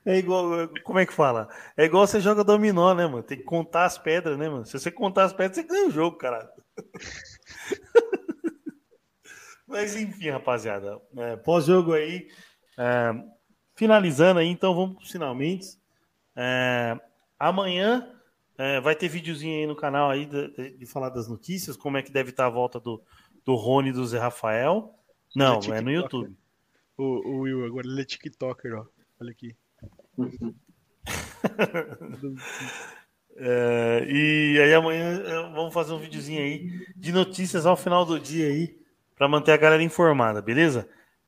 É 0.05 0.15
igual. 0.19 0.69
Como 0.83 0.99
é 0.99 1.07
que 1.07 1.13
fala? 1.13 1.49
É 1.75 1.85
igual 1.85 2.05
você 2.05 2.21
joga 2.21 2.43
dominó, 2.43 2.93
né, 2.93 3.07
mano? 3.07 3.23
Tem 3.23 3.39
que 3.39 3.43
contar 3.43 3.85
as 3.85 3.97
pedras, 3.97 4.37
né, 4.37 4.47
mano? 4.47 4.63
Se 4.67 4.77
você 4.77 4.91
contar 4.91 5.23
as 5.23 5.33
pedras, 5.33 5.55
você 5.55 5.63
ganha 5.63 5.87
o 5.87 5.91
jogo, 5.91 6.17
cara. 6.17 6.47
Mas 9.73 9.95
enfim, 9.95 10.29
rapaziada. 10.29 11.01
É, 11.17 11.35
Pós-jogo 11.37 11.93
aí. 11.93 12.27
é, 12.77 13.11
finalizando 13.75 14.39
aí, 14.39 14.47
então 14.47 14.73
vamos 14.75 14.95
pros 14.97 15.11
finalmente. 15.11 15.65
É, 16.35 16.97
amanhã 17.39 18.07
é, 18.57 18.79
vai 18.79 18.95
ter 18.95 19.07
videozinho 19.07 19.59
aí 19.59 19.67
no 19.67 19.75
canal 19.75 20.09
aí 20.09 20.25
de, 20.25 20.47
de- 20.55 20.77
de 20.77 20.85
falar 20.85 21.09
das 21.09 21.27
notícias, 21.27 21.75
como 21.75 21.97
é 21.97 22.03
que 22.03 22.11
deve 22.11 22.29
estar 22.29 22.45
a 22.45 22.49
volta 22.49 22.79
do, 22.79 23.03
do 23.43 23.55
Rony 23.55 23.89
e 23.89 23.93
do 23.93 24.05
Zé 24.05 24.19
Rafael. 24.19 24.93
Não, 25.35 25.59
é 25.73 25.77
é 25.79 25.81
no. 25.81 25.91
YouTube. 25.91 26.35
O, 26.95 27.03
o 27.03 27.39
Will, 27.41 27.65
agora 27.65 27.87
ele 27.87 28.01
é 28.01 28.05
TikToker, 28.05 28.75
ó. 28.79 28.85
Olha 29.19 29.31
aqui. 29.31 29.55
É, 33.35 34.05
e 34.07 34.59
aí 34.61 34.73
amanhã 34.75 35.51
vamos 35.53 35.73
fazer 35.73 35.91
um 35.93 35.97
videozinho 35.97 36.39
aí 36.39 36.69
de 36.95 37.11
notícias 37.11 37.65
ao 37.65 37.75
final 37.75 38.05
do 38.05 38.19
dia 38.19 38.45
aí 38.47 38.77
para 39.23 39.29
manter 39.29 39.53
a 39.53 39.57
galera 39.57 39.81
informada, 39.81 40.41
beleza? 40.41 40.85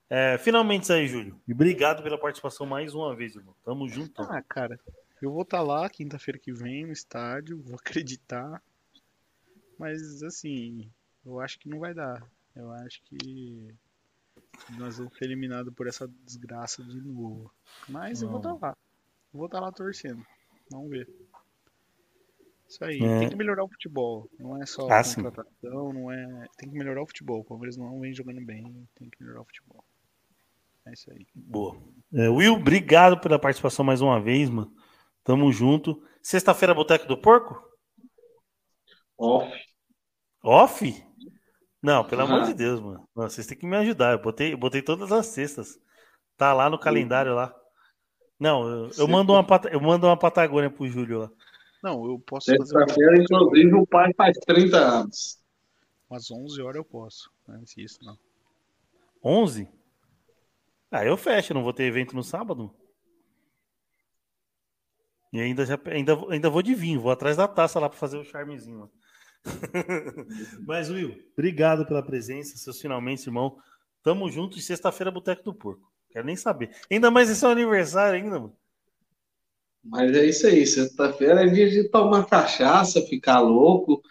É, 0.10 0.38
finalmente 0.38 0.84
isso 0.84 0.92
aí, 0.92 1.08
Júlio. 1.08 1.40
E 1.48 1.54
obrigado 1.54 2.04
pela 2.04 2.18
participação 2.18 2.66
mais 2.66 2.94
uma 2.94 3.16
vez, 3.16 3.38
irmão. 3.38 3.56
Tamo 3.64 3.88
junto. 3.88 4.22
Ah, 4.22 4.42
cara, 4.42 4.78
eu 5.22 5.32
vou 5.32 5.44
estar 5.44 5.62
lá 5.62 5.90
quinta-feira 5.90 6.38
que 6.38 6.52
vem 6.52 6.86
no 6.86 6.92
estádio, 6.92 7.62
vou 7.62 7.76
acreditar. 7.80 8.62
Mas, 9.80 10.22
assim, 10.24 10.92
eu 11.26 11.40
acho 11.40 11.58
que 11.58 11.70
não 11.70 11.80
vai 11.80 11.94
dar. 11.94 12.22
Eu 12.54 12.70
acho 12.70 13.02
que 13.04 13.74
nós 14.78 14.98
vamos 14.98 15.18
ser 15.18 15.24
eliminados 15.24 15.74
por 15.74 15.88
essa 15.88 16.06
desgraça 16.26 16.84
de 16.84 17.00
novo. 17.00 17.50
Mas 17.88 18.22
eu 18.22 18.28
vou 18.28 18.40
estar 18.40 18.58
lá. 18.62 18.78
Eu 19.34 19.38
vou 19.38 19.46
estar 19.46 19.62
lá 19.62 19.72
torcendo. 19.72 20.22
Vamos 20.70 20.90
ver. 20.90 21.10
Isso 22.76 22.84
aí. 22.84 23.00
É. 23.02 23.20
Tem 23.20 23.30
que 23.30 23.36
melhorar 23.38 23.64
o 23.64 23.70
futebol. 23.70 24.30
Não 24.38 24.62
é 24.62 24.66
só 24.66 24.90
Ah, 24.92 25.02
sim. 25.02 25.24
contratação, 25.24 25.94
não 25.94 26.12
é. 26.12 26.46
Tem 26.58 26.70
que 26.70 26.78
melhorar 26.78 27.02
o 27.02 27.08
futebol. 27.08 27.40
O 27.40 27.44
Palmeiras 27.46 27.78
não 27.78 28.00
vem 28.02 28.14
jogando 28.14 28.46
bem. 28.46 28.86
Tem 28.96 29.10
que 29.10 29.22
melhorar 29.22 29.42
o 29.42 29.46
futebol. 29.46 29.84
É 30.86 30.92
isso 30.94 31.10
aí. 31.12 31.26
Boa. 31.34 31.78
É, 32.14 32.28
Will, 32.30 32.54
obrigado 32.56 33.18
pela 33.20 33.40
participação 33.40 33.86
mais 33.86 34.02
uma 34.02 34.20
vez, 34.22 34.50
mano. 34.50 34.72
Tamo 35.24 35.52
junto. 35.52 36.04
Sexta-feira, 36.22 36.74
Boteco 36.76 37.08
do 37.08 37.18
Porco? 37.18 37.58
Off. 39.18 39.52
Off? 40.44 41.06
Não, 41.82 42.04
pelo 42.04 42.24
Aham. 42.24 42.36
amor 42.36 42.48
de 42.48 42.54
Deus, 42.54 42.80
mano. 42.82 43.08
Não, 43.16 43.30
vocês 43.30 43.48
têm 43.48 43.58
que 43.58 43.66
me 43.66 43.78
ajudar. 43.78 44.12
Eu 44.12 44.22
botei, 44.22 44.54
eu 44.54 44.58
botei 44.58 44.82
todas 44.82 45.12
as 45.12 45.28
sextas. 45.28 45.80
Tá 46.36 46.54
lá 46.54 46.70
no 46.70 46.78
calendário 46.78 47.34
lá. 47.34 47.56
Não, 48.38 48.68
eu, 48.68 48.90
eu 48.98 49.08
mando 49.08 49.32
uma, 49.32 49.46
eu 49.72 49.80
mando 49.80 50.08
uma 50.08 50.18
Patagônia 50.18 50.70
pro 50.70 50.88
Júlio 50.88 51.20
lá. 51.20 51.30
Não, 51.86 52.04
eu 52.04 52.18
posso 52.20 52.50
Sexta-feira, 52.50 53.22
inclusive, 53.22 53.76
o 53.76 53.86
pai 53.86 54.12
faz 54.18 54.36
30 54.40 54.76
anos. 54.78 55.40
umas 56.10 56.32
11 56.32 56.60
horas 56.60 56.78
eu 56.78 56.84
posso. 56.84 57.30
Antes 57.48 57.76
disso, 57.76 58.00
não. 58.02 58.18
11? 59.24 59.70
Ah, 60.90 61.06
eu 61.06 61.16
fecho, 61.16 61.54
não 61.54 61.62
vou 61.64 61.72
ter 61.74 61.84
evento 61.84 62.16
no 62.16 62.24
sábado. 62.24 62.74
E 65.32 65.40
ainda, 65.40 65.64
já, 65.64 65.80
ainda, 65.86 66.16
vou- 66.16 66.32
ainda 66.32 66.50
vou 66.50 66.64
de 66.64 66.74
vinho, 66.74 67.00
vou 67.02 67.12
atrás 67.12 67.38
da 67.38 67.48
taça 67.48 67.80
lá 67.80 67.88
para 67.88 68.00
fazer 68.00 68.18
o 68.18 68.24
charmezinho. 68.26 68.80
lá. 68.80 68.90
Mas, 70.66 70.90
Will, 70.90 71.24
obrigado 71.34 71.86
pela 71.86 72.02
presença, 72.02 72.58
seus 72.58 72.82
finalmente, 72.82 73.28
irmão. 73.28 73.60
Tamo 74.02 74.28
junto 74.32 74.58
e 74.58 74.62
sexta-feira 74.62 75.12
Boteco 75.12 75.44
do 75.44 75.54
Porco. 75.54 75.92
Quero 76.10 76.26
nem 76.26 76.36
saber. 76.36 76.76
Ainda 76.90 77.12
mais 77.12 77.30
esse 77.30 77.46
é 77.46 77.48
o 77.48 77.52
aniversário 77.52 78.16
ainda, 78.24 78.40
mano. 78.40 78.58
Mas 79.86 80.12
é 80.16 80.26
isso 80.26 80.48
aí, 80.48 80.66
sexta-feira 80.66 81.44
é 81.44 81.48
dia 81.48 81.70
de 81.70 81.90
tomar 81.90 82.26
cachaça, 82.26 83.02
ficar 83.04 83.40
louco 83.40 84.02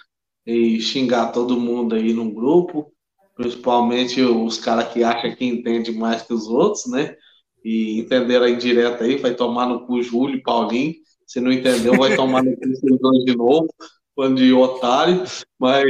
e 0.47 0.81
xingar 0.81 1.33
todo 1.33 1.59
mundo 1.59 1.97
aí 1.97 2.13
num 2.13 2.33
grupo, 2.33 2.93
principalmente 3.35 4.23
os 4.23 4.57
caras 4.57 4.93
que 4.93 5.03
acham 5.03 5.35
que 5.35 5.45
entende 5.45 5.91
mais 5.91 6.23
que 6.23 6.33
os 6.33 6.47
outros, 6.47 6.87
né? 6.87 7.17
E 7.65 7.99
entenderam 7.99 8.45
a 8.47 8.51
indireta 8.51 9.03
aí, 9.03 9.17
vai 9.17 9.35
tomar 9.35 9.67
no 9.67 9.85
cu 9.87 10.01
Júlio 10.01 10.43
Paulinho. 10.43 10.95
Se 11.27 11.41
não 11.41 11.51
entendeu, 11.51 11.97
vai 11.97 12.15
tomar 12.15 12.45
no 12.45 12.55
cu 12.57 13.25
de 13.25 13.37
novo, 13.37 13.67
quando 14.15 14.37
de 14.37 14.53
otário. 14.53 15.25
Mas 15.59 15.85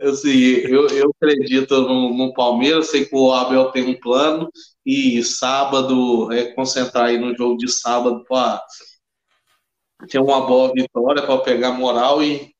assim, 0.00 0.30
eu, 0.30 0.86
eu 0.88 1.10
acredito 1.20 1.80
no, 1.82 2.14
no 2.14 2.32
Palmeiras, 2.32 2.90
sei 2.90 3.04
que 3.04 3.14
o 3.14 3.32
Abel 3.32 3.70
tem 3.70 3.84
um 3.84 3.98
plano 3.98 4.50
e 4.84 5.22
sábado 5.24 6.32
é 6.32 6.52
concentrar 6.54 7.06
aí 7.06 7.18
no 7.18 7.36
jogo 7.36 7.56
de 7.56 7.70
sábado 7.70 8.24
para 8.28 8.62
ter 10.08 10.20
uma 10.20 10.46
boa 10.46 10.72
vitória 10.72 11.22
para 11.24 11.38
pegar 11.38 11.72
moral 11.72 12.22
e 12.22 12.54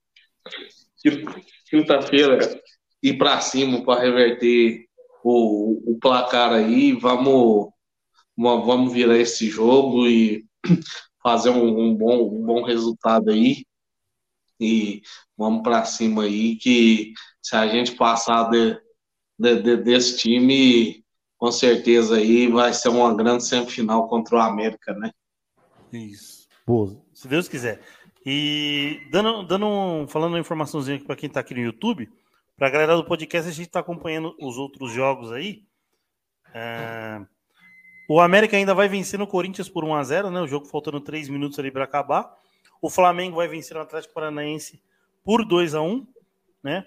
quinta-feira 1.71 2.61
ir 3.03 3.17
para 3.17 3.41
cima 3.41 3.85
para 3.85 4.01
reverter 4.01 4.87
o, 5.23 5.93
o 5.93 5.99
placar 5.99 6.53
aí, 6.53 6.93
vamos 6.93 7.71
vamos 8.37 8.93
virar 8.93 9.19
esse 9.19 9.49
jogo 9.49 10.07
e 10.07 10.45
fazer 11.23 11.51
um, 11.51 11.91
um 11.91 11.95
bom 11.95 12.29
um 12.35 12.45
bom 12.45 12.63
resultado 12.63 13.31
aí. 13.31 13.65
E 14.61 15.03
vamos 15.37 15.63
para 15.63 15.85
cima 15.85 16.25
aí 16.25 16.57
que 16.57 17.13
se 17.43 17.57
a 17.57 17.67
gente 17.67 17.93
passar 17.93 18.51
de, 18.51 18.81
de, 19.39 19.63
de, 19.63 19.77
desse 19.77 20.19
time 20.19 21.05
com 21.37 21.53
certeza 21.53 22.17
aí 22.17 22.49
vai 22.49 22.73
ser 22.75 22.89
uma 22.89 23.15
grande 23.15 23.45
semifinal 23.45 24.09
contra 24.09 24.37
o 24.37 24.41
América, 24.41 24.93
né? 24.93 25.13
Isso. 25.93 26.49
Boa. 26.67 27.01
Se 27.15 27.29
Deus 27.29 27.49
quiser. 27.49 27.81
E 28.27 29.01
dando, 29.11 29.45
dando 29.45 29.67
um, 29.67 30.09
falando 30.09 30.33
uma 30.33 30.41
informaçãozinha 30.41 30.97
aqui 30.97 31.07
para 31.07 31.17
quem 31.17 31.29
está 31.29 31.41
aqui 31.41 31.55
no 31.55 31.61
YouTube, 31.61 32.11
para 32.57 32.67
a 32.67 32.71
galera 32.71 32.97
do 32.97 33.05
podcast, 33.05 33.49
a 33.49 33.53
gente 33.53 33.69
está 33.69 33.81
acompanhando 33.81 34.35
os 34.41 34.59
outros 34.59 34.93
jogos 34.93 35.31
aí. 35.31 35.63
É... 36.53 37.25
O 38.11 38.21
América 38.21 38.57
ainda 38.57 38.75
vai 38.75 38.89
vencer 38.89 39.19
no 39.19 39.27
Corinthians 39.27 39.69
por 39.69 39.85
1 39.85 39.95
a 39.95 40.03
0 40.03 40.31
né? 40.31 40.41
O 40.41 40.49
jogo 40.49 40.67
faltando 40.67 41.01
3 41.01 41.29
minutos 41.29 41.59
ali 41.59 41.71
para 41.71 41.85
acabar. 41.85 42.37
O 42.83 42.91
Flamengo 42.91 43.37
vai 43.37 43.47
vencer 43.47 43.77
o 43.77 43.81
Atlético 43.81 44.15
Paranaense 44.15 44.83
por 45.25 45.45
2 45.45 45.75
a 45.75 45.83
1 45.83 46.07
né? 46.63 46.85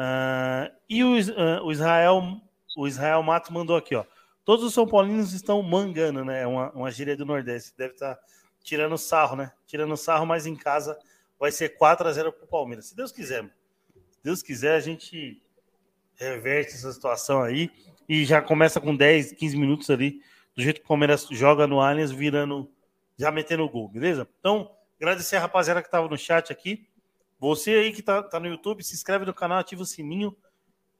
Uh, 0.00 0.72
e 0.88 1.04
o, 1.04 1.12
uh, 1.12 1.64
o 1.64 1.70
Israel 1.70 2.40
o 2.74 2.88
Israel 2.88 3.22
Matos 3.22 3.50
mandou 3.50 3.76
aqui, 3.76 3.94
ó. 3.94 4.04
Todos 4.44 4.64
os 4.64 4.72
São 4.72 4.86
Paulinos 4.86 5.34
estão 5.34 5.62
mangando, 5.62 6.24
né? 6.24 6.42
É 6.42 6.46
uma, 6.46 6.70
uma 6.70 6.90
gíria 6.90 7.14
do 7.14 7.26
Nordeste. 7.26 7.74
Deve 7.76 7.92
estar 7.92 8.14
tá 8.14 8.22
tirando 8.62 8.96
sarro, 8.96 9.36
né? 9.36 9.52
Tirando 9.66 9.94
sarro, 9.98 10.24
mas 10.24 10.46
em 10.46 10.56
casa 10.56 10.98
vai 11.38 11.52
ser 11.52 11.70
4 11.76 12.08
a 12.08 12.12
0 12.12 12.32
para 12.32 12.44
o 12.44 12.48
Palmeiras. 12.48 12.86
Se 12.86 12.96
Deus 12.96 13.12
quiser, 13.12 13.44
Se 13.44 14.22
Deus 14.24 14.42
quiser, 14.42 14.76
a 14.76 14.80
gente 14.80 15.42
reverte 16.14 16.72
essa 16.72 16.90
situação 16.90 17.42
aí 17.42 17.70
e 18.08 18.24
já 18.24 18.40
começa 18.40 18.80
com 18.80 18.96
10, 18.96 19.32
15 19.32 19.56
minutos 19.56 19.90
ali, 19.90 20.22
do 20.54 20.62
jeito 20.62 20.80
que 20.80 20.84
o 20.84 20.88
Palmeiras 20.88 21.26
joga 21.30 21.66
no 21.66 21.80
Allianz, 21.80 22.10
virando, 22.10 22.70
já 23.18 23.30
metendo 23.30 23.62
o 23.62 23.68
gol, 23.68 23.88
beleza? 23.88 24.26
Então, 24.38 24.74
agradecer 24.98 25.36
a 25.36 25.40
rapaziada 25.40 25.80
que 25.80 25.88
estava 25.88 26.08
no 26.08 26.18
chat 26.18 26.50
aqui. 26.50 26.88
Você 27.40 27.70
aí 27.72 27.92
que 27.92 28.00
está 28.00 28.22
tá 28.22 28.38
no 28.38 28.46
YouTube, 28.46 28.84
se 28.84 28.94
inscreve 28.94 29.24
no 29.24 29.34
canal, 29.34 29.58
ativa 29.58 29.82
o 29.82 29.86
sininho 29.86 30.36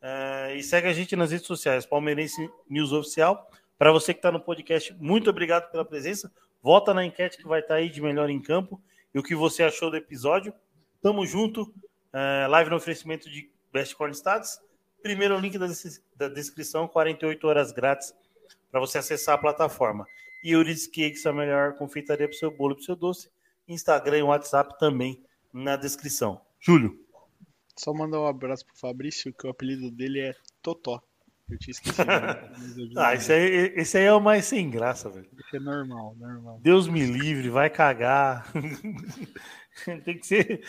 Uh, 0.01 0.57
e 0.57 0.63
segue 0.63 0.89
a 0.89 0.93
gente 0.95 1.15
nas 1.15 1.31
redes 1.31 1.47
sociais, 1.47 1.85
Palmeirense 1.85 2.51
News 2.69 2.91
Oficial. 2.91 3.51
Para 3.77 3.93
você 3.93 4.15
que 4.15 4.19
está 4.19 4.33
no 4.33 4.41
podcast, 4.41 4.95
muito 4.99 5.29
obrigado 5.29 5.71
pela 5.71 5.85
presença. 5.85 6.33
Vota 6.63 6.95
na 6.95 7.05
enquete 7.05 7.37
que 7.37 7.47
vai 7.47 7.61
estar 7.61 7.75
tá 7.75 7.81
aí 7.81 7.91
de 7.91 8.01
melhor 8.01 8.31
em 8.31 8.41
campo 8.41 8.83
e 9.15 9.19
o 9.19 9.23
que 9.23 9.35
você 9.35 9.63
achou 9.63 9.91
do 9.91 9.97
episódio. 9.97 10.55
Tamo 11.03 11.27
junto. 11.27 11.63
Uh, 12.13 12.49
live 12.49 12.71
no 12.71 12.77
oferecimento 12.77 13.29
de 13.29 13.51
Best 13.71 13.95
Corn 13.95 14.15
Stats. 14.15 14.59
Primeiro 15.03 15.39
link 15.39 15.59
da, 15.59 15.67
da 16.17 16.29
descrição, 16.29 16.89
48 16.89 17.47
horas 17.47 17.71
grátis 17.71 18.15
para 18.71 18.81
você 18.81 18.99
acessar 18.99 19.35
a 19.35 19.39
plataforma. 19.39 20.07
E 20.43 20.57
Uri's 20.57 20.87
Cakes, 20.87 21.27
a 21.27 21.33
melhor 21.33 21.75
confeitaria 21.75 22.27
para 22.27 22.35
o 22.35 22.39
seu 22.39 22.51
bolo 22.51 22.75
para 22.75 22.83
o 22.83 22.85
seu 22.85 22.97
doce. 22.97 23.31
Instagram 23.69 24.19
e 24.19 24.23
WhatsApp 24.23 24.79
também 24.79 25.23
na 25.53 25.77
descrição. 25.77 26.41
Júlio. 26.61 26.99
Só 27.77 27.95
mandar 27.95 28.21
um 28.21 28.27
abraço 28.27 28.67
pro 28.67 28.77
Fabrício, 28.77 29.33
que 29.33 29.47
o 29.47 29.51
apelido 29.51 29.91
dele 29.91 30.21
é 30.21 30.35
Totó. 30.63 31.03
Eu 31.51 31.59
tinha 31.59 31.73
esquecido. 31.73 32.07
ah, 32.97 33.15
esse 33.15 33.33
aí, 33.33 33.73
esse 33.75 33.99
aí 33.99 34.05
é 34.05 34.13
o 34.13 34.21
mais 34.21 34.45
sem 34.45 34.71
graça, 34.71 35.09
velho. 35.09 35.29
Esse 35.47 35.57
é 35.57 35.61
normal, 35.61 36.15
normal. 36.17 36.61
Deus 36.63 36.87
me 36.87 37.05
livre, 37.05 37.49
vai 37.49 37.69
cagar. 37.69 38.47
Tem 40.05 40.19
que 40.19 40.27
ser. 40.27 40.63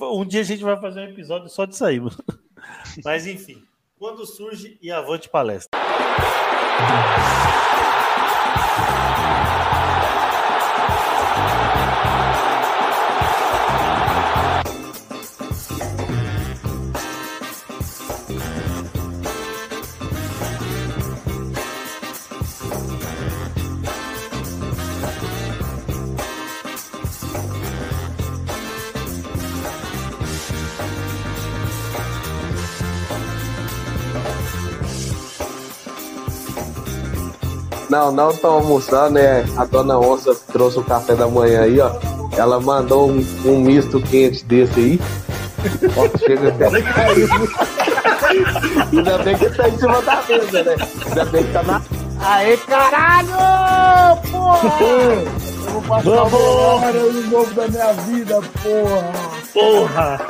Um 0.00 0.24
dia 0.24 0.40
a 0.40 0.44
gente 0.44 0.64
vai 0.64 0.80
fazer 0.80 1.00
um 1.00 1.10
episódio 1.10 1.48
só 1.48 1.64
de 1.64 1.76
sair. 1.76 2.00
Mas 3.04 3.26
enfim, 3.26 3.62
quando 3.98 4.26
surge 4.26 4.78
e 4.80 4.90
avante 4.90 5.28
palestra. 5.28 5.78
Não, 37.94 38.10
não 38.10 38.30
estão 38.30 38.54
almoçando, 38.54 39.10
né? 39.14 39.44
A 39.56 39.64
dona 39.64 39.96
Onça 39.96 40.34
trouxe 40.52 40.80
o 40.80 40.82
café 40.82 41.14
da 41.14 41.28
manhã 41.28 41.60
aí, 41.62 41.78
ó. 41.78 41.92
Ela 42.36 42.58
mandou 42.58 43.08
um, 43.08 43.24
um 43.44 43.60
misto 43.60 44.00
quente 44.00 44.44
desse 44.46 44.80
aí. 44.80 45.00
Ó, 45.96 46.18
chega 46.18 46.48
até 46.48 46.82
caiu. 46.82 47.28
Ainda 48.92 49.18
bem 49.18 49.38
que 49.38 49.48
tá 49.48 49.68
em 49.68 49.78
cima 49.78 50.02
da 50.02 50.20
mesa, 50.28 50.62
né? 50.64 50.76
Ainda 51.06 51.24
bem 51.26 51.44
que 51.44 51.52
tá 51.52 51.62
na. 51.62 51.82
Aê, 52.20 52.56
caralho! 52.56 53.28
Porra! 54.28 54.70
Eu 54.80 55.70
vou 55.70 55.82
passar 55.82 56.10
Vamos. 56.10 56.32
o 56.34 56.78
melhor 56.80 56.96
ano 56.96 57.30
novo 57.30 57.54
da 57.54 57.68
minha 57.68 57.92
vida, 57.92 58.40
porra! 58.60 59.12
Porra! 59.52 60.20